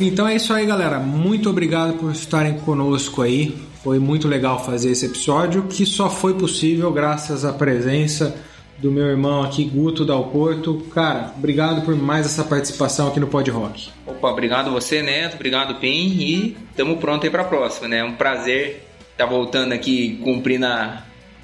Então 0.00 0.26
é 0.26 0.34
isso 0.34 0.52
aí, 0.54 0.64
galera. 0.64 0.98
Muito 0.98 1.50
obrigado 1.50 1.98
por 1.98 2.10
estarem 2.10 2.54
conosco 2.60 3.20
aí. 3.20 3.54
Foi 3.82 3.98
muito 3.98 4.28
legal 4.28 4.64
fazer 4.64 4.90
esse 4.92 5.06
episódio, 5.06 5.64
que 5.64 5.84
só 5.84 6.08
foi 6.08 6.34
possível 6.34 6.90
graças 6.90 7.44
à 7.44 7.52
presença 7.52 8.34
do 8.80 8.90
meu 8.90 9.06
irmão 9.06 9.42
aqui, 9.42 9.64
Guto 9.64 10.04
Dal 10.04 10.24
Porto. 10.24 10.86
Cara, 10.94 11.32
obrigado 11.36 11.82
por 11.82 11.94
mais 11.94 12.26
essa 12.26 12.42
participação 12.44 13.08
aqui 13.08 13.20
no 13.20 13.26
Pod 13.26 13.50
Rock. 13.50 13.90
Opa, 14.06 14.28
obrigado 14.28 14.70
você, 14.70 15.02
Neto. 15.02 15.34
Obrigado, 15.34 15.74
Pim. 15.76 15.88
E 16.18 16.56
estamos 16.70 16.98
prontos 16.98 17.24
aí 17.24 17.30
pra 17.30 17.44
próxima, 17.44 17.88
né? 17.88 17.98
É 17.98 18.04
um 18.04 18.12
prazer 18.12 18.86
estar 19.12 19.26
voltando 19.26 19.72
aqui, 19.72 20.18
cumprindo 20.24 20.64
a, 20.66 21.02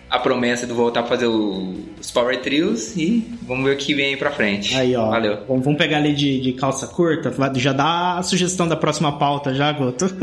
a 0.08 0.18
promessa 0.18 0.66
de 0.66 0.72
voltar 0.72 1.02
pra 1.02 1.10
fazer 1.10 1.26
o- 1.26 1.74
os 2.00 2.10
Power 2.10 2.40
Trios. 2.40 2.96
E 2.96 3.26
vamos 3.42 3.64
ver 3.64 3.74
o 3.74 3.76
que 3.76 3.92
vem 3.94 4.06
aí 4.14 4.16
pra 4.16 4.30
frente. 4.30 4.74
Aí, 4.74 4.96
ó. 4.96 5.10
Valeu. 5.10 5.38
Vamos, 5.46 5.62
vamos 5.64 5.78
pegar 5.78 5.98
ali 5.98 6.14
de, 6.14 6.40
de 6.40 6.52
calça 6.54 6.86
curta. 6.86 7.30
Já 7.56 7.72
dá 7.74 8.16
a 8.18 8.22
sugestão 8.22 8.66
da 8.66 8.76
próxima 8.76 9.18
pauta, 9.18 9.52
já, 9.54 9.70
Guto. 9.72 10.06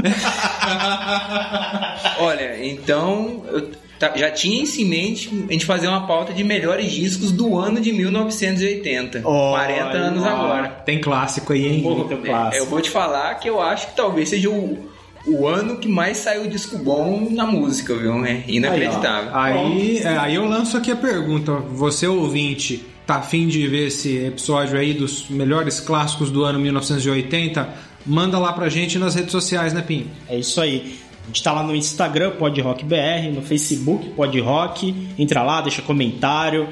Olha, 2.19 2.65
então 2.65 3.43
eu 3.51 3.69
já 4.15 4.31
tinha 4.31 4.63
isso 4.63 4.81
em 4.81 4.85
mente 4.85 5.29
a 5.49 5.51
gente 5.53 5.65
fazer 5.65 5.87
uma 5.87 6.07
pauta 6.07 6.33
de 6.33 6.43
melhores 6.43 6.91
discos 6.91 7.31
do 7.31 7.57
ano 7.57 7.79
de 7.79 7.91
1980. 7.93 9.21
Olha, 9.23 9.65
40 9.65 9.97
anos 9.97 10.23
agora. 10.23 10.69
Tem 10.85 10.99
clássico 10.99 11.53
aí, 11.53 11.67
hein? 11.67 11.81
Muito 11.81 12.17
clássico. 12.17 12.55
É, 12.55 12.59
Eu 12.59 12.65
vou 12.65 12.81
te 12.81 12.89
falar 12.89 13.35
que 13.35 13.49
eu 13.49 13.61
acho 13.61 13.87
que 13.87 13.95
talvez 13.95 14.29
seja 14.29 14.49
o, 14.49 14.89
o 15.25 15.47
ano 15.47 15.77
que 15.77 15.87
mais 15.87 16.17
saiu 16.17 16.47
disco 16.47 16.77
bom 16.77 17.27
na 17.31 17.45
música, 17.45 17.95
viu? 17.95 18.23
É 18.25 18.43
inacreditável. 18.47 19.31
Aí, 19.33 19.99
é, 19.99 20.17
aí 20.17 20.35
eu 20.35 20.45
lanço 20.45 20.77
aqui 20.77 20.91
a 20.91 20.95
pergunta. 20.95 21.53
Você, 21.53 22.07
ouvinte, 22.07 22.83
tá 23.05 23.15
afim 23.15 23.47
de 23.47 23.67
ver 23.67 23.87
esse 23.87 24.17
episódio 24.25 24.77
aí 24.77 24.93
dos 24.93 25.29
melhores 25.29 25.79
clássicos 25.79 26.29
do 26.29 26.43
ano 26.43 26.59
1980? 26.59 27.93
Manda 28.05 28.37
lá 28.37 28.51
pra 28.51 28.67
gente 28.67 28.99
nas 28.99 29.15
redes 29.15 29.31
sociais, 29.31 29.71
né, 29.71 29.81
Pim? 29.81 30.07
É 30.27 30.37
isso 30.37 30.59
aí. 30.59 30.99
A 31.23 31.27
gente 31.27 31.41
tá 31.41 31.51
lá 31.51 31.63
no 31.63 31.75
Instagram, 31.75 32.31
PodRockBR, 32.31 33.31
no 33.31 33.41
Facebook, 33.41 34.09
PodRock. 34.09 35.13
Entra 35.17 35.41
lá, 35.41 35.61
deixa 35.61 35.81
comentário. 35.81 36.67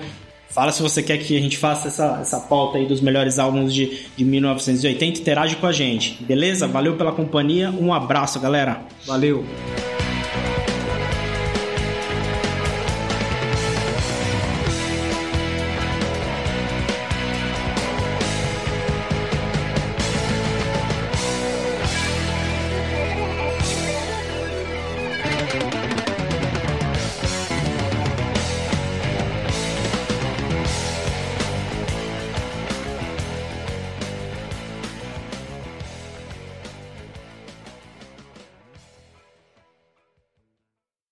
Fala 0.50 0.74
se 0.74 0.82
você 0.82 1.02
quer 1.02 1.18
que 1.18 1.38
a 1.38 1.40
gente 1.40 1.58
faça 1.58 1.88
essa, 1.88 2.20
essa 2.22 2.40
pauta 2.40 2.78
aí 2.78 2.86
dos 2.86 3.00
melhores 3.00 3.40
álbuns 3.40 3.74
de, 3.74 4.06
de 4.18 4.26
1980. 4.26 5.20
Interage 5.22 5.56
com 5.56 5.66
a 5.66 5.72
gente, 5.72 6.22
beleza? 6.24 6.68
Valeu 6.68 6.98
pela 6.98 7.14
companhia. 7.14 7.72
Um 7.72 7.94
abraço, 7.94 8.40
galera. 8.40 8.82
Valeu! 9.06 9.46